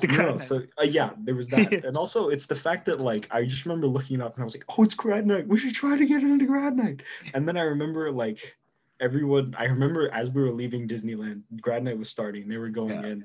to 0.00 0.06
no, 0.06 0.38
so 0.38 0.62
uh, 0.80 0.84
yeah, 0.84 1.10
there 1.18 1.34
was 1.34 1.48
that, 1.48 1.72
and 1.84 1.96
also 1.96 2.28
it's 2.28 2.46
the 2.46 2.54
fact 2.54 2.86
that 2.86 3.00
like 3.00 3.26
I 3.30 3.44
just 3.44 3.64
remember 3.64 3.88
looking 3.88 4.20
up 4.20 4.34
and 4.34 4.42
I 4.42 4.44
was 4.44 4.54
like, 4.54 4.64
oh, 4.68 4.84
it's 4.84 4.94
grad 4.94 5.26
night. 5.26 5.48
We 5.48 5.58
should 5.58 5.74
try 5.74 5.96
to 5.96 6.06
get 6.06 6.22
into 6.22 6.46
grad 6.46 6.76
night. 6.76 7.02
And 7.34 7.46
then 7.46 7.56
I 7.56 7.62
remember 7.62 8.10
like 8.12 8.56
everyone. 9.00 9.54
I 9.58 9.64
remember 9.64 10.10
as 10.12 10.30
we 10.30 10.42
were 10.42 10.52
leaving 10.52 10.86
Disneyland, 10.86 11.42
grad 11.60 11.82
night 11.82 11.98
was 11.98 12.08
starting. 12.08 12.48
They 12.48 12.56
were 12.56 12.68
going 12.68 13.02
Yeah. 13.02 13.08
in, 13.08 13.24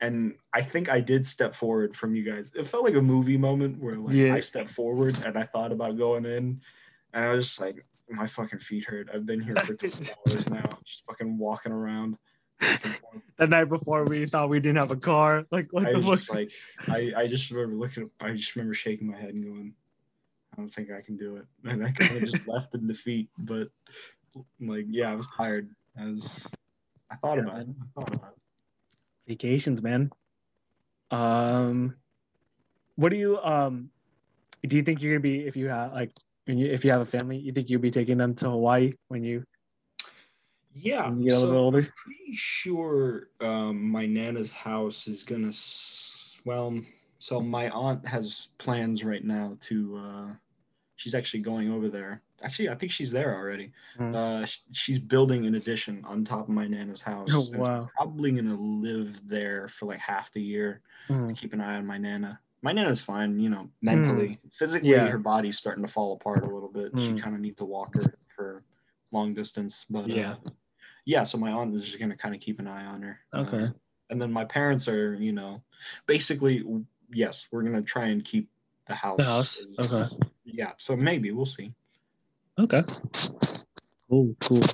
and 0.00 0.34
I 0.54 0.62
think 0.62 0.88
I 0.88 1.00
did 1.00 1.26
step 1.26 1.54
forward 1.54 1.94
from 1.94 2.16
you 2.16 2.22
guys. 2.24 2.50
It 2.54 2.66
felt 2.66 2.84
like 2.84 2.94
a 2.94 3.02
movie 3.02 3.36
moment 3.36 3.78
where 3.78 3.96
like 3.96 4.14
Yeah. 4.16 4.34
I 4.34 4.40
stepped 4.40 4.70
forward 4.70 5.18
and 5.26 5.36
I 5.36 5.42
thought 5.44 5.70
about 5.70 5.98
going 5.98 6.24
in, 6.24 6.62
and 7.12 7.24
I 7.24 7.28
was 7.28 7.48
just 7.48 7.60
like, 7.60 7.84
my 8.08 8.26
fucking 8.26 8.58
feet 8.58 8.84
hurt. 8.84 9.08
I've 9.12 9.26
been 9.26 9.40
here 9.40 9.54
for 9.66 9.76
three 9.76 9.92
hours 10.26 10.48
now, 10.48 10.78
just 10.84 11.04
fucking 11.06 11.38
walking 11.38 11.72
around. 11.72 12.16
the 13.38 13.46
night 13.46 13.64
before 13.64 14.04
we 14.04 14.26
thought 14.26 14.48
we 14.48 14.60
didn't 14.60 14.76
have 14.76 14.90
a 14.90 14.96
car. 14.96 15.44
Like 15.50 15.72
what 15.72 15.86
I 15.86 15.92
the 15.92 16.02
fuck? 16.02 16.34
like, 16.34 16.50
I, 16.88 17.12
I 17.16 17.26
just 17.26 17.50
remember 17.50 17.76
looking, 17.76 18.10
I 18.20 18.32
just 18.32 18.54
remember 18.54 18.74
shaking 18.74 19.10
my 19.10 19.18
head 19.18 19.30
and 19.30 19.44
going, 19.44 19.74
I 20.52 20.60
don't 20.60 20.72
think 20.72 20.90
I 20.90 21.00
can 21.00 21.16
do 21.16 21.36
it. 21.36 21.46
And 21.64 21.84
I 21.84 21.90
kind 21.90 22.16
of 22.16 22.24
just 22.24 22.38
left 22.46 22.74
in 22.74 22.86
defeat. 22.86 23.28
But 23.38 23.68
like, 24.60 24.86
yeah, 24.88 25.10
I 25.10 25.14
was 25.14 25.28
tired. 25.36 25.68
I 25.98 26.06
was, 26.06 26.46
I 27.10 27.16
thought 27.16 27.38
Yeah, 27.38 27.44
about 27.44 27.60
it. 27.60 27.68
I 27.68 28.00
thought 28.00 28.14
about 28.14 28.34
it. 28.36 28.40
Vacations, 29.26 29.82
man. 29.82 30.10
Um, 31.10 31.96
what 32.96 33.10
do 33.10 33.16
you 33.16 33.38
um, 33.42 33.90
do 34.66 34.76
you 34.76 34.82
think 34.82 35.02
you're 35.02 35.12
gonna 35.12 35.20
be 35.20 35.46
if 35.46 35.56
you 35.56 35.68
have 35.68 35.92
like 35.92 36.12
when 36.14 36.23
you 36.46 36.66
if 36.66 36.84
you 36.84 36.90
have 36.90 37.00
a 37.00 37.06
family? 37.06 37.38
You 37.38 37.52
think 37.52 37.70
you'll 37.70 37.80
be 37.80 37.90
taking 37.90 38.18
them 38.18 38.34
to 38.36 38.50
Hawaii 38.50 38.92
when 39.08 39.24
you 39.24 39.44
Yeah. 40.74 41.08
when 41.08 41.20
you 41.20 41.30
get 41.30 41.38
a 41.38 41.44
little 41.44 41.62
older? 41.62 41.88
pretty 41.96 42.32
sure 42.34 43.28
um, 43.40 43.82
my 43.90 44.06
nana's 44.06 44.52
house 44.52 45.06
is 45.06 45.22
gonna, 45.22 45.52
well, 46.44 46.78
so 47.18 47.40
my 47.40 47.70
aunt 47.70 48.06
has 48.06 48.48
plans 48.58 49.04
right 49.04 49.24
now 49.24 49.56
to, 49.60 49.96
uh, 49.96 50.26
she's 50.96 51.14
actually 51.14 51.40
going 51.40 51.70
over 51.70 51.88
there. 51.88 52.20
Actually, 52.42 52.68
I 52.68 52.74
think 52.74 52.92
she's 52.92 53.10
there 53.10 53.34
already. 53.34 53.72
Hmm. 53.96 54.14
Uh, 54.14 54.46
she's 54.72 54.98
building 54.98 55.46
an 55.46 55.54
addition 55.54 56.04
on 56.04 56.24
top 56.24 56.42
of 56.42 56.48
my 56.50 56.66
nana's 56.66 57.00
house. 57.00 57.30
Oh, 57.32 57.46
wow. 57.54 57.88
Probably 57.96 58.32
gonna 58.32 58.54
live 58.54 59.26
there 59.26 59.68
for 59.68 59.86
like 59.86 60.00
half 60.00 60.30
the 60.32 60.42
year. 60.42 60.82
Hmm. 61.06 61.30
Keep 61.32 61.54
an 61.54 61.62
eye 61.62 61.76
on 61.76 61.86
my 61.86 61.96
nana. 61.96 62.38
My 62.64 62.72
nana's 62.72 63.02
fine, 63.02 63.38
you 63.38 63.50
know, 63.50 63.68
mentally. 63.82 64.40
Physically, 64.50 64.88
Yeah. 64.88 65.06
her 65.10 65.18
body's 65.18 65.58
starting 65.58 65.84
to 65.84 65.92
fall 65.92 66.14
apart 66.14 66.44
a 66.44 66.46
little 66.46 66.70
bit. 66.70 66.98
She 66.98 67.10
Hmm. 67.10 67.16
kind 67.18 67.34
of 67.34 67.42
needs 67.42 67.60
a 67.60 67.64
walker 67.66 68.14
for 68.34 68.64
long 69.12 69.34
distance. 69.34 69.84
But 69.90 70.08
Yeah. 70.08 70.32
uh, 70.32 70.50
yeah. 71.04 71.24
So 71.24 71.36
my 71.36 71.50
aunt 71.50 71.74
is 71.74 71.84
just 71.84 71.98
gonna 72.00 72.16
kind 72.16 72.34
of 72.34 72.40
keep 72.40 72.58
an 72.60 72.66
eye 72.66 72.86
on 72.86 73.02
her. 73.02 73.20
Okay. 73.34 73.64
Uh, 73.64 73.68
and 74.08 74.18
then 74.20 74.32
my 74.32 74.46
parents 74.46 74.88
are, 74.88 75.14
you 75.14 75.32
know, 75.32 75.62
basically, 76.06 76.64
yes, 77.10 77.48
we're 77.52 77.64
gonna 77.64 77.82
try 77.82 78.06
and 78.06 78.24
keep 78.24 78.48
the 78.86 78.94
house. 78.94 79.18
The 79.18 79.24
house. 79.24 79.66
Okay. 79.78 80.16
Yeah. 80.44 80.72
So 80.78 80.96
maybe 80.96 81.32
we'll 81.32 81.44
see. 81.44 81.70
Okay. 82.58 82.82
Cool. 84.08 84.34
Cool. 84.40 84.62
see 84.62 84.72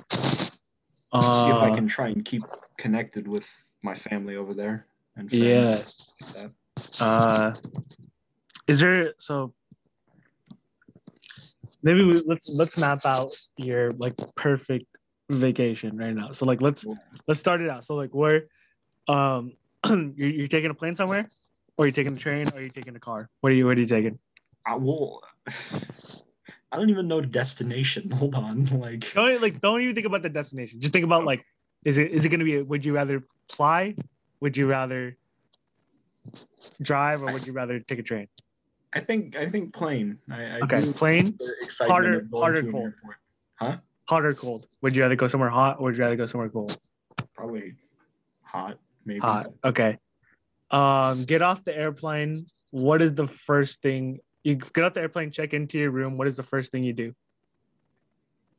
Uh, 1.11 1.57
if 1.57 1.61
I 1.61 1.75
can 1.75 1.89
try 1.89 2.07
and 2.07 2.23
keep 2.23 2.43
connected 2.77 3.27
with 3.27 3.45
my 3.81 3.93
family 3.93 4.37
over 4.37 4.53
there. 4.53 4.87
And 5.17 5.29
friends 5.29 5.43
Yeah. 5.43 6.25
like 6.25 6.33
that. 6.35 6.53
Uh, 6.99 7.53
is 8.67 8.79
there 8.79 9.13
so? 9.19 9.53
Maybe 11.83 12.03
we, 12.03 12.21
let's 12.25 12.49
let's 12.49 12.77
map 12.77 13.05
out 13.05 13.31
your 13.57 13.91
like 13.91 14.13
perfect 14.35 14.85
vacation 15.29 15.97
right 15.97 16.13
now. 16.13 16.31
So 16.31 16.45
like 16.45 16.61
let's 16.61 16.85
let's 17.27 17.39
start 17.39 17.61
it 17.61 17.69
out. 17.69 17.85
So 17.85 17.95
like 17.95 18.13
where, 18.13 18.45
um, 19.07 19.53
you're, 19.87 20.29
you're 20.29 20.47
taking 20.47 20.69
a 20.69 20.73
plane 20.73 20.95
somewhere, 20.95 21.27
or 21.77 21.85
you're 21.85 21.93
taking 21.93 22.15
a 22.15 22.19
train, 22.19 22.47
or 22.53 22.61
you're 22.61 22.69
taking 22.69 22.95
a 22.95 22.99
car. 22.99 23.29
What 23.41 23.53
are 23.53 23.55
you 23.55 23.65
What 23.65 23.77
are 23.77 23.81
you 23.81 23.87
taking? 23.87 24.19
I 24.67 24.75
will. 24.75 25.23
I 26.73 26.77
don't 26.77 26.89
even 26.89 27.07
know 27.07 27.19
destination. 27.19 28.11
Hold 28.11 28.35
on, 28.35 28.65
like 28.79 29.11
Don't 29.13 29.41
like 29.41 29.59
don't 29.61 29.81
even 29.81 29.95
think 29.95 30.07
about 30.07 30.21
the 30.21 30.29
destination. 30.29 30.79
Just 30.79 30.93
think 30.93 31.05
about 31.05 31.25
like, 31.25 31.45
is 31.83 31.97
it 31.97 32.11
is 32.11 32.25
it 32.25 32.29
gonna 32.29 32.45
be? 32.45 32.61
Would 32.61 32.85
you 32.85 32.93
rather 32.93 33.23
fly? 33.49 33.95
Would 34.39 34.55
you 34.55 34.67
rather 34.67 35.17
drive, 36.81 37.21
or 37.21 37.31
would 37.33 37.45
you 37.45 37.53
rather 37.53 37.79
take 37.79 37.99
a 37.99 38.03
train? 38.03 38.27
I 38.93 38.99
think 38.99 39.35
I 39.35 39.49
think 39.49 39.73
plane. 39.73 40.17
I, 40.29 40.43
I 40.43 40.59
Okay, 40.63 40.91
plane. 40.93 41.37
Harder- 41.79 42.27
harder 42.33 42.63
cold. 42.71 42.93
Huh? 43.55 43.77
Hot 44.09 44.25
or 44.25 44.33
cold? 44.33 44.67
Would 44.81 44.95
you 44.95 45.01
rather 45.03 45.15
go 45.15 45.27
somewhere 45.27 45.49
hot, 45.49 45.79
or 45.79 45.83
would 45.85 45.95
you 45.97 46.01
rather 46.03 46.15
go 46.17 46.25
somewhere 46.25 46.49
cold? 46.49 46.77
Probably 47.35 47.75
hot. 48.43 48.77
Maybe. 49.05 49.19
Hot. 49.19 49.47
Okay. 49.63 49.97
Um, 50.71 51.23
get 51.25 51.41
off 51.41 51.63
the 51.63 51.75
airplane. 51.75 52.45
What 52.71 53.01
is 53.01 53.13
the 53.13 53.27
first 53.27 53.81
thing 53.81 54.19
you 54.43 54.55
get 54.55 54.83
off 54.83 54.93
the 54.93 55.01
airplane? 55.01 55.31
Check 55.31 55.53
into 55.53 55.77
your 55.77 55.91
room. 55.91 56.17
What 56.17 56.27
is 56.27 56.35
the 56.35 56.43
first 56.43 56.71
thing 56.71 56.83
you 56.83 56.93
do? 56.93 57.13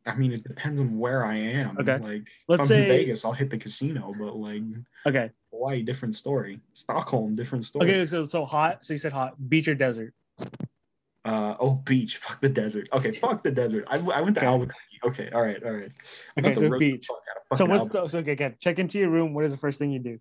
I 0.06 0.14
mean, 0.16 0.32
it 0.32 0.42
depends 0.42 0.80
on 0.80 0.98
where 0.98 1.24
I 1.24 1.36
am. 1.36 1.76
Okay. 1.78 1.98
Like, 1.98 2.28
Let's 2.48 2.58
if 2.58 2.60
I'm 2.60 2.66
say- 2.66 2.82
in 2.82 2.88
Vegas, 2.88 3.24
I'll 3.24 3.32
hit 3.32 3.50
the 3.50 3.58
casino. 3.58 4.14
But 4.18 4.36
like 4.36 4.62
Okay. 5.06 5.30
Hawaii, 5.52 5.82
different 5.82 6.14
story. 6.14 6.60
Stockholm, 6.72 7.34
different 7.34 7.64
story. 7.64 7.88
Okay. 7.90 8.06
So 8.06 8.24
so 8.24 8.44
hot. 8.44 8.84
So 8.84 8.94
you 8.94 8.98
said 8.98 9.12
hot. 9.12 9.34
Beach 9.48 9.68
or 9.68 9.74
desert? 9.74 10.14
Uh, 11.24 11.54
oh, 11.60 11.74
beach. 11.84 12.16
Fuck 12.16 12.40
the 12.40 12.48
desert. 12.48 12.88
Okay, 12.92 13.12
fuck 13.12 13.44
the 13.44 13.50
desert. 13.50 13.84
I, 13.88 13.98
I 13.98 14.20
went 14.22 14.34
to 14.36 14.40
Okay. 14.40 14.46
Albuquerque. 14.46 14.98
Okay, 15.04 15.30
all 15.32 15.42
right, 15.42 15.62
all 15.62 15.70
right. 15.72 15.90
I'm 16.36 16.44
Okay. 16.44 16.54
So 16.54 16.68
the 16.68 16.78
beach. 16.78 17.06
fuck 17.06 17.18
out 17.30 17.42
of 17.50 17.58
So 17.58 17.64
what's 17.66 17.78
Albuquerque. 17.80 18.06
the 18.06 18.10
so 18.10 18.18
okay 18.20 18.32
again? 18.32 18.54
Check 18.58 18.78
into 18.78 18.98
your 18.98 19.10
room. 19.10 19.34
What 19.34 19.44
is 19.44 19.52
the 19.52 19.58
first 19.58 19.78
thing 19.78 19.92
you 19.92 19.98
do? 20.00 20.18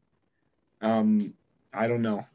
Um, 0.82 1.34
I 1.74 1.88
don't 1.88 2.02
know. 2.02 2.26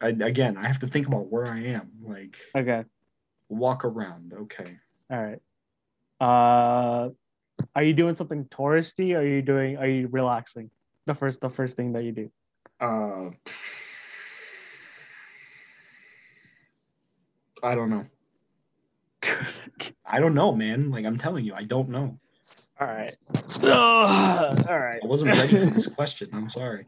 I, 0.00 0.08
again, 0.08 0.56
I 0.56 0.66
have 0.66 0.78
to 0.80 0.86
think 0.86 1.06
about 1.06 1.26
where 1.30 1.46
I 1.46 1.58
am. 1.66 1.90
Like, 2.04 2.36
Okay. 2.56 2.84
walk 3.48 3.84
around. 3.84 4.32
Okay. 4.32 4.76
All 5.10 5.22
right. 5.22 5.40
Uh, 6.20 7.10
are 7.74 7.82
you 7.82 7.92
doing 7.92 8.14
something 8.14 8.44
touristy? 8.46 9.16
Are 9.16 9.24
you 9.26 9.40
doing? 9.42 9.76
Are 9.76 9.86
you 9.86 10.08
relaxing? 10.08 10.70
The 11.06 11.14
first 11.14 11.40
the 11.40 11.50
first 11.50 11.76
thing 11.76 11.92
that 11.92 12.02
you 12.04 12.12
do. 12.12 12.30
Uh, 12.80 13.30
I 17.62 17.74
don't 17.74 17.90
know. 17.90 18.06
I 20.04 20.20
don't 20.20 20.34
know, 20.34 20.54
man. 20.54 20.90
Like 20.90 21.04
I'm 21.04 21.18
telling 21.18 21.44
you, 21.44 21.54
I 21.54 21.64
don't 21.64 21.88
know. 21.88 22.18
All 22.78 22.86
right. 22.86 23.16
Ugh, 23.62 24.64
all 24.68 24.78
right. 24.78 25.00
I 25.02 25.06
wasn't 25.06 25.36
ready 25.36 25.56
for 25.56 25.70
this 25.70 25.86
question. 25.86 26.28
I'm 26.32 26.50
sorry. 26.50 26.86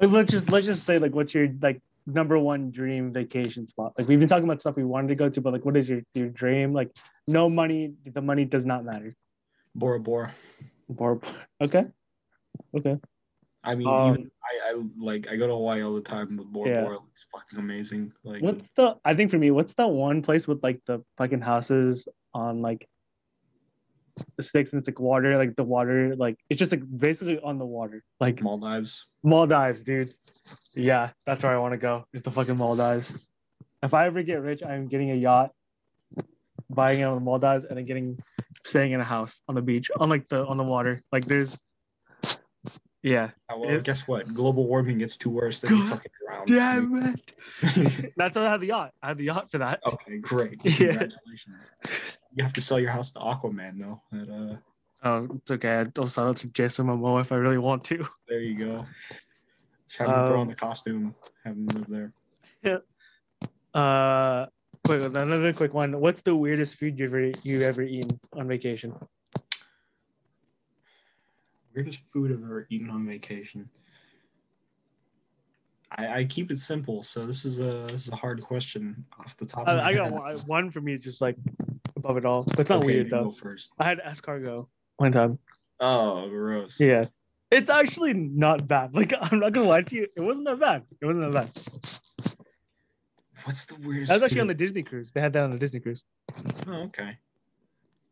Let's 0.00 0.32
just 0.32 0.50
let's 0.50 0.66
just 0.66 0.84
say 0.84 0.98
like 0.98 1.14
what's 1.14 1.32
your 1.32 1.48
like 1.60 1.80
number 2.06 2.38
one 2.38 2.72
dream 2.72 3.12
vacation 3.12 3.68
spot? 3.68 3.92
Like 3.96 4.08
we've 4.08 4.18
been 4.18 4.28
talking 4.28 4.44
about 4.44 4.60
stuff 4.60 4.74
we 4.74 4.84
wanted 4.84 5.08
to 5.08 5.14
go 5.14 5.28
to, 5.28 5.40
but 5.40 5.52
like 5.52 5.64
what 5.64 5.76
is 5.76 5.88
your 5.88 6.02
your 6.14 6.28
dream? 6.28 6.72
Like 6.72 6.90
no 7.28 7.48
money, 7.48 7.94
the 8.04 8.20
money 8.20 8.44
does 8.44 8.66
not 8.66 8.84
matter. 8.84 9.14
Bora 9.76 10.00
Bora. 10.00 10.34
Bora. 10.88 11.20
okay, 11.60 11.84
okay. 12.76 12.96
I 13.64 13.74
mean, 13.74 13.86
Um, 13.88 14.08
even 14.14 14.30
I, 14.42 14.70
I 14.70 14.82
like 14.98 15.28
I 15.30 15.36
go 15.36 15.46
to 15.46 15.52
Hawaii 15.52 15.82
all 15.82 15.94
the 15.94 16.00
time, 16.00 16.36
but 16.36 16.46
Bora 16.46 16.70
Yeah. 16.70 16.80
Bora 16.82 16.96
looks 16.96 17.26
fucking 17.32 17.58
amazing. 17.58 18.12
Like 18.24 18.42
What's 18.42 18.68
the? 18.76 18.96
I 19.04 19.14
think 19.14 19.30
for 19.30 19.38
me, 19.38 19.50
what's 19.50 19.74
the 19.74 19.86
one 19.86 20.22
place 20.22 20.48
with 20.48 20.62
like 20.62 20.80
the 20.86 21.02
fucking 21.16 21.40
houses 21.40 22.06
on 22.34 22.60
like 22.60 22.88
the 24.36 24.42
sticks 24.42 24.72
and 24.72 24.78
it's 24.80 24.88
like 24.88 25.00
water, 25.00 25.38
like 25.38 25.56
the 25.56 25.64
water, 25.64 26.14
like 26.16 26.38
it's 26.50 26.58
just 26.58 26.70
like 26.72 26.82
basically 26.98 27.38
on 27.38 27.58
the 27.58 27.64
water, 27.64 28.02
like 28.20 28.42
Maldives. 28.42 29.06
Maldives, 29.22 29.82
dude. 29.84 30.12
Yeah, 30.74 31.10
that's 31.24 31.44
where 31.44 31.54
I 31.54 31.58
want 31.58 31.72
to 31.72 31.78
go. 31.78 32.04
Is 32.12 32.22
the 32.22 32.30
fucking 32.30 32.56
Maldives. 32.56 33.14
If 33.82 33.94
I 33.94 34.06
ever 34.06 34.22
get 34.22 34.42
rich, 34.42 34.62
I'm 34.62 34.88
getting 34.88 35.12
a 35.12 35.14
yacht, 35.14 35.52
buying 36.68 37.00
it 37.00 37.04
on 37.04 37.14
the 37.14 37.20
Maldives, 37.20 37.64
and 37.64 37.78
then 37.78 37.84
getting 37.84 38.18
staying 38.64 38.92
in 38.92 39.00
a 39.00 39.04
house 39.04 39.40
on 39.48 39.54
the 39.54 39.62
beach, 39.62 39.90
on 39.98 40.10
like 40.10 40.28
the 40.28 40.44
on 40.46 40.56
the 40.56 40.64
water. 40.64 41.02
Like 41.12 41.26
there's, 41.26 41.56
yeah. 43.02 43.30
Well, 43.50 43.70
Yeah. 43.70 43.78
guess 43.78 44.06
what? 44.08 44.32
Global 44.32 44.66
warming 44.66 44.98
gets 44.98 45.16
too 45.16 45.30
worse 45.30 45.60
than 45.60 45.76
you 45.76 45.88
fucking 45.88 46.12
drown. 46.26 46.46
Damn 46.46 47.14
it. 47.62 48.12
That's 48.16 48.36
why 48.36 48.46
I 48.46 48.50
have 48.50 48.60
the 48.60 48.68
yacht. 48.68 48.92
I 49.02 49.08
have 49.08 49.18
the 49.18 49.24
yacht 49.24 49.50
for 49.50 49.58
that. 49.58 49.80
okay, 49.86 50.18
great. 50.18 50.60
Yeah. 50.64 50.70
Congratulations. 50.98 51.70
You 52.34 52.44
have 52.44 52.52
to 52.54 52.60
sell 52.60 52.80
your 52.80 52.90
house 52.90 53.10
to 53.12 53.18
Aquaman 53.20 53.78
though. 53.78 54.00
That, 54.12 54.30
uh, 54.30 54.56
Oh, 55.04 55.28
it's 55.34 55.50
okay. 55.50 55.84
I'll 55.98 56.06
sell 56.06 56.30
it 56.30 56.36
to 56.38 56.46
Jason 56.48 56.86
Momoa 56.86 57.22
if 57.22 57.32
I 57.32 57.36
really 57.36 57.58
want 57.58 57.82
to. 57.84 58.06
there 58.28 58.38
you 58.40 58.56
go. 58.56 58.86
Just 59.88 59.98
have 59.98 60.08
him 60.08 60.26
throw 60.26 60.34
Um, 60.36 60.40
on 60.42 60.46
the 60.48 60.54
costume. 60.54 61.14
Have 61.44 61.56
him 61.56 61.66
live 61.66 61.86
there. 61.88 62.12
Yeah. 62.62 63.78
Uh, 63.78 64.46
quick, 64.84 65.02
another 65.02 65.52
quick 65.52 65.74
one. 65.74 65.98
What's 65.98 66.20
the 66.22 66.36
weirdest 66.36 66.76
food 66.76 66.98
you've 67.00 67.12
ever 67.12 67.32
you've 67.42 67.62
ever 67.62 67.82
eaten 67.82 68.20
on 68.34 68.46
vacation? 68.46 68.94
Weirdest 71.74 72.00
food 72.12 72.32
I've 72.32 72.42
ever 72.42 72.66
eaten 72.70 72.90
on 72.90 73.06
vacation. 73.06 73.68
I, 75.90 76.20
I 76.20 76.24
keep 76.24 76.50
it 76.50 76.58
simple, 76.58 77.02
so 77.02 77.26
this 77.26 77.44
is 77.44 77.58
a 77.58 77.86
this 77.90 78.06
is 78.06 78.12
a 78.12 78.16
hard 78.16 78.42
question 78.42 79.04
off 79.18 79.36
the 79.36 79.46
top. 79.46 79.68
I, 79.68 79.72
of 79.72 79.76
my 79.78 79.84
I 79.84 79.94
got 79.94 80.10
head. 80.10 80.12
one, 80.12 80.38
one 80.46 80.70
for 80.70 80.80
me. 80.80 80.94
Is 80.94 81.02
just 81.02 81.20
like 81.20 81.36
above 81.96 82.16
it 82.16 82.24
all. 82.24 82.44
It's 82.58 82.68
not 82.68 82.78
Okay, 82.78 82.86
weird 82.86 83.10
though. 83.10 83.30
First. 83.30 83.72
I 83.78 83.84
had 83.86 83.98
escargot 84.00 84.66
one 84.96 85.12
time. 85.12 85.38
Oh, 85.80 86.28
gross. 86.28 86.76
Yeah. 86.78 87.02
It's 87.50 87.68
actually 87.68 88.14
not 88.14 88.66
bad. 88.66 88.90
Like 88.94 89.12
I'm 89.20 89.40
not 89.40 89.52
gonna 89.52 89.68
lie 89.68 89.82
to 89.82 89.94
you, 89.96 90.06
it 90.16 90.20
wasn't 90.20 90.46
that 90.46 90.60
bad. 90.60 90.84
It 91.00 91.06
wasn't 91.06 91.32
that 91.32 91.52
bad. 91.54 92.34
What's 93.44 93.66
the 93.66 93.74
weirdest? 93.76 94.08
That 94.08 94.14
was 94.14 94.22
actually 94.22 94.40
on 94.40 94.46
the 94.46 94.54
Disney 94.54 94.82
cruise. 94.82 95.12
They 95.12 95.20
had 95.20 95.32
that 95.34 95.42
on 95.42 95.50
the 95.50 95.58
Disney 95.58 95.80
cruise. 95.80 96.02
Oh, 96.66 96.84
okay. 96.84 97.18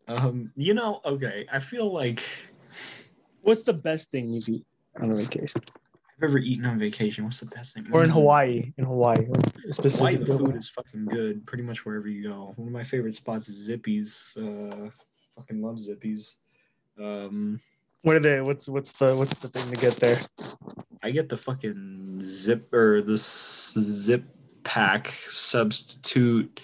Um, 0.09 0.51
you 0.57 0.75
know, 0.75 1.01
okay. 1.05 1.47
I 1.53 1.61
feel 1.61 1.91
like 1.93 2.23
What's 3.43 3.63
the 3.63 3.73
best 3.73 4.11
thing 4.11 4.29
you've 4.31 4.49
eaten 4.49 4.65
on 5.01 5.11
a 5.13 5.17
vacation? 5.17 5.61
I've 6.19 6.25
ever 6.29 6.39
eaten 6.39 6.67
on 6.67 6.79
vacation. 6.79 7.25
What's 7.25 7.41
the 7.41 7.47
best 7.47 7.75
thing? 7.75 7.87
Or 7.93 8.05
in. 8.05 8.11
Hawaii? 8.11 8.73
In 8.77 8.85
Hawaii, 8.85 9.27
like, 9.29 9.93
Hawaii, 9.93 10.17
the 10.17 10.27
food 10.27 10.57
is 10.57 10.69
fucking 10.69 11.07
good. 11.07 11.47
Pretty 11.47 11.63
much 11.65 11.85
wherever 11.87 12.09
you 12.09 12.29
go. 12.29 12.53
One 12.57 12.69
of 12.69 12.73
my 12.75 12.85
favorite 12.85 13.15
spots 13.15 13.49
is 13.49 13.57
Zippy's. 13.57 14.37
Uh, 14.37 14.91
fucking 15.37 15.63
love 15.63 15.81
Zippy's. 15.81 16.37
Um, 16.99 17.61
What 18.03 18.17
are 18.17 18.21
they? 18.21 18.41
What's 18.43 18.69
what's 18.69 18.93
the 18.93 19.17
what's 19.17 19.33
the 19.41 19.49
thing 19.49 19.71
to 19.71 19.77
get 19.77 19.97
there? 19.99 20.21
I 21.03 21.11
get 21.11 21.31
the 21.31 21.37
fucking 21.39 22.21
zip 22.23 22.73
or 22.75 23.01
the 23.01 23.17
Zip 23.17 24.25
Pac 24.65 25.15
substitute 25.31 26.61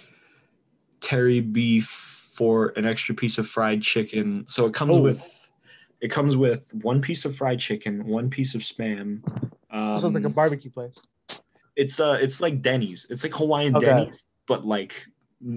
teri 1.00 1.40
beef 1.52 1.86
for 2.34 2.74
an 2.76 2.84
extra 2.84 3.14
piece 3.14 3.38
of 3.38 3.48
fried 3.48 3.80
chicken. 3.80 4.44
So 4.46 4.66
it 4.66 4.74
comes 4.74 4.96
Oh. 4.98 5.00
with 5.00 5.24
it 6.06 6.10
comes 6.12 6.36
with 6.36 6.72
one 6.82 7.02
piece 7.02 7.24
of 7.24 7.36
fried 7.36 7.58
chicken, 7.58 8.06
one 8.06 8.30
piece 8.30 8.54
of 8.54 8.60
spam. 8.62 9.26
Um, 9.72 9.98
Sounds 9.98 10.14
like 10.14 10.22
a 10.22 10.28
barbecue 10.28 10.70
place. 10.70 10.96
it's 11.74 11.98
uh 11.98 12.16
it's 12.20 12.40
like 12.40 12.62
Denny's. 12.62 13.08
It's 13.10 13.24
like 13.24 13.34
Hawaiian 13.34 13.74
Okay. 13.74 13.86
Denny's, 13.86 14.22
but 14.46 14.64
like 14.64 15.04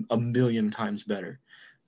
a 0.09 0.17
million 0.17 0.71
times 0.71 1.03
better. 1.03 1.39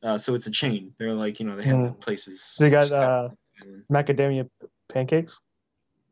Uh, 0.03 0.15
so 0.15 0.35
it's 0.35 0.45
a 0.45 0.51
chain. 0.51 0.93
They're 0.99 1.15
like 1.15 1.39
you 1.39 1.47
know 1.47 1.55
they 1.55 1.63
have 1.63 1.75
Mm. 1.75 1.99
places. 2.01 2.43
So 2.43 2.65
you 2.65 2.69
got 2.69 2.91
uh, 2.91 3.29
macadamia 3.91 4.47
pancakes. 4.93 5.39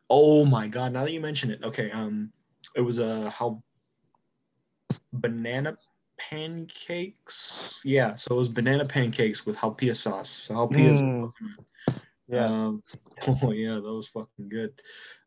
Oh 0.09 0.43
my 0.43 0.67
god! 0.67 0.91
Now 0.91 1.05
that 1.05 1.11
you 1.13 1.21
mention 1.21 1.51
it, 1.51 1.63
okay. 1.63 1.91
Um, 1.91 2.33
it 2.75 2.81
was 2.81 2.97
a 2.97 3.29
how 3.29 3.61
banana 5.13 5.77
pancakes. 6.17 7.79
Yeah, 7.85 8.15
so 8.15 8.33
it 8.33 8.37
was 8.39 8.49
banana 8.49 8.85
pancakes 8.85 9.45
with 9.45 9.55
haupia 9.55 9.95
sauce. 9.95 10.31
So 10.31 10.55
haupia 10.55 10.97
Mm. 10.97 11.31
Yeah. 12.29 12.45
Um, 12.45 12.83
oh 13.27 13.51
yeah, 13.51 13.75
that 13.75 13.81
was 13.81 14.07
fucking 14.07 14.49
good. 14.49 14.73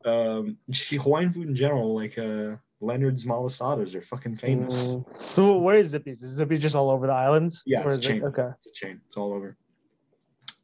Um, 0.04 0.56
Hawaiian 0.72 1.32
food 1.32 1.48
in 1.48 1.56
general, 1.56 1.94
like 1.94 2.16
uh, 2.16 2.56
Leonard's 2.80 3.24
Malasadas 3.24 3.94
are 3.94 4.02
fucking 4.02 4.36
famous. 4.36 4.74
Mm. 4.74 5.04
So 5.34 5.58
where 5.58 5.78
is 5.78 5.88
Zippy's? 5.88 6.22
Is 6.22 6.36
Zippy's 6.36 6.60
just 6.60 6.74
all 6.74 6.90
over 6.90 7.06
the 7.06 7.12
islands? 7.12 7.62
Yeah, 7.66 7.84
it's 7.86 7.96
a 7.96 8.00
chain. 8.00 8.18
it? 8.18 8.26
Okay. 8.26 8.48
It's 8.58 8.66
a 8.66 8.86
chain. 8.86 9.00
It's 9.06 9.16
all 9.16 9.32
over. 9.32 9.56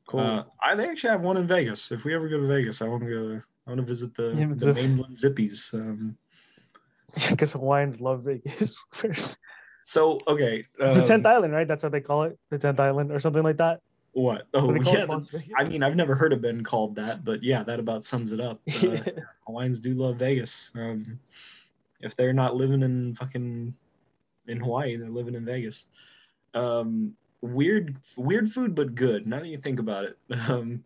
Cool. 0.09 0.21
Uh, 0.21 0.45
I 0.63 0.75
they 0.75 0.89
actually 0.89 1.11
have 1.11 1.21
one 1.21 1.37
in 1.37 1.47
Vegas. 1.47 1.91
If 1.93 2.05
we 2.05 2.15
ever 2.15 2.29
go 2.29 2.39
to 2.41 2.47
Vegas, 2.47 2.81
I 2.83 2.89
want 2.89 3.03
to 3.03 3.09
go. 3.09 3.43
I 3.67 3.71
want 3.71 3.81
to 3.81 3.87
visit 3.87 4.15
the, 4.17 4.35
Yeah, 4.39 4.47
the 4.49 4.67
the- 4.67 4.75
mainland 4.75 5.17
Zippy's. 5.17 5.71
Um, 5.73 6.17
Because 7.31 7.53
Hawaiians 7.53 8.01
love 8.01 8.23
Vegas. 8.23 8.79
so 9.83 10.21
okay, 10.29 10.65
the 10.79 11.03
um, 11.03 11.07
tenth 11.07 11.27
island, 11.27 11.53
right? 11.53 11.67
That's 11.67 11.83
what 11.83 11.93
they 11.93 12.01
call 12.01 12.25
it, 12.25 12.39
the 12.51 12.59
tenth 12.59 12.79
island 12.81 13.11
or 13.11 13.19
something 13.19 13.43
like 13.43 13.57
that. 13.59 13.81
What? 14.19 14.49
Oh 14.53 14.67
What 14.67 14.73
do 14.73 14.79
they 14.81 14.85
call 14.85 14.95
it, 14.95 14.99
yeah, 14.99 15.05
Las 15.05 15.29
that's, 15.31 15.45
Vegas? 15.45 15.55
I 15.57 15.65
mean 15.65 15.83
I've 15.85 15.95
never 15.95 16.17
heard 16.17 16.33
it 16.33 16.41
been 16.41 16.65
called 16.65 16.97
that, 16.97 17.25
but 17.25 17.41
yeah, 17.43 17.63
that 17.63 17.79
about 17.79 18.05
sums 18.05 18.33
it 18.33 18.41
up. 18.41 18.61
Uh, 18.79 19.01
Hawaiians 19.47 19.81
do 19.81 19.95
love 19.95 20.17
Vegas. 20.17 20.73
Um, 20.75 21.21
if 22.01 22.17
they're 22.17 22.33
not 22.33 22.57
living 22.57 22.83
in 22.83 23.15
fucking 23.15 23.75
in 24.49 24.61
Hawaii, 24.61 24.97
they're 24.97 25.09
living 25.09 25.35
in 25.35 25.45
Vegas. 25.45 25.87
Um, 26.55 27.15
weird, 27.43 27.97
weird 28.17 28.51
food, 28.51 28.75
but 28.75 28.95
good. 28.95 29.27
Now 29.27 29.39
that 29.39 29.47
you 29.47 29.59
think 29.59 29.79
about 29.79 30.05
it, 30.05 30.19
um, 30.49 30.85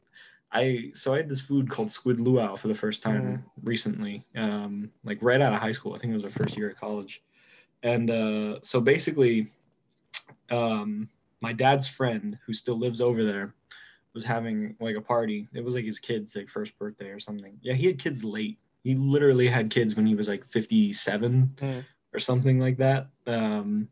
I 0.53 0.91
so 0.95 1.15
I 1.15 1.19
had 1.19 1.29
this 1.29 1.41
food 1.41 1.71
called 1.71 1.91
squid 1.91 2.21
luau 2.21 2.57
for 2.57 2.69
the 2.69 2.75
first 2.75 3.03
time 3.03 3.45
recently, 3.63 4.27
um, 4.37 4.91
like 5.05 5.19
right 5.23 5.41
out 5.41 5.55
of 5.55 5.61
high 5.61 5.73
school. 5.73 5.95
I 5.95 5.99
think 5.99 6.13
it 6.13 6.17
was 6.17 6.25
our 6.25 6.31
first 6.31 6.57
year 6.57 6.69
at 6.69 6.79
college, 6.79 7.23
and 7.83 8.11
uh, 8.11 8.61
so 8.61 8.81
basically, 8.81 9.51
um, 10.51 11.09
my 11.43 11.53
dad's 11.53 11.87
friend 11.87 12.39
who 12.47 12.55
still 12.55 12.79
lives 12.79 13.01
over 13.01 13.25
there 13.25 13.53
was 14.15 14.25
having 14.25 14.77
like 14.81 14.97
a 14.97 15.01
party. 15.01 15.49
It 15.53 15.65
was 15.65 15.75
like 15.75 15.85
his 15.85 15.99
kid's 15.99 16.37
like 16.37 16.49
first 16.49 16.79
birthday 16.79 17.09
or 17.09 17.19
something. 17.21 17.59
Yeah, 17.61 17.75
he 17.75 17.87
had 17.87 17.99
kids 17.99 18.23
late. 18.25 18.59
He 18.85 18.95
literally 18.95 19.49
had 19.49 19.69
kids 19.71 19.97
when 19.97 20.07
he 20.07 20.15
was 20.15 20.29
like 20.29 20.47
57 20.47 21.57
Mm. 21.61 21.85
or 22.15 22.19
something 22.21 22.59
like 22.61 22.77
that. 22.79 23.09
Um, 23.27 23.89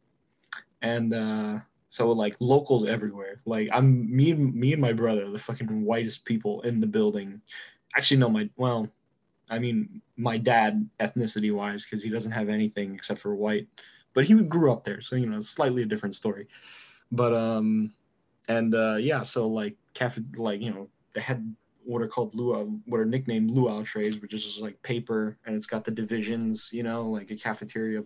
and 0.83 1.13
uh, 1.13 1.59
so 1.89 2.13
like 2.13 2.37
locals 2.39 2.89
everywhere. 2.89 3.37
Like 3.47 3.69
I'm 3.73 4.15
me 4.15 4.31
and 4.31 4.55
me 4.55 4.73
and 4.73 4.81
my 4.81 4.93
brother, 4.93 5.29
the 5.29 5.39
fucking 5.39 5.85
whitest 5.85 6.25
people 6.25 6.63
in 6.63 6.81
the 6.81 6.87
building. 6.87 7.41
Actually, 7.97 8.19
no, 8.19 8.29
my 8.29 8.49
well, 8.57 8.89
I 9.49 9.59
mean 9.59 10.01
my 10.17 10.39
dad 10.39 10.89
ethnicity 11.01 11.53
wise 11.53 11.85
because 11.85 12.03
he 12.03 12.11
doesn't 12.11 12.31
have 12.31 12.49
anything 12.49 12.95
except 12.95 13.21
for 13.21 13.35
white, 13.35 13.67
but 14.15 14.25
he 14.25 14.35
grew 14.35 14.71
up 14.73 14.85
there, 14.85 15.01
so 15.01 15.17
you 15.17 15.27
know 15.27 15.37
it's 15.37 15.49
slightly 15.49 15.83
a 15.83 15.87
different 15.87 16.15
story. 16.15 16.47
But 17.13 17.35
um, 17.35 17.93
and 18.49 18.75
uh, 18.75 18.97
yeah, 18.97 19.23
so 19.23 19.49
like 19.49 19.77
cafe, 19.95 20.23
like 20.37 20.61
you 20.61 20.71
know 20.71 20.89
they 21.13 21.21
had 21.21 21.55
what 21.85 22.03
are 22.03 22.09
called 22.09 22.35
luau, 22.35 22.67
what 22.87 23.01
are 23.01 23.05
nicknamed 23.05 23.51
luau 23.51 23.83
trays, 23.83 24.21
which 24.21 24.35
is 24.35 24.45
just 24.45 24.61
like 24.61 24.81
paper 24.83 25.39
and 25.45 25.57
it's 25.57 25.67
got 25.67 25.85
the 25.85 25.91
divisions, 25.91 26.71
you 26.73 26.83
know, 26.83 27.09
like 27.09 27.31
a 27.31 27.37
cafeteria 27.37 28.03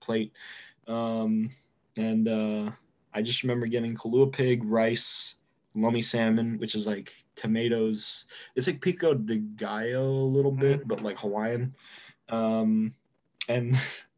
plate. 0.00 0.32
Um, 0.86 1.50
and 1.96 2.28
uh, 2.28 2.70
I 3.12 3.22
just 3.22 3.42
remember 3.42 3.66
getting 3.66 3.94
kalua 3.94 4.32
pig, 4.32 4.64
rice, 4.64 5.34
lomi 5.74 6.02
salmon, 6.02 6.58
which 6.58 6.74
is 6.74 6.86
like 6.86 7.12
tomatoes. 7.36 8.26
It's 8.54 8.66
like 8.66 8.80
pico 8.80 9.14
de 9.14 9.36
gallo 9.36 10.08
a 10.08 10.32
little 10.32 10.52
bit, 10.52 10.86
but 10.86 11.02
like 11.02 11.18
Hawaiian. 11.18 11.74
Um, 12.28 12.94
and 13.48 13.76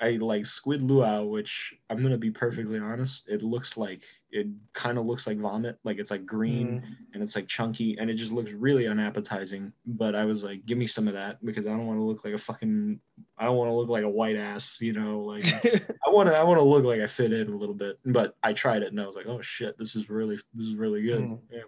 I 0.00 0.10
like 0.12 0.46
squid 0.46 0.82
luau, 0.82 1.24
which 1.24 1.74
I'm 1.90 2.02
gonna 2.02 2.16
be 2.16 2.30
perfectly 2.30 2.78
honest, 2.78 3.28
it 3.28 3.42
looks 3.42 3.76
like 3.76 4.02
it 4.30 4.46
kind 4.72 4.96
of 4.96 5.04
looks 5.04 5.26
like 5.26 5.38
vomit, 5.38 5.78
like 5.84 5.98
it's 5.98 6.10
like 6.10 6.24
green 6.24 6.82
and 7.12 7.22
it's 7.22 7.36
like 7.36 7.48
chunky 7.48 7.96
and 7.98 8.08
it 8.08 8.14
just 8.14 8.32
looks 8.32 8.50
really 8.52 8.86
unappetizing. 8.86 9.72
But 9.86 10.14
I 10.14 10.24
was 10.24 10.42
like, 10.42 10.64
give 10.66 10.78
me 10.78 10.86
some 10.86 11.08
of 11.08 11.14
that 11.14 11.44
because 11.44 11.66
I 11.66 11.70
don't 11.70 11.86
want 11.86 11.98
to 11.98 12.04
look 12.04 12.24
like 12.24 12.34
a 12.34 12.38
fucking, 12.38 13.00
I 13.36 13.44
don't 13.44 13.56
want 13.56 13.68
to 13.68 13.74
look 13.74 13.88
like 13.88 14.04
a 14.04 14.08
white 14.08 14.36
ass, 14.36 14.78
you 14.80 14.92
know, 14.92 15.20
like 15.20 15.46
I 16.06 16.10
want 16.10 16.28
to, 16.28 16.36
I 16.36 16.42
want 16.44 16.58
to 16.58 16.64
look 16.64 16.84
like 16.84 17.00
I 17.00 17.06
fit 17.06 17.32
in 17.32 17.48
a 17.48 17.56
little 17.56 17.74
bit. 17.74 17.98
But 18.06 18.36
I 18.42 18.52
tried 18.52 18.82
it 18.82 18.92
and 18.92 19.00
I 19.00 19.06
was 19.06 19.16
like, 19.16 19.26
oh 19.26 19.42
shit, 19.42 19.76
this 19.78 19.96
is 19.96 20.08
really, 20.08 20.36
this 20.54 20.66
is 20.66 20.76
really 20.76 21.02
good. 21.02 21.20
Mm. 21.20 21.38
Yeah. 21.50 21.62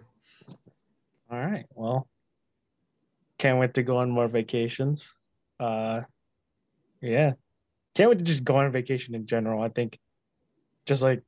All 1.31 1.39
right. 1.39 1.65
Well, 1.75 2.07
can't 3.37 3.59
wait 3.59 3.73
to 3.75 3.83
go 3.83 3.97
on 3.97 4.09
more 4.09 4.27
vacations. 4.27 5.07
Uh, 5.59 6.01
yeah, 7.01 7.33
can't 7.95 8.09
wait 8.09 8.19
to 8.19 8.23
just 8.25 8.43
go 8.43 8.57
on 8.57 8.71
vacation 8.71 9.15
in 9.15 9.25
general. 9.25 9.61
I 9.61 9.69
think, 9.69 9.99
just 10.85 11.01
like, 11.01 11.21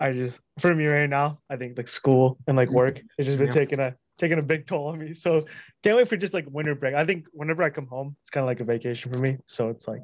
I 0.00 0.12
just 0.12 0.40
for 0.60 0.74
me 0.74 0.86
right 0.86 1.08
now, 1.10 1.40
I 1.50 1.56
think 1.56 1.76
like 1.76 1.88
school 1.88 2.38
and 2.46 2.56
like 2.56 2.70
work 2.70 3.00
has 3.18 3.26
just 3.26 3.38
been 3.38 3.48
Yeah. 3.48 3.52
taking 3.52 3.80
a 3.80 3.94
taking 4.16 4.38
a 4.38 4.42
big 4.42 4.66
toll 4.66 4.88
on 4.88 4.98
me. 4.98 5.14
So 5.14 5.44
can't 5.82 5.96
wait 5.96 6.08
for 6.08 6.16
just 6.16 6.34
like 6.34 6.46
winter 6.50 6.74
break. 6.74 6.94
I 6.94 7.04
think 7.04 7.26
whenever 7.32 7.62
I 7.62 7.70
come 7.70 7.86
home, 7.86 8.16
it's 8.22 8.30
kind 8.30 8.42
of 8.42 8.48
like 8.48 8.60
a 8.60 8.64
vacation 8.64 9.12
for 9.12 9.18
me. 9.18 9.38
So 9.46 9.68
it's 9.70 9.86
like, 9.86 10.02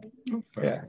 yeah. 0.62 0.82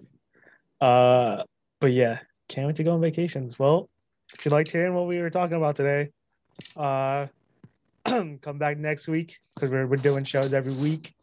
Uh, 0.80 1.44
but 1.80 1.92
yeah, 1.92 2.20
can't 2.50 2.68
wait 2.68 2.76
to 2.78 2.84
go 2.84 2.92
on 2.94 3.02
vacations. 3.02 3.58
Well, 3.58 3.90
if 4.38 4.46
you 4.46 4.52
liked 4.52 4.70
hearing 4.72 4.94
what 4.94 5.08
we 5.08 5.20
were 5.20 5.30
talking 5.32 5.58
about 5.58 5.76
today, 5.76 6.10
uh, 6.78 7.28
come 8.06 8.58
back 8.60 8.78
next 8.78 9.08
week 9.08 9.40
because 9.56 9.70
we're, 9.72 9.88
we're 9.88 9.98
doing 9.98 10.24
shows 10.24 10.54
every 10.54 10.74
week. 10.74 11.14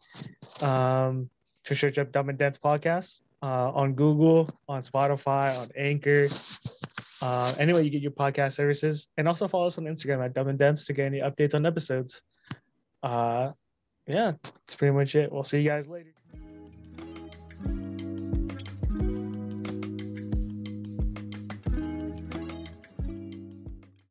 Um, 0.61 1.29
to 1.65 1.75
search 1.75 1.97
up 1.97 2.11
Dumb 2.11 2.29
and 2.29 2.37
Dense 2.37 2.57
podcast 2.57 3.19
uh, 3.43 3.71
on 3.75 3.93
Google, 3.93 4.49
on 4.69 4.81
Spotify, 4.83 5.59
on 5.59 5.69
Anchor, 5.75 6.29
uh, 7.21 7.53
anyway 7.59 7.83
you 7.83 7.89
get 7.89 8.01
your 8.01 8.11
podcast 8.11 8.53
services, 8.53 9.07
and 9.17 9.27
also 9.27 9.47
follow 9.47 9.67
us 9.67 9.77
on 9.77 9.83
Instagram 9.83 10.23
at 10.23 10.33
Dumb 10.33 10.47
and 10.47 10.57
Dense 10.57 10.85
to 10.85 10.93
get 10.93 11.05
any 11.05 11.19
updates 11.19 11.53
on 11.53 11.65
episodes. 11.65 12.21
Uh, 13.03 13.51
yeah, 14.07 14.31
that's 14.43 14.75
pretty 14.75 14.93
much 14.93 15.13
it. 15.15 15.31
We'll 15.31 15.43
see 15.43 15.59
you 15.59 15.69
guys 15.69 15.87
later. 15.87 16.13